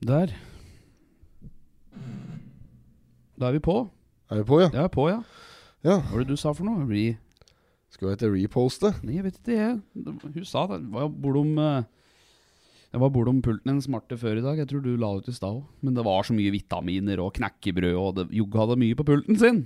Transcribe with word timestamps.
Der. 0.00 0.32
Da 3.40 3.48
er 3.48 3.56
vi 3.56 3.60
på. 3.64 3.82
Er 4.30 4.40
vi 4.40 4.44
på, 4.48 4.60
ja? 4.62 4.70
Er 4.72 4.88
på, 4.92 5.08
ja. 5.10 5.20
Ja. 5.84 5.98
Hva 6.00 6.14
var 6.14 6.24
det 6.24 6.32
du 6.32 6.40
sa 6.40 6.52
for 6.56 6.68
noe? 6.68 6.86
Re... 6.88 7.18
Skal 7.90 8.06
vi 8.06 8.14
hete 8.14 8.30
reposte? 8.30 8.92
Nei, 9.04 9.18
jeg 9.18 9.26
vet 9.26 9.40
ikke, 9.40 9.56
jeg. 9.56 9.80
Hun 10.22 10.46
sa 10.48 10.66
det. 10.70 10.78
Var 10.92 11.08
bortom 11.10 11.56
om 11.58 11.84
Jeg 12.90 13.02
var 13.02 13.12
bortom 13.12 13.42
pulten 13.44 13.70
hennes 13.70 13.86
smarte 13.86 14.16
før 14.18 14.38
i 14.40 14.44
dag. 14.44 14.60
Jeg 14.62 14.70
tror 14.70 14.84
du 14.84 14.94
la 14.96 15.10
ut 15.18 15.28
i 15.28 15.34
stad 15.34 15.58
òg. 15.58 15.66
Men 15.84 15.98
det 15.98 16.06
var 16.06 16.24
så 16.26 16.36
mye 16.36 16.54
vitaminer 16.54 17.20
og 17.22 17.34
knekkebrød, 17.36 17.96
og 17.98 18.16
det, 18.16 18.26
Jogge 18.34 18.62
hadde 18.62 18.78
mye 18.80 18.96
på 18.98 19.06
pulten 19.10 19.38
sin. 19.38 19.60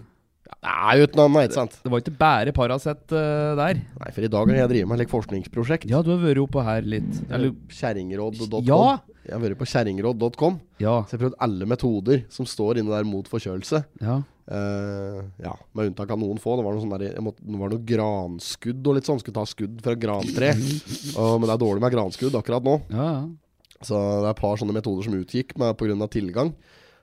Jo 0.45 1.06
uten 1.06 1.22
annet, 1.24 1.48
ikke 1.48 1.56
sant? 1.56 1.74
Det 1.84 1.90
var 1.92 2.02
ikke 2.02 2.14
bare 2.20 2.52
Paracet 2.56 3.12
uh, 3.12 3.54
der. 3.58 3.80
Nei, 3.80 4.12
for 4.12 4.26
i 4.26 4.30
dag 4.32 4.50
har 4.50 4.61
jeg 4.62 4.70
drevet 4.74 4.90
med 4.90 5.02
et 5.04 5.12
forskningsprosjekt. 5.12 5.88
Ja, 5.90 6.02
du 6.04 6.12
har 6.14 6.20
vært 6.22 6.43
oppe 6.43 6.64
her 6.64 6.84
litt. 6.88 7.11
Eller 7.29 7.52
Kjerringråd.com. 7.72 8.64
Ja! 8.68 9.00
Jeg 9.25 9.32
har 9.32 9.40
vært 9.40 9.57
på 9.57 9.68
kjerringråd.com. 9.71 10.57
Ja. 10.82 10.99
Så 11.08 11.14
jeg 11.14 11.18
har 11.18 11.22
prøvd 11.22 11.38
alle 11.46 11.68
metoder 11.68 12.25
som 12.32 12.49
står 12.49 12.82
inne 12.82 12.93
der 12.93 13.08
mot 13.08 13.29
forkjølelse. 13.30 13.85
ja. 14.04 14.21
Uh, 14.44 15.22
ja, 15.40 15.54
Med 15.72 15.88
unntak 15.88 16.11
av 16.12 16.18
noen 16.21 16.36
få. 16.36 16.58
Det 16.58 16.66
var 16.66 16.74
noe, 16.76 16.82
sånn 16.82 16.90
der, 17.00 17.14
måtte, 17.24 17.40
det 17.40 17.57
var 17.57 17.71
noe 17.72 17.86
granskudd 17.88 18.90
og 18.90 18.99
litt 18.99 19.08
sånn. 19.08 19.22
Skulle 19.22 19.38
ta 19.38 19.46
skudd 19.49 19.79
fra 19.80 19.94
grantre. 19.96 20.50
uh, 21.16 21.36
men 21.38 21.46
det 21.49 21.54
er 21.54 21.63
dårlig 21.63 21.80
med 21.80 21.94
granskudd 21.94 22.36
akkurat 22.36 22.66
nå. 22.66 22.76
Ja, 22.93 23.07
ja. 23.08 23.80
Så 23.85 23.96
det 23.96 24.29
er 24.29 24.35
et 24.35 24.40
par 24.40 24.61
sånne 24.61 24.76
metoder 24.76 25.04
som 25.07 25.16
utgikk 25.16 25.57
pga. 25.57 26.07
tilgang 26.13 26.52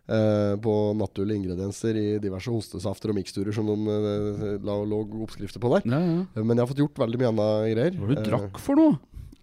eh, 0.10 0.54
på 0.62 0.76
naturlige 0.98 1.38
ingredienser 1.42 1.94
i 2.00 2.08
diverse 2.24 2.50
hostesafter 2.54 3.12
og 3.14 3.18
miksturer 3.20 3.54
som 3.56 3.66
de 3.70 3.76
eh, 3.98 4.58
la 4.64 4.74
lå 4.86 4.98
oppskrifter 5.26 5.60
på 5.62 5.70
der. 5.76 5.82
ja, 5.92 6.00
ja. 6.00 6.44
Men 6.44 6.56
jeg 6.58 6.64
har 6.66 6.72
fått 6.72 6.84
gjort 6.84 7.02
veldig 7.04 7.20
mye 7.22 7.32
annet 7.34 7.52
greier. 7.76 7.94
Hva 8.00 8.06
du 8.10 8.16
Eh, 8.22 8.26
drakk 8.30 8.56
for 8.62 8.74
noe? 8.80 8.94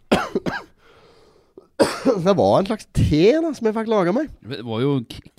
det 2.25 2.35
var 2.35 2.57
en 2.59 2.67
slags 2.67 2.89
te 2.97 3.21
da 3.39 3.51
som 3.55 3.67
jeg 3.69 3.75
fikk 3.77 3.91
laga 3.91 4.11
meg. 4.15 4.31
Det 4.43 4.65
var 4.67 4.81
jo 4.83 4.93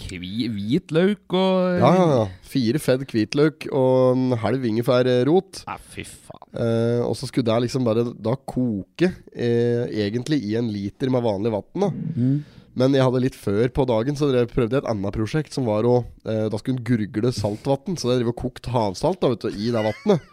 hvitløk 0.10 1.36
og 1.36 1.80
Ja, 1.82 1.90
ja, 1.98 2.06
ja. 2.14 2.22
Fire 2.50 2.80
fedd 2.82 3.04
hvitløk 3.10 3.68
og 3.76 4.16
en 4.16 4.38
halv 4.42 4.62
ingefærrot. 4.70 5.64
Nei, 5.68 5.78
fy 5.94 6.04
faen. 6.08 6.46
Eh, 6.50 7.02
og 7.06 7.14
så 7.20 7.28
skulle 7.30 7.52
jeg 7.52 7.62
liksom 7.68 7.86
bare 7.86 8.04
da 8.16 8.34
koke 8.40 9.08
eh, 9.34 9.84
egentlig 10.06 10.40
i 10.48 10.56
en 10.60 10.70
liter 10.72 11.08
med 11.14 11.22
vanlig 11.26 11.52
vann. 11.54 11.92
Mm. 12.16 12.40
Men 12.80 12.96
jeg 12.96 13.04
hadde 13.04 13.22
litt 13.26 13.36
før 13.38 13.68
på 13.76 13.84
dagen 13.90 14.16
Så 14.20 14.30
jeg 14.32 14.48
prøvde 14.54 14.78
jeg 14.78 14.84
et 14.86 14.90
annet 14.92 15.16
prosjekt 15.16 15.56
som 15.56 15.66
var 15.68 15.84
å 15.90 15.98
eh, 16.24 16.46
Da 16.52 16.60
skulle 16.62 16.78
en 16.80 16.86
gurgle 16.88 17.32
saltvann. 17.36 17.98
Så 18.00 18.10
jeg 18.14 18.22
drev 18.22 18.32
og 18.32 18.38
kokt 18.40 18.70
havsalt 18.72 19.20
da, 19.22 19.34
vet 19.34 19.44
du, 19.44 19.50
i 19.52 19.72
det 19.76 19.84
vannet. 19.90 20.24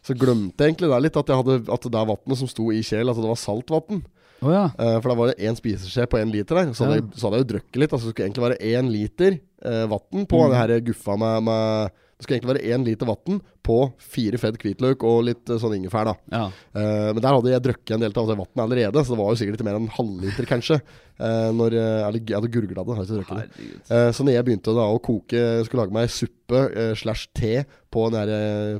Så 0.00 0.16
glemte 0.16 0.64
jeg 0.64 0.72
egentlig 0.72 0.88
det 0.88 1.02
litt, 1.04 1.16
at, 1.20 1.28
jeg 1.28 1.36
hadde, 1.42 1.58
at 1.76 1.86
det 1.92 2.06
vannet 2.08 2.38
som 2.40 2.48
sto 2.48 2.70
i 2.72 2.80
kjel, 2.80 3.04
altså 3.12 3.20
det 3.20 3.28
var 3.34 3.40
saltvann. 3.42 4.00
Oh, 4.40 4.48
ja. 4.54 4.62
Eh, 4.80 4.94
for 5.04 5.10
da 5.12 5.16
var 5.18 5.28
det 5.34 5.42
én 5.44 5.58
spiseskje 5.58 6.06
på 6.08 6.16
én 6.22 6.30
liter 6.32 6.56
der. 6.56 6.70
Så 6.72 6.86
hadde, 6.86 6.94
Ja. 6.96 7.02
jeg, 7.04 7.18
så 7.20 7.26
hadde 7.28 7.36
jeg 7.36 7.44
jo 7.44 7.50
drukket 7.50 7.80
litt. 7.82 7.92
Altså 7.92 8.08
det 8.08 8.14
skulle 8.14 8.28
egentlig 8.30 8.46
være 8.46 8.62
én 8.70 8.88
liter 8.94 9.36
eh, 9.36 9.82
vann 9.92 10.24
på 10.30 10.40
Mm. 10.40 10.48
det 10.54 10.60
her 10.62 10.72
guffa 10.88 11.18
med, 11.20 11.42
med 11.50 11.90
Det 12.20 12.26
skulle 12.26 12.36
egentlig 12.36 12.52
være 12.52 12.74
én 12.76 12.82
liter 12.84 13.08
vann 13.08 13.38
på 13.64 13.76
fire 13.96 14.36
fedd 14.40 14.58
hvitløk 14.60 15.04
og 15.08 15.22
litt 15.24 15.48
eh, 15.48 15.56
sånn 15.62 15.72
ingefær. 15.78 16.10
da 16.10 16.14
ja. 16.34 16.42
Uh, 16.76 17.08
men 17.16 17.22
der 17.24 17.32
hadde 17.32 17.54
jeg 17.54 17.64
drukket 17.64 17.94
en 17.96 18.02
del 18.04 18.12
av 18.12 18.26
det 18.28 18.36
vannet 18.42 18.60
allerede, 18.66 19.04
så 19.04 19.14
det 19.14 19.18
var 19.22 19.30
jo 19.32 19.38
sikkert 19.40 19.56
litt 19.56 19.64
mer 19.70 19.78
enn 19.78 19.86
en 19.88 19.94
halvliter, 19.96 20.48
kanskje. 20.50 20.76
Uh, 21.16 21.48
når, 21.56 21.78
eller 21.80 22.20
jeg 22.20 22.36
hadde 22.36 22.52
gurgla 22.52 22.84
det. 22.84 22.98
Hadde 23.00 23.22
ikke 23.24 23.40
det. 23.40 23.70
Eh, 23.88 24.10
så 24.16 24.24
når 24.26 24.36
jeg 24.36 24.46
begynte 24.50 24.76
da 24.76 24.86
å 24.88 25.00
koke 25.04 25.40
Skulle 25.64 25.82
lage 25.86 25.96
meg 25.96 26.12
suppe 26.12 26.62
slash 27.00 27.26
te 27.36 27.64
på, 27.92 28.06
der, 28.12 28.30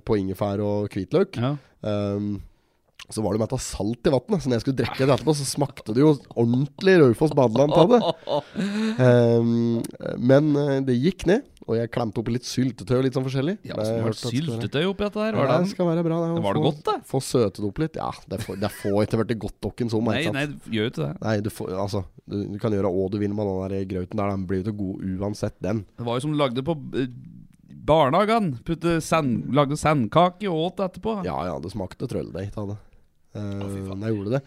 på 0.05 0.21
ingefær 0.21 0.61
og 0.65 0.93
hvitløk, 0.93 1.41
Ja. 1.41 1.57
um, 1.81 2.39
så 3.11 3.25
var 3.25 3.35
det 3.35 3.41
med 3.41 3.49
at 3.49 3.57
det 3.57 3.65
salt 3.65 4.07
i 4.07 4.11
vannet. 4.13 4.39
Så 4.39 4.47
når 4.47 4.55
jeg 4.59 4.63
skulle 4.63 4.79
drikke 4.79 5.03
det 5.09 5.15
etterpå, 5.17 5.33
så 5.35 5.47
smakte 5.49 5.95
det 5.97 6.03
jo 6.05 6.13
ordentlig 6.39 6.93
Raufoss 7.01 7.33
badeland 7.35 7.75
av 7.75 7.91
det. 7.91 8.01
Ehm, 9.03 9.81
men 10.21 10.53
det 10.87 10.95
gikk 11.01 11.25
ned, 11.27 11.49
og 11.69 11.77
jeg 11.77 11.91
klemte 11.93 12.23
oppi 12.23 12.33
litt 12.35 12.47
syltetøy 12.49 12.95
og 12.97 13.03
litt 13.05 13.17
sånn 13.17 13.27
forskjellig. 13.27 13.57
Ja, 13.69 13.77
så 13.77 13.93
var 14.01 14.15
det 14.15 14.17
være- 14.17 14.31
syltetøy 14.33 14.85
oppi 14.89 15.05
dette 15.05 15.21
her? 15.21 15.37
Var 15.37 15.51
det 15.51 15.59
det, 15.61 15.73
skal 15.75 15.87
være 15.91 16.05
bra. 16.07 16.21
Det, 16.25 16.43
var 16.43 16.57
det 16.57 16.63
godt, 16.65 16.81
det? 16.89 16.95
Få 17.11 17.21
søtet 17.21 17.61
det 17.61 17.69
opp 17.69 17.81
litt. 17.83 17.99
Ja, 18.01 18.11
det 18.33 18.41
får, 18.47 18.61
det 18.63 18.71
får 18.79 18.99
ikke 19.05 19.21
vært 19.21 19.35
godt 19.45 19.69
noen 19.69 19.93
som. 19.93 20.09
Nei, 20.09 20.17
ikke 20.23 20.33
sant? 20.33 20.39
nei, 20.41 20.75
gjør 20.77 20.89
jo 20.89 20.93
ikke 20.95 21.05
det. 21.05 21.13
Nei, 21.27 21.35
du, 21.41 21.51
får, 21.51 21.75
altså, 21.85 22.05
du, 22.25 22.39
du 22.55 22.59
kan 22.63 22.73
gjøre 22.73 22.95
hva 22.97 23.05
du 23.13 23.19
vil 23.21 23.37
med 23.37 23.51
den 23.51 23.75
der 23.77 23.85
grauten 23.93 24.23
der. 24.23 24.33
Den 24.35 24.47
blir 24.49 24.63
jo 24.63 24.67
ikke 24.67 24.79
god 24.81 25.05
uansett, 25.21 25.59
den. 25.61 25.85
Det 26.01 26.09
var 26.09 26.19
jo 26.19 26.25
som 26.27 26.37
lagde 26.41 26.65
på 26.65 26.77
eh, 26.97 27.13
barnehagen. 27.91 28.53
Putte 28.65 28.99
sand, 29.05 29.51
lagde 29.55 29.77
sandkake 29.77 30.49
og 30.51 30.71
åt 30.71 30.85
etterpå. 30.89 31.21
Ja 31.29 31.39
ja, 31.47 31.59
det 31.61 31.73
smakte 31.75 32.09
trølldeig 32.11 32.57
av 32.57 32.73
det. 32.75 32.79
Uh, 33.37 33.63
fy 33.63 33.83
faen. 33.87 34.07
jeg 34.09 34.17
gjorde 34.17 34.39
det. 34.39 34.43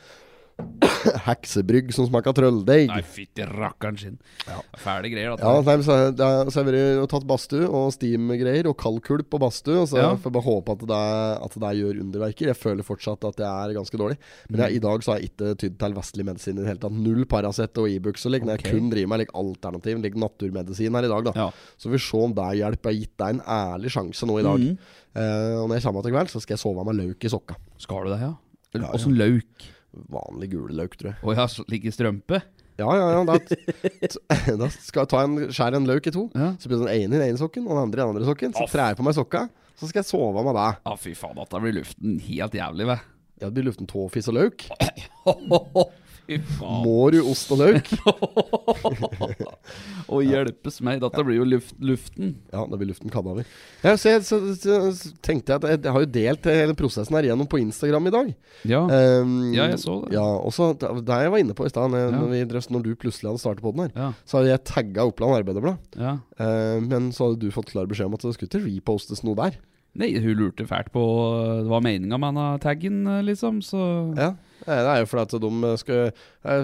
Heksebrygg 1.28 1.90
som 1.96 2.06
smaker 2.08 2.34
trølldeig. 2.38 2.88
Nei, 2.90 3.00
fytti 3.06 3.46
rakkeren 3.47 3.97
sin. 4.00 4.16
Ja. 4.47 4.59
Fæle 4.80 5.09
greier, 5.12 5.34
dette. 5.34 5.44
Ja, 5.50 5.62
nei, 5.66 5.75
så, 5.86 5.97
det 6.16 6.24
er- 6.28 6.52
så 6.53 6.64
har 6.64 6.78
jeg 6.78 7.00
og 7.02 7.09
tatt 7.12 7.25
badstue 7.28 7.68
og 7.68 7.91
steam-greier 7.96 8.68
og 8.69 8.78
kaldkulp 8.80 9.30
på 9.34 9.40
badstue. 9.42 9.81
Og 9.81 9.88
så 9.92 9.97
Ja. 10.00 10.12
får 10.16 10.30
jeg 10.31 10.36
bare 10.38 10.47
håpe 10.47 10.72
at 10.75 10.86
det, 10.92 11.02
at 11.44 11.58
det 11.63 11.72
gjør 11.81 12.00
underverker. 12.03 12.47
Jeg 12.52 12.59
føler 12.59 12.84
fortsatt 12.88 13.24
at 13.28 13.38
jeg 13.44 13.47
er 13.50 13.74
ganske 13.80 13.97
dårlig. 13.97 14.18
Men 14.50 14.59
jeg, 14.62 14.75
i 14.75 14.80
dag 14.80 15.03
så 15.03 15.12
har 15.13 15.19
jeg 15.19 15.31
ikke 15.31 15.56
tydd 15.58 15.78
til 15.80 15.94
vestlig 15.94 16.25
medisin 16.25 16.58
i 16.58 16.62
det 16.62 16.68
hele 16.68 16.80
tatt. 16.80 16.92
Null 16.94 17.25
Paracet 17.25 17.78
og 17.78 17.90
Ibux. 17.90 18.25
E 18.25 18.30
like, 18.30 18.46
når 18.46 18.58
jeg 18.62 18.72
kun 18.72 18.90
driver 18.90 19.08
med 19.09 19.19
like, 19.19 19.34
alternativ 19.36 20.02
like, 20.02 20.16
naturmedisin 20.16 20.94
her 20.94 21.03
i 21.06 21.13
dag. 21.13 21.24
da 21.25 21.31
Ja. 21.36 21.50
Så 21.78 21.90
vi 21.90 21.97
får 21.97 22.08
se 22.12 22.18
om 22.24 22.34
det 22.34 22.58
hjelper. 22.62 22.90
Jeg 22.94 22.96
har 22.96 23.02
gitt 23.02 23.18
deg 23.18 23.30
en 23.30 23.42
ærlig 23.42 23.90
sjanse 23.92 24.24
nå 24.28 24.40
i 24.40 24.44
dag. 24.44 24.59
Mm. 24.59 24.78
Uh, 25.16 25.62
og 25.63 25.69
når 25.69 25.75
jeg 25.78 25.84
kommer 25.84 26.02
til 26.03 26.12
kveld, 26.12 26.30
så 26.30 26.42
skal 26.42 26.53
jeg 26.56 26.59
sove 26.63 26.86
med 26.86 26.96
løk 26.96 27.24
i 27.25 27.30
sokka. 27.30 27.56
Skal 27.78 28.03
du 28.06 28.09
det, 28.13 28.19
ja? 28.22 28.34
Ja, 28.74 28.90
ja. 28.90 29.08
Løk? 29.08 29.69
Vanlig 30.14 30.52
gule 30.56 30.76
løk, 30.78 30.98
tror 31.00 31.14
jeg. 31.14 31.20
Å 31.22 31.36
ja, 31.38 31.48
så 31.52 31.66
i 31.70 31.94
strømpe? 31.94 32.42
Ja, 32.81 32.90
ja, 32.98 33.09
ja. 33.14 33.22
Da, 33.30 33.38
da 34.64 34.70
skal 34.74 35.04
jeg 35.04 35.12
ta 35.12 35.22
en, 35.22 35.36
skjære 35.54 35.81
en 35.81 35.90
løk 35.90 36.09
i 36.09 36.14
to. 36.16 36.28
Ja. 36.34 36.54
Så 36.62 36.72
blir 36.72 36.81
den 36.81 36.90
ene 36.90 37.14
i 37.14 37.20
den 37.20 37.28
ene 37.28 37.42
sokken 37.42 37.68
og 37.68 37.76
den 37.76 37.84
andre 37.86 38.00
i 38.00 38.04
den 38.04 38.16
andre 38.16 38.30
sokken. 38.30 38.56
Så 38.58 38.66
trer 38.72 38.92
jeg 38.92 39.00
på 39.00 39.06
meg 39.06 39.18
sokka, 39.18 39.46
så 39.78 39.90
skal 39.90 40.02
jeg 40.02 40.09
sove 40.09 40.46
med 40.46 40.58
deg. 40.58 40.80
Ja, 40.88 40.96
fy 41.00 41.14
faen, 41.18 41.38
da 41.38 41.62
blir 41.62 41.78
luften 41.78 42.18
helt 42.26 42.58
jævlig, 42.58 42.90
ve. 42.90 42.98
Ja, 43.42 43.50
det 43.50 43.54
blir 43.58 43.70
luften 43.70 43.90
tåfis 43.90 44.30
og 44.31 44.40
løk. 44.40 44.66
Må 46.59 47.09
du 47.11 47.19
ost 47.28 47.51
og 47.51 47.59
løk? 47.59 47.89
og 50.13 50.22
hjelpes 50.23 50.79
meg, 50.85 51.01
dette 51.03 51.23
blir 51.25 51.39
jo 51.41 51.47
luft, 51.47 51.73
luften. 51.84 52.35
Ja, 52.53 52.63
det 52.69 52.79
blir 52.79 52.89
luften 52.94 53.11
kadaver. 53.13 53.47
Ja, 53.84 53.95
så, 54.00 54.13
jeg, 54.13 54.23
så, 54.28 54.39
så, 54.56 55.12
tenkte 55.25 55.53
jeg 55.53 55.59
at 55.62 55.85
jeg, 55.88 55.94
har 55.95 56.06
jo 56.06 56.12
delt 56.16 56.47
hele 56.47 56.78
prosessen 56.79 57.17
her 57.17 57.28
gjennom 57.28 57.50
på 57.50 57.59
Instagram 57.63 58.07
i 58.09 58.16
dag. 58.16 58.31
Ja. 58.69 58.83
Um, 58.88 59.35
Ja, 59.53 59.67
jeg 59.73 59.81
så 59.83 60.00
det. 60.06 60.13
Ja, 60.16 60.23
og 60.23 60.56
så 60.56 60.72
det 60.79 60.94
det 61.03 61.19
jeg 61.25 61.33
var 61.35 61.44
inne 61.44 61.57
på 61.57 61.67
i 61.67 61.73
stad, 61.73 61.91
når, 61.91 62.16
Ja. 62.38 62.63
når 62.72 62.88
du 62.88 62.94
plutselig 62.95 63.29
hadde 63.31 63.44
startet 63.44 63.66
på 63.66 63.75
den 63.75 63.85
her, 63.88 63.91
Ja. 63.95 64.09
så 64.25 64.39
hadde 64.39 64.53
jeg 64.53 64.63
tagga 64.69 65.06
Oppland 65.09 65.38
Arbeiderblad. 65.41 65.78
ja. 66.00 66.17
Uh, 66.39 66.79
men 66.83 67.12
så 67.12 67.28
hadde 67.29 67.44
du 67.44 67.51
fått 67.51 67.72
klar 67.72 67.85
beskjed 67.89 68.07
om 68.07 68.16
at 68.17 68.23
det 68.25 68.33
skulle 68.35 68.50
ikke 68.50 68.66
repostes 68.66 69.23
noe 69.23 69.35
der. 69.35 69.59
Nei, 69.94 70.09
hun 70.17 70.33
lurte 70.39 70.66
fælt 70.66 70.89
på 70.94 71.01
hva 71.03 71.67
var 71.69 71.83
meninga 71.85 72.17
med 72.17 72.33
denne 72.33 72.59
taggen, 72.63 73.03
liksom, 73.28 73.59
så 73.62 73.81
Ja, 74.17 74.31
eh, 74.31 74.33
Det 74.63 74.75
er 74.94 75.00
jo 75.01 75.07
fordi 75.12 75.24
at 75.24 75.34
de 75.44 75.72
skulle 75.81 76.13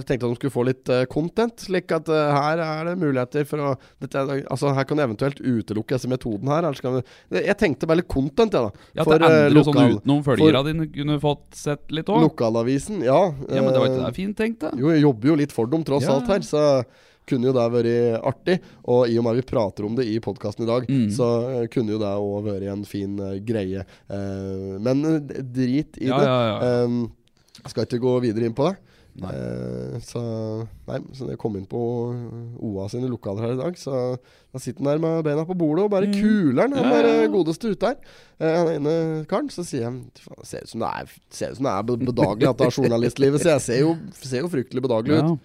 tenkte 0.08 0.14
at 0.24 0.30
de 0.32 0.38
skulle 0.40 0.54
få 0.54 0.64
litt 0.68 0.90
eh, 0.94 1.06
content. 1.12 1.60
Slik 1.66 1.92
at 1.96 2.08
eh, 2.10 2.32
her 2.36 2.62
er 2.64 2.90
det 2.90 2.94
muligheter 3.02 3.48
for 3.50 3.60
å 3.60 3.72
dette, 4.00 4.24
Altså 4.50 4.72
Her 4.78 4.88
kan 4.88 4.98
du 5.00 5.04
eventuelt 5.04 5.42
utelukke 5.44 5.98
disse 5.98 6.08
metoden 6.12 6.48
her. 6.52 6.64
Eller 6.64 6.80
skal 6.80 6.98
vi, 7.00 7.04
jeg 7.44 7.58
tenkte 7.60 7.90
bare 7.90 8.02
litt 8.02 8.08
content, 8.12 8.56
jeg, 8.56 8.70
da. 8.70 8.88
Ja, 8.96 9.04
For, 9.08 9.18
at 9.20 9.26
det 9.28 9.60
eh, 9.60 9.64
sånn 9.68 9.82
utenom 10.00 10.24
følgere 10.28 10.64
dine 10.72 10.88
kunne 10.96 11.20
fått 11.24 11.60
sett 11.60 11.92
litt 11.92 12.08
òg. 12.10 12.24
Lokalavisen, 12.30 13.04
ja. 13.04 13.20
Ja, 13.50 13.62
men 13.62 13.74
det 13.76 13.84
var 13.84 13.90
eh, 13.90 13.94
ikke 13.98 14.08
det 14.08 14.16
fint 14.22 14.38
tenkt, 14.40 14.64
da? 14.64 14.72
Jo, 14.80 14.90
jeg 14.96 15.04
jobber 15.04 15.34
jo 15.34 15.40
litt 15.44 15.56
for 15.56 15.68
dem 15.72 15.84
tross 15.88 16.08
Ja. 16.08 16.16
alt 16.18 16.28
her, 16.32 16.40
så 16.48 16.64
kunne 17.30 17.46
jo 17.46 17.54
det 17.54 17.64
vært 17.70 18.24
artig. 18.26 18.56
Og 18.90 19.04
i 19.12 19.20
og 19.20 19.28
med 19.28 19.36
at 19.36 19.44
vi 19.44 19.50
prater 19.52 19.86
om 19.86 19.94
det 20.00 20.08
i 20.10 20.16
podkasten 20.24 20.64
i 20.66 20.70
dag, 20.72 20.88
Mm. 20.90 21.12
så 21.14 21.28
eh, 21.60 21.68
kunne 21.70 21.94
jo 21.94 22.00
det 22.02 22.10
òg 22.10 22.48
vært 22.48 22.66
en 22.72 22.82
fin 22.90 23.20
eh, 23.22 23.36
greie. 23.46 23.84
Eh, 24.10 24.80
men 24.82 25.04
eh, 25.06 25.20
drit 25.44 26.00
i 26.02 26.08
Ja, 26.10 26.18
det. 26.18 26.26
ja, 26.26 26.40
ja. 26.48 26.84
Um, 26.88 27.12
skal 27.68 27.84
ikke 27.86 28.00
gå 28.00 28.22
videre 28.22 28.46
inn 28.46 28.54
på 28.56 28.70
det. 28.70 28.78
Nei. 29.20 29.32
Eh, 29.36 29.96
så 30.06 30.22
Nei, 30.88 31.00
så 31.12 31.26
når 31.26 31.34
jeg 31.34 31.40
kom 31.42 31.56
inn 31.58 31.66
på 31.68 31.80
OA 32.62 32.86
sine 32.90 33.10
lokaler 33.12 33.42
her 33.42 33.54
i 33.56 33.60
dag, 33.60 33.76
så 33.76 34.18
da 34.54 34.60
sitter 34.62 34.80
han 34.86 34.92
der 34.94 35.02
med 35.04 35.24
beina 35.26 35.44
på 35.50 35.58
bordet 35.58 35.84
og 35.84 35.92
bare 35.92 36.08
Mm. 36.08 36.14
kuler 36.14 36.62
han, 36.62 36.72
han 36.74 36.86
Ja, 36.94 37.02
ja, 37.02 37.22
ja. 37.24 37.28
godeste 37.28 37.72
ute 37.74 37.86
her. 37.86 37.98
Eh, 38.40 38.56
han 38.56 38.68
ene 38.86 39.26
karen. 39.28 39.50
Så 39.50 39.66
sier 39.66 39.82
jeg 39.82 39.92
"Faen, 40.24 40.46
Ser 40.46 40.62
ut 40.64 40.70
som 40.70 40.80
det 40.80 40.90
er 40.90 41.06
Ser 41.30 41.52
ut 41.52 41.58
som 41.58 41.66
det 41.66 41.74
er 41.74 41.84
bedagelig 42.06 42.50
at 42.50 42.58
det 42.58 42.68
er 42.68 42.82
journalistlivet. 42.82 43.42
Så 43.42 43.50
jeg 43.50 43.62
ser 43.62 43.80
jo, 43.82 43.98
ser 44.14 44.40
jo 44.42 44.48
fryktelig 44.48 44.82
bedagelig 44.82 45.18
ut. 45.20 45.24
Ja. 45.24 45.38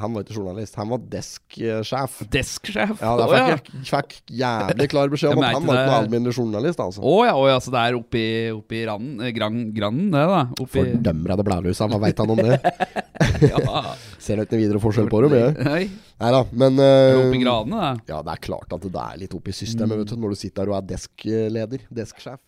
Han 0.00 0.14
var 0.16 0.24
ikke 0.24 0.36
journalist, 0.38 0.76
han 0.80 0.88
var 0.90 1.00
desksjef. 1.12 2.20
Desksjef? 2.32 3.00
Ja, 3.02 3.12
ja. 3.20 3.56
fikk 3.60 3.70
jeg 3.70 3.88
fikk 3.90 4.14
jævlig 4.40 4.88
klar 4.92 5.12
beskjed 5.12 5.34
om 5.34 5.42
at 5.44 5.56
han 5.58 5.66
var 5.66 5.80
ikke 5.80 5.90
noen 5.90 6.04
alminnelig 6.06 6.36
journalist, 6.36 6.80
altså. 6.80 7.02
Å 7.04 7.16
ja, 7.28 7.34
oh, 7.36 7.46
ja, 7.50 7.58
så 7.62 7.74
det 7.74 7.82
er 7.82 7.98
oppi, 7.98 8.24
oppi 8.54 8.82
randen, 8.88 9.20
eh, 9.26 9.34
gran, 9.36 9.58
grannen, 9.76 10.08
det, 10.14 10.24
da? 10.30 10.42
Oppi 10.56 10.78
Fordømmer 10.78 11.34
av 11.34 11.40
det 11.40 11.46
blælusa, 11.50 11.88
hva 11.90 12.00
veit 12.06 12.22
han 12.22 12.34
om 12.36 12.40
det? 12.40 12.60
ja. 13.52 13.82
Ser 14.20 14.40
da 14.40 14.46
ikke 14.46 14.56
noe 14.56 14.62
videre 14.64 14.82
forskjell 14.86 15.10
på 15.12 15.22
dem, 15.26 15.36
jeg. 15.40 15.56
Nei, 15.68 15.82
Nei 16.20 16.32
da, 16.36 16.44
men 16.62 16.80
uh, 16.80 16.86
det 16.86 17.20
oppi 17.26 17.42
granene, 17.44 17.82
da. 17.84 18.14
Ja, 18.14 18.22
det 18.24 18.36
er 18.36 18.44
klart 18.48 18.76
at 18.76 18.88
det 18.88 19.04
er 19.04 19.20
litt 19.24 19.36
oppi 19.36 19.56
systemet, 19.56 20.00
vet 20.00 20.14
du, 20.14 20.18
når 20.20 20.36
du 20.36 20.42
sitter 20.44 20.64
der 20.64 20.74
og 20.74 20.80
er 20.80 20.88
deskleder. 20.94 21.88
Desksjef. 22.00 22.40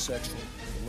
sexual 0.00 0.49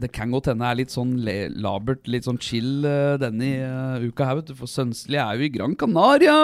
Det 0.00 0.08
kan 0.16 0.30
godt 0.32 0.48
hende 0.50 0.64
er 0.66 0.78
litt 0.78 0.92
sånn 0.94 1.10
labert, 1.60 2.06
litt 2.10 2.24
sånn 2.26 2.38
chill 2.42 2.86
uh, 2.88 3.14
denne 3.20 3.50
uh, 3.62 4.06
uka 4.08 4.26
her, 4.26 4.38
vet 4.40 4.48
du. 4.50 4.54
For 4.58 4.70
Sønsli 4.70 5.18
er 5.20 5.36
jo 5.38 5.44
i 5.46 5.50
Gran 5.52 5.76
Canaria! 5.78 6.36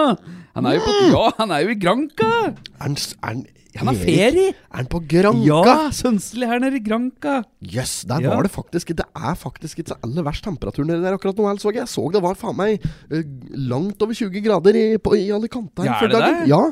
Han 0.59 0.69
er 0.69 0.77
jo 0.77 0.83
på 0.85 0.93
Ja, 1.15 1.23
han 1.41 1.55
er 1.57 1.65
jo 1.65 1.73
i 1.73 1.79
Granca! 1.81 2.29
Er 2.53 2.85
han, 2.85 2.95
er 3.01 3.25
han, 3.25 3.41
Han 3.81 3.91
har 3.91 3.99
ferie! 3.99 4.53
Er 4.53 4.77
han 4.83 4.91
på 4.93 5.01
Granca? 5.09 5.65
Ja, 5.67 5.75
Sønsli 5.97 6.45
er 6.47 6.61
nede 6.63 6.79
i 6.79 6.85
Granca. 6.85 7.41
Jøss, 7.65 7.97
der 8.13 8.21
Ja. 8.29 8.37
var 8.37 8.45
det 8.47 8.53
faktisk 8.55 8.93
Det 9.01 9.09
er 9.09 9.35
faktisk 9.41 9.81
ikke 9.81 9.95
så 9.97 10.01
aller 10.05 10.29
verst 10.29 10.45
temperatur 10.45 10.85
nede 10.85 11.01
der 11.03 11.17
akkurat 11.17 11.41
nå. 11.41 11.49
Jeg 11.51 11.65
så, 11.65 11.73
jeg 11.81 11.89
så 11.97 12.07
det 12.13 12.23
var 12.23 12.37
faen 12.39 12.59
meg 12.61 12.85
eh, 13.11 13.25
langt 13.57 14.05
over 14.05 14.15
20 14.21 14.45
grader 14.47 14.77
i, 14.77 14.87
på, 15.01 15.17
i 15.17 15.31
Alicante 15.35 15.81
her 15.89 15.95
Ja, 15.95 16.01
er 16.05 16.13
det 16.13 16.21
det? 16.29 16.49
Ja, 16.53 16.63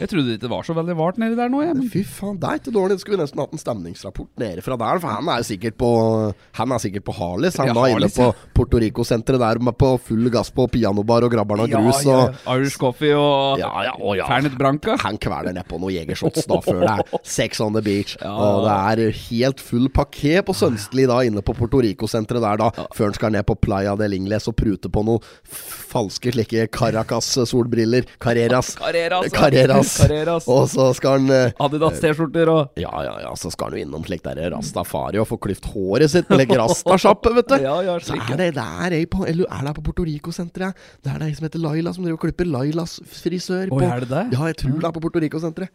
Jeg 0.00 0.08
trodde 0.10 0.26
det 0.30 0.38
ikke 0.40 0.50
var 0.50 0.62
så 0.66 0.74
veldig 0.76 0.94
vart 0.98 1.18
nedi 1.20 1.36
der 1.38 1.48
nå, 1.52 1.60
jeg. 1.64 1.74
Men 1.78 1.88
fy 1.92 2.02
faen, 2.06 2.38
det 2.42 2.48
er 2.48 2.60
ikke 2.60 2.72
dårlig. 2.74 2.98
Skulle 3.02 3.18
vi 3.18 3.22
nesten 3.24 3.40
hatt 3.42 3.52
en 3.54 3.60
stemningsrapport 3.62 4.28
nede 4.42 4.62
fra 4.64 4.76
der. 4.80 5.00
For 5.02 5.08
han 5.16 5.28
er 5.32 5.42
sikkert 5.46 5.76
på 5.80 5.90
Han 6.58 6.72
er 6.72 6.78
sikkert 6.82 7.04
på 7.06 7.14
Harlis. 7.16 7.56
Han 7.60 7.70
Ja, 7.70 7.74
var 7.76 7.88
inne 7.92 8.08
på 8.12 8.28
Porto 8.54 8.78
Rico-senteret 8.82 9.40
der 9.42 9.58
med 9.62 9.76
på 9.78 9.92
full 10.00 10.28
gass 10.30 10.50
på 10.54 10.66
pianobar 10.70 11.24
og 11.26 11.32
grabber'n 11.32 11.64
og 11.66 11.70
grus. 11.70 12.02
ja, 12.04 12.12
Og 12.12 12.34
ja. 12.46 12.56
Irish 12.56 12.78
coffee 12.78 13.14
og 13.16 13.58
Ja, 13.58 13.70
ja, 13.88 13.92
å, 13.98 14.14
ja. 14.16 14.26
Fernet 14.26 14.56
Branca. 14.58 14.96
han 15.02 15.18
kveler 15.18 15.52
nedpå 15.56 15.78
noen 15.80 15.94
jegershots 15.96 16.46
da 16.46 16.60
før 16.64 16.80
det 16.80 16.90
er 16.90 17.20
Sex 17.22 17.60
on 17.60 17.72
the 17.74 17.82
beach. 17.82 18.16
Ja. 18.20 18.32
Og 18.32 18.64
det 18.66 19.06
er 19.06 19.12
helt 19.30 19.60
full 19.60 19.88
pakké 19.88 20.42
på 20.46 20.54
Sønstli 20.56 21.06
da 21.06 21.20
inne 21.26 21.42
på 21.42 21.54
Porto 21.56 21.80
Rico-senteret 21.82 22.42
der, 22.42 22.56
da. 22.56 22.86
Før 22.94 23.10
han 23.10 23.14
skal 23.14 23.32
ned 23.32 23.46
på 23.46 23.56
Playa 23.60 23.94
del 23.96 24.14
Ingles 24.18 24.48
og 24.48 24.56
prute 24.56 24.88
på 24.92 25.04
noen 25.06 25.20
falske 25.46 26.32
slike 26.32 26.68
Caracas-solbriller. 26.72 28.04
Carreras. 28.20 28.74
Carreras. 28.76 29.26
ja. 29.32 29.38
Carreras. 29.72 29.92
Carreras. 30.02 30.48
Og 30.52 30.68
så 30.72 30.86
skal 30.98 31.18
han 31.18 31.30
eh, 31.34 31.52
Adidas 31.64 32.00
T-skjorter 32.02 32.50
og 32.52 32.80
ja, 32.80 32.92
ja, 33.06 33.14
ja, 33.26 33.32
så 33.38 33.50
skal 33.52 33.70
han 33.72 33.78
jo 33.78 33.86
innom 33.86 34.04
slik 34.06 34.22
der 34.26 34.40
Rastafari 34.54 35.20
og 35.22 35.28
få 35.30 35.38
klyft 35.42 35.66
håret 35.72 36.10
sitt 36.12 36.28
med 36.30 36.42
like 36.44 36.58
rastasjappe, 36.60 37.32
vet 37.38 37.48
du. 37.52 37.56
Ja, 37.66 37.76
ja, 37.86 37.96
så 38.02 38.16
er 38.18 38.36
det 38.40 38.50
der 38.56 38.94
ei 38.96 39.04
på 39.06 39.22
Eller 39.28 39.46
er 39.52 39.66
det 39.68 39.74
på 39.78 39.84
Puerto 39.86 40.04
Rico-senteret? 40.08 40.74
Det 41.04 41.12
er 41.12 41.22
ei 41.26 41.32
som 41.36 41.46
heter 41.46 41.62
Laila, 41.62 41.92
som 41.94 42.04
driver 42.06 42.18
og 42.18 42.24
klipper 42.26 42.48
Lailas 42.48 42.96
frisør. 43.06 43.68
Oi, 43.70 43.78
på- 43.78 43.86
er 43.86 44.04
det 44.06 44.10
det? 44.10 44.24
Ja, 44.34 44.46
jeg 44.50 44.58
tror 44.62 44.78
det 44.80 44.88
er 44.88 44.94
på 44.96 45.02
Puerto 45.04 45.22
Rico-senteret. 45.22 45.70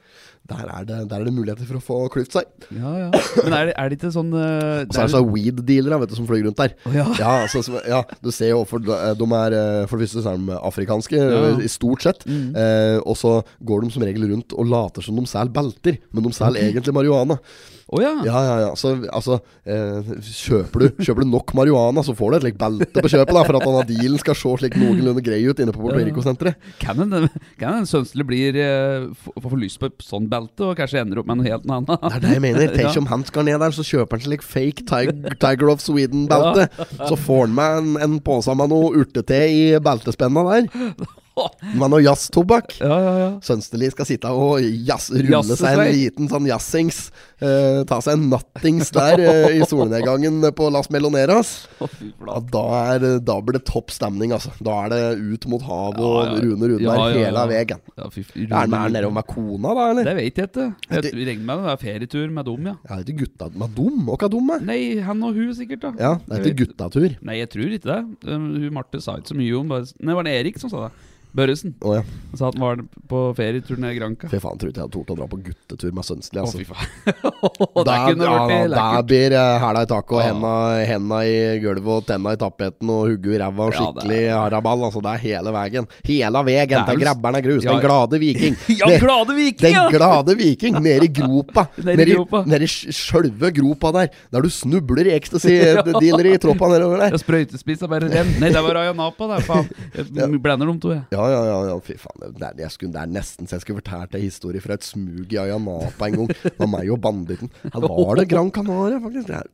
Der, 0.47 0.63
er 0.77 0.85
det- 0.87 1.03
der 1.09 1.19
er 1.21 1.25
det 1.27 1.33
muligheter 1.35 1.65
for 1.67 1.79
å 1.79 1.83
få 1.83 1.99
klyft 2.13 2.35
seg. 2.37 2.47
Ja, 2.75 2.91
ja. 3.07 3.09
Men 3.43 3.53
er 3.57 3.69
det, 3.71 3.73
er 3.77 3.89
det 3.91 3.97
ikke 3.99 4.11
sånn 4.15 4.31
uh, 4.35 4.83
Og 4.85 4.93
så 4.95 5.01
er 5.03 5.09
det 5.09 5.15
sånn 5.15 5.31
weed-dealere 5.33 5.99
vet 6.03 6.11
du, 6.11 6.15
som 6.19 6.27
flyr 6.29 6.45
rundt 6.47 6.59
der. 6.61 6.75
Oh, 6.87 6.95
ja. 6.95 7.05
altså, 7.43 7.61
så, 7.65 7.81
ja, 7.87 8.01
du 8.23 8.31
ser 8.35 8.51
jo 8.53 8.61
for, 8.67 8.79
de 8.83 8.91
er 8.93 9.55
eh, 9.57 9.85
For 9.87 9.97
det 9.99 10.07
første 10.07 10.23
så 10.25 10.33
er 10.33 10.41
de 10.43 10.59
afrikanske, 10.71 11.17
Ja. 11.17 11.41
i 11.63 11.69
stort 11.71 12.03
sett. 12.05 12.23
Eh, 12.27 12.97
og 13.03 13.15
så 13.19 13.37
går 13.67 13.83
de 13.85 13.86
som 13.93 14.05
regel 14.05 14.27
rundt 14.31 14.53
og 14.57 14.69
later 14.71 15.05
som 15.05 15.17
de 15.17 15.25
selger 15.29 15.55
belter, 15.55 15.99
men 16.11 16.27
de 16.27 16.35
selger 16.35 16.67
egentlig 16.67 16.95
marihuana. 16.95 17.39
Oh, 17.87 18.01
ja. 18.03 18.09
Ja, 18.25 18.39
ja, 18.43 18.55
ja. 18.65 18.71
Så 18.75 18.89
altså 19.15 19.37
eh, 19.63 20.07
kjøper, 20.19 20.81
du, 20.81 20.97
kjøper 21.05 21.23
du 21.23 21.29
nok 21.31 21.53
marihuana, 21.55 22.03
så 22.03 22.11
får 22.17 22.33
du 22.33 22.37
et 22.37 22.43
slikt 22.43 22.59
belte 22.59 23.03
på 23.03 23.11
kjøpet, 23.13 23.31
da, 23.31 23.43
for 23.47 23.59
at 23.59 23.63
denne 23.63 23.83
dealen 23.87 24.19
skal 24.19 24.35
se 24.35 24.51
slik 24.59 24.75
noenlunde 24.79 25.23
grei 25.23 25.39
ut 25.47 25.61
inne 25.63 25.71
på 25.75 25.79
Puerto. 25.85 26.01
Rico-senteret. 26.03 26.59
Kan 26.81 26.99
en, 27.05 27.29
kan 27.59 27.77
en 27.79 27.87
Sønsli 27.87 28.25
blir 28.27 28.59
eh, 28.59 29.07
få 29.23 29.59
lyst 29.59 29.79
på 29.79 29.87
et 29.87 30.03
sånt 30.03 30.27
belte, 30.31 30.65
og 30.67 30.75
kanskje 30.79 30.99
ender 31.05 31.21
opp 31.21 31.29
med 31.31 31.39
noe 31.39 31.47
helt 31.47 31.63
annet? 31.63 31.93
Det 31.95 32.17
er 32.17 32.25
det 32.25 32.33
jeg 32.35 32.43
mener. 32.43 32.73
Tenk 32.75 32.99
om 32.99 33.07
han 33.13 33.23
skal 33.29 33.47
ned 33.47 33.63
der, 33.63 33.77
så 33.77 33.85
kjøper 33.87 34.19
han 34.19 34.25
slik 34.25 34.43
fake 34.43 34.83
Tiger, 34.89 35.37
Tiger 35.39 35.71
of 35.71 35.85
Sweden-belte. 35.85 36.67
Så 37.07 37.15
får 37.23 37.45
han 37.45 37.55
med 37.61 37.79
en, 37.79 37.95
en 38.03 38.19
pose 38.25 38.57
med 38.57 38.73
noe 38.73 38.91
urtete 38.99 39.39
i 39.47 39.63
beltespenna 39.83 40.43
der. 40.51 40.67
Med 41.79 41.91
noe 41.93 42.01
jazztobakk. 42.03 42.77
Ja, 42.81 42.97
ja, 43.03 43.13
ja. 43.21 43.29
Sønsterli 43.45 43.89
skal 43.93 44.07
sitte 44.09 44.31
og 44.33 44.61
jazz, 44.63 45.09
rulle 45.13 45.57
seg 45.57 45.77
en 45.83 45.91
liten 45.93 46.29
sånn 46.31 46.47
jazzings. 46.49 47.11
eh, 47.41 47.83
ta 47.89 47.99
seg 48.01 48.17
en 48.17 48.29
nattings 48.31 48.89
der 48.95 49.21
eh, 49.21 49.57
i 49.59 49.65
solnedgangen 49.69 50.41
på 50.57 50.69
Las 50.73 50.89
Meloneras. 50.93 51.51
Ja, 51.81 52.39
da, 52.53 52.63
er, 52.95 53.05
da 53.21 53.37
blir 53.41 53.59
det 53.59 53.63
topp 53.69 53.91
stemning, 53.93 54.33
altså. 54.35 54.51
Da 54.63 54.79
er 54.85 54.93
det 54.95 55.01
ut 55.35 55.47
mot 55.51 55.61
havet 55.67 56.01
og 56.01 56.17
Ja, 56.17 56.33
ja. 56.33 56.41
Rune 56.47 56.71
Rudberg 56.73 57.19
hele 57.21 57.45
veien. 57.51 57.83
Ja, 57.97 58.09
fy, 58.13 58.25
Er 58.47 58.55
han 58.55 58.73
er 58.77 58.93
nede 58.97 59.11
med 59.13 59.27
kona, 59.29 59.73
da, 59.77 59.89
eller? 59.93 60.09
Det 60.09 60.15
vet 60.17 60.41
jeg 60.41 60.49
ikke. 60.51 60.67
Jeg 60.89 61.03
Det- 61.07 61.13
regner 61.17 61.45
med 61.51 61.63
det 61.67 61.73
er 61.75 61.81
ferietur 61.85 62.29
med 62.33 62.45
dem, 62.45 62.65
ja. 62.71 62.75
Ja, 62.89 62.99
det 63.03 63.13
er 63.15 63.19
gutta 63.25 63.49
med 63.53 63.75
dem? 63.75 64.09
Og 64.09 64.17
hva 64.17 64.29
er? 64.57 64.65
Nei, 64.65 64.79
han 65.03 65.23
og 65.23 65.35
hun 65.35 65.53
sikkert, 65.53 65.81
da. 65.81 65.93
Ja, 65.99 66.13
det 66.27 66.39
er 66.39 66.49
ikke 66.51 66.65
guttatur. 66.65 67.17
Nei, 67.21 67.37
jeg 67.41 67.49
tror 67.53 67.69
ikke 67.77 67.87
det. 67.91 67.99
Um, 68.27 68.47
Hun 68.57 68.73
Marte 68.73 69.01
sa 69.03 69.17
ikke 69.17 69.33
så 69.33 69.37
mye 69.37 69.59
om 69.59 69.67
bare, 69.71 69.85
Nei, 70.01 70.13
var 70.17 70.23
det 70.27 70.33
Erik 70.39 70.59
som 70.59 70.69
sa 70.71 70.87
det? 70.87 70.91
Børresen. 71.35 71.73
Oh, 71.85 71.93
ja. 71.95 72.01
Han 72.31 72.37
sa 72.39 72.47
at 72.49 72.55
han 72.57 72.63
var 72.63 72.79
på 73.11 73.19
ferietur 73.37 73.77
ned 73.81 73.93
i 73.93 73.97
Granca. 73.99 74.27
Fy 74.31 74.39
faen, 74.41 74.57
tror 74.57 74.71
ikke 74.71 74.79
jeg 74.79 74.87
hadde 74.87 74.95
tort 74.95 75.11
å 75.13 75.17
dra 75.19 75.27
på 75.29 75.37
guttetur 75.43 75.91
med 75.93 76.05
Sønstli, 76.07 76.39
altså. 76.41 76.57
det 76.61 77.83
Der, 77.87 78.05
kunne 78.07 78.29
ja, 78.29 78.61
der 78.73 79.03
blir 79.07 79.35
uh, 79.37 79.57
hæla 79.61 79.83
i 79.85 79.89
taket 79.91 80.15
og 80.17 80.21
Ja. 80.23 80.29
henda, 80.31 80.53
henda 80.89 81.19
i 81.27 81.35
gulvet 81.61 81.91
og 81.93 82.07
tenna 82.09 82.33
i 82.33 82.39
tapeten 82.41 82.89
og 82.93 83.03
hugget 83.11 83.35
i 83.35 83.41
ræva 83.43 83.67
og 83.67 83.75
Ja, 83.75 83.83
skikkelig 83.83 84.21
haraball. 84.33 84.85
Altså, 84.87 85.03
det 85.05 85.11
er 85.13 85.23
hele 85.25 85.53
veien. 85.57 85.89
Hele 86.09 86.43
veien 86.49 86.87
til 86.89 87.01
grabberen 87.03 87.39
er 87.41 87.45
grus. 87.45 87.63
Ja, 87.67 87.75
Den 87.75 87.85
glade 87.85 88.21
viking. 88.23 88.57
Ja, 88.73 88.89
glade 89.03 89.37
viking! 89.37 89.77
Den 89.77 89.93
glade 89.97 90.37
viking 90.41 90.79
nede 90.87 91.05
i 91.05 91.11
gropa. 91.19 91.67
Nede 91.83 92.07
i 92.07 92.15
gropa. 92.15 92.43
Nede 92.49 92.65
i 92.65 92.71
sjølve 92.97 93.51
gropa 93.55 93.93
der. 93.99 94.09
Der 94.33 94.41
du 94.41 94.49
snubler 94.49 95.11
i 95.11 95.15
ecstasy-dealer 95.19 96.31
i 96.33 96.37
troppa 96.41 96.71
nedover 96.73 97.03
der. 97.05 97.13
Ja, 97.13 97.21
Sprøytespissa 97.21 97.87
bare 97.91 98.09
renner. 98.09 98.33
Nei, 98.41 98.51
det 98.53 98.63
var 98.65 98.77
Raya 98.81 98.93
Napa, 98.97 99.37
det. 99.37 100.27
Blander 100.41 100.69
de 100.73 100.77
to, 100.81 100.91
jeg. 100.95 101.03
Ja, 101.13 101.26
ja, 101.31 101.43
ja, 101.49 101.57
ja, 101.71 101.77
fy 101.83 101.95
faen. 102.01 102.25
Det 102.35 102.49
er, 102.49 102.57
jeg 102.65 102.73
skulle, 102.73 102.93
det 102.95 103.03
er 103.03 103.13
nesten 103.13 103.47
så 103.49 103.57
jeg 103.57 103.65
skulle 103.65 103.81
fortalt 103.81 104.17
en 104.17 104.25
historie 104.25 104.63
fra 104.63 104.77
et 104.77 104.87
smug 104.87 105.33
i 105.33 105.39
Ayanapa 105.41 106.09
en 106.09 106.19
gang. 106.21 106.35
Det 106.43 106.57
var 106.59 106.71
meg 106.73 106.91
og 106.93 107.01
banditten. 107.03 107.51
Her 107.63 107.87
var 107.87 108.21
det 108.21 108.27
Gran 108.31 108.51
Canaria, 108.55 108.99
faktisk. 109.03 109.27
Det 109.31 109.39
er, 109.39 109.49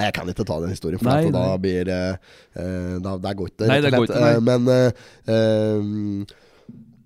jeg 0.00 0.14
kan 0.16 0.28
ikke 0.30 0.46
ta 0.48 0.60
den 0.62 0.72
historien, 0.72 1.00
for 1.00 1.10
Nei, 1.10 1.32
da 1.34 1.56
blir 1.60 1.88
eh, 1.92 2.14
da, 3.02 3.16
Det 3.20 3.32
går 3.36 3.50
ikke, 3.50 3.66
Nei, 3.68 3.80
rett 3.84 3.96
og 3.98 4.06
det 4.06 4.14
slett. 4.14 4.22
nei. 4.22 4.30
Eh, 4.30 4.40
Men 4.46 4.60
uh, 4.70 4.90
eh, 5.34 6.38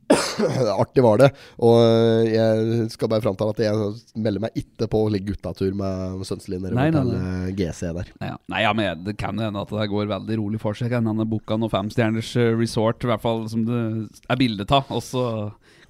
Artig 0.82 1.04
var 1.04 1.20
det. 1.22 1.30
Og 1.64 1.78
eh, 1.80 2.32
jeg 2.34 2.88
skal 2.94 3.10
bare 3.12 3.24
framtale 3.24 3.54
at 3.54 3.62
jeg 3.64 4.20
melder 4.20 4.46
meg 4.46 4.58
ikke 4.58 4.88
på 4.90 5.02
guttatur 5.24 5.74
med 5.78 6.24
Sønselin 6.28 6.66
nei, 6.74 6.88
til 6.94 7.12
eh, 7.18 7.50
GC 7.56 7.92
der. 7.98 8.10
Nei, 8.20 8.30
ja. 8.32 8.38
Nei, 8.52 8.62
ja, 8.66 8.72
men 8.76 9.04
det 9.06 9.16
kan 9.20 9.38
jo 9.38 9.46
hende 9.46 9.64
at 9.64 9.74
det 9.74 9.90
går 9.92 10.10
veldig 10.10 10.40
rolig 10.40 10.62
for 10.62 10.76
seg. 10.78 10.92
Kan 10.94 11.10
hende 11.10 11.28
booka 11.28 11.58
noe 11.60 11.72
femstjerners 11.72 12.34
eh, 12.40 12.52
resort, 12.58 13.04
i 13.04 13.12
hvert 13.12 13.24
fall 13.24 13.44
som 13.52 13.66
det 13.68 13.84
er 14.28 14.40
bilde 14.40 14.68
av. 14.70 14.90
Og 14.94 15.04
så 15.04 15.24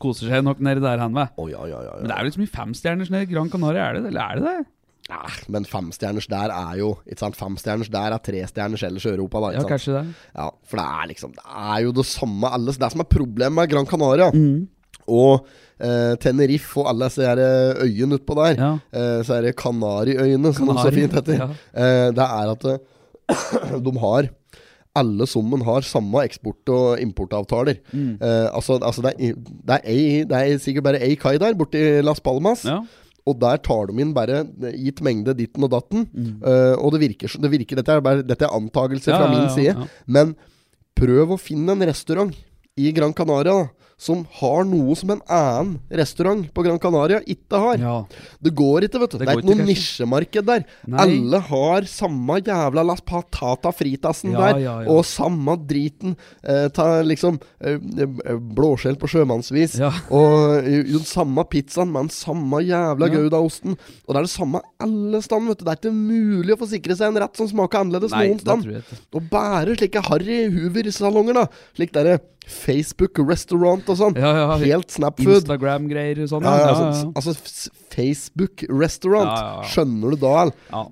koser 0.03 0.31
seg 0.31 0.45
nok 0.47 0.63
nedi 0.65 0.83
der 0.85 1.03
han 1.03 1.15
med. 1.15 1.33
Å 1.39 1.49
ja, 1.51 1.65
ja, 1.71 1.83
ja, 1.87 1.99
Men 2.01 2.11
det 2.11 2.17
er 2.17 2.25
er 2.25 2.31
jo 2.31 2.37
så 2.37 2.45
mye 2.45 2.55
femstjerners 2.55 3.13
nede 3.13 3.29
i 3.29 3.33
Gran 3.33 3.53
Canaria, 3.53 3.91
er 3.91 3.99
det? 3.99 4.09
Eller 4.11 4.25
er 4.25 4.41
det 4.41 4.51
det? 4.51 4.74
Ja, 5.11 5.19
Men 5.53 5.67
femstjerners 5.69 6.27
der 6.33 6.49
er 6.49 6.77
jo 6.79 6.95
Ikke 7.07 7.19
sant, 7.21 7.37
femstjerners 7.37 7.91
der 7.93 8.15
er 8.15 8.23
trestjerners 8.25 8.83
ellers 8.89 9.05
i 9.05 9.11
Europa, 9.13 9.41
da. 9.45 9.51
Ikke 9.53 9.67
Ja, 9.67 9.69
kanskje 9.75 9.93
det. 9.99 10.05
Ja, 10.35 10.47
for 10.65 10.81
det 10.81 10.87
er 10.87 11.11
liksom 11.11 11.35
Det 11.37 11.45
er 11.45 11.83
jo 11.85 11.93
det 11.93 12.07
samme 12.09 12.49
alles. 12.57 12.79
Det 12.81 12.91
som 12.95 13.01
er 13.05 13.11
problemet 13.13 13.53
med 13.59 13.71
Gran 13.71 13.87
Canaria 13.87 14.31
Mm. 14.33 14.69
og 15.07 15.47
eh, 15.81 16.15
Tenerife 16.17 16.79
og 16.81 16.89
alle 16.89 17.05
disse 17.11 17.21
eh, 17.21 17.83
øyene 17.85 18.17
utpå 18.17 18.35
der, 18.39 18.55
Ja. 18.57 18.71
eh, 18.95 19.21
så 19.27 19.35
er 19.37 19.43
det 19.43 19.57
Kanariøyene, 19.57 20.55
som 20.55 20.69
det 20.73 20.77
så 20.81 20.91
fint 20.95 21.13
heter, 21.13 21.35
ja. 21.37 21.49
eh, 21.75 22.09
det 22.15 22.25
er 22.25 22.53
at 22.55 22.65
eh, 22.65 23.79
de 23.85 23.93
har 24.01 24.31
alle 24.97 25.27
sammen 25.27 25.61
har 25.67 25.81
samme 25.83 26.23
eksport- 26.25 26.71
og 26.71 27.01
importavtaler. 27.03 27.81
Mm. 27.93 28.17
Eh, 28.23 28.49
altså, 28.55 28.79
altså 28.81 29.03
det, 29.03 29.13
er, 29.19 29.35
det, 29.35 29.75
er 29.75 29.81
ei, 29.91 30.25
det 30.25 30.33
er 30.39 30.59
sikkert 30.63 30.85
bare 30.85 31.01
ei 31.03 31.17
kai 31.17 31.37
der, 31.37 31.53
borti 31.59 32.01
Las 32.01 32.21
Palmas. 32.21 32.65
Ja. 32.65 32.79
Og 33.25 33.39
der 33.41 33.61
tar 33.65 33.89
de 33.89 33.95
inn 34.05 34.11
bare 34.17 34.43
gitt 34.77 35.01
mengde 35.05 35.33
ditten 35.39 35.65
og 35.65 35.71
datten. 35.73 36.05
Mm. 36.13 36.33
Uh, 36.45 36.75
og 36.77 36.93
det 36.93 37.01
virker, 37.07 37.37
det 37.41 37.51
virker 37.55 37.79
Dette 37.81 37.95
er 37.97 38.03
bare 38.05 38.25
Dette 38.27 38.45
er 38.45 38.53
antakelser 38.53 39.15
Ja, 39.15 39.21
fra 39.23 39.31
ja, 39.31 39.33
min 39.33 39.47
ja, 39.47 39.55
side. 39.55 39.73
ja. 39.73 39.87
Men 40.07 40.35
prøv 40.99 41.33
å 41.35 41.41
finne 41.41 41.73
en 41.73 41.87
restaurant 41.89 42.35
i 42.77 42.91
Gran 42.93 43.15
Canaria 43.17 43.55
da, 43.55 43.84
som 43.97 44.25
har 44.41 44.65
noe 44.69 44.95
som 44.99 45.13
en 45.15 45.23
annen 45.31 45.77
restaurant 45.91 46.47
på 46.55 46.65
Gran 46.67 46.79
Canaria 46.83 47.21
ikke 47.31 47.61
har. 47.63 47.79
ja. 47.79 47.97
Det 48.45 48.53
går 48.55 48.89
ikke, 48.89 49.01
vet 49.01 49.13
du. 49.15 49.19
Det 49.19 49.27
Det, 49.27 49.33
er 49.33 49.41
ikke 49.41 49.55
noe 49.55 49.67
nisjemarked 49.69 50.47
der. 50.49 50.65
Nei. 50.91 50.99
Alle 51.05 51.39
har 51.47 51.87
samme 51.89 52.41
jævla 52.45 52.85
Las 52.85 53.01
Patata 53.01 53.73
fritasen 53.73 54.33
Ja, 54.35 54.41
der, 54.53 54.59
ja, 54.61 54.75
og 54.91 55.05
samme 55.09 55.55
driten. 55.67 56.17
Eh, 56.43 56.69
ta 56.75 57.01
liksom 57.07 57.39
eh, 57.61 57.79
eh, 57.79 58.37
blåskjell 58.37 58.99
på 59.01 59.09
sjømannsvis. 59.09 59.79
Og 60.11 60.59
eh, 60.61 60.83
den 60.91 61.07
samme 61.09 61.45
pizzaen 61.49 61.93
med 61.95 62.09
den 62.09 62.15
samme 62.15 62.61
jævla 62.67 63.09
goudaosten. 63.15 63.79
Og 64.05 64.13
det 64.13 64.19
er 64.21 64.29
det 64.29 64.35
samme 64.35 64.61
alle 64.85 65.23
steder, 65.25 65.49
vet 65.49 65.63
du. 65.63 65.65
Det 65.65 65.73
er 65.73 65.81
ikke 65.81 65.95
mulig 65.97 66.55
å 66.57 66.61
få 66.61 66.71
sikre 66.75 66.99
seg 66.99 67.13
en 67.13 67.23
rett 67.25 67.41
som 67.41 67.49
smaker 67.51 67.85
annerledes 67.85 68.13
Nei, 68.13 68.27
noen 68.35 68.43
sted. 68.43 68.95
Og 69.15 69.31
bare 69.33 69.79
slike 69.79 70.05
Harry 70.11 70.45
Hoover-salonger, 70.53 71.41
da. 71.45 71.49
Slik 71.79 71.95
derre 71.97 72.19
Facebook 72.45 73.17
Restaurant 73.25 73.84
restaurant 73.85 73.93
og 73.93 73.97
sånn. 73.99 74.65
Helt 74.65 74.91
snapfood. 74.91 75.45
Instagram-greier 75.45 76.23
og 76.25 76.29
sånn. 76.29 76.45
Altså, 76.45 77.13
altså 77.15 77.35
f- 77.37 77.71
Facebook-restaurant. 77.95 79.29
Ja, 79.29 79.35
ja, 79.37 79.63
ja. 79.63 79.69
Skjønner 79.69 80.11
du 80.11 80.17
da? 80.17 80.45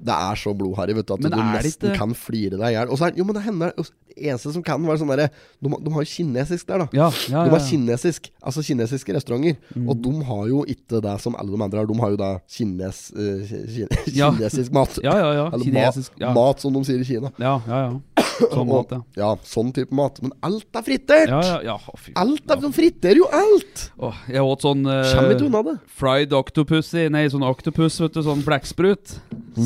Det 0.02 0.14
er 0.16 0.34
så 0.36 0.54
blodharry, 0.56 0.94
vet 0.94 1.06
du, 1.06 1.14
at 1.14 1.20
du 1.20 1.28
nesten 1.30 1.90
ikke- 1.90 1.98
kan 1.98 2.14
flire 2.14 2.56
deg 2.58 2.68
i 2.68 2.72
hjel. 2.76 2.88
Jo, 3.16 3.24
men 3.24 3.34
det 3.34 3.42
hender 3.44 3.72
eneste 4.16 4.52
som 4.54 4.62
kan 4.66 4.82
var 4.86 4.98
sånn 5.00 5.10
derre 5.12 5.28
de, 5.62 5.70
de 5.70 5.92
har 5.94 6.04
kinesisk 6.08 6.66
der, 6.68 6.84
da. 6.84 6.88
Ja, 6.96 7.08
ja, 7.30 7.44
De 7.46 7.54
har 7.54 7.62
kinesisk, 7.66 8.30
altså 8.42 8.62
kinesiske 8.66 9.14
restauranter. 9.16 9.56
Og 9.86 9.96
de 10.02 10.12
har 10.28 10.46
jo 10.50 10.62
ikke 10.68 11.02
det 11.04 11.16
som 11.22 11.36
alle 11.38 11.52
de 11.54 11.62
andre 11.68 11.82
har. 11.82 11.90
De 11.90 11.98
har 12.02 12.14
jo 12.14 12.20
da 12.20 12.30
kines, 12.50 13.02
eh, 13.16 13.44
ki- 13.48 14.16
Ja. 14.16 14.30
kinesisk 14.36 14.72
mat. 14.72 14.98
Ja, 15.02 15.16
ja, 15.18 15.32
ja. 15.40 15.46
Eller 15.52 15.64
Kinesisk. 15.64 16.16
mat, 16.20 16.34
mat, 16.34 16.60
som 16.64 16.72
de 16.76 16.84
sier 16.88 17.00
i 17.00 17.08
Kina. 17.08 17.32
ja, 17.38 17.60
ja. 17.68 17.82
ja. 17.88 18.00
Sånn 18.42 18.66
mat, 18.66 18.90
ja. 18.90 19.00
Ja, 19.16 19.30
sånn 19.46 19.70
type 19.76 19.94
mat. 19.94 20.16
Men 20.24 20.32
alt 20.42 20.78
er 20.78 20.82
fritert! 20.86 21.28
Ja, 21.30 21.40
ja, 21.42 21.58
ja. 21.72 21.96
Fy. 22.00 22.14
Alt 22.18 22.48
er, 22.50 22.62
De 22.62 22.70
friterer 22.74 23.20
jo 23.20 23.26
alt! 23.30 23.84
Åh, 24.02 24.22
jeg 24.32 24.42
åt 24.48 24.64
sånn 24.64 24.86
uh, 24.88 25.82
fried 26.00 26.32
octopus 26.34 26.92
i 26.98 27.08
Nei, 27.12 27.26
sånn 27.30 27.44
octopus, 27.46 28.00
vet 28.02 28.16
du. 28.16 28.22
Sånn 28.26 28.42
blekksprut. 28.46 29.18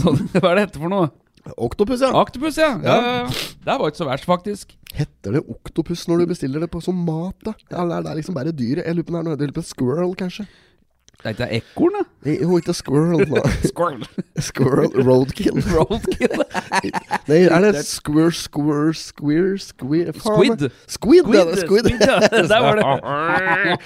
Sånn, 0.02 0.18
hva 0.40 0.50
er 0.50 0.58
det 0.58 0.66
hette 0.66 0.82
for 0.82 0.92
noe? 0.92 1.08
Oktopus, 1.56 2.02
ja. 2.02 2.10
Oktopus, 2.16 2.58
ja. 2.58 2.72
ja. 2.82 3.26
Det 3.64 3.78
var 3.78 3.90
ikke 3.90 4.02
så 4.02 4.08
verst, 4.08 4.26
faktisk. 4.28 4.76
Heter 4.96 5.36
det 5.36 5.42
oktopus 5.52 6.06
når 6.08 6.24
du 6.24 6.30
bestiller 6.32 6.62
det 6.64 6.70
på 6.72 6.80
som 6.84 6.96
mat, 7.06 7.36
da? 7.44 7.52
Eller 7.70 8.00
er 8.00 8.06
det 8.08 8.16
liksom 8.20 8.36
bare 8.36 8.54
dyret? 8.56 8.86
Jeg 8.86 8.96
lurer 8.96 9.08
på 9.10 9.18
om 9.20 9.32
det 9.36 9.48
er 9.48 9.54
på 9.56 9.64
squirrel, 9.66 10.14
kanskje? 10.18 10.46
Det 11.16 11.32
er 11.40 11.48
ikke 11.48 11.56
ekorn, 11.56 11.94
da? 11.96 12.32
Jo, 12.42 12.56
ikke 12.60 12.74
squirrel. 12.76 13.22
Da. 13.30 13.42
Squirrel. 13.70 14.04
Squirrel 14.38 15.06
roadkill. 15.08 15.56
Roadkill. 15.74 16.42
Nei, 17.30 17.40
er 17.48 17.64
det 17.64 17.84
squir, 17.88 18.30
squir, 18.30 18.92
squir, 18.92 19.56
squir 19.58 20.12
Squid. 20.12 20.68
Squid. 20.86 21.24
Squid, 21.26 21.56
squid. 21.64 21.90
ja. 22.04 22.20
Der 22.46 22.60
var 22.62 22.82
det. 22.82 23.80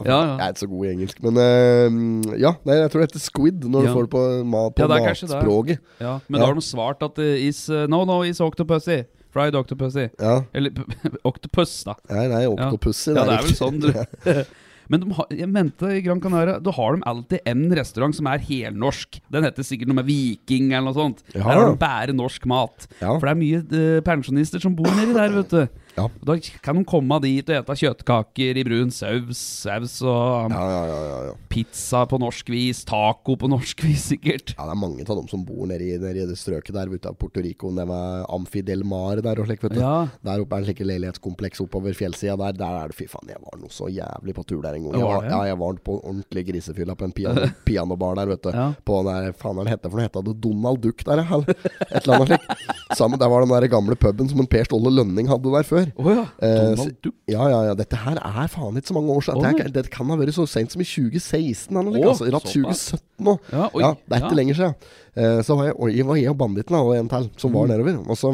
Ja, 0.00 0.02
Ja. 0.08 0.18
Jeg 0.38 0.46
er 0.46 0.54
ikke 0.54 0.62
så 0.64 0.70
god 0.72 0.86
i 0.86 0.92
engelsk, 0.92 1.22
men 1.22 1.40
uh, 1.40 2.34
ja. 2.40 2.54
Nei, 2.68 2.76
jeg 2.80 2.90
tror 2.92 3.02
det 3.02 3.08
heter 3.10 3.24
squid 3.24 3.64
når 3.68 3.86
du 3.86 3.92
får 3.92 4.06
det 4.08 4.12
på, 4.14 4.22
ma 4.44 4.62
på 4.70 4.82
Ja, 4.84 4.88
det 4.90 5.00
det. 5.00 5.30
matspråket. 5.30 5.78
Ja, 6.00 6.14
men 6.28 6.40
da 6.40 6.46
har 6.50 6.54
de 6.58 6.64
svart 6.66 7.02
at 7.06 7.18
uh, 7.22 7.32
is 7.48 7.64
uh, 7.70 7.86
No, 7.90 8.04
no, 8.08 8.22
is 8.26 8.40
octopussy. 8.40 9.02
Fried 9.32 9.54
octopussy. 9.56 10.10
Ja. 10.20 10.42
Eller 10.52 10.70
octopus, 11.30 11.84
da. 11.88 11.94
Nei, 12.10 12.26
nei, 12.28 12.42
octopussy. 12.50 13.14
Ja, 13.16 13.24
det 13.28 13.38
er 13.38 13.48
vel 13.48 13.56
sånn 13.56 13.80
du 13.80 13.88
Men 14.92 15.00
de 15.00 15.12
har, 15.16 15.28
jeg 15.32 15.48
mente 15.48 15.88
i 15.94 16.00
Gran 16.04 16.20
Canaria 16.20 16.58
Da 16.60 16.72
har 16.74 16.96
de 16.96 17.04
alltid 17.08 17.46
en 17.48 17.62
restaurant 17.78 18.12
som 18.16 18.26
er 18.28 18.42
helnorsk. 18.44 19.20
Den 19.32 19.46
heter 19.46 19.64
sikkert 19.64 19.88
noe 19.88 20.00
med 20.02 20.08
Viking 20.08 20.72
eller 20.74 20.90
noe 20.90 20.96
sånt. 20.98 21.22
Ja. 21.32 21.38
Der 21.38 21.48
har 21.48 21.70
de 21.70 21.78
bare 21.80 22.16
norsk 22.18 22.44
mat. 22.50 22.88
Ja. 22.98 23.14
For 23.14 23.24
det 23.24 23.32
er 23.32 23.40
mye 23.40 23.62
uh, 23.62 24.00
pensjonister 24.04 24.60
som 24.60 24.74
bor 24.76 24.90
nedi 24.98 25.14
der, 25.16 25.32
vet 25.38 25.54
du. 25.54 25.81
Ja. 25.96 26.06
Da 26.24 26.36
kan 26.64 26.78
de 26.78 26.84
komme 26.88 27.18
dit 27.24 27.48
og 27.52 27.58
ete 27.58 27.74
kjøttkaker 27.82 28.58
i 28.60 28.64
brun 28.64 28.92
saus, 28.94 29.40
saus 29.62 29.98
og 30.06 30.52
Ja, 30.52 30.62
ja, 30.72 30.82
ja, 30.88 31.00
ja, 31.08 31.18
ja. 31.28 31.34
pizza 31.52 32.04
på 32.08 32.18
norsk 32.22 32.48
vis, 32.52 32.80
taco 32.88 33.36
på 33.36 33.50
norsk 33.52 33.82
vis, 33.86 34.06
sikkert. 34.14 34.54
Ja, 34.56 34.64
det 34.68 34.72
er 34.76 34.80
mange 34.80 35.04
av 35.04 35.18
dem 35.18 35.28
som 35.30 35.44
bor 35.44 35.66
nede 35.68 35.84
i, 35.84 35.98
nede 36.00 36.24
i 36.24 36.28
det 36.30 36.38
strøket 36.40 36.72
der 36.76 36.92
ute 36.92 37.10
av 37.12 37.18
Puerto 37.20 37.44
Rico. 37.44 37.70
Det 37.76 37.84
var 37.90 38.24
Amfi 38.32 38.62
del 38.64 38.86
Mar 38.88 39.20
der 39.24 39.42
og 39.42 39.48
slik, 39.50 39.62
vet 39.66 39.76
du. 39.76 39.82
Der 39.82 40.44
oppe 40.44 40.56
er 40.58 40.64
det 40.64 40.70
slike 40.70 40.88
leilighetskompleks 40.88 41.62
oppover 41.66 41.96
fjellsida 41.98 42.38
der. 42.40 42.56
Der 42.62 42.78
er 42.84 42.92
det 42.92 42.98
fy 42.98 43.08
faen, 43.12 43.28
jeg 43.32 43.42
var 43.44 43.60
noe 43.60 43.72
så 43.72 43.90
jævlig 43.92 44.36
på 44.38 44.46
tur 44.48 44.62
der 44.64 44.78
en 44.78 44.88
gang. 44.88 44.96
Ja, 44.96 45.02
Jeg 45.02 45.12
var 45.12 45.28
ja, 45.28 45.42
jeg 45.52 45.60
var 45.60 45.82
på 45.84 45.98
ordentlig 46.00 46.46
grisefylla 46.48 46.96
på 46.96 47.08
en 47.10 47.16
piano, 47.16 47.48
pianobar 47.68 48.16
der, 48.20 48.32
vet 48.32 48.48
du. 48.48 48.52
På 48.88 49.02
den 49.02 49.12
der, 49.12 49.36
faen 49.36 49.60
hva 49.60 49.68
heter 49.68 49.76
hette 49.76 49.90
for 49.92 50.00
noe? 50.00 50.08
heter 50.08 50.26
det 50.30 50.36
Donald 50.40 50.82
Duck 50.84 51.04
der, 51.04 51.22
eller? 51.26 51.52
Et 51.92 52.00
eller 52.02 52.16
annet 52.16 52.32
slikt. 52.32 53.18
Der 53.22 53.28
var 53.30 53.44
den 53.44 53.52
der 53.52 53.68
gamle 53.72 53.96
puben 53.98 54.28
som 54.30 54.40
en 54.42 54.48
Per 54.50 54.64
Ståle 54.68 54.90
Lønning 54.92 55.28
hadde 55.30 55.52
der 55.52 55.66
før. 55.66 55.81
Å 55.96 56.14
ja. 56.14 56.24
Eh, 56.42 56.58
Donald 56.76 56.96
Duck. 57.02 57.14
Ja, 57.30 57.48
ja, 57.50 57.60
ja. 57.68 57.74
Dette 57.78 57.96
her 58.04 58.20
er 58.22 58.48
faen 58.52 58.76
ikke 58.80 58.92
så 58.92 58.96
mange 58.98 59.16
år 59.16 59.24
siden. 59.26 59.42
Dette, 59.42 59.58
nei. 59.58 59.66
er- 59.66 59.74
det 59.76 59.90
kan 59.90 60.06
ha 60.12 60.16
vært 60.20 60.34
så 60.36 60.46
seint 60.48 60.70
som 60.72 60.80
i 60.80 60.86
2016. 60.88 61.76
Eller, 61.82 61.98
oh, 62.04 62.08
altså, 62.12 62.30
Ratt 62.32 62.48
2017 62.50 63.02
nå. 63.26 63.36
Ja, 63.52 63.66
oi, 63.72 63.82
ja, 63.82 63.92
det 64.06 64.16
er 64.16 64.22
ikke 64.24 64.32
ja. 64.36 64.40
lenger 64.42 64.54
siden. 64.60 64.74
Eh, 65.16 65.42
så 65.46 65.56
var 65.58 65.66
jeg, 65.70 65.76
og 65.78 65.92
jeg 65.92 66.06
var 66.08 66.16
jeg 66.22 66.30
og 66.34 66.38
banditten 66.38 66.78
og 66.80 66.94
en 66.96 67.08
til 67.12 67.30
som 67.36 67.50
Mm. 67.52 67.58
var 67.60 67.66
nedover. 67.72 68.00
Og 68.08 68.16
så 68.16 68.32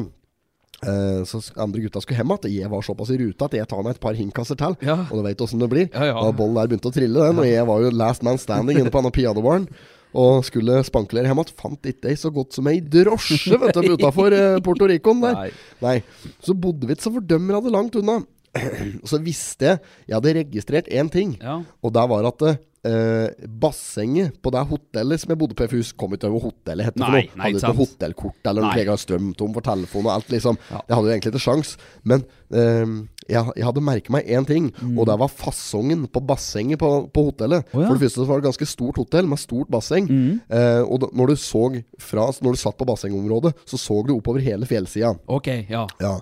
eh, 0.87 1.23
så 1.27 1.43
andre 1.59 1.81
gutta 1.83 2.01
skulle 2.05 2.21
hjem 2.21 2.31
igjen. 2.37 2.55
Jeg 2.63 2.71
var 2.71 2.83
såpass 2.87 3.11
i 3.11 3.19
rute 3.19 3.45
at 3.49 3.53
jeg 3.59 3.67
tar 3.69 3.83
meg 3.83 3.97
et 3.97 4.01
par 4.01 4.15
hinkasser 4.15 4.57
til. 4.61 4.77
Ja. 4.87 4.95
Og 5.11 5.19
du 5.19 5.23
veit 5.27 5.41
åssen 5.43 5.59
det 5.59 5.69
blir. 5.71 5.89
Ja, 5.93 6.05
ja. 6.13 6.15
Da 6.23 6.31
bollen 6.33 6.55
der 6.55 6.69
begynte 6.71 6.93
å 6.93 6.95
trille, 6.95 7.19
den. 7.31 7.39
Og 7.43 7.47
jeg 7.49 7.67
var 7.67 7.81
jo 7.83 7.91
last 7.91 8.23
man 8.23 8.39
standing 8.39 8.79
inne 8.79 8.91
på 8.95 9.01
denne 9.03 9.11
pianobaren. 9.15 9.69
Og 10.15 10.45
skulle 10.47 10.81
spankulere 10.87 11.29
hjem 11.29 11.43
igjen. 11.43 11.57
Fant 11.59 11.91
ikke 11.91 12.09
ei 12.13 12.17
så 12.17 12.31
godt 12.33 12.57
som 12.57 12.69
ei 12.71 12.81
drosje 12.81 13.59
vet 13.61 13.77
du, 13.77 13.93
utafor 13.99 14.31
Porto 14.33 14.63
Puerto 14.69 14.89
Ricoen 14.89 15.21
der. 15.25 15.35
Nei. 15.35 15.51
Nei. 15.85 15.97
Så 16.45 16.57
bodde 16.57 16.89
vi 16.89 16.97
ikke 16.97 17.09
så 17.09 17.15
fordømmende 17.19 17.75
langt 17.75 17.97
unna. 18.01 18.21
Og 19.03 19.09
så 19.11 19.19
visste 19.21 19.67
jeg 19.69 19.81
Jeg 20.09 20.17
hadde 20.17 20.37
registrert 20.39 20.89
én 20.89 21.11
ting, 21.13 21.37
Ja. 21.43 21.61
og 21.83 21.93
det 21.93 22.09
var 22.11 22.27
at 22.33 22.49
Uh, 22.87 23.27
bassenget 23.59 24.37
på 24.41 24.53
det 24.55 24.61
hotellet 24.71 25.19
som 25.21 25.33
jeg 25.33 25.39
bodde 25.41 25.57
på 25.59 25.65
i 25.67 25.71
Fus, 25.73 25.89
kom 25.99 26.13
ikke 26.15 26.29
over 26.31 26.45
hotellet 26.47 26.87
het. 26.87 26.97
nei, 27.03 27.25
Hadde 27.35 27.59
ikke 27.59 27.73
hotellkort 27.75 28.47
eller 28.47 28.63
noe 28.63 28.77
jeg 28.79 28.87
slik, 28.87 29.03
strøm 29.03 29.33
tom 29.37 29.51
for 29.53 29.67
telefon 29.67 30.07
og 30.07 30.13
alt, 30.15 30.29
liksom. 30.31 30.57
Ja. 30.71 30.79
Jeg 30.87 30.95
hadde 30.95 31.09
jo 31.11 31.15
egentlig 31.17 31.33
ikke 31.35 31.43
sjans 31.43 31.73
Men 32.07 32.23
eh, 32.55 32.93
jeg, 33.29 33.53
jeg 33.59 33.67
hadde 33.69 33.85
merket 33.85 34.13
meg 34.15 34.29
én 34.33 34.47
ting, 34.49 34.71
og 34.95 35.05
det 35.09 35.19
var 35.21 35.33
fasongen 35.33 36.07
på 36.09 36.23
bassenget 36.25 36.81
på, 36.81 36.91
på 37.13 37.25
hotellet. 37.29 37.67
Oh, 37.75 37.83
ja. 37.83 37.89
For 37.91 37.99
det 37.99 38.07
første 38.07 38.27
var 38.29 38.41
det 38.41 38.47
et 38.47 38.51
ganske 38.51 38.69
stort 38.71 39.01
hotell 39.01 39.29
med 39.29 39.41
stort 39.43 39.71
basseng. 39.73 40.09
Mm. 40.09 40.41
Eh, 40.49 40.83
og 40.85 41.03
da, 41.05 41.11
når 41.13 41.33
du 41.33 41.37
så 41.39 41.65
fra 42.01 42.29
Når 42.41 42.55
du 42.55 42.59
satt 42.61 42.77
på 42.79 42.87
bassengområdet, 42.89 43.53
så 43.69 43.79
så 43.81 43.99
du 44.07 44.15
oppover 44.15 44.41
hele 44.45 44.67
fjellsida. 44.69 45.15
Ok, 45.29 45.49
ja. 45.69 45.85
Ja. 46.01 46.15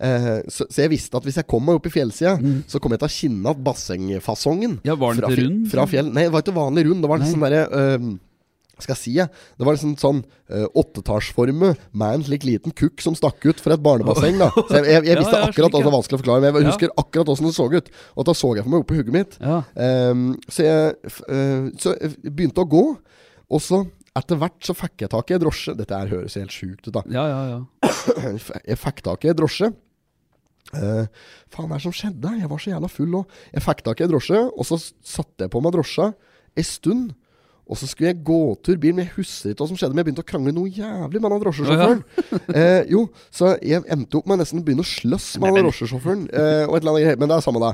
Eh, 0.00 0.40
så, 0.48 0.66
så 0.68 0.84
jeg 0.84 0.92
visste 0.94 1.16
at 1.16 1.26
hvis 1.26 1.38
jeg 1.40 1.48
kom 1.48 1.64
meg 1.66 1.78
opp 1.80 1.86
i 1.88 1.92
fjellsida, 1.94 2.36
så 2.68 2.80
kom 2.82 2.92
jeg 2.94 3.02
til 3.02 3.08
å 3.10 3.14
kjenne 3.16 3.54
at 3.54 3.64
bassengfasongen 3.64 4.60
Mm. 4.70 4.80
Ja, 4.84 4.94
var 4.94 5.14
den 5.14 5.22
fra, 5.24 5.30
rund? 5.36 5.62
Fra 5.72 5.84
fjell 5.88 6.10
Nei, 6.12 6.26
det 6.26 6.32
var 6.34 6.42
ikke 6.44 6.56
vanlig 6.56 6.84
rund. 6.86 7.02
Det 7.04 7.08
var 7.10 7.20
litt 7.20 7.30
sånn 7.30 7.44
derre 7.44 7.62
eh, 7.66 8.10
skal 8.84 8.94
jeg 8.96 9.00
si 9.02 9.12
jeg? 9.16 9.30
Det 9.58 9.66
var 9.66 9.76
liksom 9.76 9.94
sånn 10.00 10.22
uh, 10.24 10.66
åttetallsforme 10.80 11.72
med 11.92 12.16
en 12.16 12.24
slik 12.26 12.46
liten 12.48 12.74
kukk 12.76 13.02
som 13.04 13.16
stakk 13.18 13.44
ut 13.46 13.60
fra 13.62 13.76
et 13.76 13.84
barnebasseng. 13.84 14.38
da 14.40 14.50
Så 14.56 14.80
jeg, 14.80 14.86
jeg, 14.90 15.06
jeg 15.10 15.18
visste 15.22 15.38
ja, 15.38 15.48
akkurat 15.50 15.70
at 15.70 15.76
det 15.78 15.84
ja. 15.84 15.88
var 15.90 15.96
vanskelig 15.98 16.18
å 16.18 16.22
forklare, 16.24 16.42
men 16.44 16.50
jeg 16.60 16.66
Ja. 16.68 16.72
husker 16.74 16.94
akkurat 17.04 17.32
åssen 17.34 17.48
det 17.50 17.54
så 17.56 17.68
ut. 17.70 17.92
Og 18.16 18.28
da 18.30 18.34
så 18.36 18.52
jeg 18.56 18.66
for 18.66 18.74
meg 18.74 18.84
oppi 18.86 18.98
hugget 19.00 19.16
mitt. 19.16 19.38
Ja. 19.40 19.60
Um, 20.10 20.26
så, 20.48 20.66
jeg, 20.66 21.12
eh, 21.28 21.68
så 21.80 21.94
jeg 22.00 22.16
begynte 22.30 22.64
å 22.64 22.70
gå, 22.70 22.84
og 23.50 23.62
så 23.64 23.84
etter 24.18 24.38
hvert 24.40 24.58
så 24.66 24.74
fikk 24.74 25.04
jeg 25.04 25.12
tak 25.12 25.30
i 25.30 25.36
ei 25.36 25.42
drosje. 25.42 25.76
Dette 25.78 25.94
her 26.00 26.10
høres 26.10 26.34
helt 26.38 26.54
sjukt 26.54 26.88
ut, 26.88 26.94
da. 26.96 27.04
Ja, 27.14 27.24
ja, 27.30 27.40
ja. 27.54 28.34
Jeg 28.66 28.78
fikk 28.80 29.04
tak 29.06 29.24
i 29.24 29.30
ei 29.30 29.36
drosje. 29.38 29.70
Uh, 30.70 31.06
faen, 31.50 31.66
hva 31.66 31.74
er 31.74 31.80
det 31.80 31.84
som 31.86 31.94
skjedde? 31.94 32.30
Jeg 32.38 32.50
var 32.50 32.60
så 32.62 32.70
jævla 32.72 32.90
full 32.90 33.14
òg. 33.20 33.38
Jeg 33.54 33.64
fikk 33.64 33.80
tak 33.86 34.02
i 34.02 34.06
ei 34.06 34.10
drosje, 34.10 34.42
og 34.50 34.66
så 34.68 34.78
satte 34.82 35.46
jeg 35.46 35.52
på 35.54 35.62
meg 35.64 35.74
drosja 35.74 36.10
ei 36.58 36.66
stund. 36.66 37.14
Og 37.70 37.78
så 37.78 37.86
skulle 37.86 38.10
jeg 38.10 38.18
gå 38.26 38.38
tur 38.66 38.78
bilen, 38.82 38.96
men 38.98 39.06
jeg 39.06 39.14
husker 39.14 39.52
ikke 39.52 39.62
hva 39.62 39.68
som 39.70 39.78
skjedde. 39.78 39.94
Men 39.94 40.02
jeg 40.02 40.08
begynte 40.08 40.24
å 40.24 40.28
krangle 40.30 40.54
noe 40.56 40.70
jævlig 40.74 41.20
med 41.22 41.30
den 41.34 41.42
drosjesjåføren. 41.44 42.00
eh, 42.58 42.88
jo, 42.90 43.04
så 43.30 43.52
jeg 43.62 43.84
endte 43.94 44.18
opp 44.18 44.26
med 44.30 44.40
nesten 44.42 44.58
å 44.58 44.64
begynne 44.66 44.82
å 44.82 44.88
slåss 44.90 45.28
med 45.42 45.54
den 45.54 45.68
drosjesjåføren. 45.68 46.24
Eh, 46.34 46.64
og 46.66 46.74
et 46.74 46.82
eller 46.82 46.96
annet 46.96 47.04
greier. 47.06 47.20
Men 47.20 47.30
det 47.30 47.36
er 47.36 47.44
samme 47.46 47.62
det. 47.62 47.70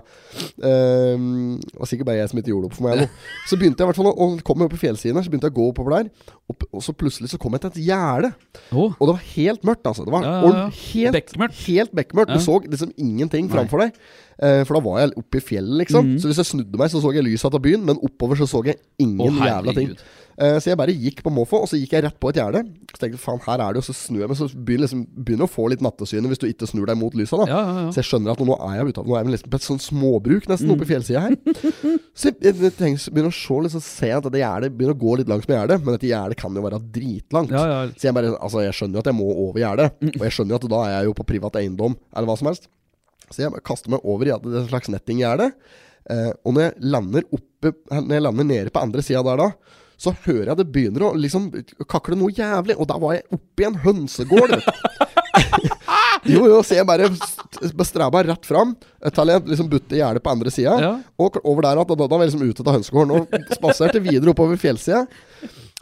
Eh, 0.68 1.24
det 1.62 1.80
var 1.80 1.90
sikkert 1.92 2.10
bare 2.10 2.18
jeg 2.20 2.32
som 2.32 2.42
ikke 2.42 2.52
gjorde 2.52 2.66
det 2.66 2.72
opp 2.72 2.76
for 2.76 2.88
meg. 2.90 3.00
Nå. 3.06 3.32
Så 3.48 3.60
begynte 3.60 3.80
jeg 3.80 3.88
i 3.88 3.92
hvert 3.92 4.02
fall 4.02 4.10
å 4.12 4.28
komme 4.50 4.68
opp 4.68 4.76
i 4.76 4.82
fjellsiden 4.84 5.16
her, 5.16 5.24
så 5.24 5.32
begynte 5.32 5.48
jeg 5.48 5.56
å 5.56 5.58
gå 5.62 5.70
oppover 5.72 5.96
der. 5.96 6.12
Og, 6.46 6.68
og 6.68 6.84
så 6.84 6.92
plutselig 6.94 7.32
så 7.32 7.40
kom 7.40 7.56
jeg 7.56 7.64
til 7.64 7.72
et 7.72 7.80
gjerde. 7.88 8.34
Og 8.76 9.00
det 9.08 9.14
var 9.14 9.24
helt 9.32 9.66
mørkt, 9.66 9.88
altså. 9.88 10.04
Det 10.06 10.12
var 10.14 10.28
Ja, 10.28 10.68
helt, 10.92 11.16
Bekmørkt. 11.16 11.64
helt 11.66 11.96
bekmørkt. 11.96 12.36
Du 12.36 12.44
så 12.44 12.60
liksom 12.66 12.92
ingenting 13.00 13.48
framfor 13.52 13.86
deg. 13.86 13.96
Eh, 14.36 14.62
for 14.68 14.76
da 14.76 14.84
var 14.84 15.00
jeg 15.00 15.16
oppe 15.16 15.40
i 15.40 15.46
fjellet, 15.52 15.78
liksom. 15.86 16.12
Mm. 16.12 16.20
Så 16.20 16.28
hvis 16.28 16.42
jeg 16.42 16.50
snudde 16.52 16.80
meg, 16.80 16.92
så 16.92 17.00
så 17.00 17.14
jeg 17.16 17.24
lyset 17.24 17.56
av 17.56 17.62
byen, 17.64 17.84
men 17.88 18.00
oppover 18.04 18.36
så 18.36 18.48
så 18.50 18.60
jeg 18.66 18.80
ingen 19.00 19.40
oh, 19.40 19.46
jævla 19.46 19.72
ting. 19.76 19.94
Eh, 20.36 20.58
så 20.60 20.68
jeg 20.68 20.76
bare 20.76 20.92
gikk 20.92 21.22
på 21.24 21.30
måfå, 21.32 21.62
og 21.64 21.70
så 21.70 21.78
gikk 21.80 21.94
jeg 21.96 22.04
rett 22.04 22.18
på 22.20 22.28
et 22.28 22.36
gjerde. 22.36 22.60
Så 22.92 22.98
tenkte 23.00 23.16
jeg 23.16 23.22
faen, 23.22 23.40
her 23.46 23.62
er 23.64 23.72
det 23.72 23.80
jo, 23.80 23.86
så 23.86 23.94
snur 23.96 24.20
jeg 24.20 24.28
meg, 24.28 24.36
så 24.36 24.48
begynner 24.52 24.84
liksom, 24.84 25.04
begynner 25.24 25.48
å 25.48 25.52
få 25.52 25.70
litt 25.72 25.84
nattesyne 25.84 26.28
hvis 26.28 26.42
du 26.42 26.44
ikke 26.50 26.68
snur 26.68 26.84
deg 26.90 26.98
mot 27.00 27.16
lysa, 27.16 27.38
da. 27.40 27.46
Ja, 27.48 27.62
ja, 27.64 27.86
ja. 27.86 27.94
Så 27.94 28.02
jeg 28.02 28.10
skjønner 28.10 28.34
at 28.34 28.44
nå 28.44 28.58
er 28.58 28.76
jeg 28.76 28.92
utafor. 28.92 29.08
Nå 29.08 29.16
er 29.16 29.24
jeg 29.24 29.34
liksom 29.38 29.54
på 29.54 29.60
et 29.62 29.68
sånn 29.70 29.82
småbruk 29.86 30.50
nesten 30.52 30.66
Mm. 30.66 30.74
oppe 30.74 30.84
i 30.84 30.90
fjellsida 30.90 31.20
her. 31.22 31.36
så 32.18 32.28
jeg, 32.28 32.52
jeg, 32.52 32.72
tenker, 32.76 33.00
så 33.00 33.12
begynner 33.14 33.32
å 33.32 33.38
se 33.40 33.60
liksom, 33.68 33.84
se 33.88 34.12
at 34.12 34.28
dette 34.28 34.42
gjerdet 34.42 34.72
begynner 34.76 34.96
å 34.98 35.00
gå 35.06 35.16
litt 35.22 35.32
langs 35.32 35.48
med 35.48 35.56
gjerdet, 35.56 35.80
men 35.80 35.96
dette 35.96 36.10
gjerdet 36.10 36.40
kan 36.40 36.52
jo 36.60 36.64
være 36.68 36.82
dritlangt. 36.92 37.56
Så 37.96 38.10
jeg 38.10 38.16
bare, 38.18 38.36
altså 38.36 38.66
jeg 38.66 38.76
skjønner 38.76 38.98
jo 39.00 39.04
at 39.06 39.12
jeg 39.14 39.16
må 39.16 39.30
over 39.46 39.62
gjerdet, 39.62 39.92
og 40.12 40.24
jeg 40.26 40.36
skjønner 40.36 40.56
jo 40.56 40.60
at 40.60 40.72
da 40.74 40.80
er 40.84 40.96
jeg 40.98 41.08
jo 41.08 41.16
på 41.22 41.28
privat 41.32 41.60
eiendom, 41.62 41.96
eller 42.12 42.28
hva 42.28 42.36
som 42.36 42.50
helst. 42.50 42.68
Så 43.32 43.42
jeg 43.42 43.52
bare 43.54 43.64
kaster 43.66 43.92
meg 43.92 44.04
over 44.06 44.28
i 44.28 44.34
et 44.36 44.46
slags 44.68 44.90
nettinggjerde. 44.92 45.50
Eh, 46.10 46.30
og 46.46 46.54
når 46.54 46.68
jeg 46.68 46.90
lander 46.94 47.24
oppe 47.34 47.72
Når 47.90 48.12
jeg 48.14 48.22
lander 48.22 48.46
nede 48.46 48.70
på 48.70 48.82
andre 48.84 49.02
sida 49.02 49.24
der 49.26 49.40
da, 49.42 49.48
så 49.98 50.12
hører 50.26 50.52
jeg 50.52 50.58
det 50.60 50.66
begynner 50.74 51.06
å 51.08 51.14
liksom 51.16 51.48
kakle 51.88 52.18
noe 52.20 52.34
jævlig. 52.36 52.76
Og 52.78 52.86
da 52.90 52.98
var 53.00 53.16
jeg 53.16 53.24
oppe 53.32 53.64
i 53.64 53.66
en 53.66 53.78
hønsegård. 53.82 54.54
jo, 56.32 56.42
jo, 56.46 56.60
så 56.62 56.76
jeg 56.78 56.86
bare 56.88 57.08
st- 57.14 57.72
bestreba 57.76 58.22
rett 58.26 58.46
fram 58.46 58.74
til 58.76 59.32
jeg 59.32 59.46
liksom 59.48 59.70
butte 59.72 59.98
gjerdet 59.98 60.22
på 60.24 60.32
andre 60.34 60.52
sida. 60.52 60.76
Ja. 60.82 60.92
Og 61.22 61.40
over 61.42 61.66
der 61.66 61.80
at 61.82 61.90
da, 61.92 61.96
da 62.04 62.10
var 62.12 62.26
jeg 62.26 62.34
liksom 62.34 62.44
ute 62.50 62.66
av 62.66 62.76
hønsegården 62.78 63.16
og 63.16 63.56
spaserte 63.56 64.02
videre 64.04 64.34
oppover 64.34 64.60
fjellsida. 64.60 65.06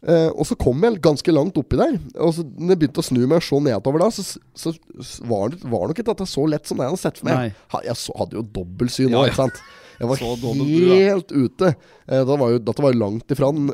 Eh, 0.05 0.31
og 0.37 0.45
så 0.45 0.57
kom 0.61 0.83
jeg 0.85 1.01
ganske 1.05 1.33
langt 1.33 1.57
oppi 1.57 1.79
der. 1.81 1.95
Og 2.21 2.35
så 2.37 2.45
når 2.45 2.75
jeg 2.75 2.81
begynte 2.83 3.01
å 3.01 3.07
snu 3.07 3.23
meg 3.23 3.39
og 3.39 3.47
se 3.47 3.61
nedover 3.65 4.05
da, 4.05 4.11
så, 4.13 4.25
så, 4.53 4.75
så 5.01 5.29
var 5.31 5.55
det 5.55 5.63
var 5.65 5.89
nok 5.89 6.03
ikke 6.03 6.13
at 6.13 6.21
det 6.21 6.29
så 6.29 6.45
lett 6.51 6.69
som 6.69 6.81
det 6.81 6.87
jeg 6.87 6.95
hadde 6.95 7.05
sett 7.07 7.23
for 7.23 7.31
meg. 7.31 7.57
Ha, 7.73 7.81
jeg 7.89 8.01
så, 8.03 8.17
hadde 8.21 8.39
jo 8.39 8.45
dobbeltsyn 8.59 9.09
Ja, 9.09 9.23
ja. 9.25 9.33
ikke 9.33 9.47
sant. 9.47 9.63
Jeg 9.99 10.09
var 10.11 10.21
helt 10.21 11.33
ute. 11.33 11.71
Eh, 12.07 12.23
det 12.27 12.37
var 12.41 12.53
jo, 12.53 12.61
dette 12.67 12.85
var 12.85 12.97
langt 12.99 13.31
ifra 13.35 13.51
den 13.55 13.69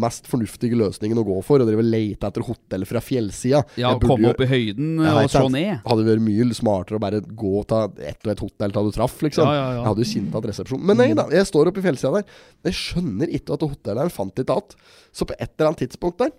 mest 0.00 0.28
fornuftige 0.30 0.78
løsningen 0.78 1.20
å 1.20 1.24
gå 1.26 1.38
for. 1.46 1.62
Å 1.62 1.68
drive 1.68 1.84
lete 1.86 2.28
etter 2.28 2.44
hotell 2.46 2.86
fra 2.88 3.02
fjellsida. 3.04 3.62
Ja, 3.80 3.94
komme 4.02 4.32
opp 4.34 4.42
i 4.44 4.50
høyden 4.50 5.00
og 5.00 5.30
slå 5.32 5.48
ned. 5.54 5.80
Hadde 5.86 6.06
vært 6.08 6.24
mye 6.24 6.48
smartere 6.54 7.00
å 7.00 7.04
bare 7.04 7.22
gå 7.24 7.64
til 7.70 8.04
ett 8.10 8.20
og 8.26 8.34
ett 8.34 8.44
hotell 8.44 8.76
til 8.76 8.90
du 8.90 8.98
traff, 8.98 9.16
liksom. 9.24 9.48
Ja, 9.48 9.56
ja, 9.56 9.64
ja. 9.64 9.80
Jeg 9.80 9.88
hadde 9.88 10.04
jo 10.04 10.12
kjent 10.12 10.38
at 10.38 10.50
resepsjonen 10.50 10.86
Men 10.90 11.00
nei 11.00 11.10
da, 11.16 11.26
jeg 11.32 11.48
står 11.50 11.72
oppe 11.72 11.82
i 11.82 11.86
fjellsida 11.88 12.20
der. 12.20 12.38
Jeg 12.68 12.78
skjønner 12.82 13.34
ikke 13.40 13.56
at 13.56 13.66
hotellet 13.66 14.04
her 14.04 14.14
fant 14.14 14.44
ikke 14.44 14.60
att. 14.60 14.76
Så 15.12 15.26
på 15.26 15.36
et 15.38 15.50
eller 15.56 15.72
annet 15.72 15.84
tidspunkt 15.86 16.22
der 16.22 16.32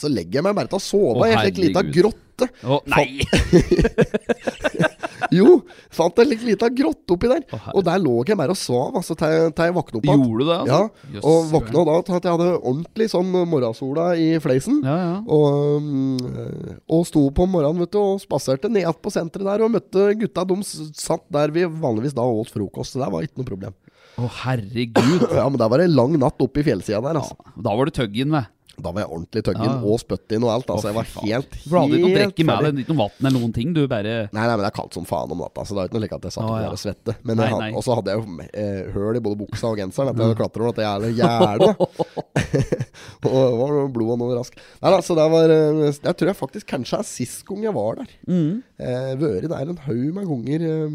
så 0.00 0.08
legger 0.08 0.38
jeg 0.38 0.46
meg 0.46 0.54
bare 0.56 0.70
til 0.70 0.78
å 0.78 0.82
sove 0.82 1.18
Å, 1.18 1.26
i 1.26 1.34
en 1.34 1.42
slik 1.42 1.58
lita 1.60 1.82
grotte. 1.84 2.46
Å, 2.62 2.78
nei! 2.88 3.20
Jo, 5.40 5.60
fant 5.94 6.18
en 6.22 6.28
litt 6.30 6.42
lita 6.46 6.68
grotte 6.74 7.14
oppi 7.14 7.30
der. 7.30 7.44
Å, 7.54 7.60
og 7.76 7.84
der 7.86 8.00
lå 8.02 8.14
jeg 8.26 8.38
bare 8.40 8.54
og 8.54 8.58
sov 8.58 8.96
altså, 8.98 9.16
til 9.18 9.30
jeg- 9.30 9.74
våkna 9.76 10.00
opp 10.00 10.08
igjen. 10.08 10.24
Gjorde 10.24 10.44
du 10.44 10.50
det? 10.50 10.58
Altså? 10.64 10.80
Ja, 10.80 11.14
Jøss, 11.16 11.24
og 11.30 11.50
våkna 11.54 11.84
da 11.88 11.96
til 12.06 12.16
at 12.18 12.26
jeg 12.28 12.34
hadde 12.36 12.48
ordentlig 12.60 13.08
sånn 13.12 13.30
morgensola 13.52 14.06
i 14.18 14.28
fleisen. 14.42 14.80
Ja, 14.86 14.96
ja. 15.00 15.12
Og, 15.26 15.82
mm, 15.82 16.80
og 16.90 17.06
sto 17.08 17.26
på 17.34 17.46
morgenen 17.50 17.82
vet 17.84 17.94
du, 17.94 18.00
og 18.02 18.20
spaserte 18.22 18.70
ned 18.72 18.88
på 19.00 19.12
senteret 19.14 19.46
der 19.46 19.64
og 19.66 19.72
møtte 19.76 20.08
gutta. 20.20 20.44
De 20.50 20.58
satt 20.66 21.24
der 21.32 21.54
vi 21.54 21.64
vanligvis 21.70 22.16
da 22.16 22.26
åt 22.26 22.50
frokost. 22.52 22.94
Så 22.96 23.02
det 23.04 23.10
var 23.12 23.22
ikke 23.26 23.40
noe 23.42 23.50
problem. 23.52 23.76
Å, 24.20 24.26
herregud. 24.42 25.28
Ja, 25.38 25.46
Men 25.48 25.60
der 25.62 25.70
var 25.70 25.78
det 25.80 25.86
en 25.88 25.94
lang 25.96 26.16
natt 26.20 26.42
oppe 26.42 26.60
i 26.60 26.66
fjellsida 26.66 27.00
der. 27.04 27.20
Altså. 27.22 27.36
Da 27.56 27.74
var 27.78 27.86
du 27.88 27.94
tøggen, 27.94 28.34
ved. 28.34 28.48
Da 28.78 28.92
var 28.94 29.02
jeg 29.02 29.10
ordentlig 29.10 29.42
tøggen 29.44 29.66
Ja. 29.66 29.76
og 29.82 30.34
inn 30.34 30.44
og 30.46 30.50
alt. 30.52 30.70
Altså. 30.70 30.88
Jeg 30.88 30.96
var 30.96 31.08
helt, 31.10 31.24
helt, 31.26 31.54
ferdig 31.54 31.70
du 31.70 31.76
hadde 31.76 31.96
ikke 31.96 32.06
noe 32.06 32.18
drikke 32.18 32.46
med 32.46 32.64
deg, 32.64 32.82
ikke 32.84 32.94
noe 32.94 33.00
vann 33.00 33.26
eller 33.26 33.40
noen 33.40 33.54
ting. 33.56 33.72
Du 33.76 33.82
bare 33.90 34.14
Nei, 34.30 34.44
nei, 34.46 34.54
men 34.54 34.62
det 34.64 34.70
er 34.70 34.76
kaldt 34.78 34.96
som 34.96 35.06
faen 35.08 35.34
om 35.34 35.42
natta, 35.42 35.64
så 35.66 35.76
det 35.76 35.82
er 35.82 35.90
ikke 35.90 35.98
noe 35.98 36.04
like 36.04 36.18
at 36.20 36.28
jeg 36.28 36.36
satt 36.36 36.46
ah, 36.46 36.56
ja. 36.56 36.68
der 36.68 36.76
og 36.76 36.80
svette. 36.80 37.16
Men 37.26 37.40
Nei, 37.40 37.48
jeg 37.50 37.60
nei. 37.64 37.70
Og 37.76 37.84
så 37.86 37.96
hadde 37.98 38.14
jeg 38.14 38.22
jo 38.22 38.48
eh, 38.62 38.82
høl 38.94 39.20
i 39.20 39.24
både 39.24 39.40
buksa 39.42 39.70
og 39.70 39.80
genseren 39.80 40.12
etter 40.12 40.24
jeg 40.24 40.30
hadde 40.30 40.40
klatra 40.40 40.66
over 40.66 40.76
dette 40.76 41.12
gjerdet. 41.20 41.70
og 43.26 43.36
det 43.36 43.58
var 43.60 43.74
blodet 43.74 43.92
blod 43.96 44.14
og 44.16 44.20
noe 44.22 44.38
rask. 44.38 44.56
Nei 44.80 44.94
da, 44.94 45.00
så 45.04 45.16
det 45.18 45.26
var 45.34 45.54
eh, 45.54 45.82
Jeg 45.90 46.16
tror 46.16 46.32
jeg 46.32 46.38
faktisk 46.38 46.70
kanskje 46.70 47.00
er 47.00 47.08
sist 47.08 47.44
gang 47.48 47.64
jeg 47.68 47.76
var 47.76 48.02
der. 48.02 48.14
mm. 48.30 48.52
Eh, 48.80 49.10
vært 49.20 49.50
der 49.52 49.68
en 49.68 49.82
haug 49.84 50.06
med 50.16 50.24
ganger 50.30 50.62
eh, 50.64 50.94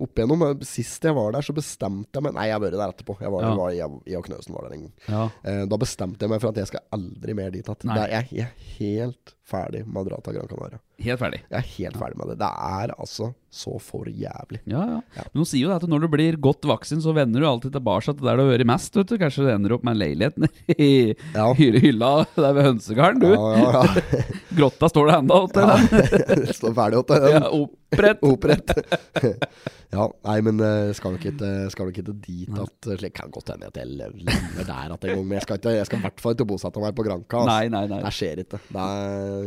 opp 0.00 0.16
igjennom. 0.18 0.42
Sist 0.66 1.04
jeg 1.04 1.14
var 1.16 1.32
der, 1.36 1.44
så 1.44 1.54
bestemte 1.56 2.18
jeg 2.18 2.24
meg 2.26 2.34
Nei, 2.34 2.46
jeg 2.48 2.56
har 2.56 2.62
vært 2.64 2.78
der 2.80 2.94
etterpå. 2.94 3.16
Jeg 3.20 3.30
var, 3.34 3.42
Ja. 3.42 3.54
var, 3.58 3.70
jeg, 3.76 4.00
jeg 4.06 4.18
og 4.18 4.24
Knøsen 4.26 4.54
var 4.56 4.66
der 4.68 4.76
en 4.76 4.86
gang. 4.86 4.94
Ja. 5.08 5.24
Eh, 5.44 5.62
da 5.70 5.76
bestemte 5.76 6.24
jeg 6.24 6.30
meg 6.32 6.40
for 6.40 6.50
at 6.54 6.56
jeg 6.62 6.70
skal 6.72 6.80
aldri 6.92 7.34
mer 7.34 7.50
dit. 7.54 7.68
At 7.68 7.84
jeg 7.84 8.10
er 8.12 8.52
helt 8.78 9.34
ferdig 9.52 9.84
med 9.86 10.02
å 10.02 10.08
dra 10.08 10.18
til 10.24 10.38
Gran 10.38 10.48
Canaria. 10.50 10.80
Helt 11.02 11.20
ferdig. 11.20 11.40
Jeg 11.50 11.58
er 11.60 11.70
helt 11.76 11.98
ferdig 12.00 12.18
med 12.20 12.32
det. 12.32 12.38
Det 12.42 12.50
er 12.72 12.92
altså 12.96 13.32
så 13.52 13.74
for 13.84 14.06
jævlig. 14.08 14.62
Ja, 14.70 14.80
ja. 14.88 14.98
Ja. 15.18 15.24
Men 15.34 15.42
de 15.42 15.46
sier 15.50 15.66
jo 15.66 15.72
at 15.74 15.82
når 15.90 16.06
du 16.06 16.08
blir 16.14 16.38
godt 16.40 16.64
voksen, 16.64 17.02
så 17.04 17.12
vender 17.12 17.42
du 17.42 17.48
alltid 17.48 17.74
tilbake 17.74 18.06
til 18.14 18.24
der 18.24 18.38
du 18.38 18.44
har 18.46 18.52
vært 18.54 18.68
mest. 18.70 18.96
vet 18.96 19.10
du 19.10 19.18
Kanskje 19.20 19.44
du 19.44 19.50
ender 19.52 19.74
opp 19.76 19.84
med 19.84 19.92
en 19.96 20.00
leilighet 20.00 20.38
nede 20.40 20.76
i 20.80 20.90
Ja. 21.34 21.50
hylla 21.58 22.12
der 22.36 22.56
ved 22.56 22.68
hønsegarden, 22.70 23.20
du. 23.20 23.34
Ja, 23.34 23.50
ja, 23.58 23.82
ja. 23.84 24.22
Grotta 24.58 24.88
står 24.88 25.10
det 25.10 25.18
ennå 25.20 25.38
til 25.52 25.68
den. 25.68 26.46
Det 26.46 26.56
står 26.56 26.74
ferdig 26.80 27.04
til 27.10 27.26
den. 27.26 27.36
Ja, 27.36 27.44
opprett. 27.52 28.24
Opprett. 28.32 28.72
ja, 29.92 30.06
nei, 30.24 30.38
men 30.48 30.62
eh, 30.64 30.92
skal 30.96 31.18
nok 31.18 31.26
ikke, 31.28 31.50
skal 31.74 31.90
nok 31.90 31.98
ikke 32.00 32.14
dit 32.24 32.60
at 32.62 32.88
Det 33.02 33.10
kan 33.12 33.28
godt 33.34 33.52
hende 33.52 33.68
at 33.68 33.76
jeg 33.82 33.90
lever 33.90 34.64
der 34.64 34.94
at 34.96 35.04
en 35.04 35.12
gang, 35.12 35.26
men 35.28 35.36
jeg 35.36 35.44
skal, 35.44 35.60
ikke, 35.60 35.74
jeg 35.76 35.90
skal 35.90 36.00
i 36.00 36.06
hvert 36.06 36.22
fall 36.24 36.36
ikke 36.38 36.48
bosette 36.54 36.80
meg 36.80 36.96
på 36.96 37.04
Granca. 37.04 37.42
Altså. 37.42 37.52
Nei, 37.52 37.68
nei, 37.74 37.84
nei. 37.92 38.00
Det 38.06 38.14
skjer 38.16 38.42
ikke. 38.46 38.62
Det 38.72 38.86
er, 38.88 39.41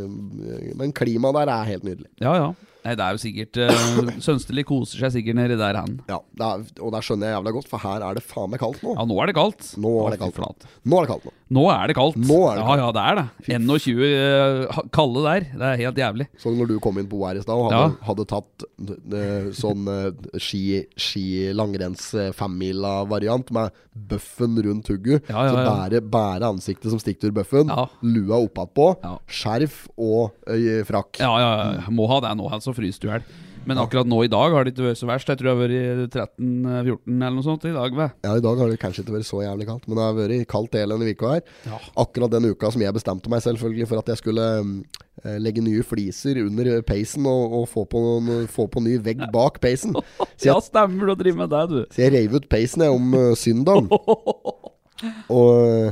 men 0.76 0.92
klimaet 0.92 1.34
der 1.48 1.52
er 1.54 1.70
helt 1.70 1.84
nydelig. 1.84 2.10
Ja, 2.20 2.34
ja. 2.34 2.50
Nei, 2.86 2.94
det 2.94 3.02
er 3.02 3.16
jo 3.16 3.20
sikkert 3.22 3.58
uh, 3.58 4.10
Sønsteli 4.22 4.62
koser 4.68 5.00
seg 5.02 5.16
sikkert 5.16 5.38
nedi 5.40 5.56
der, 5.58 5.78
han. 5.82 5.96
Ja, 6.06 6.20
det 6.38 6.46
er, 6.46 6.62
Og 6.86 6.92
der 6.94 7.02
skjønner 7.06 7.32
jeg 7.32 7.34
jævla 7.40 7.52
godt, 7.56 7.66
for 7.72 7.82
her 7.82 8.04
er 8.06 8.18
det 8.18 8.22
faen 8.22 8.52
meg 8.52 8.62
kaldt 8.62 8.84
nå. 8.86 8.94
Ja, 8.94 9.06
nå 9.10 9.16
er 9.24 9.32
det 9.32 9.34
kaldt. 9.36 9.66
Nå 9.82 9.92
er 10.06 10.14
det 10.14 10.20
kaldt. 10.22 10.36
flate. 10.38 10.70
Nå 10.86 11.00
er 11.00 11.06
det 11.06 11.10
kaldt 11.16 11.26
nå. 11.26 11.34
Nå 11.56 11.64
er 11.70 11.90
det 11.90 11.94
kaldt. 11.98 12.16
Nå 12.18 12.38
er 12.50 12.60
det 12.60 12.62
kaldt. 12.66 12.78
ja, 12.78 12.84
ja, 12.84 12.92
det 12.94 13.02
er 13.06 13.18
det. 13.18 13.26
21 13.56 14.06
uh, 14.06 14.80
kalde 14.94 15.24
der. 15.26 15.48
Det 15.58 15.68
er 15.72 15.82
helt 15.82 16.00
jævlig. 16.04 16.26
Så 16.42 16.52
når 16.54 16.70
du 16.70 16.76
kom 16.82 16.98
inn 17.02 17.10
på 17.10 17.20
her 17.26 17.38
i 17.38 17.42
stad 17.44 17.54
og 17.58 17.68
hadde, 17.70 17.82
Ja. 17.82 18.06
hadde 18.08 18.26
tatt 18.30 18.66
uh, 18.66 19.50
sånn 19.56 19.90
uh, 19.90 20.38
ski, 20.42 20.62
ski 20.98 21.24
langrenns 21.56 22.08
eh, 22.18 22.30
femmila-variant 22.36 23.50
med 23.54 23.74
bøffen 23.96 24.58
rundt 24.66 24.88
hugget, 24.92 25.24
Ja, 25.30 25.46
ja, 25.46 25.52
så 25.54 25.62
bære, 25.64 26.00
bære 26.12 26.50
ansiktet 26.52 26.90
som 26.92 27.00
stikker 27.00 27.30
ur 27.30 27.36
bøffen, 27.38 27.70
lua 28.04 28.38
oppatpå, 28.44 28.88
Ja. 29.02 29.14
skjerf 29.26 29.86
og 29.96 30.34
frakk. 30.88 31.20
Ja, 31.22 31.30
ja, 31.40 31.50
ja. 31.80 31.90
Må 31.94 32.06
ha 32.10 32.18
det 32.20 32.34
nå, 32.36 32.48
altså. 32.52 32.74
så 32.75 32.75
fryser 32.76 33.02
du 33.02 33.08
i 33.08 33.12
hjel. 33.16 33.28
Men 33.66 33.80
akkurat 33.82 34.06
nå 34.06 34.20
i 34.22 34.28
dag 34.30 34.52
har 34.54 34.62
det 34.62 34.76
ikke 34.76 34.84
vært 34.92 34.98
så 35.00 35.08
verst. 35.10 35.26
Jeg 35.32 35.40
tror 35.40 35.48
det 35.48 35.54
har 35.56 35.62
vært 35.64 36.12
13-14 36.14 37.16
eller 37.16 37.34
noe 37.34 37.42
sånt 37.42 37.64
i 37.66 37.72
dag. 37.74 37.96
Ved. 37.98 38.12
Ja, 38.22 38.34
I 38.38 38.44
dag 38.44 38.60
har 38.62 38.70
det 38.70 38.76
kanskje 38.78 39.02
ikke 39.02 39.16
vært 39.16 39.26
så 39.26 39.40
jævlig 39.42 39.66
kaldt, 39.66 39.88
men 39.90 39.98
det 39.98 40.04
har 40.04 40.14
vært 40.20 40.44
kaldt 40.52 40.76
hele 40.78 40.94
denne 40.94 41.16
uka 41.16 41.32
her. 41.32 41.42
Ja. 41.66 41.80
Akkurat 42.04 42.30
den 42.36 42.46
uka 42.52 42.70
som 42.70 42.84
jeg 42.84 42.94
bestemte 42.94 43.32
meg 43.32 43.42
selvfølgelig 43.42 43.88
for 43.90 44.04
at 44.04 44.12
jeg 44.12 44.20
skulle 44.20 44.44
eh, 44.62 45.38
legge 45.42 45.64
nye 45.66 45.82
fliser 45.82 46.38
under 46.44 46.70
peisen 46.86 47.26
og, 47.26 47.56
og 47.58 47.66
få, 47.72 47.82
på 47.90 48.04
noen, 48.04 48.46
få 48.54 48.68
på 48.70 48.84
ny 48.86 49.00
vegg 49.02 49.26
bak 49.34 49.58
peisen. 49.64 49.98
Så 50.38 50.52
Ja, 50.52 50.56
stemmer 50.62 51.10
du 51.10 51.16
å 51.16 51.18
drive 51.18 51.40
med 51.42 51.50
det, 51.50 51.64
du. 51.72 51.78
så 51.90 52.04
jeg 52.06 52.14
reiv 52.14 52.38
ut 52.38 52.46
peisen 52.52 52.86
jeg 52.86 52.94
om 52.94 53.18
uh, 53.18 53.32
søndagen. 53.34 53.90
Og 55.36 55.50
eh, 55.66 55.90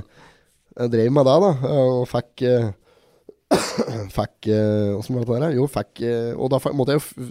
jeg 0.78 0.90
drev 0.94 1.10
med 1.14 1.26
det, 1.28 1.34
da, 1.42 1.50
og 1.74 2.06
fikk 2.10 2.42
eh, 2.48 2.70
Fikk 4.14 4.48
uh, 4.52 4.96
Åssen 4.98 5.16
var 5.16 5.24
dette 5.26 5.40
her? 5.48 5.54
Jo, 5.58 5.66
fikk 5.70 6.00
eh, 6.06 6.32
Og 6.36 6.50
da 6.52 6.58
måtte 6.76 6.94
jeg 6.94 7.00
jo 7.00 7.28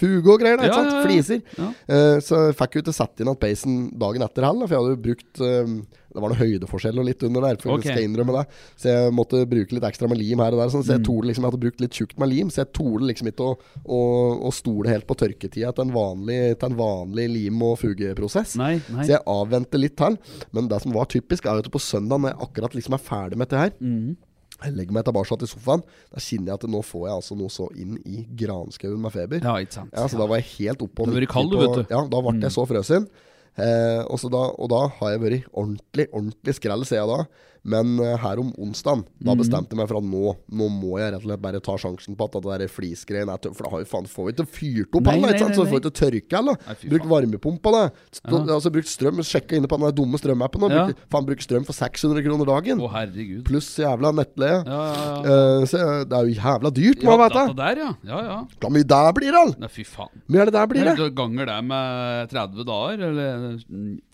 fuge 0.00 0.32
og 0.34 0.40
greier, 0.42 0.58
da, 0.60 0.66
ikke 0.68 0.78
sant? 0.80 0.98
Fliser. 1.06 1.40
Eh, 1.90 2.18
så 2.24 2.40
fikk 2.56 2.76
jo 2.78 2.82
ikke 2.84 2.94
satt 2.96 3.22
inn 3.22 3.30
at 3.32 3.40
peisen 3.42 3.80
dagen 4.00 4.24
etter 4.26 4.46
heller, 4.48 4.68
for 4.68 4.76
jeg 4.76 4.82
hadde 4.84 4.94
jo 4.94 5.02
brukt 5.06 5.42
uh, 5.44 5.98
Det 6.10 6.22
var 6.24 6.32
noe 6.32 6.40
høydeforskjell 6.40 7.00
og 7.02 7.06
litt 7.06 7.22
under 7.28 7.44
der, 7.46 7.58
for 7.62 7.76
okay. 7.76 7.92
skal 7.92 8.06
innrømme 8.06 8.34
det. 8.38 8.44
Så 8.82 8.90
jeg 8.90 9.12
måtte 9.14 9.42
bruke 9.50 9.76
litt 9.76 9.86
ekstra 9.90 10.08
med 10.10 10.18
lim 10.20 10.40
her 10.42 10.56
og 10.56 10.62
der. 10.64 10.72
Sånn, 10.74 10.82
så 10.86 10.90
Mm. 10.90 10.96
jeg 10.98 11.06
torde 11.06 11.28
liksom 11.30 11.44
Jeg 11.44 11.52
hadde 11.52 11.62
brukt 11.66 11.84
litt 11.84 11.98
tjukt 12.00 12.16
med 12.18 12.32
lim, 12.32 12.48
så 12.50 12.62
jeg 12.64 12.72
torde 12.80 13.06
liksom 13.10 13.28
ikke 13.30 13.46
å, 13.46 13.52
å, 13.86 14.00
å 14.48 14.50
stole 14.54 14.90
helt 14.90 15.06
på 15.06 15.16
tørketida 15.20 15.70
til 15.76 15.86
en 15.86 15.94
vanlig, 15.94 16.40
til 16.58 16.70
en 16.72 16.78
vanlig 16.80 17.28
lim- 17.30 17.62
og 17.68 17.76
fugeprosess. 17.82 18.56
Nei, 18.60 18.72
nei. 18.90 19.04
Så 19.06 19.14
jeg 19.14 19.22
avventer 19.30 19.78
litt 19.84 19.94
til. 20.00 20.18
Men 20.56 20.68
det 20.72 20.80
som 20.82 20.92
var 20.96 21.06
typisk, 21.12 21.46
er 21.46 21.60
jo 21.60 21.66
at 21.68 21.70
på 21.70 21.82
søndag, 21.82 22.18
når 22.24 22.34
jeg 22.34 22.42
akkurat 22.48 22.74
liksom 22.80 22.98
er 22.98 23.06
ferdig 23.06 23.38
med 23.38 23.48
dette 23.48 23.62
her 23.62 23.72
Mhm. 23.80 24.16
Jeg 24.60 24.76
legger 24.76 24.96
meg 24.96 25.06
tilbake 25.06 25.38
i 25.40 25.48
sofaen. 25.50 25.82
Da 26.12 26.22
kjenner 26.22 26.52
jeg 26.52 26.60
at 26.60 26.68
nå 26.74 26.82
får 26.84 27.06
jeg 27.08 27.16
altså 27.16 27.36
noe 27.38 27.52
så 27.52 27.66
inn 27.80 27.96
i 28.04 28.22
granskauen 28.42 29.00
med 29.00 29.14
feber. 29.14 29.42
Ja, 29.44 29.56
ikke 29.62 29.78
sant. 29.78 29.94
Ja, 29.96 30.06
så 30.10 30.20
da 30.20 30.28
var 30.30 30.42
jeg 30.42 30.50
helt 30.58 30.84
oppå... 30.84 31.04
og 31.04 31.10
Du 31.10 31.16
har 31.16 31.22
vært 31.22 31.32
kald, 31.32 31.52
du, 31.52 31.58
vet 31.62 31.76
du. 31.78 31.82
Mm. 31.86 31.92
Ja, 31.94 32.02
da 32.12 32.22
ble 32.26 32.36
jeg 32.44 32.56
så 32.56 32.66
frøsen. 32.68 33.08
Eh, 33.60 34.02
og, 34.04 34.16
så 34.22 34.30
da, 34.32 34.42
og 34.54 34.70
da 34.72 34.82
har 35.00 35.14
jeg 35.14 35.22
vært 35.24 35.48
ordentlig, 35.52 36.06
ordentlig 36.12 36.56
skrell, 36.56 36.84
ser 36.88 37.02
jeg 37.02 37.10
da. 37.10 37.48
Men 37.64 37.98
eh, 38.00 38.16
her 38.16 38.38
om 38.40 38.52
onsdagen, 38.58 39.04
da 39.20 39.34
Mm. 39.34 39.38
bestemte 39.40 39.70
jeg 39.74 39.78
meg 39.78 39.88
for 39.88 39.98
at 39.98 40.04
nå, 40.04 40.36
nå 40.50 40.68
må 40.72 40.98
jeg 40.98 41.12
rett 41.12 41.20
og 41.20 41.28
slett 41.28 41.42
bare 41.42 41.60
ta 41.60 41.74
sjansen 41.76 42.16
på 42.16 42.24
at 42.24 42.32
det 42.32 42.42
der 42.60 42.68
flisgreien 42.72 43.28
er 43.28 43.36
tøft. 43.38 43.56
For 43.58 43.64
da 43.64 43.70
har 43.74 43.82
vi 43.84 43.88
faen, 43.90 44.06
får 44.08 44.26
vi 44.26 44.32
ikke 44.32 44.46
fyrt 44.48 44.96
opp 44.96 45.10
ikke 45.12 45.38
sant? 45.38 45.54
Så 45.54 45.66
får 45.66 45.76
vi 45.76 45.80
ikke 45.82 45.92
tørke 46.00 46.56
fy 46.80 46.88
Bruk 46.88 47.04
varmepumpa, 47.10 47.70
da. 47.72 47.82
Ja. 48.24 48.38
Altså 48.56 48.70
brukt 48.72 48.88
strøm, 48.88 49.20
sjekka 49.22 49.56
inne 49.56 49.68
på 49.68 49.76
den 49.78 49.86
der 49.88 49.92
dumme 49.96 50.16
strømappen. 50.18 50.64
Ja. 50.70 50.86
bruk, 50.86 50.96
faen, 51.10 51.26
bruk 51.28 51.40
strøm 51.44 51.64
for 51.66 51.72
600 51.76 52.22
kroner 52.24 52.46
dagen. 52.48 52.80
Å, 52.80 52.88
herregud. 52.94 53.44
Pluss 53.44 53.68
jævla 53.78 54.12
nettleie. 54.16 54.64
Ja, 54.64 54.80
ja, 54.80 55.04
ja. 55.04 55.60
Eh, 55.60 55.66
så 55.70 55.82
det 56.08 56.16
er 56.16 56.26
jo 56.30 56.34
jævla 56.40 56.70
dyrt, 56.74 57.02
må 57.04 57.12
Ja, 57.12 57.28
vite. 57.28 57.56
der, 57.56 57.76
ja. 57.84 57.90
Ja, 58.04 58.20
ja. 58.24 58.38
Hvor 58.60 58.70
mye 58.72 58.84
det 58.88 59.14
blir, 59.20 59.32
det, 59.36 59.58
Nei, 59.60 59.68
fy 59.68 59.84
faen. 59.84 60.08
Hvor 60.26 60.32
mye 60.34 60.40
er 60.40 60.50
det 60.50 60.54
der 60.56 60.66
blir, 60.66 60.84
det? 60.84 60.96
Du 60.96 61.10
ganger 61.10 61.46
det 61.46 61.58
med 61.64 62.30
30 62.30 62.64
dager, 62.64 63.04
eller 63.10 63.58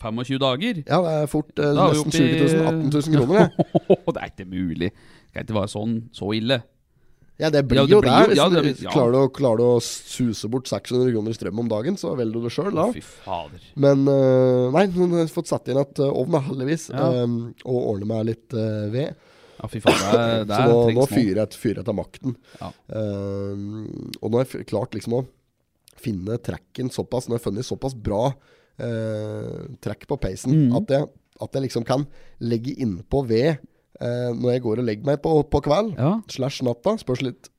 25 0.01 0.39
dager. 0.39 0.83
Ja, 0.87 1.01
det 1.01 1.13
er 1.23 1.27
fort 1.31 1.59
eh, 1.59 1.73
nesten 1.77 2.11
20 2.11 2.39
000, 2.43 2.67
18 2.67 2.91
000 2.91 3.17
kroner, 3.17 3.36
det. 3.37 3.69
det 4.15 4.23
er 4.23 4.33
ikke 4.33 4.49
mulig. 4.49 4.89
Det 4.91 5.35
kan 5.35 5.47
ikke 5.47 5.61
være 5.61 5.73
sånn 5.75 6.01
så 6.15 6.33
ille. 6.37 6.61
Ja, 7.37 7.51
det 7.53 7.67
blir 7.69 7.83
Ja, 7.83 7.85
det 7.85 7.93
jo 7.93 8.01
blir 8.01 8.09
det. 8.09 8.35
jo- 8.35 8.35
ja, 8.35 8.49
det 8.49 8.81
ja. 8.81 8.89
klarer, 8.89 9.11
du, 9.13 9.29
klarer 9.29 9.57
du 9.61 9.63
å 9.63 9.81
suse 9.83 10.49
bort 10.49 10.65
600 10.65 11.11
kroner 11.13 11.29
i 11.29 11.37
strøm 11.37 11.59
om 11.59 11.69
dagen, 11.69 11.97
så 11.97 12.15
velger 12.17 12.33
du 12.33 12.47
det 12.47 12.53
sjøl, 12.55 12.73
da. 12.73 12.87
Fy 12.91 13.03
fader. 13.05 13.61
Men 13.75 14.07
uh, 14.09 14.73
nei, 14.73 14.87
nå 14.89 15.09
har 15.13 15.29
fått 15.29 15.51
satt 15.51 15.69
inn 15.69 15.77
et 15.77 16.01
uh, 16.01 16.09
ovn, 16.09 16.39
heldigvis, 16.49 16.89
eh, 16.89 17.23
og 17.61 17.77
ordne 17.77 18.09
meg 18.09 18.25
litt 18.31 18.57
uh, 18.57 18.89
ved. 18.89 19.13
Ja, 19.57 19.69
fy 19.69 19.81
faen. 19.85 20.01
Det, 20.01 20.47
det 20.49 20.57
så 20.57 20.73
nå, 20.73 20.81
nå 20.97 21.05
fyrer 21.11 21.43
jeg, 21.43 21.61
fyr 21.61 21.81
etter 21.83 21.97
makten. 21.97 22.37
Ja. 22.57 22.71
Eh, 22.89 23.65
og 24.21 24.33
nå 24.33 24.41
har 24.41 24.49
jeg 24.49 24.69
klart 24.69 24.97
liksom 24.97 25.19
å 25.19 25.25
finne 25.97 26.37
trekken 26.37 26.91
såpass 26.93 27.25
Nå 27.25 27.35
har 27.35 27.39
jeg 27.41 27.47
funnet 27.47 27.65
såpass 27.65 27.95
bra 27.97 28.29
uh, 28.29 29.61
trekk 29.81 30.05
på 30.09 30.17
peisen 30.21 30.53
mm. 30.53 30.75
at, 30.77 30.93
jeg, 30.93 31.07
at 31.41 31.53
jeg 31.57 31.67
liksom 31.67 31.85
kan 31.87 32.05
legge 32.41 32.73
innpå 32.81 33.25
ved 33.29 33.49
eh, 33.55 34.31
når 34.33 34.55
jeg 34.57 34.65
går 34.65 34.81
og 34.83 34.89
legger 34.89 35.05
meg 35.11 35.21
på, 35.25 35.35
på 35.51 35.61
kveld 35.67 35.93
Ja, 35.97 36.15
slash 36.33 36.63
natta. 36.65 36.97
Spørs 37.01 37.21
litt 37.25 37.51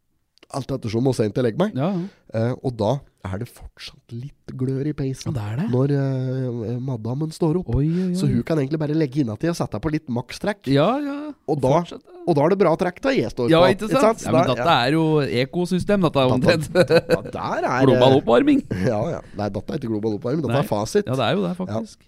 alt 0.57 0.71
ettersom 0.73 1.05
hvor 1.05 1.13
sent 1.17 1.37
jeg 1.37 1.45
legger 1.45 1.61
meg. 1.67 1.77
ja. 1.77 1.93
ja. 1.93 2.09
Eh, 2.37 2.53
og 2.61 2.75
da 2.77 2.99
er 3.29 3.41
det 3.41 3.47
fortsatt 3.51 4.13
litt 4.15 4.53
glør 4.57 4.87
i 4.89 4.93
peisen 4.97 5.33
Ja, 5.35 5.47
det 5.57 5.63
det. 5.63 5.67
når 5.73 5.93
eh, 5.97 6.75
madammen 6.85 7.33
står 7.35 7.59
opp. 7.61 7.71
Oi, 7.75 7.87
oi, 7.89 8.03
oi. 8.11 8.17
Så 8.17 8.29
hun 8.29 8.43
kan 8.47 8.61
egentlig 8.61 8.79
bare 8.81 8.97
legge 8.97 9.23
innati 9.23 9.49
og 9.51 9.57
sette 9.59 9.81
på 9.81 9.91
litt 9.93 10.07
makstrekk. 10.13 10.69
Ja, 10.73 10.87
ja. 11.03 11.17
Og 11.49 11.61
da, 11.61 11.81
og 11.89 12.37
da 12.37 12.45
er 12.45 12.53
det 12.55 12.59
bra 12.61 12.75
trekk 12.81 13.01
da 13.05 13.13
jeg 13.17 13.33
står 13.33 13.49
Ja, 13.53 13.63
på. 13.65 13.73
ikke 13.75 13.89
sant? 13.97 14.21
Så 14.23 14.29
Ja, 14.29 14.35
men 14.37 14.53
dette 14.53 14.77
er 14.77 14.97
jo 14.97 15.03
ekosystem, 15.45 16.05
dette 16.05 16.21
er 16.25 16.37
omtrent. 16.37 16.69
Global 17.89 18.19
oppvarming. 18.21 18.63
Ja, 18.89 19.01
ja. 19.17 19.21
Nei, 19.41 19.49
dette 19.57 19.73
er 19.75 19.81
ikke 19.81 19.91
global 19.93 20.17
oppvarming. 20.21 20.45
Dette 20.47 20.63
er 20.63 20.69
fasit. 20.69 21.09
Ja, 21.09 21.17
det 21.19 21.27
er 21.29 21.37
jo 21.37 21.45
det, 21.49 21.55
faktisk. 21.59 22.07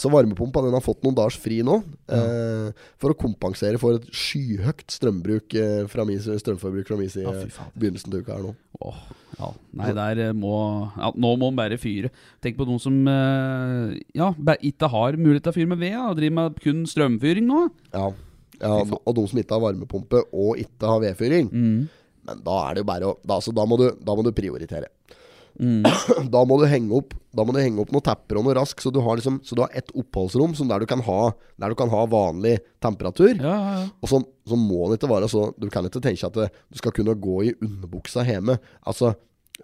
Så 0.00 0.10
varmepumpa 0.10 0.62
den 0.64 0.74
har 0.74 0.82
fått 0.82 1.04
noen 1.04 1.14
dagers 1.14 1.36
fri 1.38 1.60
nå. 1.66 1.76
Eh, 2.10 2.86
for 3.00 3.14
å 3.14 3.18
kompensere 3.18 3.78
for 3.80 4.00
et 4.00 4.08
skyhøyt 4.10 4.86
strømbruk 4.90 5.54
eh, 5.60 5.84
fra 5.90 6.06
min, 6.08 6.18
strømforbruk 6.18 6.90
fra 6.90 6.98
min 6.98 7.12
side 7.12 7.30
Ja, 7.30 7.68
begynnelsen 7.78 8.10
til 8.10 8.24
uka 8.24 8.34
her 8.34 8.48
nå. 8.48 8.54
Åh, 8.82 9.00
ja. 9.38 9.50
Nei, 9.78 9.90
der 9.94 10.22
eh, 10.26 10.34
må 10.36 10.54
ja, 10.96 11.12
Nå 11.14 11.34
må 11.38 11.48
man 11.48 11.58
bare 11.62 11.78
fyre. 11.80 12.10
Tenk 12.42 12.58
på 12.58 12.66
noen 12.68 12.82
som 12.82 12.96
eh, 13.10 13.96
ja, 14.18 14.32
ikke 14.66 14.90
har 14.90 15.18
mulighet 15.20 15.46
til 15.46 15.54
å 15.54 15.58
fyre 15.60 15.72
med 15.74 15.82
ved, 15.82 15.94
ja, 15.94 16.06
og 16.10 16.18
driver 16.18 16.38
med 16.40 16.62
kun 16.64 16.84
strømfyring 16.90 17.46
nå. 17.50 17.66
Ja. 17.94 18.08
ja 18.60 18.78
og 18.82 19.12
de 19.18 19.28
som 19.30 19.42
ikke 19.42 19.58
har 19.58 19.66
varmepumpe 19.68 20.24
og 20.32 20.58
ikke 20.62 20.90
har 20.90 21.04
vedfyring. 21.06 21.52
Mm. 21.54 21.84
Men 22.24 22.42
da 22.44 22.58
er 22.64 22.74
det 22.74 22.82
jo 22.82 22.88
bare 22.88 23.10
å 23.12 23.16
da, 23.20 23.38
altså, 23.38 23.54
da, 23.54 23.66
må 23.68 23.78
du, 23.78 23.90
da 24.00 24.16
må 24.16 24.24
du 24.26 24.32
prioritere. 24.34 24.90
Mm. 25.60 25.84
Da 26.34 26.40
må 26.48 26.56
du 26.58 26.64
henge 26.66 26.96
opp 26.98 27.12
Da 27.30 27.44
må 27.46 27.52
du 27.54 27.60
henge 27.62 27.78
opp 27.78 27.92
noen 27.94 28.02
tepper 28.02 28.40
og 28.40 28.46
noe 28.46 28.56
rask, 28.58 28.80
så 28.82 28.90
du 28.90 28.98
har 29.04 29.20
liksom 29.20 29.36
Så 29.46 29.54
du 29.54 29.62
har 29.62 29.70
et 29.76 29.92
oppholdsrom 29.94 30.56
som 30.58 30.66
der 30.70 30.82
du 30.82 30.88
kan 30.90 31.02
ha 31.06 31.18
Der 31.62 31.70
du 31.70 31.76
kan 31.78 31.92
ha 31.92 32.00
vanlig 32.10 32.56
temperatur. 32.82 33.36
Ja, 33.38 33.52
ja, 33.54 33.76
ja. 33.78 33.84
Og 34.02 34.10
så, 34.10 34.18
så 34.50 34.58
må 34.58 34.88
det 34.90 34.98
ikke 34.98 35.12
være 35.12 35.30
så 35.30 35.46
Du 35.54 35.68
kan 35.70 35.86
ikke 35.86 36.02
tenke 36.02 36.26
at 36.26 36.40
det, 36.40 36.48
du 36.74 36.80
skal 36.82 36.94
kunne 36.96 37.14
gå 37.14 37.36
i 37.46 37.54
underbuksa 37.54 38.26
hjemme. 38.26 38.58
Altså 38.82 39.14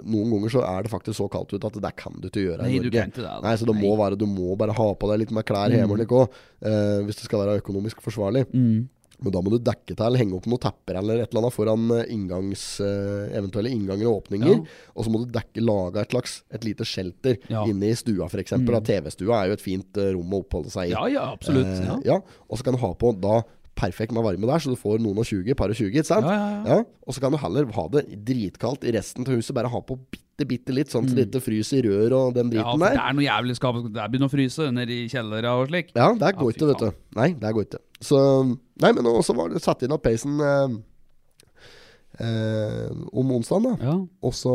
noen 0.06 0.30
ganger 0.30 0.52
så 0.54 0.62
er 0.62 0.84
det 0.86 0.92
faktisk 0.92 1.18
så 1.18 1.26
kaldt 1.32 1.50
ute 1.56 1.66
at 1.66 1.78
det 1.82 1.90
kan 1.98 2.14
du 2.22 2.28
ikke 2.28 2.44
gjøre 2.44 2.62
Nei, 2.62 2.76
i 2.76 2.78
du 2.78 2.86
Norge. 2.86 3.00
kan 3.02 3.10
ikke 3.10 3.24
det. 3.24 3.34
Nei, 3.42 3.54
så 3.58 3.66
det 3.66 3.74
må. 3.74 3.90
Mm. 3.90 3.98
være, 4.04 4.18
du 4.20 4.26
må 4.30 4.54
bare 4.60 4.76
ha 4.76 4.88
på 4.94 5.10
deg 5.10 5.24
litt 5.24 5.34
mer 5.34 5.46
klær 5.48 5.74
hjemme 5.74 5.90
mm. 5.90 5.98
like 5.98 6.14
også, 6.14 6.44
uh, 6.62 7.00
hvis 7.08 7.18
det 7.18 7.26
skal 7.26 7.42
være 7.42 7.58
økonomisk 7.58 8.02
forsvarlig. 8.04 8.44
Mm. 8.54 8.86
Men 9.22 9.32
da 9.34 9.42
må 9.44 9.50
du 9.52 9.58
dekke 9.58 9.96
til, 9.98 10.16
henge 10.20 10.36
opp 10.38 10.46
noen 10.48 10.62
tepper 10.62 10.98
eller 11.00 11.20
et 11.22 11.30
eller 11.30 11.42
annet 11.44 11.54
foran 11.56 11.86
eh, 11.98 12.06
inngangs, 12.14 12.64
eh, 12.80 13.36
eventuelle 13.38 13.70
innganger 13.74 14.08
og 14.08 14.22
åpninger. 14.24 14.54
Ja. 14.54 14.80
Og 14.96 15.04
så 15.06 15.12
må 15.12 15.22
du 15.24 15.30
dekke, 15.34 15.60
lage 15.64 16.00
et 16.06 16.14
slags 16.16 16.38
et 16.50 16.64
lite 16.64 16.84
shelter 16.88 17.36
Ja. 17.50 17.64
Mm. 17.66 17.70
inne 17.76 17.90
i 17.92 17.94
stua 18.00 18.26
f.eks. 18.30 18.42
eksempel 18.46 18.80
TV-stua 18.86 19.42
er 19.42 19.50
jo 19.52 19.58
et 19.58 19.64
fint 19.64 19.96
eh, 20.00 20.12
rom 20.16 20.32
å 20.36 20.42
oppholde 20.44 20.70
seg 20.72 20.88
i. 20.90 20.94
Ja, 20.96 21.06
ja, 21.12 21.28
absolutt. 21.34 21.66
Eh, 21.68 21.96
Ja. 22.08 22.20
Og 22.48 22.58
så 22.58 22.64
kan 22.64 22.74
du 22.76 22.80
ha 22.80 22.92
på 22.94 23.12
da 23.20 23.42
perfekt 23.80 24.12
med 24.12 24.24
varme 24.26 24.44
der, 24.48 24.58
så 24.60 24.72
du 24.74 24.76
får 24.76 24.98
noen 25.00 25.16
og 25.22 25.24
20, 25.24 25.54
par 25.56 25.70
og 25.72 25.76
20, 25.78 25.88
ikke 25.94 26.04
sant? 26.04 26.26
Ja, 26.26 26.34
ja, 26.66 26.80
ja. 26.80 26.84
Og 27.06 27.14
så 27.16 27.20
kan 27.22 27.32
du 27.32 27.38
heller 27.40 27.64
ha 27.72 27.84
det 27.94 28.02
dritkaldt 28.28 28.84
i 28.84 28.92
resten 28.92 29.24
av 29.24 29.32
huset, 29.38 29.54
bare 29.56 29.70
ha 29.72 29.80
på 29.80 29.96
bitte, 30.10 30.26
bitte 30.48 30.74
litt, 30.74 30.90
sånn 30.92 31.06
at 31.08 31.14
det 31.16 31.26
ikke 31.28 31.42
fryser 31.44 31.80
i 31.80 31.88
rør 31.88 32.14
og 32.18 32.34
den 32.36 32.50
driten 32.52 32.66
Ja, 32.66 32.76
der. 32.80 32.96
det 32.96 33.04
er 33.06 33.16
noe 33.18 33.24
jævlig 33.26 33.56
skap 33.58 33.80
Det 33.84 34.06
begynner 34.12 34.30
å 34.30 34.32
fryse 34.32 34.68
nede 34.72 34.94
i 34.94 35.08
kjellera 35.10 35.56
og 35.60 35.68
slik. 35.72 35.90
Ja, 35.96 36.12
det 36.16 36.34
går 36.38 36.52
ikke, 36.54 36.68
vet 36.72 36.84
du. 36.84 36.90
Nei, 37.18 37.28
det 37.40 37.52
går 37.56 37.66
ikke. 37.68 37.82
Så 38.00 38.20
Nei, 38.80 38.92
men 38.96 39.04
også 39.10 39.36
var 39.36 39.52
det 39.52 39.60
satt 39.64 39.82
inn 39.84 39.92
av 39.92 40.00
peisen 40.00 40.40
eh, 40.40 40.78
eh, 42.24 42.90
om 43.12 43.32
onsdagen, 43.36 43.68
da. 43.68 43.90
Ja. 43.90 43.96
Og 44.24 44.34
så 44.36 44.54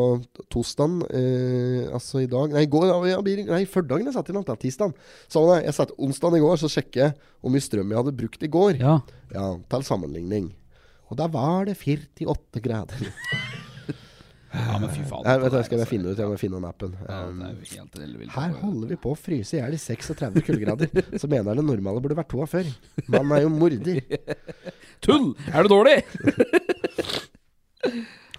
tosdagen, 0.53 1.01
eh, 1.09 1.85
altså 1.93 2.23
i 2.23 2.29
dag 2.31 2.53
Nei, 2.55 2.65
i 2.65 2.71
går, 2.71 2.89
ja, 3.09 3.19
nei 3.21 3.63
førdagen 3.69 4.09
jeg 4.09 4.17
satt 4.17 4.29
inn 4.31 4.41
da. 4.41 4.57
Tirsdagen. 4.59 4.95
Så 5.29 5.45
jeg 5.61 5.77
satt 5.77 5.93
onsdagen 5.97 6.39
i 6.39 6.43
går, 6.43 6.57
så 6.61 6.71
sjekker 6.71 7.03
jeg 7.07 7.17
hvor 7.41 7.53
mye 7.53 7.65
strøm 7.65 7.93
jeg 7.93 8.01
hadde 8.01 8.17
brukt 8.17 8.43
i 8.43 8.51
går. 8.51 8.81
ja. 8.81 8.99
Ja, 9.35 9.49
til 9.69 9.83
sammenligning. 9.83 10.53
Og 11.11 11.17
da 11.19 11.27
var 11.27 11.65
det 11.67 11.75
48 11.77 12.61
grader. 12.63 13.09
Ja, 14.55 14.77
men 14.79 14.89
fy 14.93 15.01
faen. 15.09 15.25
Jeg, 15.27 15.41
vet, 15.41 15.53
jeg 15.57 15.65
skal 15.67 15.77
der, 15.77 15.83
bare 15.83 15.89
finne 15.91 16.11
ut 16.13 16.19
Jeg 16.21 16.29
må 16.31 16.37
finne 16.39 16.59
den 16.59 16.67
appen. 16.69 16.93
Ja, 17.03 17.17
Um, 17.25 17.41
helt 17.41 18.31
her 18.35 18.53
holder 18.61 18.87
vi 18.93 18.97
på 19.03 19.11
å 19.11 19.17
fryse 19.19 19.57
i 19.57 19.59
hjel 19.59 19.75
i 19.75 19.79
36 19.81 20.45
kuldegrader. 20.47 20.91
Så 21.21 21.27
mener 21.31 21.51
jeg 21.51 21.59
det 21.61 21.65
normale 21.67 22.01
burde 22.03 22.17
vært 22.19 22.29
to 22.31 22.41
av 22.45 22.51
før. 22.51 22.69
Mannen 23.11 23.35
er 23.37 23.43
jo 23.45 23.51
morder. 23.53 23.99
Tull! 25.05 25.27
Er 25.51 25.65
du 25.67 25.71
dårlig? 25.73 25.97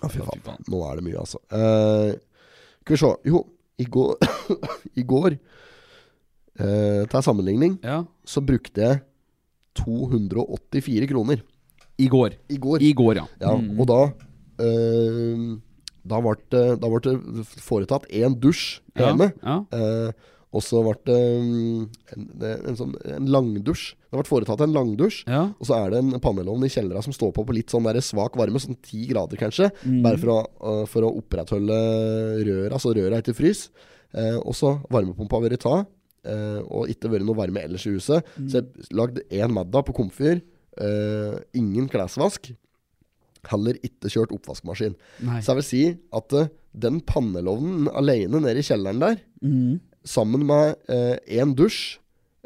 Å, 0.02 0.08
fy 0.12 0.20
Ja, 0.20 0.24
faen. 0.44 0.64
Nå 0.72 0.80
er 0.88 0.98
det 1.00 1.04
mye, 1.06 1.20
altså. 1.22 1.40
Eh, 1.54 2.14
skal 2.84 2.96
vi 2.96 3.00
se. 3.02 3.10
Jo, 3.32 3.42
i 3.82 3.86
går 3.92 4.16
I 5.00 5.04
går, 5.06 5.36
uh, 6.62 7.02
til 7.12 7.22
sammenligning, 7.26 7.78
Ja. 7.84 8.00
så 8.28 8.40
brukte 8.44 8.80
jeg 8.86 9.02
284 9.76 11.08
kroner. 11.10 11.42
I 12.00 12.08
går. 12.12 12.36
I 12.52 12.56
går. 12.60 12.82
I 12.84 12.92
går, 12.96 13.14
ja. 13.22 13.26
Ja, 13.40 13.54
Mm. 13.56 13.78
og 13.80 13.86
da 13.88 14.00
eh, 14.64 15.56
Da 16.06 16.22
ble 16.24 16.36
det, 16.54 16.64
da 16.82 16.90
ble 16.92 17.02
det 17.04 17.44
foretatt 17.64 18.08
én 18.14 18.38
dusj 18.40 18.80
hjemme. 18.96 19.32
Ja. 19.42 19.60
Eh, 19.74 20.32
og 20.56 20.62
så 20.64 20.80
ble 20.84 20.94
det 21.08 21.16
mm, 21.42 21.80
en, 22.14 22.28
en, 22.46 22.76
sånn, 22.78 22.94
en 23.16 23.26
langdusj. 23.34 23.90
Det 24.08 24.16
ble 24.16 24.28
foretatt 24.28 24.62
en 24.64 24.72
langdusj. 24.76 25.24
ja. 25.28 25.42
Og 25.58 25.68
så 25.68 25.76
er 25.76 25.92
det 25.92 26.00
en 26.00 26.22
pannelovn 26.22 26.64
i 26.64 26.70
kjellera 26.72 27.02
som 27.04 27.14
står 27.14 27.34
på 27.36 27.44
på 27.44 27.56
litt 27.56 27.72
sånn 27.72 27.84
der 27.88 27.98
svak 28.04 28.38
varme, 28.38 28.62
sånn 28.62 28.78
ti 28.84 29.04
grader 29.10 29.40
kanskje. 29.40 29.68
Mm. 29.84 30.00
Bare 30.06 30.22
for 30.22 30.32
å, 30.32 30.38
øh, 30.70 30.86
for 30.90 31.06
å 31.06 31.12
opprettholde 31.18 31.76
røra, 32.46 32.80
så 32.80 32.94
røra 32.96 33.20
ikke 33.20 33.36
frys. 33.36 33.66
Eh, 34.16 34.38
og 34.38 34.56
så 34.56 34.78
varmepumpa 34.92 35.36
har 35.36 35.48
vært 35.48 35.64
ta, 35.66 35.80
eh, 36.24 36.60
og 36.64 36.92
ikke 36.92 37.10
vært 37.12 37.26
noe 37.28 37.36
varme 37.36 37.64
ellers 37.66 37.84
i 37.88 37.96
huset. 37.96 38.24
Mm. 38.38 38.48
Så 38.48 38.62
jeg 38.62 38.92
lagde 38.96 39.26
én 39.28 39.52
middag 39.52 39.88
på 39.88 39.96
komfyr. 39.98 40.40
Eh, 40.76 41.36
ingen 41.58 41.90
klesvask. 41.92 42.52
Heller 43.52 43.78
ikke 43.84 44.10
kjørt 44.12 44.32
oppvaskmaskin. 44.36 44.96
Nei. 45.26 45.40
Så 45.40 45.52
jeg 45.52 45.60
vil 45.60 45.68
si 45.70 45.82
at 46.20 46.32
uh, 46.36 46.48
den 46.76 47.00
pannelovnen 47.00 47.88
alene 47.96 48.40
nede 48.44 48.58
i 48.62 48.66
kjelleren 48.66 49.00
der, 49.00 49.22
Mm. 49.42 49.80
sammen 50.06 50.42
med 50.48 50.76
én 51.28 51.50
dusj 51.54 51.98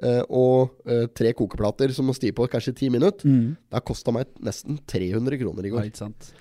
eh, 0.03 0.23
og 0.33 0.71
eh, 0.89 1.05
tre 1.15 1.31
kokeplater 1.37 1.93
som 1.93 2.07
må 2.09 2.15
stige 2.17 2.33
på 2.35 2.47
kanskje 2.51 2.73
ti 2.75 2.89
minutter, 2.91 3.27
Mm. 3.29 3.53
det 3.69 3.77
har 3.77 3.85
kosta 3.85 4.11
meg 4.13 4.27
nesten 4.43 4.79
300 4.89 5.37
kroner 5.39 5.67
i 5.67 5.71
går. 5.71 5.85
Ja. 5.85 5.91
sant. 5.95 6.33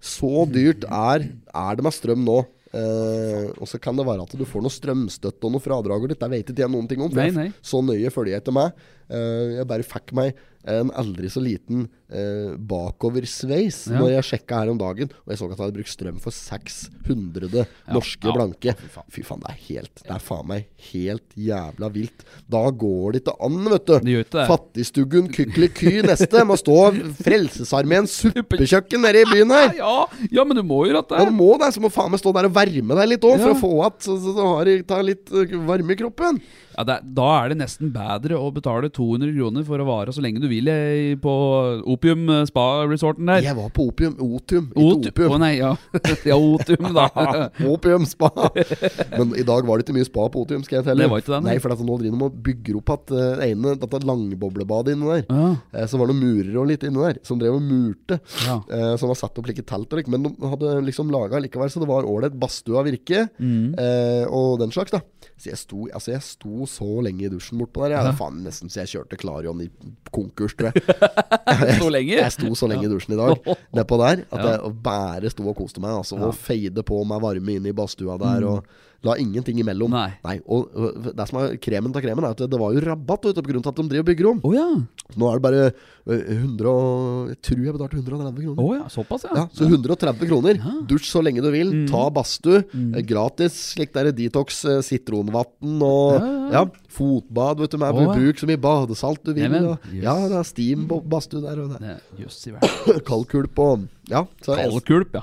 Så 0.00 0.46
dyrt 0.50 0.84
er, 0.86 1.26
er 1.54 1.76
det 1.76 1.82
med 1.84 1.92
strøm 1.92 2.24
nå. 2.24 2.38
Eh, 2.72 3.50
og 3.58 3.66
så 3.66 3.80
kan 3.82 3.96
det 3.98 4.06
være 4.06 4.22
at 4.22 4.36
du 4.38 4.44
får 4.46 4.62
noe 4.62 4.70
strømstøtte 4.70 5.42
og 5.48 5.52
noe 5.56 5.60
fradrag 5.64 6.04
og 6.06 6.08
litt. 6.12 6.22
Vet 6.22 6.52
ikke 6.52 6.62
jeg 6.62 6.70
noen 6.70 6.86
ting 6.88 7.02
om. 7.02 7.10
For 7.10 7.18
Nei, 7.18 7.30
nei. 7.34 7.48
Så 7.62 7.82
nøye 7.82 8.10
følger 8.14 8.36
jeg 8.36 8.42
etter 8.44 8.54
med. 8.54 8.72
Eh, 9.10 9.58
jeg 9.58 9.68
bare 9.70 9.86
fikk 9.86 10.14
meg 10.16 10.38
en 10.68 10.90
aldri 10.92 11.30
så 11.32 11.40
liten 11.40 11.86
eh, 12.12 12.52
bakoversveis 12.68 13.86
Ja. 13.88 13.96
når 13.96 14.10
jeg 14.18 14.26
sjekka 14.28 14.58
her 14.60 14.70
om 14.72 14.78
dagen, 14.78 15.08
og 15.24 15.32
jeg 15.32 15.40
så 15.40 15.46
at 15.46 15.54
jeg 15.54 15.62
hadde 15.62 15.76
brukt 15.78 15.92
strøm 15.92 16.18
for 16.20 16.36
600 16.36 17.64
norske 17.88 18.28
ja. 18.28 18.34
blanke. 18.36 18.74
Fy 18.76 18.90
faen. 18.92 19.08
Fy 19.14 19.24
faen, 19.24 19.40
det 19.40 19.54
er 19.54 19.60
helt 19.70 20.02
Det 20.02 20.12
er 20.12 20.24
faen 20.26 20.50
meg 20.50 20.68
helt 20.90 21.38
jævla 21.48 21.90
vilt. 21.94 22.26
Da 22.50 22.62
går 22.70 23.16
det 23.16 23.22
ikke 23.22 23.36
an, 23.48 23.58
vet 23.72 23.88
du. 23.88 24.20
Fattigstuggen 24.50 25.30
Kykeliky 25.32 26.02
neste 26.04 26.44
må 26.44 26.58
stå 26.60 26.78
Frelsesarmeens 27.24 28.18
suppekjøkken 28.20 29.00
nede 29.06 29.24
i 29.24 29.30
byen 29.32 29.56
her. 29.56 29.68
Ja, 29.80 30.04
ja, 30.28 30.42
men 30.44 30.58
du 30.58 30.64
må 30.66 30.82
jo 30.84 30.92
dette. 30.92 31.16
Ja, 31.16 31.24
du 31.24 31.32
må 31.32 31.54
det, 31.60 31.70
så 31.72 31.80
må 31.80 31.88
faen 31.92 32.10
meg 32.12 32.20
stå 32.20 32.34
der 32.36 32.50
og 32.50 32.52
varme 32.54 32.96
deg 32.98 33.14
litt 33.14 33.24
òg, 33.24 33.38
for 33.40 33.54
å 33.54 33.58
få 33.58 33.70
at 33.86 34.04
så, 34.04 34.16
så, 34.20 34.34
så 34.36 34.48
har 34.58 34.68
du 34.68 34.96
litt 35.08 35.32
øh, 35.32 35.54
varme 35.64 35.94
i 35.94 35.98
kroppen. 35.98 36.40
Ja, 36.80 36.84
det, 36.88 36.96
da 37.16 37.26
er 37.42 37.52
det 37.52 37.58
nesten 37.60 37.90
bedre 37.92 38.38
å 38.40 38.46
betale 38.54 38.88
200 38.88 39.34
kroner 39.36 39.64
for 39.68 39.82
å 39.82 39.86
vare 39.88 40.14
så 40.16 40.22
lenge 40.24 40.40
du 40.40 40.46
vil 40.48 40.70
på 41.20 41.32
Opium 41.92 42.22
eh, 42.32 42.44
spa-resorten 42.48 43.28
der. 43.28 43.42
Jeg 43.44 43.56
var 43.58 43.68
på 43.74 43.88
opium. 43.90 44.14
Otium, 44.20 44.70
Ot- 44.72 45.04
ikke 45.04 45.12
opium. 45.12 45.34
Å 45.34 45.40
nei, 45.42 45.50
ja. 45.58 45.74
ja, 46.30 46.38
Otium, 46.38 46.88
da. 46.96 47.06
opium 47.74 48.06
spa. 48.08 48.30
Men 49.12 49.34
i 49.36 49.44
dag 49.44 49.68
var 49.68 49.76
det 49.76 49.86
ikke 49.86 49.96
mye 49.98 50.08
spa 50.08 50.24
på 50.32 50.46
Otium, 50.46 50.64
skal 50.64 50.80
jeg 50.80 50.88
telle. 50.88 51.04
Det 51.04 51.10
var 51.12 51.20
ikke 51.24 51.34
den, 51.34 51.48
nei. 51.50 51.58
for 51.60 51.74
at 51.74 51.84
nå 51.84 51.98
driver 52.00 52.16
de 52.22 52.28
og 52.30 52.40
bygger 52.48 52.80
opp 52.80 52.94
at 52.96 53.14
uh, 53.16 53.44
ene, 53.44 53.74
dette 53.82 54.02
langboblebadet 54.08 54.96
inne 54.96 55.18
der. 55.18 55.24
Ja. 55.28 55.52
Uh, 55.76 55.84
så 55.90 56.00
var 56.00 56.08
det 56.08 56.16
noen 56.16 56.24
murer 56.38 56.60
og 56.62 56.70
litt 56.72 56.88
inne 56.88 57.04
der, 57.10 57.20
som 57.26 57.40
drev 57.42 57.58
og 57.58 57.66
murte. 57.66 58.20
Ja. 58.46 58.56
Uh, 58.70 58.94
som 59.00 59.12
var 59.12 59.20
satt 59.20 59.36
opp 59.36 59.50
like 59.50 59.66
telt 59.68 59.92
og 59.92 60.00
lik, 60.00 60.08
men 60.12 60.24
de 60.24 60.34
hadde 60.54 60.78
liksom 60.88 61.12
laga 61.12 61.42
likevel 61.44 61.72
så 61.72 61.82
det 61.84 61.90
var 61.90 62.08
ålreit 62.08 62.40
badstue 62.40 62.80
av 62.80 62.88
virke. 62.88 63.26
Mm. 63.36 63.76
Og 64.32 64.56
den 64.62 64.72
slags, 64.74 64.94
da. 64.94 65.02
Så 65.40 65.50
jeg 65.50 65.60
sto, 65.60 65.86
altså 65.88 66.12
jeg 66.12 66.24
sto 66.24 66.66
så 66.70 66.88
lenge 67.04 67.26
i 67.26 67.30
dusjen 67.32 67.58
bortpå 67.60 67.82
der. 67.84 67.96
Jeg, 67.96 68.10
er 68.12 68.18
faen 68.18 68.40
nesten 68.46 68.70
så 68.72 68.82
jeg 68.84 68.92
kjørte 68.94 69.18
Klarion 69.20 69.60
i 69.64 69.68
konkurs, 70.14 70.54
tror 70.58 70.70
jeg. 70.70 70.84
Så 71.80 71.88
lenge? 71.92 72.16
Jeg 72.18 72.32
sto 72.34 72.50
så 72.58 72.68
lenge 72.70 72.86
i 72.86 72.92
dusjen 72.92 73.14
i 73.16 73.18
dag 73.20 73.50
nedpå 73.76 73.98
der 74.00 74.22
at 74.30 74.38
Ja. 74.44 74.52
jeg 74.56 74.74
bare 74.84 75.30
sto 75.32 75.46
og 75.50 75.56
koste 75.58 75.82
meg. 75.82 75.92
Altså, 76.00 76.18
Og 76.22 76.34
feide 76.38 76.82
på 76.86 77.02
meg 77.08 77.20
varme 77.24 77.56
inn 77.58 77.66
i 77.68 77.74
badstua 77.76 78.16
der. 78.20 78.46
Og 78.48 78.64
la 79.06 79.16
ingenting 79.20 79.60
imellom. 79.62 79.94
Nei. 79.94 80.36
og, 80.44 80.74
og 80.76 81.08
det 81.16 81.26
som 81.30 81.40
er 81.40 81.54
kremen 81.62 81.94
av 81.94 82.04
kremen, 82.04 82.26
er 82.26 82.34
at 82.36 82.42
det, 82.42 82.60
var 82.60 82.74
jo 82.74 82.82
rabatt 82.84 83.30
vet 83.30 83.40
på 83.40 83.52
grunn 83.52 83.64
av 83.64 83.72
at 83.72 83.80
de 83.80 83.86
driver 83.92 84.04
og 84.04 84.10
bygger 84.10 84.28
om. 84.30 84.42
Oh, 84.44 84.56
ja. 84.56 84.66
Nå 85.16 85.30
er 85.30 85.38
det 85.38 85.44
bare 85.46 85.62
øh, 85.70 86.26
100 86.36 86.70
og, 86.70 87.30
Jeg 87.30 87.40
tror 87.48 87.62
jeg 87.64 87.76
betalte 87.76 88.00
130 88.00 88.44
kroner. 88.44 88.62
Oh, 88.64 88.74
ja, 88.76 88.88
såpass, 88.92 89.26
ja. 89.28 89.32
Ja, 89.40 89.46
så 89.56 89.68
130 89.68 90.30
kroner. 90.30 90.60
Dusj 90.90 91.08
så 91.08 91.24
lenge 91.24 91.44
du 91.44 91.50
vil. 91.54 91.72
Mm. 91.82 91.86
Ta 91.90 92.04
badstue. 92.12 92.62
Mm. 92.74 92.92
Gratis. 93.08 93.56
Slik 93.74 93.94
der 93.96 94.12
detox, 94.16 94.62
sitronvann 94.86 95.86
og 95.86 96.30
ja. 96.52 96.66
Fotbad. 96.90 97.60
Vet 97.62 97.74
du, 97.74 97.78
med 97.82 97.94
oh. 98.02 98.10
Bruk 98.14 98.40
så 98.42 98.48
mye 98.50 98.60
badesalt 98.60 99.22
du 99.24 99.32
vil. 99.32 99.44
Neimen, 99.46 99.70
og. 99.72 99.88
Ja, 99.94 100.14
det 100.30 100.38
er 100.40 100.48
steam 100.48 100.86
på 100.90 101.00
badstue 101.10 101.42
der. 101.44 101.62
Og 101.64 101.76
det 101.76 101.96
er 101.96 103.00
kaldkulp 103.06 103.58
og 103.64 103.88
Ja, 104.10 104.24
Kaldkulp, 104.42 105.14
ja. 105.14 105.22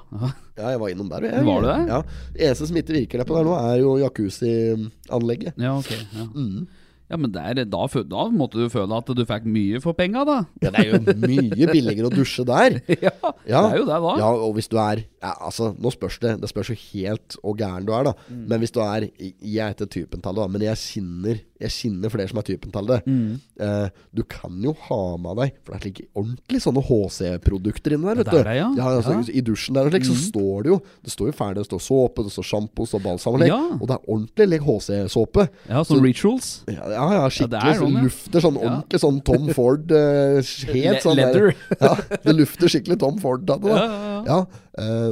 ja, 0.56 0.70
jeg 0.72 0.80
var 0.80 0.92
innom 0.94 1.10
der. 1.12 1.28
Jeg, 1.28 1.44
Var 1.46 1.62
du 1.64 1.68
det? 1.68 1.78
Ja. 1.92 2.02
Eneste 2.48 2.68
som 2.70 2.78
ikke 2.80 2.96
virker 3.02 3.20
der 3.24 3.28
på 3.28 3.36
der 3.36 3.48
nå, 3.50 3.56
er 3.60 3.82
jo 3.84 3.98
jacuzzi-anlegget. 4.06 5.58
Ja, 5.60 5.78
ok. 5.78 5.92
Ja, 6.16 6.28
Mm. 6.34 6.68
ja 7.10 7.16
men 7.18 7.32
der, 7.32 7.54
da, 7.66 7.86
da 7.88 8.24
måtte 8.36 8.60
du 8.60 8.70
føle 8.72 8.98
at 8.98 9.08
du 9.16 9.22
fikk 9.28 9.46
mye 9.48 9.80
for 9.84 9.96
penga, 9.96 10.24
da. 10.28 10.38
Ja, 10.62 10.72
det 10.76 10.82
er 10.82 10.90
jo 10.92 11.16
mye 11.24 11.68
billigere 11.72 12.10
å 12.10 12.12
dusje 12.14 12.44
der. 12.48 12.80
ja, 13.06 13.12
Ja. 13.48 13.62
det 13.68 13.74
er 13.74 13.78
jo 13.82 13.86
det, 13.88 14.00
da. 14.08 14.16
Ja, 14.24 14.32
og 14.48 14.56
hvis 14.58 14.68
du 14.72 14.78
er 14.80 15.04
ja, 15.24 15.34
Altså, 15.40 15.74
nå 15.80 15.92
spørs 15.92 16.20
det. 16.24 16.34
Det 16.42 16.50
spørs 16.52 16.70
jo 16.74 16.76
helt 16.94 17.38
hvor 17.42 17.56
gæren 17.60 17.88
du 17.88 17.94
er, 17.96 18.10
da. 18.12 18.14
Mm. 18.30 18.44
Men 18.52 18.60
hvis 18.64 18.72
du 18.76 18.80
er 18.84 19.08
Jeg 19.20 19.64
er 19.64 19.76
ikke 19.76 19.88
typen 19.88 20.22
til 20.24 20.36
det, 20.42 20.50
men 20.52 20.62
jeg 20.68 20.78
kjenner 20.84 21.40
Jeg 21.60 21.72
kjenner 21.74 22.12
flere 22.14 22.30
som 22.30 22.38
er 22.38 22.46
typen 22.46 22.72
til 22.72 22.86
det. 22.92 23.00
Mm. 23.08 23.40
Eh, 23.66 23.88
du 24.14 24.22
kan 24.30 24.60
jo 24.62 24.76
ha 24.88 25.00
med 25.18 25.40
deg 25.40 25.56
For 25.66 25.74
det 25.74 25.78
er 25.80 25.84
slik 25.88 26.02
ordentlig 26.14 26.60
sånne 26.62 26.84
HC-produkter 26.86 27.96
inni 27.96 28.06
der, 28.12 28.20
vet 28.22 28.30
Ja, 28.46 28.54
ja. 28.54 28.68
altså, 28.92 29.16
Ja. 29.16 29.18
Mm. 29.24 29.32
I 29.34 29.42
dusjen 29.48 29.74
der 29.74 29.86
og 29.90 29.92
slik, 29.96 30.06
så 30.06 30.16
står 30.28 30.64
det 30.64 30.72
jo 30.74 30.78
Det 31.04 31.12
står 31.16 31.32
jo 31.32 31.36
ferdig, 31.40 31.56
det 31.64 31.70
står 31.72 31.82
såpe, 31.88 32.24
det 32.28 32.32
står 32.36 32.46
sjampo, 32.52 32.84
det 32.86 32.92
står 32.92 33.04
balsam 33.08 33.34
og 33.34 33.42
slik. 33.42 33.50
Ja. 33.50 33.62
Og 33.82 33.88
det 33.88 33.96
er 33.98 34.12
ordentlig 34.14 34.48
like, 34.52 34.66
HC-såpe. 34.68 35.48
Ja, 35.70 35.82
sånn 35.88 36.04
rituals. 36.06 36.52
Ja, 36.68 37.10
ja, 37.18 37.26
skikkelig. 37.30 37.64
det 37.64 37.76
sånn, 37.82 37.98
lufter 38.06 38.46
sånn 38.46 38.58
ordentlig 38.62 39.00
sånn 39.02 39.20
Tom 39.26 39.50
Ford 39.58 39.92
eh, 39.92 40.42
Le- 40.74 41.02
sånn 41.02 41.18
der- 41.18 41.34
leather. 41.34 41.56
Ja, 41.82 41.96
det 42.24 42.36
lufter 42.38 42.68
skikkelig 42.70 43.00
Tom 43.00 43.18
Ford 43.24 43.50
av 43.50 43.62
det. 43.66 43.82
Ja, 44.28 44.46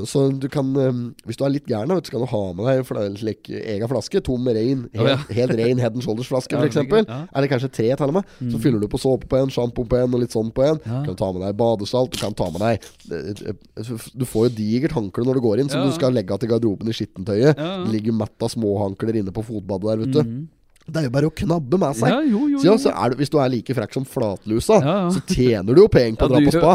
så 0.06 0.26
du 0.38 0.46
kan 0.52 0.68
eh, 0.78 0.98
Hvis 1.26 1.40
du 1.40 1.44
er 1.46 1.54
litt 1.56 1.66
gæren, 1.70 1.90
så 1.90 2.14
kan 2.14 2.22
du 2.22 2.28
ha 2.30 2.42
med 2.54 2.68
deg 2.68 2.92
en 3.02 3.18
slik 3.18 3.50
egen 3.50 3.90
flaske. 3.90 4.22
Tom 4.26 4.46
rein. 4.48 4.86
Ja, 4.94 5.06
Helt, 5.08 5.32
helt 5.38 5.56
rein 5.58 5.82
Head 5.82 5.98
and 5.98 6.06
Shoulders-flaske, 6.06 6.60
f.eks. 6.60 6.78
ja. 6.78 6.84
Mm. 6.86 7.28
Eller 7.34 7.50
kanskje 7.52 7.72
tre, 7.74 7.88
til 7.98 8.12
og 8.12 8.18
med. 8.20 8.36
Så 8.54 8.62
fyller 8.62 8.84
du 8.84 8.88
på 8.92 9.02
såpe 9.02 9.30
på 9.32 9.40
en, 9.40 9.50
sjampo 9.54 9.86
på 9.90 9.98
en, 10.00 10.14
og 10.14 10.22
litt 10.22 10.36
sånn 10.36 10.52
på 10.56 10.66
en. 10.68 10.82
Ja. 10.86 11.02
Kan 11.06 11.16
du 11.16 11.22
ta 11.22 11.32
med 11.34 11.42
deg 11.48 11.58
badesalt. 11.60 12.14
Du 12.14 12.22
kan 12.22 12.38
ta 12.38 12.50
med 12.54 12.62
deg 12.62 12.86
eh, 13.12 14.04
Du 14.14 14.26
får 14.30 14.50
jo 14.50 14.56
digert 14.60 14.96
håndkle 14.98 15.26
når 15.26 15.40
du 15.40 15.46
går 15.48 15.64
inn, 15.64 15.72
som 15.72 15.86
du 15.86 15.94
skal 15.96 16.14
legge 16.16 16.38
til 16.42 16.52
garderoben 16.54 16.92
i 16.92 16.96
skittentøyet. 16.96 17.58
Det 17.58 17.94
ligger 17.96 18.20
matt 18.22 18.46
av 18.46 18.54
småhankler 18.54 19.22
inne 19.24 19.34
på 19.36 19.44
fotbadet 19.50 19.90
der, 19.90 20.04
vet 20.06 20.14
du. 20.14 20.22
Mhm. 20.26 20.44
Det 20.86 21.00
er 21.02 21.06
jo 21.08 21.12
bare 21.16 21.26
å 21.26 21.34
knabbe 21.34 21.78
med 21.82 21.96
seg. 21.98 22.12
Ja, 22.14 22.20
jo, 22.22 22.44
jo, 22.52 22.60
Så, 22.62 22.66
ja, 22.68 22.74
jo. 22.76 22.82
så 22.84 23.10
du, 23.10 23.16
hvis 23.18 23.32
du 23.34 23.38
er 23.42 23.50
like 23.50 23.74
frekk 23.74 23.96
som 23.98 24.04
flatlusa, 24.06 24.76
Ja, 24.86 24.96
ja. 25.02 25.08
så 25.16 25.22
tjener 25.26 25.74
du 25.74 25.82
jo 25.82 25.88
penger 25.90 26.20
på 26.20 26.28
Ja, 26.28 26.30
å 26.30 26.34
dra 26.36 26.42
på 26.46 26.54
spa. 26.54 26.74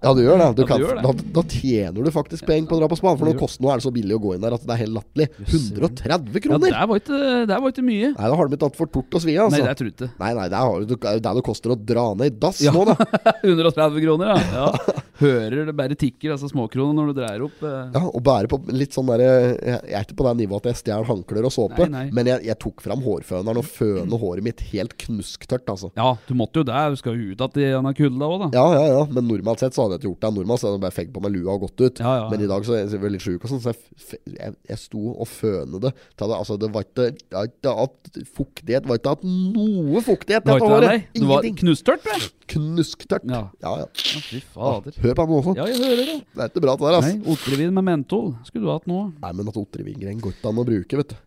Ja, 0.00 0.14
du 0.16 0.20
gjør 0.24 0.40
det. 0.40 0.46
Du 0.56 0.62
Ja, 0.62 0.64
du 0.64 0.70
kan, 0.70 0.80
det. 0.80 1.02
Da, 1.04 1.12
da 1.36 1.42
tjener 1.52 2.06
du 2.06 2.10
faktisk 2.14 2.46
penger 2.48 2.70
på 2.70 2.78
å 2.78 2.80
dra 2.80 2.88
på 2.88 2.96
spa. 2.96 3.12
For 3.20 3.28
nå, 3.28 3.34
koster, 3.38 3.60
nå 3.66 3.68
er 3.74 3.82
det 3.82 3.84
så 3.84 3.92
billig 3.92 4.16
å 4.16 4.22
gå 4.24 4.32
inn 4.38 4.40
der 4.46 4.56
at 4.56 4.64
det 4.64 4.72
er 4.76 4.80
helt 4.86 4.96
latterlig. 4.96 5.28
130 5.44 6.08
Ja, 6.08 6.42
kroner! 6.46 6.72
der 6.72 6.88
var 6.88 7.02
ikke, 7.02 7.20
var 7.50 7.68
ikke 7.74 7.84
mye. 7.84 8.08
Nei, 8.16 8.30
da 8.32 8.38
har 8.40 8.48
de 8.48 8.56
ikke 8.56 8.64
tatt 8.64 8.80
for 8.80 8.86
tort 8.96 9.18
å 9.20 9.22
svi, 9.26 9.36
altså. 9.36 9.58
Nei, 9.60 9.68
det 9.68 9.76
tror 9.76 9.90
jeg 9.90 9.96
ikke. 9.98 10.10
Nei, 10.24 10.32
nei, 10.40 10.48
det 10.48 10.56
er 10.56 10.64
jo 10.72 10.88
det 10.94 11.00
det 11.20 11.34
det 11.40 11.44
koster 11.44 11.74
å 11.76 11.78
dra 11.92 12.06
ned 12.16 12.32
i 12.32 12.36
dass 12.46 12.60
Ja. 12.64 12.72
nå, 12.72 12.86
da. 12.88 12.96
130 13.44 14.00
kroner, 14.06 14.40
ja. 14.56 14.72
ja. 15.20 15.26
Hører 15.30 15.66
det 15.68 15.74
bare 15.76 15.96
tikker, 15.98 16.32
altså 16.34 16.48
småkroner, 16.50 16.94
når 16.96 17.10
du 17.10 17.20
dreier 17.20 17.44
opp. 17.44 17.62
eh. 17.62 17.90
Ja, 17.94 18.02
Og 18.08 18.22
bære 18.24 18.48
på 18.50 18.58
litt 18.72 18.94
sånn 18.96 19.06
derre 19.10 19.28
Jeg 19.60 19.92
er 19.92 20.04
ikke 20.06 20.16
på 20.16 20.26
det 20.28 20.34
nivået 20.40 20.64
at 20.64 20.70
jeg 20.72 20.80
stjeler 20.80 21.08
håndklær 21.08 21.48
og 21.48 21.52
såpe, 21.54 21.86
Nei, 21.88 22.06
nei. 22.06 22.14
men 22.16 22.30
jeg, 22.32 22.44
jeg 22.48 22.58
tok 22.62 22.80
fram 22.84 23.02
hårføneren 23.04 23.60
og 23.60 23.66
føner 23.68 24.18
håret 24.24 24.46
mitt 24.46 24.60
helt 24.72 24.96
knusktørt, 25.04 25.68
altså. 25.68 25.90
Ja, 25.96 26.14
du 26.26 26.34
måtte 26.38 26.62
jo 26.62 26.66
det. 26.68 26.80
Du 26.94 26.96
skal 27.00 27.16
jo 27.18 27.32
ut 27.34 27.44
igjen 27.60 27.70
i 27.70 27.74
denne 27.76 27.94
kulda 27.96 28.30
òg, 28.30 28.38
da. 28.46 28.50
Ja, 28.56 28.66
ja, 28.78 28.86
ja, 28.98 29.04
men 29.10 29.28
normalt 29.28 29.60
sett 29.62 29.76
så 29.76 29.84
hadde 29.86 29.98
jeg 29.98 30.04
ikke 30.04 30.10
gjort 30.14 30.24
det. 30.26 30.32
Normalt 30.40 30.62
så 30.62 30.68
hadde 30.70 30.78
jeg 30.80 30.86
bare 30.86 30.98
fegd 30.98 31.12
på 31.14 31.24
meg 31.24 31.34
lua 31.36 31.54
og 31.56 31.66
gått 31.68 31.84
ut. 31.86 32.00
Ja, 32.02 32.14
ja, 32.22 32.28
Men 32.32 32.44
i 32.44 32.50
dag 32.50 32.64
så 32.66 32.76
er 32.78 32.86
jeg 32.86 33.14
litt 33.14 33.24
sjuk, 33.26 33.44
og 33.44 33.52
sånn, 33.52 33.62
så 33.64 33.72
jeg, 33.74 34.20
jeg, 34.38 34.56
jeg 34.72 34.78
sto 34.80 35.04
og 35.12 35.28
føne 35.28 35.80
det. 35.82 35.92
det. 35.92 36.30
Altså, 36.30 36.56
det 36.60 36.72
var 36.74 36.86
ikke 36.88 37.10
ikke 37.14 37.76
hatt 37.76 38.10
fuktighet. 38.36 38.84
Det 38.84 38.90
var 38.90 39.00
ikke 39.00 39.14
hatt 39.16 39.24
noe 39.26 40.02
fuktighet 40.04 40.44
Det 40.46 40.54
dette 40.54 40.66
det, 40.66 40.76
året. 40.76 41.08
Det 41.14 41.28
var 41.30 41.48
knustørt, 41.60 42.06
vel? 42.06 42.28
Knusktørt. 42.50 43.26
Ja. 43.30 43.42
Ja, 43.62 43.74
ja. 43.82 43.86
Ja, 43.86 44.20
fy 44.26 44.40
fader. 44.54 44.96
På 45.16 45.26
han 45.26 45.34
også. 45.38 45.56
Ja, 45.58 45.66
jeg 45.70 45.80
hører 45.82 46.00
det. 46.04 46.16
Det 46.30 46.44
er 46.44 46.52
ikke 46.52 46.62
bra, 46.64 46.76
det 46.76 46.86
der, 46.86 46.96
altså. 47.00 47.12
Nei, 47.16 47.34
Otrivin 47.34 47.74
med 47.76 47.86
mentol 47.88 48.30
skulle 48.46 48.66
du 48.66 48.72
hatt 48.72 48.88
nå. 48.90 49.02
Nei, 49.22 49.32
men 49.36 49.52
at 49.52 49.60
Otrevingren 49.60 50.22
går 50.22 50.36
ikke 50.36 50.50
an 50.52 50.62
å 50.62 50.66
bruke, 50.68 51.00
vet 51.02 51.12
du. 51.14 51.20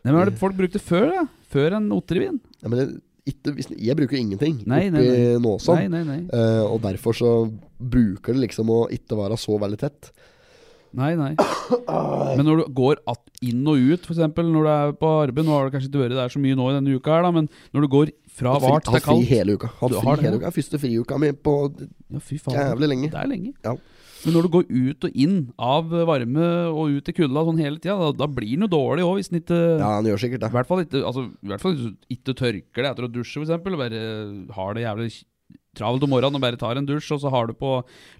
Nei, 0.00 0.10
men 0.10 0.16
Hva 0.16 0.24
er 0.24 0.32
det 0.32 0.40
folk 0.40 0.56
brukte 0.56 0.80
før, 0.82 1.06
da? 1.18 1.24
Før 1.50 1.76
en 1.80 1.88
ottervin? 1.92 2.40
Ja, 2.62 2.70
men 2.72 2.80
jeg, 2.80 3.00
ikke, 3.34 3.54
jeg 3.76 3.98
bruker 3.98 4.16
jo 4.16 4.22
ingenting 4.24 4.60
Nei, 4.70 4.84
oppi 4.88 4.94
nei, 4.96 5.06
nei. 5.10 5.38
nåsa. 5.44 5.76
Nei. 5.92 6.20
Eh, 6.32 6.62
og 6.64 6.80
derfor 6.86 7.16
så 7.16 7.32
bruker 7.76 8.36
det 8.36 8.46
liksom 8.46 8.70
å 8.72 8.82
ikke 8.94 9.18
være 9.18 9.38
så 9.40 9.58
veldig 9.60 9.80
tett. 9.82 10.12
Nei, 10.96 11.12
nei. 11.14 11.34
Men 12.34 12.42
når 12.48 12.64
du 12.64 12.72
går 12.74 12.98
inn 13.46 13.60
og 13.70 13.78
ut, 13.78 14.06
f.eks. 14.08 14.22
når 14.24 14.64
du 14.66 14.70
er 14.72 14.94
på 14.98 15.10
arbeid 15.20 15.46
Nå 15.46 15.54
har 15.54 15.68
du 15.68 15.76
kanskje 15.76 15.86
ikke 15.90 16.00
vært 16.02 16.16
der 16.18 16.32
så 16.32 16.40
mye 16.42 16.58
nå 16.58 16.66
i 16.66 16.74
denne 16.80 16.96
uka, 16.96 17.14
her 17.14 17.26
da 17.28 17.30
men 17.34 17.46
når 17.70 17.86
du 17.86 17.92
går 17.92 18.10
fra 18.40 18.56
vart 18.58 18.84
til 18.88 18.96
hatt 18.96 19.04
fri 19.04 19.06
kaldt 19.06 19.30
hele 19.30 19.56
uka. 19.56 19.70
Hatt 19.80 19.92
Du 19.94 19.98
fri 20.00 20.06
har 20.08 20.20
det, 20.20 20.26
hele 20.26 20.40
uka. 20.40 20.52
Første 20.58 20.80
friuka 20.82 21.18
mi 21.22 21.32
på 21.32 21.56
Ja, 22.10 22.18
fy 22.18 22.38
faen. 22.42 22.56
jævlig 22.58 22.88
lenge. 22.94 23.10
Det 23.12 23.20
er 23.20 23.30
lenge. 23.30 23.54
Ja. 23.64 23.76
Men 24.20 24.34
når 24.36 24.44
du 24.44 24.50
går 24.52 24.64
ut 24.68 25.04
og 25.08 25.14
inn 25.16 25.36
av 25.56 25.88
varme 25.88 26.48
og 26.68 26.92
ut 26.98 27.08
i 27.08 27.14
kulda 27.16 27.44
sånn 27.46 27.60
hele 27.62 27.78
tida, 27.80 27.96
da, 27.96 28.10
da 28.12 28.26
blir 28.28 28.52
den 28.52 28.66
jo 28.66 28.72
dårlig 28.74 29.06
òg, 29.06 29.14
hvis 29.16 29.30
den 29.32 29.40
ikke 29.40 29.60
Ja, 29.80 29.94
den 29.96 30.10
gjør 30.10 30.20
sikkert 30.26 30.44
I 30.44 30.52
hvert 30.58 30.68
fall 30.68 30.82
ikke 30.84 31.00
altså, 31.08 31.24
i 31.40 31.48
hvert 31.54 31.62
fall 31.64 31.78
ikke 32.12 32.34
tørker 32.36 32.84
det 32.84 32.90
etter 32.90 33.06
å 33.08 33.12
dusje, 33.14 33.40
f.eks. 33.40 33.54
Og 33.56 33.80
bare 33.80 34.02
har 34.58 34.76
det 34.76 34.84
jævlig 34.84 35.08
travelt 35.78 36.04
om 36.04 36.10
morgenen 36.12 36.36
og 36.36 36.42
bare 36.44 36.58
tar 36.60 36.76
en 36.76 36.86
dusj, 36.88 37.12
og 37.16 37.22
så 37.22 37.30
har 37.32 37.48
du 37.48 37.54
på 37.56 37.72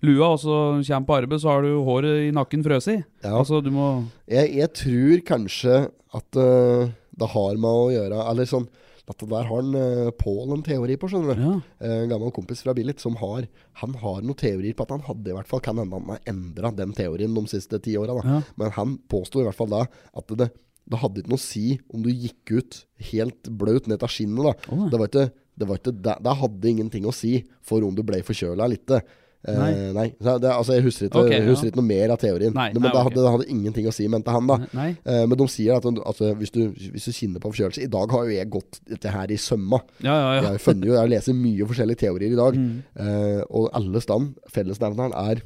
lua, 0.06 0.30
og 0.33 0.40
så 0.40 0.56
kommer 0.87 1.09
på 1.09 1.16
arbeid, 1.18 1.42
så 1.42 1.52
har 1.52 1.66
du 1.66 1.80
håret 1.85 2.28
i 2.28 2.35
nakken 2.35 2.64
frøsig 2.64 3.00
i. 3.00 3.04
Ja. 3.26 3.35
Altså, 3.42 3.61
du 3.61 3.72
må 3.74 3.90
Jeg, 4.30 4.54
jeg 4.56 4.72
tror 4.80 5.24
kanskje 5.35 5.80
at 6.16 6.38
uh, 6.40 6.88
det 7.20 7.28
har 7.35 7.59
med 7.61 7.70
å 7.70 7.90
gjøre 7.92 8.22
Eller 8.30 8.48
sånn 8.48 8.64
Dette 9.10 9.26
der 9.28 9.46
har 9.48 9.60
han 9.60 9.74
uh, 9.74 10.10
Pål 10.14 10.54
en 10.54 10.64
teori 10.66 10.94
på, 11.00 11.08
skjønner 11.10 11.34
du. 11.34 11.42
Ja. 11.42 11.52
Eh, 11.82 11.96
En 12.04 12.12
gammel 12.12 12.30
kompis 12.36 12.62
fra 12.62 12.74
Billit 12.76 13.02
som 13.02 13.16
har 13.20 13.48
Han 13.82 13.96
har 13.98 14.22
noen 14.22 14.38
teorier 14.38 14.76
på 14.78 14.86
at 14.86 14.94
han 14.94 15.02
hadde 15.08 15.32
i 15.32 15.36
hvert 15.36 15.50
fall 15.50 15.62
Kan 15.66 15.80
hende 15.82 15.98
han 15.98 16.12
har 16.14 16.20
endra 16.30 16.70
den 16.78 16.94
teorien 16.96 17.34
de 17.34 17.42
siste 17.50 17.80
ti 17.82 17.96
åra. 17.98 18.16
Ja. 18.22 18.40
Men 18.60 18.74
han 18.78 18.96
påsto 19.10 19.42
i 19.42 19.46
hvert 19.48 19.58
fall 19.58 19.72
da 19.72 19.82
at 20.16 20.34
det, 20.38 20.50
det 20.90 21.00
hadde 21.02 21.22
ikke 21.24 21.32
noe 21.34 21.40
å 21.42 21.44
si 21.44 21.64
om 21.92 22.02
du 22.06 22.10
gikk 22.12 22.54
ut 22.60 22.78
helt 23.10 23.50
bløt 23.60 23.90
ned 23.90 24.02
av 24.06 24.10
skinnet. 24.14 24.46
da 24.46 24.54
Oh. 24.70 24.86
Det 24.90 24.98
var 25.02 25.10
ikke 25.10 25.26
det, 25.60 25.66
var 25.68 25.76
ikke, 25.82 25.92
det, 25.92 26.14
det 26.24 26.36
hadde 26.40 26.70
ingenting 26.70 27.04
å 27.10 27.12
si 27.12 27.34
for 27.66 27.84
om 27.84 27.92
du 27.98 28.00
ble 28.06 28.22
forkjøla 28.24 28.64
eller 28.64 28.78
ikke. 28.80 29.02
Eh, 29.48 29.57
Nei. 29.57 29.70
nei. 29.96 30.07
Det, 30.20 30.48
altså, 30.53 30.74
jeg 30.76 30.85
husker 30.85 31.07
ikke, 31.07 31.22
okay, 31.22 31.40
husker 31.46 31.68
ja. 31.68 31.72
ikke 31.72 31.81
noe 31.81 31.88
mer 31.88 32.12
av 32.12 32.18
teorien. 32.20 32.53
Nei, 32.53 32.66
men 32.74 32.85
nei, 32.85 32.90
det, 32.92 33.05
hadde, 33.07 33.16
det 33.16 33.31
hadde 33.33 33.46
ingenting 33.55 33.87
å 33.88 33.94
si, 33.94 34.09
mente 34.12 34.35
han 34.35 34.50
da. 34.50 34.59
Eh, 34.76 35.22
men 35.24 35.38
de 35.40 35.46
sier 35.48 35.79
at 35.79 35.87
altså, 35.88 36.35
hvis, 36.40 36.53
du, 36.53 36.61
hvis 36.76 37.09
du 37.09 37.14
kjenner 37.16 37.40
på 37.40 37.53
forkjølelse 37.53 37.87
I 37.87 37.92
dag 37.92 38.12
har 38.12 38.26
jo 38.29 38.35
jeg 38.37 38.50
gått 38.53 38.83
dette 38.90 39.14
her 39.14 39.33
i 39.33 39.38
sømma. 39.40 39.81
Ja, 40.05 40.18
ja, 40.40 40.53
Jeg 40.59 40.76
jo 40.85 40.98
jeg 40.98 41.12
leser 41.14 41.38
mye 41.38 41.70
forskjellige 41.70 42.03
teorier 42.05 42.37
i 42.37 42.40
dag. 42.40 42.61
Mm. 42.61 42.76
uh, 43.00 43.40
og 43.48 43.70
alle 43.81 44.05
stand, 44.05 44.35
fellesnevneren 44.53 45.16
er 45.16 45.42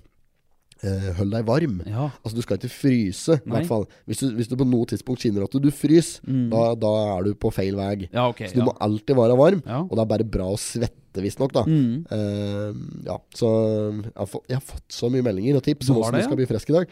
eh, 0.85 1.07
hold 1.19 1.33
deg 1.35 1.47
varm. 1.49 1.79
ja. 1.89 2.11
Altså 2.23 2.37
Du 2.37 2.43
skal 2.45 2.59
ikke 2.61 2.71
fryse, 2.73 3.39
i 3.41 3.51
hvert 3.55 3.67
fall. 3.71 3.87
Hvis 4.07 4.21
du, 4.23 4.27
hvis 4.37 4.51
du 4.51 4.57
på 4.61 4.67
noe 4.69 4.87
tidspunkt 4.91 5.25
kjenner 5.25 5.47
at 5.49 5.57
du 5.57 5.71
fryser, 5.73 6.21
Mm. 6.29 6.51
da, 6.53 6.75
da 6.77 6.93
er 7.17 7.25
du 7.25 7.35
på 7.35 7.51
feil 7.53 7.75
vei. 7.79 8.09
Ja, 8.13 8.29
okay, 8.29 8.49
Så 8.49 8.55
du 8.59 8.61
ja. 8.63 8.69
må 8.69 8.77
alltid 8.81 9.17
være 9.17 9.37
varm. 9.41 9.63
Og 9.89 9.97
det 9.97 10.05
er 10.05 10.13
bare 10.13 10.25
bra 10.37 10.51
å 10.53 10.61
svette, 10.61 11.23
visstnok. 11.25 11.53
da 11.57 11.65
Mm. 11.65 12.05
Uh, 12.11 12.75
Ja, 13.07 13.19
så 13.35 13.49
jeg 14.05 14.13
har, 14.17 14.27
fått, 14.27 14.47
jeg 14.49 14.57
har 14.61 14.65
fått 14.75 14.89
så 14.93 15.11
mye 15.11 15.23
meldinger 15.27 15.57
og 15.57 15.63
tips 15.67 15.91
om 15.91 15.97
hvordan 15.99 16.21
du 16.21 16.25
skal 16.29 16.37
bli 16.37 16.47
frisk 16.47 16.71
i 16.71 16.79
dag. 16.79 16.89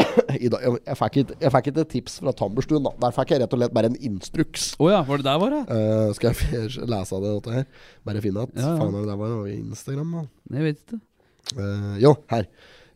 I 0.40 0.48
dag 0.48 0.62
jeg, 0.64 0.96
fikk 0.96 1.16
ikke, 1.20 1.34
jeg 1.42 1.52
fikk 1.52 1.66
ikke 1.70 1.84
tips 1.92 2.14
fra 2.22 2.32
Tamberstuen. 2.32 2.82
da 2.86 2.92
Der 3.02 3.12
fikk 3.12 3.32
jeg 3.34 3.40
rett 3.42 3.52
og 3.52 3.60
slett 3.60 3.74
bare 3.76 3.90
en 3.90 3.96
instruks. 4.00 4.70
Oh 4.80 4.88
ja, 4.90 5.02
var 5.04 5.20
det 5.20 5.26
der 5.26 5.38
var 5.42 5.50
det? 5.52 5.62
Uh, 5.68 6.12
skal 6.16 6.32
jeg 6.32 6.70
lese 6.94 7.16
av 7.18 7.22
det 7.26 7.32
dette 7.36 7.56
her? 7.58 7.66
Bare 8.06 8.22
finne 8.24 8.42
at 8.46 8.54
Ja, 8.56 8.70
ja. 8.70 8.76
Faen, 8.80 8.94
det 8.96 9.06
der 9.10 9.18
var 9.20 9.34
det 9.44 9.58
Instagram, 9.58 10.14
da? 10.16 10.22
Jeg 10.56 10.68
vet 10.70 10.80
ikke. 10.86 11.00
Uh, 11.58 11.96
jo, 12.00 12.14
her. 12.30 12.46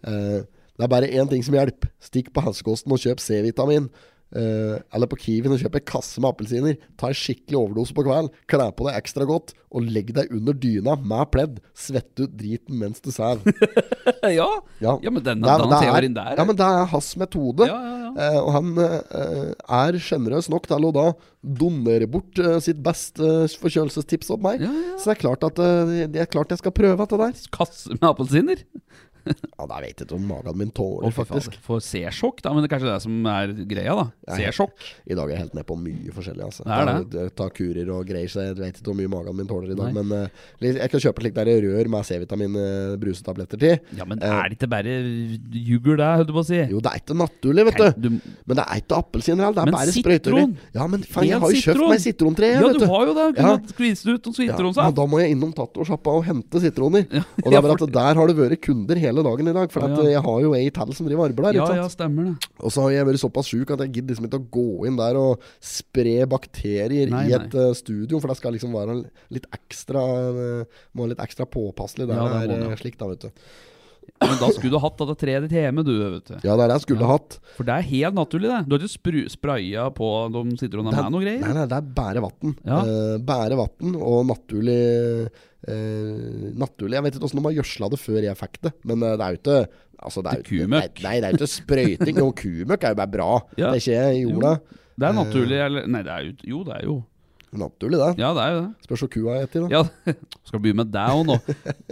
Eh, 0.07 0.41
det 0.75 0.83
er 0.89 0.91
bare 0.91 1.07
én 1.11 1.29
ting 1.31 1.45
som 1.47 1.55
hjelper. 1.55 1.93
Stikk 2.03 2.33
på 2.35 2.43
helsekosten 2.43 2.93
og 2.95 2.99
kjøp 3.03 3.23
C-vitamin. 3.23 3.89
Uh, 4.35 4.81
eller 4.91 5.07
på 5.07 5.15
Kiwien 5.21 5.53
og 5.55 5.61
kjøp 5.63 5.77
en 5.79 5.85
kasse 5.87 6.19
med 6.19 6.33
appelsiner. 6.33 6.75
Ta 6.99 7.13
en 7.13 7.15
skikkelig 7.15 7.55
overdose 7.55 7.95
på 7.95 8.03
kveld. 8.03 8.33
Kle 8.51 8.65
på 8.75 8.89
deg 8.89 8.97
ekstra 8.99 9.23
godt, 9.29 9.53
og 9.71 9.87
legg 9.95 10.11
deg 10.17 10.33
under 10.35 10.57
dyna 10.59 10.97
med 10.99 11.31
pledd. 11.31 11.61
Svett 11.79 12.19
ut 12.19 12.33
driten 12.35 12.81
mens 12.81 12.99
du 13.05 13.13
sover. 13.15 13.47
ja. 14.41 14.49
Ja. 14.83 14.97
ja, 15.05 15.13
men 15.15 15.23
denne, 15.23 15.47
Det 15.47 15.55
denne 15.63 15.79
det 15.79 15.93
er- 15.93 16.09
der 16.17 16.41
Ja, 16.41 16.49
men 16.51 16.59
det 16.59 16.67
er 16.67 16.91
hans 16.97 17.13
metode. 17.23 17.71
Ja, 17.71 17.79
ja. 17.79 18.11
Eh, 18.15 18.41
og 18.41 18.51
han 18.57 18.75
uh, 18.79 19.55
er 19.85 20.01
sjenerøs 20.03 20.51
nok 20.51 20.67
til 20.71 20.89
å 20.91 20.93
da 20.95 21.07
donere 21.63 22.11
bort 22.11 22.39
sitt 22.63 22.83
beste 22.83 23.47
forkjølelsestips 23.63 24.35
opp 24.35 24.43
meg. 24.43 24.67
Så 24.99 25.13
det 25.13 25.15
er 25.15 25.23
klart 25.23 25.47
at 25.47 25.63
det 26.11 26.23
er 26.27 26.31
klart 26.31 26.51
jeg 26.51 26.59
skal 26.63 26.75
prøve 26.75 26.99
dette 27.07 27.23
der. 27.23 27.43
Kasse 27.55 27.95
med 27.95 28.11
appelsiner? 28.11 28.67
Ja, 29.59 29.67
da 29.71 29.79
vet 29.81 30.01
jeg 30.03 30.07
ikke 30.09 30.17
om 30.19 30.25
magen 30.29 30.57
min 30.59 30.71
tåler, 30.75 31.13
fy 31.15 31.23
faktisk. 31.23 31.55
For 31.65 31.81
C-sjokk, 31.85 32.43
da. 32.45 32.53
Men 32.53 32.65
det 32.65 32.69
er 32.69 32.73
kanskje 32.75 32.91
det 32.91 32.97
som 33.05 33.29
er 33.31 33.53
greia, 33.71 33.95
da. 33.97 34.05
Nei. 34.29 34.39
C-sjokk. 34.43 34.75
I 35.09 35.17
dag 35.17 35.31
er 35.31 35.35
jeg 35.37 35.43
helt 35.45 35.55
ned 35.57 35.67
på 35.69 35.77
mye 35.81 36.13
forskjellig. 36.17 36.45
Altså. 36.49 36.67
Det 36.67 36.79
er 36.81 37.07
det. 37.15 37.25
Ta, 37.39 37.47
kurer 37.55 37.93
og 37.95 38.05
greier, 38.09 38.29
så 38.33 38.45
jeg 38.49 38.59
vet 38.59 38.81
ikke 38.81 38.91
hvor 38.91 38.99
mye 38.99 39.13
magen 39.15 39.39
min 39.39 39.49
tåler 39.51 39.73
i 39.73 39.79
dag. 39.79 39.95
Nei. 39.95 40.03
Men 40.03 40.27
uh, 40.27 40.67
jeg 40.67 40.91
kan 40.93 41.05
kjøpe 41.07 41.25
slik 41.25 41.37
der 41.39 41.51
rør 41.65 41.91
med 41.95 42.09
C-vitamin 42.11 42.59
eh, 42.61 43.55
til. 43.55 43.79
Ja, 43.97 44.05
men 44.09 44.19
Eh. 44.25 44.31
er 44.31 44.49
det 44.49 44.57
ikke 44.59 44.69
bare 44.73 44.93
jugger 45.53 45.97
det, 46.01 46.11
holdt 46.19 46.29
du 46.31 46.35
på 46.37 46.43
å 46.43 46.47
si? 46.49 46.61
Jo, 46.71 46.81
det 46.85 46.91
er 46.93 47.01
ikke 47.03 47.17
naturlig, 47.19 47.65
vet 47.69 47.79
du. 47.81 48.09
du 48.09 48.09
Men 48.49 48.59
det 48.61 48.65
er 48.65 48.81
ikke 48.83 48.99
appelsiner 49.01 49.45
heller, 49.45 49.57
det 49.57 49.63
er 49.63 49.71
Men 49.71 49.77
bare 49.79 49.95
sprøyter. 49.95 50.37
Ja, 50.75 50.87
men 50.91 51.05
faen, 51.05 51.29
jeg 51.29 51.41
har 51.43 51.55
jo 51.55 51.63
kjøpt 51.65 51.83
meg 51.91 52.03
sitrontre, 52.05 52.51
ja, 52.55 52.61
vet 52.65 52.79
du 52.79 52.85
du. 52.85 52.87
har 52.91 53.07
jo 53.07 53.15
det. 53.19 53.27
Ja. 53.39 53.55
Kunne 53.55 53.75
skvist 53.75 54.07
ut 54.09 54.29
noen 54.29 54.35
Ja, 54.35 54.45
men 54.45 54.55
sitronsaft. 54.55 54.97
da 54.99 55.07
må 55.07 55.21
jeg 55.23 55.35
innom 55.37 55.53
Tatto-sjappa 55.55 56.15
og 56.19 56.25
hente 56.29 56.63
sitroner. 56.65 57.07
Ja. 57.13 57.23
Og 57.45 57.51
det 57.51 57.59
er 57.59 57.63
bare 57.67 57.79
at 57.79 57.95
der 57.95 58.21
har 58.21 58.27
det 58.31 58.37
vært 58.39 58.61
kunder 58.65 58.97
hele 58.97 59.14
hele 59.15 59.25
dagen 59.27 59.51
i 59.51 59.57
dag. 59.57 59.73
For 59.73 59.87
Å, 59.87 59.91
ja. 59.91 60.01
eh, 60.03 60.13
jeg 60.17 60.25
har 60.27 60.41
jo 60.45 60.55
ei 60.59 60.69
til 60.75 60.95
som 60.99 61.09
driver 61.09 61.25
og 61.25 61.31
arbeider 61.31 61.61
der. 61.61 61.79
Ja, 61.79 61.85
ja, 61.85 61.91
stemmer 61.93 62.31
det. 62.31 62.51
Og 62.61 62.75
så 62.75 62.85
har 62.85 62.95
jeg 62.97 63.09
vært 63.09 63.23
såpass 63.23 63.51
sjuk 63.53 63.75
at 63.75 63.85
jeg 63.87 63.95
gidder 63.99 64.15
liksom 64.15 64.29
ikke 64.29 64.43
å 64.43 64.49
gå 64.59 64.89
inn 64.91 64.99
der 65.01 65.21
og 65.21 65.45
spre 65.63 66.17
bakterier 66.31 67.13
Nei, 67.13 67.27
i 67.31 67.37
et 67.39 67.55
nei. 67.55 67.69
studio, 67.79 68.21
for 68.21 68.33
det 68.33 68.39
skal 68.41 68.57
liksom 68.57 68.75
være 68.77 68.99
litt 69.35 69.47
ekstra 69.55 70.03
eh, 70.33 70.83
Må 70.93 71.07
være 71.07 71.15
litt 71.15 71.25
ekstra 71.25 71.47
påpasselig 71.49 72.11
der 72.11 72.19
Ja, 72.21 72.43
det 72.45 72.59
er 72.59 72.67
eh, 72.73 72.77
slikt, 72.81 73.01
da, 73.01 73.09
vet 73.13 73.29
du. 73.29 73.47
Men 74.25 74.39
da 74.41 74.49
skulle 74.55 74.71
du 74.73 74.79
hatt 74.81 74.97
dette 75.01 75.15
treet 75.21 75.45
ditt 75.45 75.53
hjemme, 75.59 75.83
du, 75.85 75.93
vet 76.01 76.29
du. 76.31 76.35
Ja, 76.47 76.55
det 76.57 76.65
er 76.65 76.69
det 76.71 76.77
jeg 76.79 76.85
skulle 76.87 77.05
Ja. 77.05 77.11
hatt. 77.15 77.39
For 77.57 77.65
det 77.69 77.75
er 77.75 77.87
helt 77.91 78.15
naturlig, 78.17 78.49
det. 78.53 78.61
Du 78.69 78.77
har 78.77 78.85
ikke 78.87 79.31
spraya 79.33 79.87
på 79.95 80.09
de 80.33 80.43
sitter 80.61 80.79
under 80.81 80.93
er- 80.97 81.03
med 81.05 81.13
noe 81.13 81.25
greier? 81.25 81.41
Nei, 81.45 81.53
nei, 81.59 81.67
det 81.67 81.77
er 81.77 81.89
bare 81.99 82.23
vann. 82.25 82.55
Ja. 82.65 82.79
Uh, 82.85 83.17
bare 83.19 83.59
vann 83.59 83.97
og 84.01 84.27
naturlig 84.31 84.79
uh, 85.69 86.51
Naturlig 86.61 86.99
Jeg 86.99 87.05
vet 87.07 87.15
ikke 87.19 87.25
åssen 87.29 87.41
de 87.41 87.47
har 87.49 87.57
gjødsla 87.59 87.91
det 87.93 88.01
før 88.03 88.21
jeg 88.27 88.37
fikk 88.41 88.59
det, 88.67 88.73
men 88.85 89.03
eh, 89.03 89.17
det 89.17 89.25
er 89.27 89.35
jo 89.37 89.41
ikke 89.43 89.59
Altså, 90.05 90.21
det 90.27 90.33
er 90.35 90.43
Til 90.43 90.59
jo 90.59 90.65
kumøkk. 90.67 90.99
Nei, 91.07 91.13
det 91.23 91.25
er 91.25 91.33
jo 91.33 91.39
ikke 91.39 91.53
sprøyting. 91.55 92.17
Jo, 92.21 92.27
kumøkk 92.43 92.83
er 92.85 92.93
jo 92.93 92.99
bare 92.99 93.13
bra. 93.15 93.29
Ja. 93.57 93.71
Det 93.73 93.79
er 93.89 94.11
ikke 94.13 94.27
jorda. 94.27 94.51
Det 95.01 95.07
er 95.09 95.15
naturlig, 95.17 95.61
eller 95.65 95.87
Nei, 95.89 96.03
det 96.05 96.13
er 96.13 96.25
jo 96.27 96.33
Jo, 96.51 96.59
det 96.67 96.75
er 96.77 96.85
jo 96.91 96.97
Naturlig, 97.55 97.99
det. 98.01 98.11
Ja, 98.19 98.33
det 98.35 98.43
er 98.45 98.53
jo 98.55 98.61
det. 98.61 98.87
Spørs 98.87 99.03
hva 99.05 99.09
kua 99.13 99.35
heter, 99.39 99.65
da. 99.65 99.81
Ja, 99.81 100.15
Skal 100.49 100.63
begynne 100.63 100.83
med 100.83 100.93
deg 100.95 101.19
òg 101.19 101.25
nå? 101.29 101.37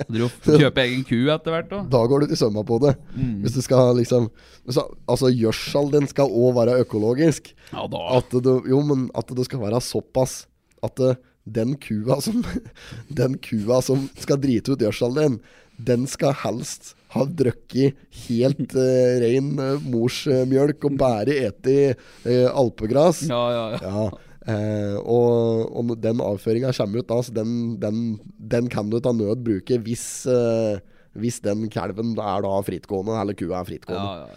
Kjøpe 0.62 0.84
egen 0.84 1.04
ku 1.06 1.18
etter 1.32 1.54
hvert 1.54 1.74
òg? 1.76 1.90
Da 1.92 2.02
går 2.10 2.24
du 2.24 2.32
til 2.32 2.40
sømma 2.40 2.64
på 2.66 2.78
det. 2.82 2.94
Mm. 3.14 3.34
Hvis 3.44 3.56
du 3.56 3.62
skal 3.64 3.94
liksom 4.00 4.30
så, 4.66 4.86
Altså, 5.10 5.30
gjødsel 5.30 5.92
den 5.94 6.08
skal 6.10 6.30
òg 6.30 6.56
være 6.58 6.80
økologisk. 6.84 7.52
Ja 7.72 7.86
da. 7.90 8.02
At 8.18 8.34
det, 8.34 8.56
jo, 8.70 8.80
men 8.86 9.06
at 9.18 9.30
det 9.36 9.46
skal 9.48 9.62
være 9.62 9.82
såpass 9.84 10.42
at 10.82 10.98
det, 10.98 11.14
den 11.46 11.76
kua 11.82 12.20
som 12.22 12.42
Den 13.22 13.38
kua 13.42 13.80
som 13.82 14.08
skal 14.18 14.40
drite 14.42 14.74
ut 14.74 14.82
gjødselen 14.82 15.18
din, 15.18 15.38
den 15.82 16.10
skal 16.10 16.34
helst 16.44 16.92
ha 17.12 17.24
drukket 17.28 17.98
helt 18.26 18.74
uh, 18.76 19.14
ren 19.20 19.50
uh, 19.60 19.82
morsmjølk 19.84 20.86
og 20.88 20.98
bare 21.00 21.34
ete 21.48 21.74
uh, 21.92 22.48
alpegras. 22.56 23.24
Ja, 23.28 23.42
ja, 23.52 23.64
ja. 23.74 23.80
Ja, 23.82 24.31
eh, 24.46 24.96
og, 25.02 25.68
og 25.76 25.92
den 26.02 26.22
avføringa 26.24 26.72
kommer 26.76 27.02
ut 27.02 27.10
da, 27.10 27.20
så 27.22 27.34
den, 27.36 27.54
den, 27.82 28.02
den 28.38 28.68
kan 28.72 28.90
du 28.90 28.98
ta 29.02 29.12
nød 29.14 29.44
bruke 29.46 29.78
hvis, 29.84 30.06
eh, 30.30 30.80
hvis 31.18 31.40
den 31.44 31.68
kalven 31.72 32.14
er 32.18 32.44
da 32.44 32.58
frittgående, 32.66 33.18
eller 33.20 33.38
kua 33.38 33.60
er 33.60 33.70
frittgående. 33.70 34.26
ja, 34.26 34.28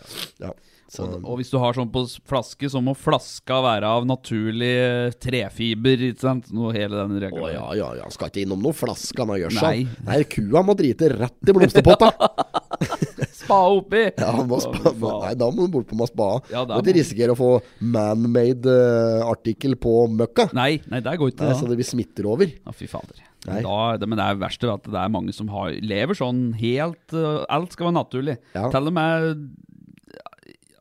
ja. 0.45 0.55
Ja, 0.95 1.01
Og, 1.01 1.15
og 1.25 1.39
hvis 1.39 1.49
du 1.51 1.57
har 1.59 1.75
sånn 1.75 1.89
på 1.91 2.05
flaske, 2.29 2.69
så 2.71 2.79
må 2.83 2.93
flaska 2.95 3.57
være 3.65 3.89
av 3.97 4.05
naturlig 4.07 4.69
eh, 4.79 5.15
trefiber, 5.19 6.03
ikke 6.11 6.23
sant? 6.23 6.51
Noe 6.55 6.71
hele 6.75 7.01
den 7.01 7.19
regla. 7.25 7.49
ja, 7.51 7.65
ja, 7.75 7.89
ja, 7.99 8.09
skal 8.13 8.29
ikke 8.31 8.45
innom 8.45 8.61
noe 8.63 8.75
flaske. 8.77 9.25
Nei. 9.57 9.87
Nei, 10.05 10.19
kua 10.29 10.61
må 10.63 10.77
drite 10.77 11.09
rett 11.17 11.51
i 11.51 11.55
blomsterpotta. 11.57 12.13
Spa 13.45 13.59
oppi! 13.69 14.01
Ja, 14.17 14.31
spa, 14.63 14.91
nei, 15.21 15.33
da 15.37 15.49
må 15.53 15.67
du 15.67 15.73
bort 15.75 15.87
på 15.89 15.97
med 15.99 16.09
spa. 16.09 16.29
Ja, 16.49 16.63
du 16.63 16.71
da 16.71 16.79
må 16.79 16.81
ikke 16.85 16.95
risikere 16.97 17.35
å 17.35 17.37
få 17.37 17.51
man-made 17.83 18.73
eh, 18.73 19.75
på 19.81 19.93
møkka. 20.09 20.47
Nei, 20.57 20.79
nei, 20.89 21.01
det 21.05 21.13
går 21.21 21.33
ikke. 21.33 21.49
Nei, 21.49 21.57
så 21.59 21.69
det 21.69 21.77
blir 21.77 21.87
smitter 21.87 22.29
over. 22.31 22.49
Ja, 22.49 22.73
fy 22.75 22.89
fader. 22.89 23.21
Da, 23.45 23.77
det, 24.01 24.09
men 24.09 24.17
det 24.17 24.25
er 24.25 24.39
verste 24.41 24.71
at 24.73 24.87
det 24.89 24.97
er 24.97 25.13
mange 25.13 25.35
som 25.37 25.51
har, 25.53 25.75
lever 25.85 26.17
sånn 26.17 26.47
helt 26.57 27.13
uh, 27.13 27.43
Alt 27.53 27.75
skal 27.75 27.91
være 27.91 27.97
naturlig. 27.99 28.39
Ja. 28.57 28.71
Til 28.73 28.89
og 28.89 28.95
med 28.97 29.45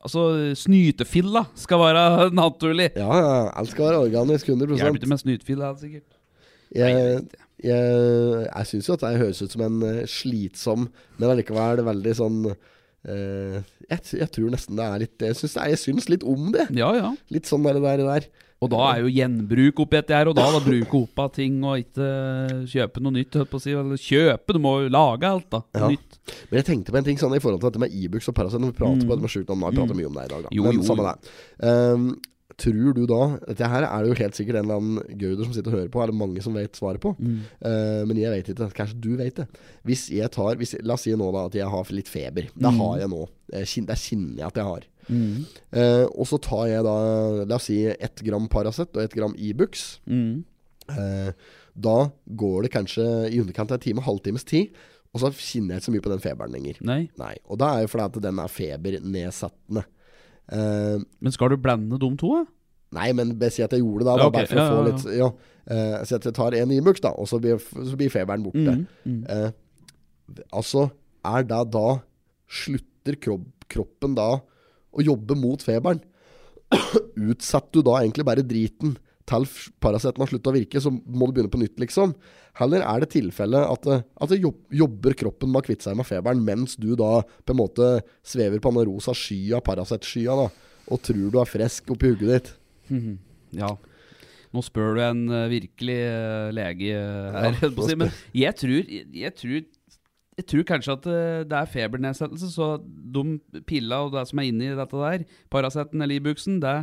Altså, 0.05 0.23
snytefilla 0.53 1.47
skal 1.57 1.81
være 1.81 2.01
naturlig. 2.43 2.91
Ja, 2.97 3.09
ja, 3.09 3.37
alt 3.57 3.71
skal 3.73 3.87
være 3.89 4.03
organisk 4.05 4.51
100 4.51 4.77
Hjelper 4.77 5.01
ikke 5.01 5.09
med 5.09 5.21
snytefilla, 5.21 5.71
sikkert. 5.81 6.09
Jeg 6.75 6.93
Jeg. 6.93 7.44
Jeg, 7.65 8.45
jeg 8.45 8.69
syns 8.71 8.89
jo 8.89 8.95
at 8.95 9.03
det 9.05 9.19
høres 9.21 9.43
ut 9.43 9.55
som 9.55 9.65
en 9.65 9.83
eh, 9.89 10.07
slitsom, 10.09 10.87
men 11.17 11.31
allikevel 11.31 11.83
veldig 11.87 12.15
sånn 12.19 12.39
eh, 12.51 13.59
jeg, 13.89 14.01
jeg 14.21 14.31
tror 14.37 14.53
nesten 14.53 14.79
det 14.79 14.87
er 14.87 15.03
litt 15.05 15.25
Jeg 15.27 15.37
syns, 15.39 15.59
jeg 15.59 15.81
syns 15.81 16.09
litt 16.11 16.25
om 16.25 16.49
det. 16.55 16.67
Ja, 16.77 16.91
ja. 16.97 17.13
Litt 17.33 17.49
sånn 17.49 17.65
der, 17.67 17.81
der, 17.83 18.05
der. 18.05 18.27
Og 18.63 18.71
da 18.71 18.81
er 18.93 19.01
jo 19.03 19.11
gjenbruk 19.11 19.81
oppi 19.83 19.99
dette 19.99 20.15
her, 20.15 20.29
og 20.31 20.37
da, 20.37 20.45
da 20.53 20.61
bruke 20.63 21.01
opp 21.01 21.21
av 21.25 21.33
ting 21.35 21.57
og 21.67 21.81
ikke 21.83 22.05
kjøpe 22.71 23.03
noe 23.03 23.17
nytt, 23.17 23.35
holdt 23.37 23.51
på 23.51 23.59
å 23.59 23.63
si. 23.65 23.73
Eller 23.75 23.99
kjøpe, 24.01 24.55
du 24.55 24.61
må 24.63 24.77
jo 24.85 24.93
lage 24.95 25.27
alt, 25.29 25.49
da. 25.51 25.61
Ja. 25.75 25.89
Nytt. 25.91 26.15
Men 26.49 26.61
jeg 26.61 26.67
tenkte 26.71 26.95
på 26.95 27.01
en 27.01 27.09
ting 27.09 27.19
sånn 27.21 27.35
i 27.37 27.41
forhold 27.43 27.61
til 27.61 27.69
dette 27.69 27.83
med 27.83 27.93
Ibux 27.93 28.31
og 28.31 28.37
Paracet. 28.37 28.63
Vi 28.63 28.77
prater 28.77 29.03
på 29.03 29.17
dette 29.19 29.25
med 29.27 29.67
har 29.67 29.75
vi 29.75 29.81
pratet 29.81 29.99
mye 29.99 30.09
om 30.09 30.17
det 30.17 30.25
i 30.25 30.31
dag, 30.31 30.47
da. 30.47 30.53
Mm. 30.53 30.55
Jo, 30.57 30.65
men 30.65 30.79
jo, 30.79 30.87
samme 30.87 31.05
det. 31.11 31.35
Ehm, 31.67 32.07
tror 32.57 32.93
du 32.95 33.01
da 33.09 33.21
Dette 33.49 33.67
her 33.67 33.83
er 33.83 34.03
det 34.05 34.09
jo 34.11 34.17
helt 34.23 34.37
sikkert 34.37 34.55
en 34.59 34.65
eller 34.65 34.79
annen 34.81 35.17
gauder 35.19 35.43
som 35.47 35.53
sitter 35.55 35.73
og 35.73 35.79
hører 35.79 35.91
på, 35.93 36.01
er 36.03 36.11
det 36.11 36.15
mange 36.19 36.41
som 36.45 36.53
vet 36.55 36.77
svaret 36.79 37.01
på. 37.03 37.11
Mm. 37.19 37.37
Uh, 37.59 38.01
men 38.07 38.17
jeg 38.21 38.31
vet 38.31 38.51
ikke. 38.53 38.69
Kanskje 38.77 38.99
du 39.03 39.09
vet 39.19 39.35
det. 39.41 39.47
Hvis 39.83 40.05
jeg 40.15 40.31
tar 40.31 40.55
hvis, 40.61 40.75
La 40.87 40.95
oss 40.95 41.03
si 41.07 41.11
nå 41.17 41.27
da 41.35 41.45
at 41.49 41.57
jeg 41.59 41.67
har 41.73 41.91
litt 41.91 42.07
feber. 42.11 42.47
Det 42.55 42.71
Mm. 42.71 42.79
har 42.79 42.97
jeg 43.03 43.09
nå. 43.11 43.21
Det 43.51 43.65
kjenner 43.67 44.37
jeg 44.39 44.47
at 44.47 44.55
jeg 44.61 44.69
har. 44.71 44.87
Eh, 45.75 46.05
og 46.15 46.25
så 46.25 46.39
tar 46.41 46.65
jeg 46.71 46.83
da 46.87 46.95
La 47.45 47.55
oss 47.59 47.67
si 47.69 47.81
ett 47.85 48.23
gram 48.25 48.47
Paracet 48.49 48.89
og 48.95 49.03
ett 49.03 49.13
gram 49.13 49.35
Ibux. 49.37 49.99
Mm. 50.07 50.43
uh, 50.89 51.31
da 51.75 51.97
går 52.39 52.63
det 52.63 52.71
kanskje 52.71 53.03
i 53.33 53.39
underkant 53.41 53.71
av 53.71 53.75
en 53.81 53.83
time, 53.83 54.01
halvtimes 54.01 54.45
tid. 54.47 54.71
Og 55.15 55.19
så 55.21 55.29
kjenner 55.31 55.75
jeg 55.75 55.81
ikke 55.81 55.85
så 55.89 55.91
mye 55.95 56.03
på 56.05 56.11
den 56.11 56.23
feberen 56.23 56.51
lenger. 56.55 56.77
Nei. 56.83 57.09
Nei, 57.19 57.35
Og 57.47 57.57
da 57.59 57.69
er 57.77 57.81
jo 57.85 57.91
fordi 57.91 58.03
at 58.07 58.21
den 58.23 58.39
er 58.39 58.51
febernedsettende. 58.51 59.83
Eh, 60.53 61.01
Men 61.21 61.33
skal 61.33 61.53
du 61.53 61.57
blande 61.61 61.97
de 62.01 62.11
to, 62.19 62.33
da? 62.37 62.45
nei, 62.95 63.11
men 63.17 63.33
bare 63.39 63.51
si 63.53 63.63
at 63.65 63.73
jeg 63.75 63.83
gjorde 63.83 64.05
det, 64.05 64.07
da. 64.07 64.15
Ja, 64.15 64.25
da. 64.25 64.33
Bare 64.35 64.49
for 64.49 64.61
å 64.61 64.65
få 64.71 64.83
litt 64.87 65.05
ja. 65.17 65.29
Uh, 65.65 66.03
Si 66.05 66.13
at 66.15 66.25
jeg 66.27 66.35
tar 66.37 66.55
en 66.55 66.73
Ibux, 66.75 67.01
da, 67.01 67.11
og 67.17 67.27
så 67.29 67.39
blir, 67.41 67.57
så 67.59 67.97
blir 67.97 68.11
feberen 68.13 68.45
borte. 68.45 68.75
Mm, 68.77 68.85
mm. 69.09 69.23
Uh, 69.25 70.43
altså, 70.53 70.89
er 71.25 71.47
det 71.49 71.61
da 71.73 71.87
Slutter 72.45 73.17
kropp, 73.17 73.47
kroppen 73.73 74.13
da 74.17 74.27
å 74.37 75.03
jobbe 75.03 75.37
mot 75.39 75.63
feberen? 75.65 76.03
Utsetter 77.31 77.81
du 77.81 77.87
da 77.89 77.97
egentlig 78.03 78.27
bare 78.27 78.45
driten 78.45 78.93
til 79.25 79.45
Paraceten 79.81 80.21
har 80.21 80.29
sluttet 80.29 80.51
å 80.51 80.53
virke, 80.55 80.81
så 80.81 80.91
må 80.93 81.27
du 81.27 81.33
begynne 81.37 81.51
på 81.53 81.61
nytt, 81.61 81.79
liksom? 81.81 82.13
Heller 82.59 82.83
er 82.85 83.01
det 83.03 83.09
tilfelle 83.15 83.63
at, 83.67 83.81
det- 83.83 84.03
at 84.21 84.29
det 84.31 84.37
jobber 84.41 85.15
kroppen 85.17 85.49
med 85.51 85.63
å 85.63 85.65
kvitte 85.65 85.87
seg 85.89 85.97
med 85.97 86.05
feberen, 86.07 86.43
mens 86.45 86.75
du 86.77 86.91
da 86.95 87.21
på 87.45 87.55
en 87.55 87.59
måte 87.59 87.89
svever 88.23 88.61
på 88.63 88.71
den 88.75 88.85
rosa 88.91 89.11
skya, 89.17 89.59
Paracet-skya, 89.65 90.35
da, 90.45 90.47
og 90.91 91.01
tror 91.01 91.31
du 91.33 91.39
er 91.41 91.49
frisk 91.49 91.89
oppi 91.95 92.13
hugget 92.13 92.31
ditt? 92.35 92.53
Ja. 93.55 93.69
Nå 94.55 94.61
spør 94.63 94.95
du 94.97 95.01
en 95.03 95.21
eh, 95.31 95.47
virkelig 95.51 95.95
eh, 96.05 96.49
lege 96.55 96.91
eh, 96.95 97.31
her, 97.35 97.55
Ja, 97.61 97.69
si. 97.87 97.95
Men 97.99 98.11
jeg 98.35 98.55
tror, 98.59 98.77
jeg, 98.91 99.07
jeg 99.15 99.35
tror 99.35 99.55
jeg 100.35 100.45
tror 100.51 100.63
kanskje 100.67 100.93
at 100.97 101.05
eh, 101.07 101.43
det 101.47 101.55
er 101.61 101.69
febernedsettelse, 101.71 102.49
så 102.51 102.65
de 102.83 103.23
pilla 103.67 104.01
og 104.03 104.11
det 104.15 104.25
som 104.27 104.39
er 104.43 104.49
inni 104.51 104.67
dette 104.75 104.99
der, 104.99 105.23
Paraceten 105.51 106.03
eller 106.03 106.19
Ibuxen, 106.19 106.57
det 106.63 106.73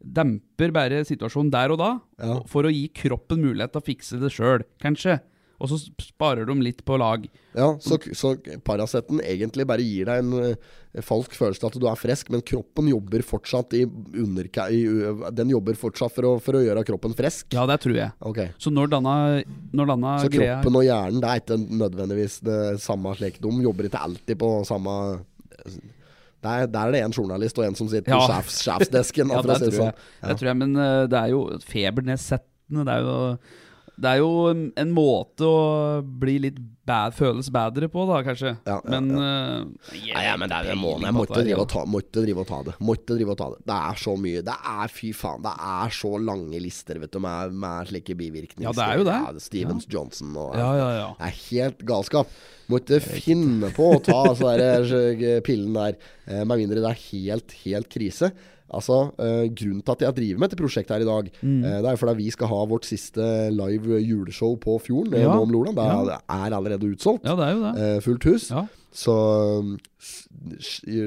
demper 0.00 0.72
bare 0.72 1.02
situasjonen 1.04 1.50
der 1.52 1.72
og 1.74 1.78
da, 1.82 1.90
Ja. 2.22 2.40
for 2.48 2.64
å 2.64 2.72
gi 2.72 2.86
kroppen 2.88 3.42
mulighet 3.44 3.72
til 3.74 3.82
å 3.82 3.88
fikse 3.90 4.20
det 4.20 4.32
sjøl, 4.32 4.64
kanskje. 4.80 5.20
Og 5.60 5.68
så 5.68 5.76
sparer 6.00 6.46
de 6.48 6.54
litt 6.64 6.78
på 6.88 6.96
lag. 6.96 7.26
Ja, 7.52 7.74
så, 7.84 7.98
så 8.16 8.30
Paraceten 8.64 9.20
egentlig 9.20 9.66
bare 9.68 9.84
gir 9.84 10.08
deg 10.08 10.22
en 10.22 10.32
uh, 10.32 11.02
falsk 11.04 11.34
følelse 11.36 11.60
av 11.66 11.74
at 11.74 11.76
du 11.82 11.84
er 11.90 11.98
frisk, 12.00 12.30
men 12.32 12.40
kroppen 12.40 12.88
jobber 12.88 13.20
fortsatt 13.20 13.76
i 13.76 13.82
underka... 13.84 14.70
I, 14.72 14.78
u- 14.88 15.28
den 15.36 15.52
jobber 15.52 15.76
fortsatt 15.76 16.14
for 16.16 16.30
å, 16.30 16.32
for 16.40 16.56
å 16.56 16.62
gjøre 16.64 16.86
kroppen 16.88 17.12
frisk? 17.18 17.52
Ja, 17.52 17.66
det 17.68 17.76
tror 17.84 17.92
jeg. 17.98 18.08
Okay. 18.32 18.54
Så 18.56 18.72
når 18.72 18.88
denne, 18.96 19.14
når 19.76 19.92
denne 19.92 20.14
Så 20.24 20.32
greia 20.32 20.56
kroppen 20.62 20.80
og 20.80 20.86
hjernen 20.88 21.20
det 21.20 21.28
er 21.34 21.44
ikke 21.44 21.60
nødvendigvis 21.84 22.40
det 22.48 22.60
samme 22.80 23.12
slik. 23.20 23.36
De 23.44 23.52
jobber 23.68 23.90
ikke 23.90 24.00
alltid 24.08 24.40
på 24.40 24.54
samme 24.64 24.96
Der, 26.42 26.66
der 26.72 26.80
er 26.86 26.90
det 26.94 27.00
en 27.04 27.12
journalist 27.12 27.58
og 27.60 27.66
en 27.66 27.74
som 27.76 27.88
sitter 27.92 28.12
Ja. 28.14 28.18
på 28.20 28.32
sjefs, 28.32 28.60
sjefsdesken. 28.64 29.28
Ja, 29.34 29.42
det 29.44 29.56
si 29.58 29.64
tror 29.66 29.74
sånn. 29.76 29.90
jeg. 29.90 30.28
Det 30.30 30.36
tror 30.40 30.48
jeg, 30.52 30.56
men 30.62 30.76
eh, 30.76 31.02
det 31.12 31.18
er 31.20 31.32
jo 31.34 31.40
febernedsettende. 31.68 32.84
Det 32.88 32.94
er 32.94 33.04
jo, 33.04 33.16
det 34.00 34.10
er 34.10 34.20
jo 34.22 34.30
en, 34.50 34.68
en 34.80 34.92
måte 34.94 35.44
å 35.44 36.00
bli 36.00 36.38
litt 36.46 36.60
bad, 36.88 37.14
føles 37.14 37.50
bedre 37.52 37.88
på, 37.92 38.04
da, 38.08 38.20
kanskje. 38.26 38.54
Ja, 38.66 38.78
ja, 38.78 38.92
men 38.94 39.10
ja. 39.12 39.24
eh, 39.26 39.98
jeg 40.00 40.14
Nei, 40.16 40.22
ja, 40.24 40.36
men 40.40 40.50
det 40.50 40.56
er, 40.58 40.68
jo 40.70 40.74
en 40.74 40.84
peiling 40.84 41.06
jeg 41.06 41.16
måtte 41.16 41.40
drive, 41.40 41.58
og 41.64 41.68
ta, 41.70 41.82
måtte 41.94 42.24
drive 42.24 42.42
og 42.42 42.48
ta 42.48 42.60
det. 42.66 42.76
Måtte 42.90 43.18
drive 43.18 43.34
og 43.34 43.40
ta 43.40 43.48
det. 43.54 43.60
Det 43.70 43.78
er 43.90 44.00
så 44.04 44.14
mye. 44.24 44.44
Det 44.46 44.56
er 44.74 44.94
fy 44.94 45.10
faen. 45.16 45.44
Det 45.44 45.52
er 45.72 45.96
så 46.00 46.12
lange 46.30 46.62
lister 46.64 47.02
vet 47.02 47.12
du, 47.12 47.20
med, 47.24 47.58
med 47.64 47.90
slike 47.92 48.16
bivirkninger. 48.20 48.68
Ja, 48.70 48.76
det 48.76 48.86
er 48.86 49.02
jo 49.02 49.08
det. 49.10 49.18
Ja, 49.26 49.44
Stevens 49.50 49.90
Johnson 49.90 50.32
og 50.34 50.56
Ja, 50.58 50.70
ja, 50.78 50.88
ja. 50.96 51.10
Det 51.20 51.28
er 51.28 51.42
helt 51.50 51.84
galskap. 51.92 52.32
Måtte 52.70 53.00
finne 53.02 53.72
på 53.74 53.92
å 53.96 54.00
ta 54.04 54.22
altså, 54.30 54.54
der, 54.58 54.86
eh, 54.86 55.42
pillen 55.44 55.76
der, 55.76 55.98
eh, 56.26 56.44
med 56.44 56.64
mindre 56.64 56.80
det 56.80 56.94
er 56.94 57.04
helt, 57.10 57.54
helt 57.64 57.90
krise. 57.92 58.32
Altså, 58.72 59.12
eh, 59.18 59.48
Grunnen 59.50 59.82
til 59.82 59.92
at 59.92 60.00
jeg 60.06 60.14
driver 60.14 60.38
med 60.38 60.50
dette 60.50 60.60
prosjektet 60.62 60.94
her 60.94 61.00
i 61.02 61.08
dag, 61.08 61.30
Mm. 61.42 61.64
eh, 61.64 61.78
det 61.82 61.90
er 61.90 61.96
fordi 61.96 62.16
vi 62.22 62.30
skal 62.30 62.46
ha 62.48 62.64
vårt 62.66 62.84
siste 62.84 63.50
live 63.50 63.98
juleshow 64.00 64.56
på 64.56 64.78
Fjorden 64.80 65.14
eh, 65.14 65.22
Ja. 65.22 65.34
nå 65.34 65.42
om 65.42 65.50
Loland. 65.50 65.74
Det 65.76 65.84
er, 65.84 66.04
Ja. 66.06 66.18
er 66.46 66.50
allerede 66.54 66.86
utsolgt. 66.94 67.24
ja, 67.24 67.34
det 67.34 67.44
er 67.48 67.52
jo 67.56 67.62
det. 67.72 67.74
Eh, 67.80 68.00
fullt 68.00 68.24
hus. 68.24 68.50
Ja. 68.50 68.66
Så 68.92 69.78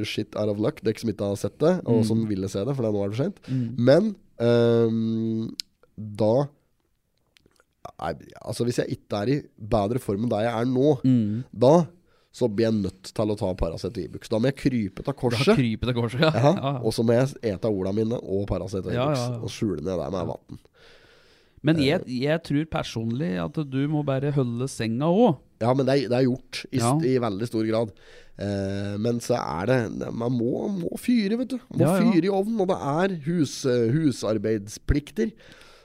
shit 0.05 0.35
out 0.35 0.49
of 0.49 0.59
luck, 0.59 0.81
dere 0.83 0.99
som 0.99 1.09
ikke 1.09 1.25
har 1.27 1.35
sett 1.39 1.57
det, 1.59 1.79
og 1.85 2.01
Mm. 2.01 2.05
som 2.05 2.25
ville 2.27 2.49
se 2.49 2.63
det, 2.63 2.75
for 2.75 2.83
nå 2.83 3.03
er 3.03 3.09
det 3.09 3.15
for 3.17 3.23
sent. 3.23 3.77
Men 3.77 4.15
um, 4.39 5.55
da 5.97 6.47
Nei, 7.99 8.13
Altså 8.45 8.65
Hvis 8.65 8.77
jeg 8.77 8.97
ikke 8.97 9.21
er 9.21 9.29
i 9.29 9.41
bedre 9.59 9.99
form 9.99 10.23
enn 10.23 10.29
der 10.29 10.41
jeg 10.47 10.53
er 10.61 10.65
nå, 10.65 11.01
Mm. 11.03 11.43
da 11.57 11.85
så 12.33 12.47
blir 12.49 12.65
jeg 12.65 12.73
nødt 12.81 13.11
til 13.13 13.29
å 13.29 13.37
ta 13.37 13.51
Paracet 13.53 13.93
og 13.93 14.03
Ibux. 14.07 14.27
Da 14.31 14.39
må 14.41 14.49
jeg 14.49 14.57
krype 14.57 15.03
til 15.03 15.05
Da 15.05 15.13
korset. 15.13 15.53
kryper 15.55 15.91
det 15.91 15.95
korset, 15.99 16.19
ja. 16.25 16.31
Ja, 16.33 16.53
ja. 16.57 16.71
Og 16.81 16.91
så 16.97 17.05
må 17.05 17.13
jeg 17.13 17.29
ete 17.53 17.69
ordene 17.69 17.93
mine 17.99 18.17
og 18.23 18.47
Paracet 18.49 18.81
og 18.87 18.89
Ibux. 18.91 19.21
ja. 19.21 19.37
Og 19.37 19.51
skjule 19.53 19.83
ned 19.85 19.93
der 20.01 20.09
med 20.15 20.31
vann. 20.33 20.59
Men 21.63 21.77
jeg, 21.79 22.01
jeg 22.09 22.41
tror 22.43 22.65
personlig 22.73 23.37
at 23.39 23.55
du 23.71 23.77
må 23.87 24.01
bare 24.03 24.33
holde 24.35 24.65
senga 24.67 25.07
òg. 25.07 25.37
Ja, 25.63 25.71
men 25.77 25.85
det 25.87 26.09
det 26.11 26.17
er 26.17 26.25
gjort 26.25 26.65
i, 26.73 26.77
Ja. 26.81 26.89
i 26.99 27.13
veldig 27.23 27.47
stor 27.47 27.63
grad. 27.69 27.93
Eh, 28.35 28.97
men 28.97 29.19
så 29.21 29.37
er 29.37 29.65
det 29.69 30.11
Man 30.11 30.33
må, 30.33 30.65
må 30.73 30.97
fyre, 30.99 31.37
vet 31.37 31.53
du. 31.53 31.59
Man 31.69 31.79
må 31.79 31.85
Ja, 31.85 31.93
ja. 32.01 32.11
fyre 32.11 32.25
i 32.25 32.33
ovnen. 32.33 32.59
Og 32.65 32.67
det 32.67 32.79
er 32.81 33.15
hus, 33.29 33.53
eh, 33.69 33.85
husarbeidsplikter. 33.93 35.31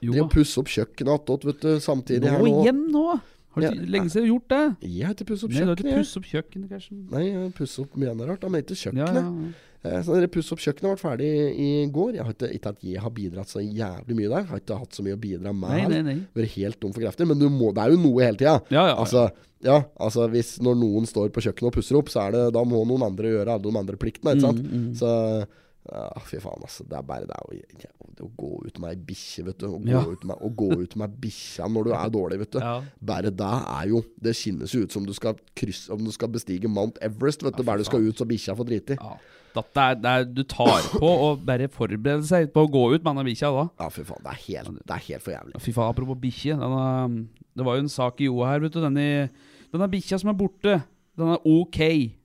Jo, 0.01 0.12
Det 0.14 0.22
å 0.22 0.30
pusse 0.30 0.59
opp 0.59 0.66
kjøkkenet 0.70 1.14
attåt, 1.20 1.44
vet 1.44 1.61
du, 1.61 1.72
samtidig 1.82 2.30
her 2.30 2.38
nå 2.38 2.46
nå. 2.46 2.62
igjen 2.64 2.82
nå! 2.94 3.20
Har 3.55 3.62
du 3.62 3.66
Ja. 3.66 3.72
lenge 3.86 4.11
siden 4.12 4.28
gjort 4.28 4.49
det? 4.49 4.76
Jeg 4.88 5.07
har 5.07 5.14
ikke 5.14 5.26
pusset 5.32 5.44
opp 5.49 5.51
kjøkkenet. 5.57 5.66
Nei, 5.66 5.74
du 5.74 5.82
har 5.82 5.88
ikke 5.88 6.03
pusset 6.05 6.16
opp 6.20 6.28
kjøkkenet, 6.32 6.68
kanskje? 6.70 6.92
Nei, 7.11 7.22
jeg 7.24 7.34
har 7.42 7.51
pusset 7.59 7.80
opp 7.84 7.96
mye 7.96 8.11
annet 8.12 8.28
rart, 8.28 8.40
da, 8.40 8.49
men 8.49 8.62
ikke 8.62 8.76
Ja, 8.76 8.92
kjøkkenet. 8.92 9.14
ja. 9.14 9.64
Eh, 9.84 10.03
Så 10.03 10.14
dere 10.14 10.28
pusset 10.28 10.53
opp 10.53 10.59
kjøkkenet 10.59 10.90
ble 10.90 10.99
ferdig 10.99 11.30
i 11.59 11.86
går. 11.94 12.12
Jeg 12.14 12.24
har 12.24 12.32
ikke, 12.34 12.51
ikke 12.55 12.68
at 12.68 12.80
jeg 12.82 12.99
har 13.01 13.11
bidratt 13.11 13.46
så 13.49 13.61
jævlig 13.62 14.14
mye 14.18 14.28
der. 14.28 14.40
Jeg 14.42 14.46
har 14.51 14.59
ikke 14.61 14.78
hatt 14.78 14.90
så 14.92 15.03
mye 15.07 15.14
å 15.16 15.20
bidra 15.22 15.53
med. 15.55 15.70
Nei, 15.70 15.86
nei, 15.88 16.03
nei. 16.03 16.26
Vært 16.34 16.51
helt 16.59 16.80
tom 16.80 16.92
for 16.92 17.01
krefter. 17.01 17.26
Men 17.26 17.38
du 17.38 17.49
må, 17.49 17.72
det 17.72 17.82
er 17.86 17.90
jo 17.94 17.96
noe 18.03 18.20
hele 18.26 18.36
tida. 18.36 18.61
Ja, 18.70 18.86
ja, 18.86 18.86
ja. 18.88 18.96
Altså, 18.96 19.30
ja, 19.62 19.82
altså 19.99 20.28
hvis 20.30 20.59
når 20.61 20.74
noen 20.78 21.07
står 21.07 21.30
på 21.30 21.40
kjøkkenet 21.46 21.66
og 21.70 21.72
pusser 21.78 21.96
opp, 21.96 22.09
så 22.11 22.26
er 22.28 22.32
det 22.32 22.53
da 22.55 22.64
må 22.64 22.84
noen 22.86 23.03
andre 23.07 23.30
gjøre 23.32 23.49
alle 23.55 23.62
de 23.62 23.78
andre 23.78 23.96
pliktene. 23.96 24.34
Ikke 24.34 24.40
sant? 24.40 24.62
Mm, 24.62 24.90
mm. 24.90 24.94
Så 24.99 25.46
ja, 25.93 26.20
fy 26.28 26.39
faen, 26.43 26.61
altså. 26.66 26.84
Det 26.89 26.97
er 26.99 27.07
bare 27.09 27.26
det, 27.28 27.39
jo, 27.57 28.03
det 28.18 28.24
å 28.26 28.30
gå 28.36 28.51
ut 28.66 28.78
med 28.82 28.91
ei 28.93 29.01
bikkje, 29.09 29.45
vet 29.47 29.59
du. 29.62 29.66
Å 29.70 29.78
gå, 29.80 29.89
Ja. 29.95 30.03
ut 30.05 30.24
med, 30.28 30.36
å 30.45 30.51
gå 30.62 30.68
ut 30.82 30.97
med 31.01 31.16
bikkja 31.22 31.68
når 31.72 31.84
du 31.89 31.93
er 31.97 32.12
dårlig, 32.14 32.39
vet 32.45 32.53
du. 32.57 32.59
Ja. 32.61 32.76
Bare 33.01 33.30
det 33.30 33.51
er 33.62 33.89
jo 33.93 34.03
Det 34.20 34.34
skinnes 34.36 34.74
jo 34.74 34.82
ut 34.84 34.93
som 34.93 35.07
du 35.07 35.12
skal 35.16 35.34
krysse 35.57 35.91
Om 35.95 36.05
du 36.05 36.11
skal 36.12 36.28
bestige 36.28 36.68
Mount 36.68 36.99
Everest, 37.03 37.43
vet. 37.43 37.55
Ja, 37.55 37.62
du. 37.62 37.64
bare 37.70 37.78
du 37.78 37.84
skal 37.89 38.05
ut 38.07 38.16
så 38.20 38.26
bikkja 38.28 38.57
får 38.59 38.68
drite 38.68 38.97
i. 38.97 39.01
Ja. 39.01 39.16
Det 39.59 39.64
er, 39.80 39.95
det 39.99 40.11
er, 40.12 40.24
du 40.28 40.43
tar 40.47 40.84
på 41.01 41.09
å 41.09 41.30
bare 41.43 41.66
forberede 41.72 42.22
seg 42.28 42.53
på 42.55 42.62
å 42.66 42.68
gå 42.70 42.82
ut 42.95 43.03
med 43.03 43.09
denne 43.16 43.24
bikkja 43.26 43.49
da. 43.51 43.64
Ja, 43.80 43.89
fy 43.91 44.05
faen. 44.07 44.20
Det 44.22 44.30
er 44.34 44.43
helt, 44.45 44.76
det 44.86 44.95
er 44.95 45.03
helt 45.09 45.24
for 45.24 45.32
jævlig. 45.34 45.62
Fy 45.64 45.72
faen, 45.74 45.89
apropos 45.91 46.20
bikkje. 46.20 46.59
Det 47.59 47.64
var 47.66 47.78
jo 47.78 47.82
en 47.82 47.91
sak 47.91 48.20
i 48.22 48.28
Joa 48.28 48.53
her, 48.53 48.61
vet 48.62 48.76
du. 48.76 48.78
Denne, 48.84 49.07
denne 49.72 49.89
bikkja 49.91 50.20
som 50.20 50.30
er 50.30 50.36
borte. 50.39 50.76
Den 51.19 51.33
er 51.35 51.47
OK. 51.51 51.79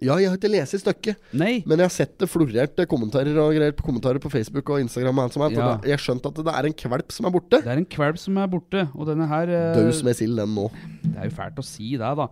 Ja, 0.06 0.20
jeg 0.22 0.30
har 0.30 0.38
ikke 0.38 0.52
lest 0.54 0.78
stykket, 0.84 1.18
Nei. 1.34 1.64
men 1.66 1.82
jeg 1.82 1.88
har 1.90 1.94
sett 1.96 2.14
det 2.22 2.28
florert 2.30 2.78
eh, 2.78 2.86
kommentarer 2.90 3.38
og 3.42 3.56
greier 3.56 3.74
på 3.74 3.86
kommentarer 3.88 4.22
på 4.22 4.30
Facebook 4.30 4.70
og 4.70 4.84
Instagram. 4.84 5.18
Og 5.18 5.26
alt 5.26 5.38
som 5.38 5.46
er, 5.48 5.56
Ja. 5.58 5.70
jeg 5.96 6.04
skjønt 6.04 6.28
at 6.30 6.38
det 6.38 6.54
er 6.54 6.70
en 6.70 6.78
kvalp 6.84 7.12
som 7.16 7.26
er 7.26 7.34
borte. 7.34 7.58
Det 7.64 7.72
er 7.74 7.82
en 7.82 7.90
kvalp 7.90 8.20
som 8.22 8.38
er 8.38 8.52
borte, 8.54 8.84
og 8.94 9.10
denne 9.10 9.26
her 9.32 9.50
eh, 9.50 9.74
Daus 9.80 10.04
med 10.06 10.14
sild, 10.20 10.38
den 10.38 10.54
nå. 10.54 10.68
Det 11.02 11.16
er 11.18 11.30
jo 11.32 11.38
fælt 11.40 11.58
å 11.58 11.66
si 11.66 11.96
det, 11.98 12.12
da. 12.22 12.28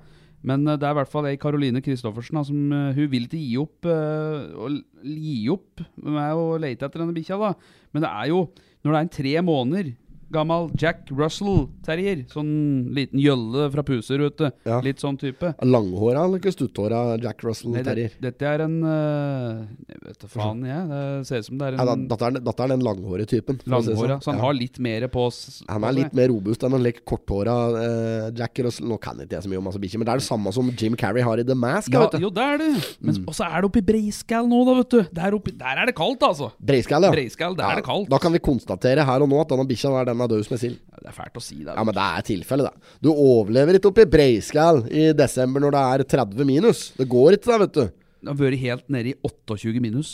Men 0.46 0.68
eh, 0.68 0.78
det 0.78 0.86
er 0.86 0.94
i 0.94 1.00
hvert 1.02 1.12
fall 1.12 1.30
ei 1.32 1.40
Karoline 1.42 1.82
Christoffersen 1.82 2.38
da, 2.38 2.46
som 2.46 2.62
Hun 2.98 3.10
vil 3.10 3.26
ikke 3.26 3.42
gi 3.42 3.58
opp 3.62 3.90
uh, 3.90 4.78
gi 5.02 5.50
opp 5.54 5.82
med 5.98 6.38
å 6.38 6.46
lete 6.62 6.86
etter 6.86 7.02
denne 7.02 7.18
bikkja, 7.18 7.42
da. 7.42 7.56
Men 7.94 8.06
det 8.06 8.14
er 8.22 8.30
jo 8.30 8.46
Når 8.82 8.92
det 8.92 8.98
er 8.98 9.06
en 9.06 9.16
tre 9.18 9.34
måneder 9.46 9.92
gammel 10.32 10.70
Jack 10.80 11.10
Russell 11.12 11.68
terrier, 11.86 12.24
sånn 12.32 12.94
liten 12.96 13.20
gjølle 13.22 13.68
fra 13.74 13.84
Puser, 13.84 14.20
ute. 14.28 14.52
Ja. 14.66 14.80
Litt 14.82 15.00
sånn 15.04 15.18
type. 15.20 15.54
Langhåra 15.62 16.26
eller 16.26 16.40
ikke 16.42 16.54
stutthåra 16.56 17.18
Jack 17.22 17.44
Russell-terrier? 17.44 18.16
det, 18.16 18.22
dette 18.22 18.48
er 18.48 18.64
en 18.66 18.78
eh, 18.84 19.62
Jeg 19.92 20.02
vet 20.08 20.20
da 20.24 20.28
faen, 20.32 20.64
jeg. 20.66 20.88
Det 20.92 21.28
ser 21.28 21.44
ut 21.44 21.46
som 21.50 21.58
det 21.62 21.68
er 21.68 21.78
Nei, 21.78 21.86
da- 21.86 21.96
Dette 22.16 22.26
er, 22.30 22.40
dette 22.50 22.64
er 22.66 22.68
den 22.74 22.86
langhåre 22.86 23.26
typen. 23.30 23.60
langhåra. 23.66 24.18
sånn. 24.18 24.22
Så 24.22 24.32
han 24.32 24.40
Ja. 24.40 24.46
har 24.46 24.54
litt 24.54 24.80
mer 24.80 25.08
på 25.08 25.26
Han 25.70 25.84
er 25.84 25.92
litt 25.94 26.14
mer 26.14 26.28
robust 26.30 26.64
enn 26.64 26.74
en 26.74 26.84
litt 26.84 27.04
korthåra 27.06 27.56
eh, 27.82 28.32
Jack 28.36 28.60
Russell. 28.60 28.88
Nå 28.88 29.00
kan 29.00 29.16
ikke 29.20 29.38
jeg 29.38 29.44
så 29.44 29.50
mye 29.50 29.58
om 29.58 29.64
masse 29.66 29.80
bikkjer, 29.80 30.00
men 30.00 30.06
det 30.06 30.14
er 30.14 30.18
det 30.24 30.28
samme 30.28 30.52
som 30.54 30.70
Jim 30.72 30.96
Carrey 30.96 31.22
har 31.24 31.38
i 31.40 31.44
The 31.44 31.56
Mask. 31.56 31.92
ja, 31.92 32.00
vet 32.08 32.12
du. 32.20 32.20
Jo, 32.26 32.30
det 32.30 32.44
er 32.44 32.58
det. 32.58 32.72
Men 33.02 33.16
Mm. 33.22 33.26
Så 33.34 33.44
er 33.46 33.62
det 33.62 33.66
oppi 33.70 33.82
Breiskall 33.82 34.48
nå, 34.48 34.66
da, 34.66 34.74
vet 34.82 34.90
du. 34.90 35.02
Der, 35.14 35.32
oppi, 35.36 35.52
der 35.58 35.78
er 35.82 35.86
det 35.86 35.96
kaldt, 35.96 36.22
altså. 36.22 36.52
Breiskall, 36.60 37.04
ja. 37.04 37.12
Breiskall, 37.12 37.56
der 37.56 37.64
er 37.66 37.76
det 37.76 37.86
kaldt. 37.86 38.10
Da 38.10 38.18
kan 38.18 38.32
vi 38.32 38.40
konstatere 38.40 39.04
her 39.06 39.22
og 39.22 39.30
nå 39.30 39.40
at 39.42 39.50
denne 39.50 39.68
bikkja 39.68 39.92
er 40.02 40.06
den 40.06 40.21
er 40.26 40.32
daus 40.32 40.50
med 40.52 40.62
sild. 40.62 40.80
Ja, 40.92 41.02
Det 41.02 41.12
er 41.12 41.18
fælt 41.18 41.38
å 41.40 41.44
si 41.44 41.60
det. 41.62 41.76
Ja, 41.76 41.84
men 41.88 41.98
det 41.98 42.08
er 42.08 42.26
tilfellet, 42.32 42.72
da. 42.72 42.98
Du 43.04 43.12
overlever 43.12 43.78
ikke 43.78 43.92
oppe 43.92 44.06
i 44.06 44.12
Breiskall 44.12 44.84
i 44.90 45.12
desember 45.18 45.64
når 45.64 45.76
det 45.78 45.86
er 45.86 46.04
30 46.18 46.50
minus. 46.50 46.84
Det 46.98 47.08
går 47.12 47.38
ikke, 47.38 47.50
da, 47.52 47.62
vet 47.66 47.78
du. 47.78 47.86
Det 48.22 48.30
har 48.30 48.38
vært 48.38 48.62
helt 48.62 48.92
nede 48.94 49.14
i 49.14 49.18
28 49.26 49.82
minus. 49.82 50.12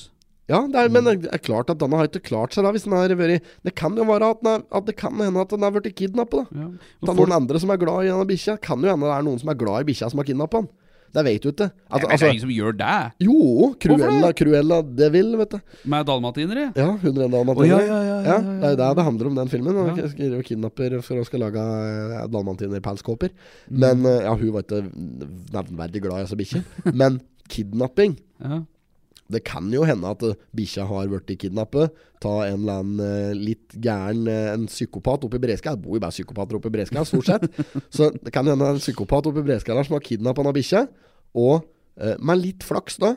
Ja, 0.47 0.61
det 0.63 0.79
er, 0.79 0.87
men 0.87 1.03
det 1.03 1.27
er 1.27 1.41
klart 1.43 1.67
at 1.73 1.79
denne 1.81 1.97
har 1.99 2.07
ikke 2.07 2.23
klart 2.23 2.55
seg 2.55 2.63
da 2.63 2.71
hvis 2.71 2.85
den 2.85 2.93
har 2.95 3.11
vært 3.19 3.43
Det 3.67 3.73
kan 3.75 3.97
jo 3.99 4.05
være 4.07 4.29
at, 4.31 4.45
er, 4.47 4.61
at 4.79 4.85
det 4.87 4.95
kan 4.95 5.17
hende 5.19 5.43
at 5.43 5.51
den 5.51 5.65
har 5.65 5.73
blitt 5.75 5.97
kidnappet, 5.97 6.47
da. 6.47 6.61
Ja. 6.63 6.67
Det 7.03 7.11
er 7.11 7.17
noen 7.19 7.35
andre 7.35 7.59
som 7.59 7.73
er 7.73 7.81
glad 7.81 8.05
i 8.05 8.11
denne 8.13 8.27
bikkja. 8.29 8.55
Kan 8.63 8.79
jo 8.79 8.87
hende 8.93 9.09
det 9.09 9.15
er 9.17 9.25
noen 9.27 9.41
som 9.41 9.51
er 9.51 9.59
glad 9.59 9.83
i 9.83 9.89
bikkja 9.91 10.07
som 10.13 10.23
har 10.23 10.29
kidnappa 10.29 10.63
den. 10.63 10.69
Det 11.15 11.23
vet 11.25 11.43
du 11.43 11.49
ikke. 11.49 11.67
Nei, 11.71 11.87
Altså, 11.87 12.03
det 12.03 12.11
altså, 12.13 12.25
er 12.27 12.33
ingen 12.35 12.43
som 12.43 12.53
gjør 12.53 12.77
det. 12.77 12.97
jo, 13.23 13.69
Cruella, 13.81 14.31
Cruella 14.37 14.81
det 14.99 15.09
Vil, 15.15 15.31
vet 15.39 15.55
du. 15.55 15.59
Med 15.93 16.05
dalmatinere. 16.09 16.65
Ja, 16.75 16.89
101 16.95 17.31
dalmatinere. 17.33 17.79
Oh, 17.79 17.87
ja, 17.87 17.99
ja, 18.03 18.17
ja, 18.27 18.37
Det 18.43 18.71
er 18.71 18.79
det 18.81 18.89
det 18.99 19.07
handler 19.07 19.31
om, 19.31 19.35
den 19.39 19.51
filmen. 19.51 19.81
Ja. 19.97 20.07
Skriver 20.11 20.37
og 20.41 20.47
kidnapper 20.47 20.97
for 21.05 21.21
å 21.21 21.25
skal 21.27 21.45
lage 21.47 21.63
uh, 21.63 22.23
dalmatinerpelskåper. 22.31 23.33
Mm. 23.69 23.79
Men 23.83 24.05
eh, 24.05 24.23
ja, 24.27 24.33
hun 24.37 24.53
var 24.55 24.65
ikke 24.65 24.83
nevnverdig 25.55 26.03
glad 26.05 26.21
i 26.21 26.25
altså 26.27 26.39
bikkjer. 26.39 26.65
Men 27.01 27.21
kidnapping 27.51 28.17
Ja. 28.43 28.61
Det 29.31 29.43
kan 29.47 29.67
jo 29.73 29.83
hende 29.87 30.09
at 30.09 30.23
uh, 30.23 30.35
bikkja 30.55 30.85
har 30.89 31.09
blitt 31.11 31.33
kidnappet. 31.41 31.95
Ta 32.23 32.33
en 32.47 32.63
eller 32.63 32.81
annen 32.81 33.01
eh, 33.03 33.33
litt 33.37 33.75
gæren 33.77 34.25
eh, 34.31 34.47
En 34.55 34.65
psykopat 34.65 35.27
oppe 35.27 35.37
i 35.37 35.43
Breska. 35.43 35.75
Det 35.75 35.83
bor 35.83 35.97
jo 35.97 36.01
bare 36.01 36.15
psykopater 36.15 36.57
oppe 36.57 36.71
i 36.71 36.73
Breska, 36.73 37.03
stort 37.05 37.29
sett. 37.29 37.45
Så 37.95 38.09
det 38.15 38.33
kan 38.33 38.47
hende 38.49 38.71
en 38.73 38.81
psykopat 38.81 39.29
oppe 39.29 39.43
i 39.43 39.45
Breska 39.45 39.75
der 39.77 39.85
som 39.85 39.97
har 39.99 40.05
kidnappa 40.05 40.41
denne 40.41 40.55
bikkja. 40.57 40.85
Og 41.37 41.67
eh, 42.01 42.15
med 42.17 42.41
litt 42.41 42.65
flaks, 42.65 42.97
da, 43.03 43.13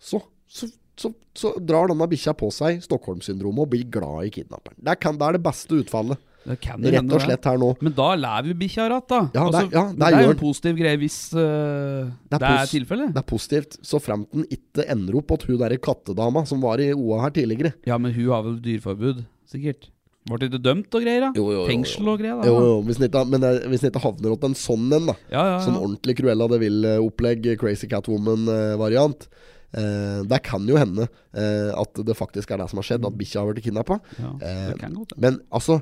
så, 0.00 0.22
så, 0.50 0.70
så, 0.98 1.12
så 1.36 1.52
drar 1.62 1.92
denne 1.92 2.08
bikkja 2.10 2.34
på 2.38 2.50
seg 2.54 2.82
Stockholm-syndromet 2.86 3.68
og 3.68 3.72
blir 3.76 3.86
glad 3.92 4.26
i 4.26 4.34
kidnapperen. 4.40 4.80
Det, 4.80 4.98
kan, 5.04 5.20
det 5.20 5.28
er 5.28 5.38
det 5.38 5.44
beste 5.46 5.78
utfallet. 5.84 6.18
Det 6.56 6.92
Rett 6.94 7.12
og 7.14 7.20
slett 7.24 7.44
her 7.50 7.58
nå. 7.60 7.68
Men 7.82 7.92
da 7.96 8.08
lever 8.16 8.54
bikkja 8.60 8.88
ratt, 8.90 9.06
da. 9.08 9.20
Ja, 9.34 9.44
det 9.50 9.60
Altså, 9.60 9.62
ja, 9.72 9.84
det 9.92 9.98
det 10.00 10.10
er 10.18 10.26
jo 10.26 10.30
en 10.34 10.40
positiv 10.42 10.76
greie 10.80 10.96
hvis 10.98 11.18
uh, 11.34 12.10
Det 12.30 12.36
er 12.36 12.42
det 12.42 12.50
er 12.56 12.66
tilfellet. 12.74 13.14
Det 13.14 13.22
er 13.22 13.28
positivt, 13.30 13.78
så 13.86 14.00
fremt 14.02 14.30
den 14.32 14.44
ikke 14.50 14.86
ender 14.90 15.16
opp 15.20 15.32
at 15.36 15.42
hun 15.48 15.58
derre 15.60 15.78
kattedama 15.78 16.44
som 16.46 16.60
var 16.60 16.80
i 16.80 16.92
OA 16.92 17.22
her 17.26 17.30
tidligere. 17.30 17.74
Ja, 17.86 17.98
men 17.98 18.12
hun 18.14 18.28
har 18.32 18.42
vel 18.42 18.60
dyreforbud, 18.64 19.24
sikkert. 19.50 19.90
Ble 20.30 20.46
ikke 20.50 20.60
dømt 20.62 20.92
og 20.94 21.00
greier, 21.02 21.20
da? 21.24 21.30
Jo, 21.34 21.46
jo, 21.50 21.62
jo. 21.62 21.66
Fengsel 21.66 22.06
og 22.12 22.18
greier, 22.20 22.36
da? 22.42 22.46
Jo, 22.46 22.58
jo, 22.60 22.74
hvis 22.86 22.98
den 23.00 23.08
ikke, 23.08 23.22
men 23.26 23.40
det- 23.40 23.64
hvis 23.72 23.80
den 23.80 23.90
ikke 23.90 24.02
havner 24.04 24.28
hos 24.34 24.44
en 24.44 24.54
sånn 24.54 24.92
en, 24.92 25.06
da. 25.08 25.14
Ja, 25.32 25.44
ja, 25.54 25.60
Sånn 25.64 25.74
ja. 25.74 25.80
ordentlig 25.80 26.16
Cruella 26.18 26.46
de 26.52 26.58
Vil-opplegg, 26.60 27.48
Crazy 27.58 27.88
Catwoman-variant. 27.88 29.26
Eh, 29.72 30.22
det 30.26 30.40
kan 30.42 30.66
jo 30.66 30.76
hende 30.76 31.06
eh, 31.32 31.70
at 31.78 31.94
det 32.04 32.16
faktisk 32.18 32.50
er 32.50 32.58
det 32.58 32.68
som 32.70 32.80
har 32.82 32.86
skjedd, 32.88 33.04
at 33.06 33.16
bikkja 33.16 33.40
har 33.44 33.52
blitt 33.52 33.64
kidnappa. 33.64 34.00
ja. 34.18 34.32
Eh, 34.42 34.74
Det. 34.76 35.18
Men 35.18 35.40
altså 35.50 35.80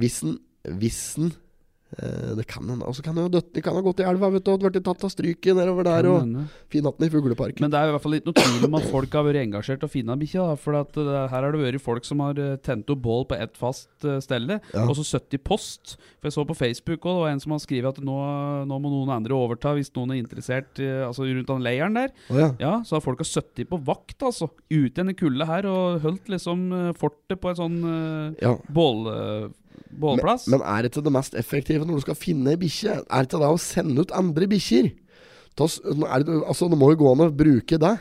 Hvis 0.00 0.20
den 0.24 0.38
Hvis 0.80 1.00
den 1.18 1.32
eh, 1.98 2.32
Det 2.38 2.46
kan 2.50 2.66
hende 2.66 2.86
Altså 2.88 3.04
kan 3.06 3.14
jo 3.20 3.28
dødt, 3.30 3.52
De 3.54 3.62
kan 3.62 3.76
ha 3.76 3.82
gått 3.84 4.00
i 4.02 4.06
elva 4.08 4.30
vet 4.34 4.42
du, 4.46 4.50
og 4.54 4.64
blitt 4.64 4.82
tatt 4.84 5.04
av 5.06 5.12
stryket 5.12 5.54
nedover 5.54 5.86
der. 5.86 6.08
Kan 6.08 6.32
Og 6.40 6.56
fin 6.72 6.82
natten 6.82 7.06
i 7.06 7.10
fugleparken. 7.12 7.62
Men 7.62 7.70
det 7.70 7.78
er 7.78 7.86
i 7.86 7.92
hvert 7.94 8.02
fall 8.02 8.16
ikke 8.18 8.32
noe 8.32 8.40
tvil 8.40 8.64
om 8.66 8.74
at 8.80 8.88
folk 8.90 9.12
har 9.14 9.26
vært 9.28 9.38
engasjert 9.44 9.84
og 9.86 9.92
funnet 9.92 10.18
bikkja. 10.24 10.46
For 10.58 10.74
at 10.80 10.96
det, 10.96 11.04
her 11.30 11.44
har 11.46 11.54
det 11.54 11.60
vært 11.62 11.84
folk 11.84 12.08
som 12.08 12.18
har 12.24 12.40
eh, 12.42 12.56
tent 12.66 12.90
opp 12.90 13.02
bål 13.04 13.22
på 13.30 13.38
ett 13.38 13.54
fast 13.60 14.08
eh, 14.08 14.18
stelle, 14.24 14.56
Ja. 14.74 14.88
og 14.88 14.96
så 14.98 15.04
70 15.06 15.38
post. 15.46 15.94
For 16.18 16.26
jeg 16.26 16.34
så 16.34 16.46
på 16.48 16.56
Facebook 16.58 17.06
òg, 17.06 17.14
det 17.14 17.22
var 17.22 17.30
en 17.36 17.44
som 17.44 17.54
har 17.54 17.62
skrevet 17.62 17.94
at 18.00 18.02
nå, 18.10 18.16
nå 18.66 18.80
må 18.82 18.90
noen 18.90 19.14
andre 19.14 19.36
overta 19.38 19.76
hvis 19.78 19.92
noen 19.94 20.16
er 20.16 20.22
interessert 20.24 20.82
eh, 20.82 21.04
altså 21.06 21.28
rundt 21.28 21.52
den 21.52 21.62
leiren 21.68 21.94
der. 22.00 22.10
Oh, 22.32 22.40
ja. 22.42 22.50
Ja, 22.58 22.74
så 22.82 22.98
har 22.98 23.04
folk 23.06 23.22
har 23.22 23.30
70 23.30 23.70
på 23.70 23.78
vakt, 23.86 24.18
altså. 24.26 24.50
Ute 24.72 24.88
i 24.90 24.96
denne 24.98 25.14
kulda 25.14 25.46
her, 25.46 25.70
og 25.70 26.02
holdt 26.02 26.32
liksom 26.34 26.66
eh, 26.74 26.90
fortet 26.98 27.38
på 27.38 27.52
en 27.54 27.60
sånn 27.62 27.78
eh, 27.86 28.42
ja. 28.48 28.56
bål, 28.74 29.06
eh, 29.14 29.46
bålplass. 30.00 30.48
Men, 30.48 30.60
men 30.60 30.68
er 30.74 30.88
ikke 30.88 31.02
det 31.04 31.12
mest 31.14 31.36
effektive 31.38 31.86
når 31.86 32.00
du 32.00 32.04
skal 32.06 32.18
finne 32.18 32.54
ei 32.54 32.60
bikkje? 32.60 32.98
Er 33.04 33.28
ikke 33.28 33.40
det 33.42 33.52
å 33.52 33.60
sende 33.62 34.04
ut 34.04 34.14
andre 34.16 34.48
bikkjer? 34.50 34.90
Er 35.54 36.26
Altså, 36.42 36.66
det 36.70 36.78
må 36.80 36.90
jo 36.92 37.00
gå 37.04 37.12
an 37.14 37.28
å 37.28 37.30
bruke 37.30 37.78
det. 37.78 37.94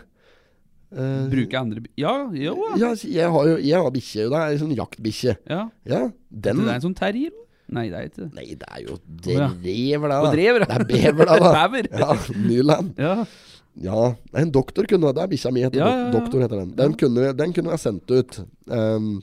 Uh, 0.94 1.26
Bruke 1.26 1.58
andre 1.58 1.82
Ja, 1.98 2.12
jo, 2.38 2.52
ja. 2.54 2.76
Ja, 2.78 2.90
jeg 2.94 3.30
har 3.34 3.48
jo 3.50 3.54
Jeg 3.58 3.80
har 3.82 3.94
bikkje. 3.96 4.28
Det 4.30 4.42
er 4.42 4.52
en 4.52 4.60
sånn 4.62 4.76
jaktbikkje. 4.78 5.34
ja. 5.50 5.64
Ja, 5.90 6.02
den 6.30 6.62
Det 6.62 6.68
er 6.70 6.76
en 6.76 6.86
sånn 6.86 6.98
terrier? 6.98 7.34
Nei, 7.74 7.88
det 7.90 7.98
er 7.98 8.10
ikke 8.10 8.20
det. 8.20 8.30
Nei, 8.36 8.46
det 8.60 8.68
er 8.68 8.84
jo 8.84 8.98
drever, 9.24 10.12
det. 10.12 10.18
Og 10.20 10.28
da. 10.28 10.32
Det 10.36 10.76
er 10.76 10.86
bever, 10.92 11.26
det, 11.26 11.40
da. 11.42 11.52
Bever. 11.58 11.90
Ja, 12.04 12.18
Nyland. 12.44 12.94
Ja. 13.02 13.16
Ja, 13.82 14.02
en 14.38 14.52
doktor 14.54 14.86
kunne 14.86 15.10
Det 15.18 15.24
er 15.24 15.30
bikkja 15.32 15.50
mi 15.54 15.64
heter 15.66 15.82
ja, 15.82 15.88
ja. 16.04 16.10
Doktor 16.14 16.44
heter 16.44 16.60
den. 16.62 16.74
Den, 16.78 16.94
kunne, 17.00 17.32
den 17.34 17.54
kunne 17.56 17.74
jeg 17.74 17.82
sendt 17.82 18.12
ut. 18.14 18.38
Um, 18.70 19.16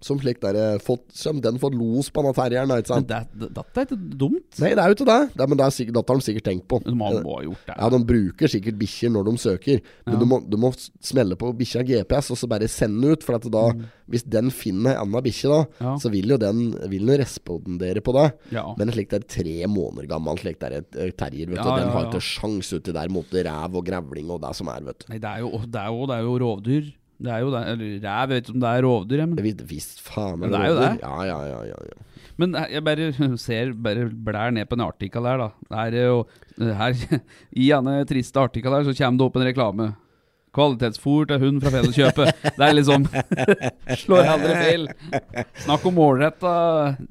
Som 0.00 0.20
slik 0.22 0.38
der 0.40 0.54
eh, 0.54 0.78
fått, 0.78 1.08
Som 1.12 1.40
den 1.42 1.56
fått 1.58 1.74
los 1.74 2.06
på 2.14 2.22
denne 2.22 2.34
terrieren, 2.36 2.70
ikke 2.70 2.94
Men 2.94 3.02
sant? 3.02 3.08
det, 3.08 3.50
det, 3.56 3.64
er 3.74 3.86
ikke 3.88 3.98
dumt. 4.20 4.58
Nei, 4.62 4.70
det 4.76 4.82
er 4.84 4.92
jo 4.92 4.96
ikke 4.98 5.06
det. 5.08 5.16
det 5.34 5.42
er, 5.42 5.48
men 5.50 5.58
det 5.58 5.66
er 5.66 5.88
dette 5.92 6.12
har 6.12 6.20
de 6.20 6.26
sikkert 6.28 6.46
tenkt 6.46 6.66
på. 6.70 6.78
De 6.84 6.94
må 6.94 7.08
Eh, 7.08 7.16
ha 7.24 7.40
gjort 7.42 7.64
det. 7.66 7.76
Ja, 7.80 7.88
De 7.90 7.98
bruker 8.06 8.52
sikkert 8.52 8.78
bikkjer 8.78 9.10
når 9.10 9.24
de 9.30 9.34
søker, 9.42 9.80
men 10.06 10.14
Ja. 10.14 10.20
du, 10.20 10.26
må, 10.30 10.38
du 10.48 10.56
må 10.56 10.70
smelle 11.02 11.34
på 11.40 11.50
bikkja 11.58 11.82
GPS 11.88 12.30
og 12.30 12.38
så 12.38 12.46
bare 12.48 12.68
sende 12.70 13.10
ut. 13.10 13.24
For 13.26 13.34
at 13.40 13.48
da, 13.50 13.64
hvis 14.08 14.22
den 14.24 14.50
finner 14.54 14.94
ei 14.94 15.00
anna 15.02 15.20
bikkje, 15.24 15.48
da, 15.50 15.58
Mm. 15.78 15.84
Ja. 15.88 15.96
så 15.98 16.10
vil 16.14 16.28
jo 16.30 16.36
den 16.38 16.62
vil 16.88 17.06
den 17.06 17.18
respondere 17.18 18.00
på 18.00 18.12
det. 18.14 18.28
Ja. 18.54 18.64
Men 18.78 18.90
slik 18.94 19.10
det 19.10 19.18
er 19.24 19.26
tre 19.28 19.56
måneder 19.66 20.06
gammel 20.08 20.38
slik 20.38 20.58
der 20.62 20.78
et 20.78 20.94
eh, 20.96 21.10
terrier, 21.10 21.46
vet 21.50 21.58
du, 21.58 21.70
den 21.74 21.90
har 21.90 22.06
ikke 22.06 22.22
sjans 22.22 22.70
uti 22.72 22.92
der 22.94 23.08
mot 23.10 23.26
ræv 23.34 23.74
og 23.74 23.84
grevling 23.84 24.30
og 24.30 24.40
det 24.46 24.54
som 24.54 24.68
er, 24.68 24.80
vet 24.86 25.00
du. 25.02 25.10
Nei, 25.12 25.18
det 25.18 25.28
er 25.34 25.40
jo, 25.42 25.50
det 25.66 25.82
er 25.82 25.90
jo, 25.90 26.06
det 26.06 26.16
er 26.16 26.22
jo 26.28 26.38
rovdyr. 26.44 26.88
Det 27.18 27.32
er 27.34 27.40
jo 27.42 27.50
det. 27.50 27.62
Eller 27.72 27.94
ræv, 27.98 28.04
jeg 28.06 28.28
vet 28.30 28.44
ikke 28.44 28.54
om 28.54 28.60
det 28.62 28.70
er 28.70 28.84
rovdyr, 28.86 29.22
men, 29.26 29.38
Visst, 29.42 29.62
visst 29.70 30.02
faen 30.06 30.38
Men 30.38 30.52
det 30.54 30.60
er 30.60 30.68
jo 30.70 30.76
det. 30.78 30.90
Ja, 31.02 31.14
ja, 31.26 31.38
ja, 31.50 31.60
ja, 31.72 31.78
ja. 31.90 32.26
men 32.38 32.54
jeg 32.70 32.84
bare 32.86 33.08
ser 33.46 33.72
Bare 33.74 34.08
blær 34.10 34.52
ned 34.54 34.68
på 34.70 34.78
en 34.78 34.86
artikkel 34.86 35.26
her, 35.26 35.40
da. 35.42 35.48
Det 35.88 35.98
er 35.98 36.06
jo 36.12 36.20
her, 36.78 36.94
I 37.64 37.70
denne 37.74 37.96
triste 38.10 38.38
artikkel 38.38 38.76
her 38.78 38.86
så 38.86 38.94
kommer 39.00 39.18
det 39.18 39.26
opp 39.26 39.40
en 39.40 39.48
reklame. 39.50 39.88
Kvalitetsfôr 40.58 41.26
til 41.28 41.42
hund 41.42 41.58
fra 41.62 41.70
Felleskjøpet. 41.74 42.38
Det 42.56 42.64
er 42.64 42.72
liksom 42.74 43.04
Slår 44.00 44.30
aldri 44.32 44.54
feil. 44.56 44.86
Snakk 45.66 45.84
om 45.90 45.94
målretta 45.98 46.52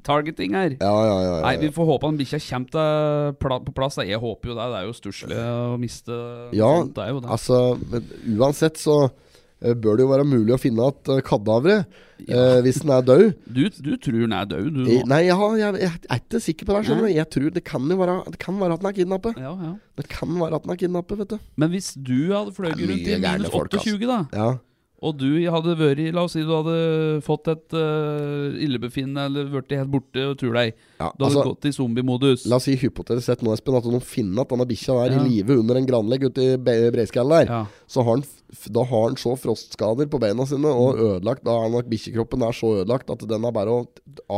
targeting 0.04 0.56
her. 0.58 0.74
Ja, 0.80 0.90
ja, 1.06 1.14
ja, 1.22 1.36
Nei. 1.44 1.54
Vi 1.62 1.70
får 1.72 1.88
håpe 1.92 2.10
han 2.10 2.18
bikkja 2.18 2.40
kommer 2.48 3.38
pla 3.40 3.60
på 3.64 3.72
plass. 3.76 4.00
da. 4.00 4.08
Jeg 4.08 4.20
håper 4.24 4.50
jo 4.52 4.58
det. 4.58 4.66
Det 4.72 4.80
er 4.80 4.88
jo 4.90 4.96
stusslig 4.98 5.38
å 5.38 5.78
miste 5.80 6.18
Ja, 6.56 6.72
sånt. 6.80 6.96
Det 6.98 7.06
er 7.06 7.14
jo 7.14 7.22
det. 7.22 7.30
altså 7.36 7.62
Uansett 8.36 8.82
så 8.82 8.98
eh, 9.06 9.16
bør 9.58 9.96
det 9.98 10.04
jo 10.06 10.10
være 10.12 10.24
mulig 10.28 10.54
å 10.54 10.58
finne 10.62 10.84
igjen 10.86 11.22
kadaveret 11.26 11.86
ja. 12.28 12.36
eh, 12.36 12.60
hvis 12.62 12.78
den 12.84 12.92
er 12.94 13.02
død. 13.02 13.24
Du, 13.58 13.62
du 13.70 13.90
tror 13.96 14.20
den 14.22 14.36
er 14.36 14.46
død, 14.46 14.68
du 14.76 14.80
Eh, 14.86 15.00
nå? 15.00 15.08
Nei, 15.10 15.20
jeg, 15.26 15.38
jeg, 15.58 15.80
jeg 15.82 15.90
er 16.14 16.22
ikke 16.22 16.40
sikker 16.44 16.68
på 16.68 16.76
det. 16.76 16.84
skjønner 16.86 17.08
du 17.08 17.16
Jeg 17.16 17.30
tror 17.34 17.50
Det 17.56 17.64
kan 17.66 17.90
jo 17.90 17.96
være 17.98 18.16
Det 18.30 18.38
kan 18.38 18.60
være 18.62 18.76
at 18.78 18.84
den 18.84 18.90
er 18.92 18.96
kidnappet. 19.00 19.42
Ja, 19.42 19.52
ja. 19.66 19.72
Det 19.98 20.06
kan 20.12 20.38
være 20.38 20.60
at 20.60 20.62
den 20.68 20.74
er 20.76 20.80
kidnappet, 20.84 21.18
vet 21.24 21.34
du. 21.34 21.38
Men 21.58 21.74
hvis 21.74 21.92
du 21.98 22.16
hadde 22.36 22.54
fløyet 22.54 22.78
rundt 22.78 23.12
i 23.12 23.18
minus 23.18 23.52
28, 23.52 23.98
da 24.06 24.22
Ja. 24.36 24.48
Og 24.98 25.14
du 25.14 25.28
hadde 25.46 25.76
vært 25.78 26.00
La 26.14 26.24
oss 26.26 26.32
si 26.34 26.42
du 26.42 26.50
hadde 26.50 26.78
fått 27.22 27.46
et 27.52 27.74
uh, 27.78 28.50
illebefinnende 28.58 29.26
eller 29.28 29.50
blitt 29.52 29.74
helt 29.78 29.92
borte 29.92 30.24
og 30.26 30.34
tror 30.40 30.56
deg. 30.58 30.72
Ja, 30.98 31.12
Du 31.14 31.22
hadde 31.22 31.28
altså, 31.28 31.44
gått 31.52 31.68
i 31.70 31.74
zombiemodus. 31.76 32.46
La 32.50 32.58
oss 32.58 32.66
si 32.66 32.74
hypotetisk 32.80 33.28
sett 33.30 33.44
nå, 33.46 33.52
Espen, 33.54 33.76
at 33.78 33.86
de 33.86 34.00
finner 34.02 34.42
at 34.42 34.50
denne 34.50 34.66
bikkja 34.66 34.96
er 35.04 35.14
Ja. 35.14 35.20
i 35.22 35.28
live 35.28 35.54
under 35.62 35.78
en 35.78 35.86
granlegg 35.86 36.26
ute 36.26 36.42
i 36.42 36.56
Be- 36.56 36.90
der. 36.90 37.46
Ja. 37.46 37.60
Så 37.86 38.02
har 38.02 38.16
han, 38.16 38.24
da 38.48 38.84
har 38.88 39.02
han 39.10 39.18
så 39.20 39.34
frostskader 39.36 40.08
på 40.08 40.20
beina 40.22 40.46
sine 40.48 40.70
og 40.72 40.96
ødelagt 40.96 41.44
Da 41.44 41.52
er 41.52 41.72
nok 41.72 41.88
bikkjekroppen 41.90 42.42
er 42.46 42.56
så 42.56 42.78
ødelagt 42.80 43.10
at 43.12 43.24
den 43.28 43.44
er 43.44 43.52
bare 43.52 43.74
å 43.74 43.82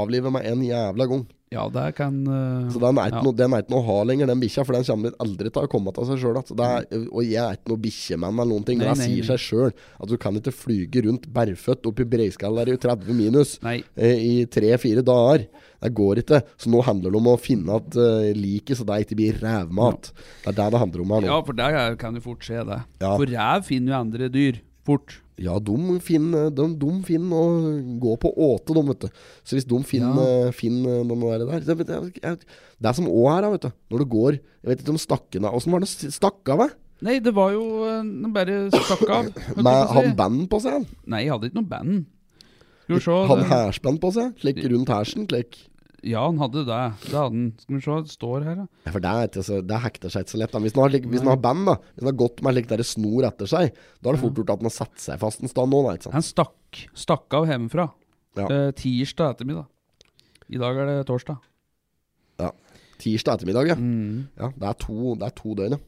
avlive 0.03 0.33
med 0.35 0.47
en 0.51 0.65
jævla 0.67 1.07
gang. 1.07 1.27
Ja, 1.51 1.65
det 1.75 1.85
kan 1.99 2.15
uh, 2.31 2.69
Så 2.71 2.79
den 2.79 2.99
er 3.03 3.11
ikke 3.11 3.23
ja. 3.25 3.27
noe, 3.27 3.61
noe 3.73 3.81
å 3.81 3.87
ha 3.89 3.97
lenger, 4.07 4.29
den 4.31 4.43
bikkja, 4.43 4.63
for 4.67 4.77
den 4.77 4.85
kommer 4.87 5.17
aldri 5.25 5.51
til 5.51 5.67
å 5.67 5.71
komme 5.73 5.91
til 5.97 6.07
seg 6.07 6.21
sjøl. 6.23 6.39
Og 6.39 7.25
jeg 7.27 7.41
er 7.43 7.59
ikke 7.59 7.73
noe 7.73 7.83
bikkjemann 7.83 8.37
eller 8.39 8.51
noen 8.53 8.67
ting. 8.69 8.79
Nei, 8.79 8.93
men 8.93 9.01
det 9.01 9.09
sier 9.09 9.27
seg 9.33 9.43
sjøl 9.43 9.73
at 9.75 10.13
du 10.13 10.15
kan 10.23 10.39
ikke 10.39 10.55
flyge 10.55 11.03
rundt 11.09 11.27
bærføtt 11.35 11.91
opp 11.91 12.05
i 12.05 12.07
Breiskallen 12.15 12.63
der 12.63 12.71
i 12.77 12.79
30 12.87 13.19
minus 13.19 13.57
Nei. 13.67 13.81
eh, 13.99 14.15
i 14.15 14.47
tre-fire 14.47 15.03
dager. 15.03 15.49
Det 15.81 15.93
går 15.97 16.23
ikke. 16.23 16.43
Så 16.61 16.71
nå 16.71 16.85
handler 16.87 17.11
det 17.11 17.19
om 17.19 17.31
å 17.33 17.37
finne 17.41 17.83
at 17.83 17.99
uh, 17.99 18.31
liket, 18.37 18.79
så 18.79 18.87
det 18.87 19.03
ikke 19.09 19.19
blir 19.19 19.43
rævmat. 19.43 20.13
Det 20.45 20.53
er 20.53 20.59
det 20.63 20.71
det 20.77 20.85
handler 20.87 21.03
om 21.03 21.15
her 21.17 21.27
nå. 21.27 21.33
Ja, 21.35 21.43
for 21.51 21.67
er- 21.67 21.99
kan 22.01 22.15
jo 22.15 22.23
fort 22.31 22.47
skje 22.47 22.63
det. 22.69 22.83
Ja. 23.03 23.15
For 23.17 23.27
rev 23.27 23.67
finner 23.67 23.97
jo 23.97 24.03
andre 24.05 24.31
dyr 24.31 24.63
fort. 24.87 25.19
Ja, 25.41 25.55
de 25.59 25.75
finner, 26.05 26.51
de, 26.53 26.67
de 26.77 26.91
finner 27.07 27.33
å 27.41 27.71
gå 28.03 28.13
på 28.21 28.29
åte, 28.45 28.75
de, 28.77 28.83
vet 28.91 29.07
du. 29.07 29.23
Så 29.47 29.57
hvis 29.57 29.65
de 29.69 29.79
finner, 29.89 30.51
finner 30.53 31.01
de 31.09 31.17
der, 31.23 31.47
der 31.49 31.65
det, 31.65 31.87
det, 31.89 32.01
jeg- 32.21 32.43
det 32.81 32.91
er 32.91 32.97
som 32.99 33.09
òg 33.09 33.29
her, 33.33 33.49
vet 33.55 33.65
du. 33.69 33.71
Når 33.95 33.99
du 34.05 34.09
går 34.13 34.33
Jeg 34.37 34.69
vet 34.69 34.83
ikke 34.85 34.93
om 34.93 35.01
stakkene 35.01 35.53
Åssen 35.57 35.73
var 35.73 35.81
det 35.81 35.89
stakk 35.89 36.49
av? 36.53 36.61
eh? 36.67 36.75
Nei, 37.01 37.15
det 37.25 37.33
var 37.33 37.55
jo 37.55 37.63
uh, 37.81 38.03
den 38.05 38.33
bare 38.37 38.59
stakk 38.75 39.07
av. 39.09 39.31
Med 39.57 39.87
han 39.97 40.11
band 40.19 40.43
på 40.53 40.61
seg? 40.61 40.73
han? 40.77 40.87
Nei, 41.09 41.23
jeg 41.25 41.33
hadde 41.33 41.49
ikke 41.49 41.61
noe 41.63 41.71
band. 41.73 42.03
Skal 42.85 42.99
vi 42.99 43.01
se 43.07 43.17
Han 43.31 43.45
hærspenn 43.49 43.99
på 44.03 44.11
seg? 44.13 44.33
Slik 44.43 44.61
rundt 44.69 44.93
hersen? 44.93 45.25
Slik. 45.31 45.57
Ja, 46.07 46.23
han 46.25 46.39
hadde 46.41 46.63
det. 46.65 46.79
Det 47.05 47.13
hadde 47.13 47.25
han. 47.29 47.41
Skal 47.61 47.77
vi 47.77 47.81
se, 47.85 47.97
det 48.07 48.13
står 48.15 48.45
her, 48.47 48.55
da. 48.63 48.67
Ja, 48.87 48.93
for 48.95 49.05
det, 49.05 49.11
altså, 49.37 49.59
det 49.69 49.81
hekter 49.85 50.13
seg 50.15 50.25
ikke 50.25 50.33
så 50.33 50.39
lett. 50.41 50.53
Da. 50.55 50.61
Hvis 50.65 50.73
han 50.77 50.83
har, 50.87 50.93
lik- 50.95 51.09
hvis 51.13 51.21
den 51.21 51.29
har 51.29 51.37
band, 51.45 51.67
da 51.69 51.75
Hvis 51.81 52.01
han 52.05 52.11
har 52.11 52.19
gått 52.23 52.41
med 52.47 52.55
slik 52.57 52.85
snor 52.89 53.27
etter 53.29 53.51
seg, 53.51 53.75
da 54.01 54.09
er 54.09 54.17
det 54.17 54.23
fort 54.23 54.41
gjort 54.41 54.51
at 54.55 54.63
han 54.65 54.71
har 54.71 54.77
satt 54.79 54.97
seg 55.05 55.21
fast 55.21 55.43
en 55.45 55.53
stand 55.53 55.71
nå. 55.75 55.83
Da, 55.85 55.93
ikke 55.99 56.09
sant? 56.09 56.17
Han 56.17 56.27
stakk, 56.31 56.81
stakk 57.05 57.37
av 57.37 57.47
hjemmefra 57.53 57.89
Ja. 58.41 58.47
eh, 58.49 58.71
tirsdag 58.73 59.35
ettermiddag. 59.37 59.67
I 60.51 60.59
dag 60.59 60.77
er 60.81 60.87
det 60.87 61.07
torsdag. 61.07 61.39
Ja. 62.41 62.51
Tirsdag 63.01 63.39
ettermiddag, 63.41 63.69
ja. 63.69 63.77
Mm. 63.77 64.29
ja 64.41 64.49
det, 64.57 64.67
er 64.73 64.79
to, 64.81 65.15
det 65.21 65.27
er 65.29 65.37
to 65.37 65.55
døgn, 65.55 65.77
ja. 65.77 65.85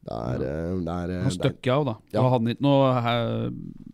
Det 0.00 0.16
er, 0.16 0.42
eh, 0.46 0.76
det 0.80 0.92
er, 0.94 1.10
eh, 1.12 1.22
Han 1.26 1.34
støkk 1.34 1.68
av, 1.74 1.84
da. 1.84 1.94
Ja. 2.14 2.22
Han 2.24 2.32
hadde 2.34 2.54
ikke 2.54 2.64
noe 2.64 2.92
eh, 3.10 3.50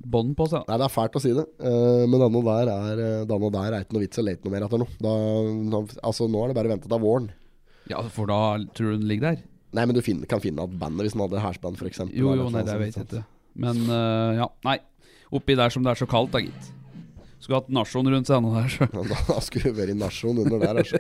bånd 0.07 0.37
på 0.39 0.47
seg. 0.47 0.63
da. 0.63 0.71
Nei, 0.71 0.79
det 0.79 0.87
er 0.87 0.95
fælt 0.95 1.19
å 1.19 1.23
si 1.23 1.33
det, 1.35 1.47
men 1.59 2.23
denne 2.23 2.43
der 2.47 2.71
er 2.71 3.03
Denne 3.27 3.51
der 3.57 3.75
er 3.75 3.83
ikke 3.83 3.97
noe 3.97 4.05
vits 4.05 4.23
å 4.23 4.25
lete 4.27 4.47
noe 4.47 4.55
mer 4.55 4.69
etter 4.69 4.83
nå. 4.83 4.87
Da, 5.03 5.83
altså, 6.07 6.29
nå 6.31 6.45
er 6.45 6.53
det 6.53 6.59
bare 6.61 6.71
å 6.71 6.75
vente 6.77 6.91
til 6.93 7.03
våren. 7.03 7.29
Ja, 7.91 8.03
for 8.11 8.31
da 8.31 8.41
tror 8.75 8.95
du 8.95 9.01
den 9.01 9.11
ligger 9.11 9.33
der? 9.33 9.43
Nei, 9.77 9.85
men 9.85 9.99
du 9.99 10.03
finner, 10.03 10.31
kan 10.31 10.43
finne 10.43 10.63
at 10.65 10.79
bandet 10.79 11.07
hvis 11.09 11.17
den 11.17 11.25
hadde 11.27 11.43
hærsband, 11.43 11.79
f.eks. 11.81 12.05
Jo, 12.15 12.33
jo, 12.39 12.47
nei, 12.55 12.63
det 12.67 12.79
vet 12.81 12.97
jeg 12.97 13.09
ikke. 13.09 13.25
Men 13.67 13.83
uh, 13.91 14.31
ja, 14.39 14.47
nei. 14.67 14.79
Oppi 15.35 15.57
der 15.59 15.75
som 15.75 15.85
det 15.85 15.93
er 15.93 16.01
så 16.01 16.09
kaldt, 16.09 16.33
da, 16.37 16.41
gitt. 16.45 16.71
Skulle 17.37 17.59
hatt 17.61 17.69
nasjon 17.71 18.09
rundt 18.11 18.27
scenen 18.31 18.55
der, 18.57 18.69
så. 18.73 18.87
Da 19.29 19.41
skulle 19.45 19.69
det 19.71 19.77
vært 19.77 19.93
i 19.93 19.99
nasjon 20.01 20.39
under 20.43 20.59
der. 20.63 20.79
Altså. 20.81 20.99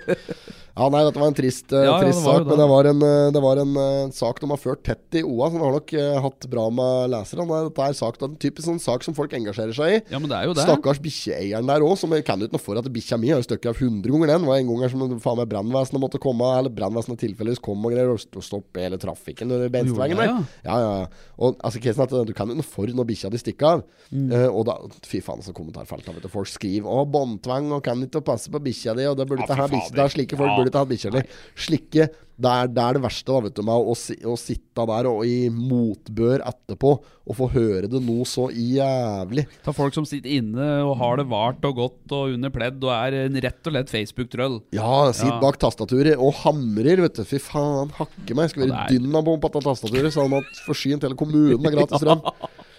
Ja, 0.77 0.87
nei, 0.93 1.01
dette 1.07 1.17
var 1.23 1.31
en 1.31 1.37
trist, 1.39 1.73
eh, 1.73 1.87
Ja, 1.87 1.95
ja, 1.95 2.01
trist 2.05 2.21
var 2.21 2.37
sak, 2.37 2.45
det. 2.45 2.51
men 2.53 2.61
det 2.61 2.67
var 2.69 2.89
en, 2.91 2.99
eh, 3.07 3.29
det 3.33 3.41
var 3.41 3.61
en 3.63 3.71
eh, 3.81 4.11
sak 4.13 4.43
de 4.43 4.51
har 4.51 4.61
ført 4.61 4.83
tett 4.85 5.17
i 5.17 5.23
OA, 5.25 5.49
så 5.49 5.57
de 5.57 5.63
har 5.65 5.73
nok 5.79 5.95
uh, 5.97 6.19
hatt 6.27 6.47
bra 6.53 6.67
med 6.77 7.09
lesere. 7.15 7.47
Nei, 7.49 7.61
Dette 7.71 7.87
er 7.89 7.97
sak, 7.97 8.19
en 8.27 8.35
typisk 8.45 8.69
sånn 8.69 8.83
sak 8.85 9.07
som 9.07 9.17
folk 9.17 9.33
engasjerer 9.39 9.73
seg 9.79 9.95
i. 9.95 10.03
Ja, 10.13 10.21
men 10.21 10.29
det 10.29 10.37
er 10.37 10.51
jo 10.51 10.57
det. 10.59 10.67
Stakkars 10.69 11.01
bikkjeeieren 11.07 11.71
der 11.73 11.87
òg, 11.87 11.95
som 12.03 12.13
jeg 12.13 12.27
kan 12.29 12.45
ikke 12.45 12.59
noe 12.59 12.63
for 12.67 12.77
at 12.83 12.91
bikkja 12.93 13.17
mi 13.23 13.33
har 13.33 13.41
støkket 13.47 13.73
av 13.73 13.81
100 13.81 14.13
ganger 14.13 14.35
den. 14.35 14.45
Det 14.45 14.51
var 14.53 14.61
en 14.61 14.69
gang 14.75 14.85
her 14.85 14.93
som 14.93 15.17
faen 15.25 15.41
meg 15.41 15.49
brannvesenet 15.55 16.05
måtte 16.05 16.21
komme, 16.21 16.53
eller 16.61 16.77
brannvesenet 16.77 17.23
tilfeldigvis 17.25 17.65
kom 17.65 17.89
og 17.89 17.97
greier, 17.97 18.13
og 18.13 18.21
st- 18.21 18.45
stoppe 18.45 18.85
hele 18.85 19.01
trafikken 19.01 19.57
under 19.57 19.73
bensinveien 19.73 20.21
der. 20.21 20.35
Ja, 20.69 20.77
ja, 20.85 20.93
ja. 21.07 21.33
Og 21.41 21.57
altså, 21.65 21.81
casen 21.81 22.05
at 22.05 22.13
du 22.29 22.35
kan 22.37 22.53
ikke 22.53 22.61
noe 22.61 22.69
for 22.77 22.93
når 23.01 23.09
bikkja 23.15 23.33
di 23.33 23.41
stikker 23.41 23.79
av. 23.79 23.87
Mm. 24.13 24.29
Og 24.53 24.63
da 24.69 24.77
Fy 25.09 25.25
faen, 25.25 25.41
så 25.41 25.57
kommentarfelt. 25.57 26.05
Da, 26.27 26.33
Folk 26.35 26.51
skriver 26.51 26.91
'Å, 26.91 27.07
båndtvang, 27.09 27.71
og 27.73 27.83
kan 27.87 28.03
ikke 28.03 28.25
passe 28.27 28.51
på 28.51 28.61
bikkja 28.61 28.95
di', 28.99 29.07
og 29.11 29.17
det 29.17 29.29
burde 29.31 29.47
ikke 29.47 29.57
ha 29.57 29.67
er 30.05 30.13
slike 30.13 30.37
folk 30.37 30.51
Ja. 30.51 30.57
burde 30.59 30.71
ikke 30.75 30.83
ha 30.83 30.91
bikkjer. 30.93 31.13
di. 31.13 31.23
Slike 31.57 32.11
det 32.37 32.51
er, 32.53 32.67
det 32.69 32.83
er 32.85 32.93
det 32.99 33.01
verste, 33.01 33.25
da, 33.33 33.41
vet 33.41 33.55
du, 33.57 33.63
med 33.65 33.73
å, 33.73 33.95
å 33.97 34.35
sitte 34.37 34.85
der 34.91 35.07
og 35.09 35.23
i 35.25 35.49
motbør 35.49 36.43
etterpå 36.45 36.91
og 37.01 37.33
få 37.39 37.47
høre 37.55 37.89
det 37.89 38.03
noe 38.05 38.27
så 38.29 38.51
jævlig. 38.53 39.47
Ta 39.65 39.73
folk 39.73 39.95
som 39.97 40.05
sitter 40.05 40.29
inne 40.37 40.67
og 40.85 40.99
har 41.01 41.17
det 41.17 41.25
vart 41.31 41.65
og 41.65 41.79
godt 41.81 42.13
og 42.13 42.35
under 42.35 42.53
pledd 42.53 42.85
og 42.85 42.93
er 42.93 43.17
en 43.25 43.41
rett 43.41 43.67
og 43.67 43.73
lett 43.73 43.89
Facebook-trøll. 43.89 44.61
Ja, 44.77 45.11
sitter 45.17 45.33
Ja. 45.33 45.41
bak 45.41 45.57
tastaturet 45.59 46.19
og 46.21 46.35
hamrer, 46.45 47.01
vet 47.07 47.15
du. 47.15 47.25
Fy 47.25 47.39
faen, 47.41 47.89
hakke 47.97 48.37
meg. 48.37 48.51
Skal 48.51 48.69
være 48.69 48.69
Ja, 48.69 48.85
er- 48.85 48.99
dynamo 48.99 49.39
på 49.41 49.49
dette 49.51 49.65
tastaturet, 49.65 50.13
sånn 50.13 50.37
at 50.37 50.45
forsynt 50.69 51.03
hele 51.09 51.17
kommunen 51.17 51.57
med 51.63 51.73
gratis 51.73 52.01
strøm. 52.03 52.21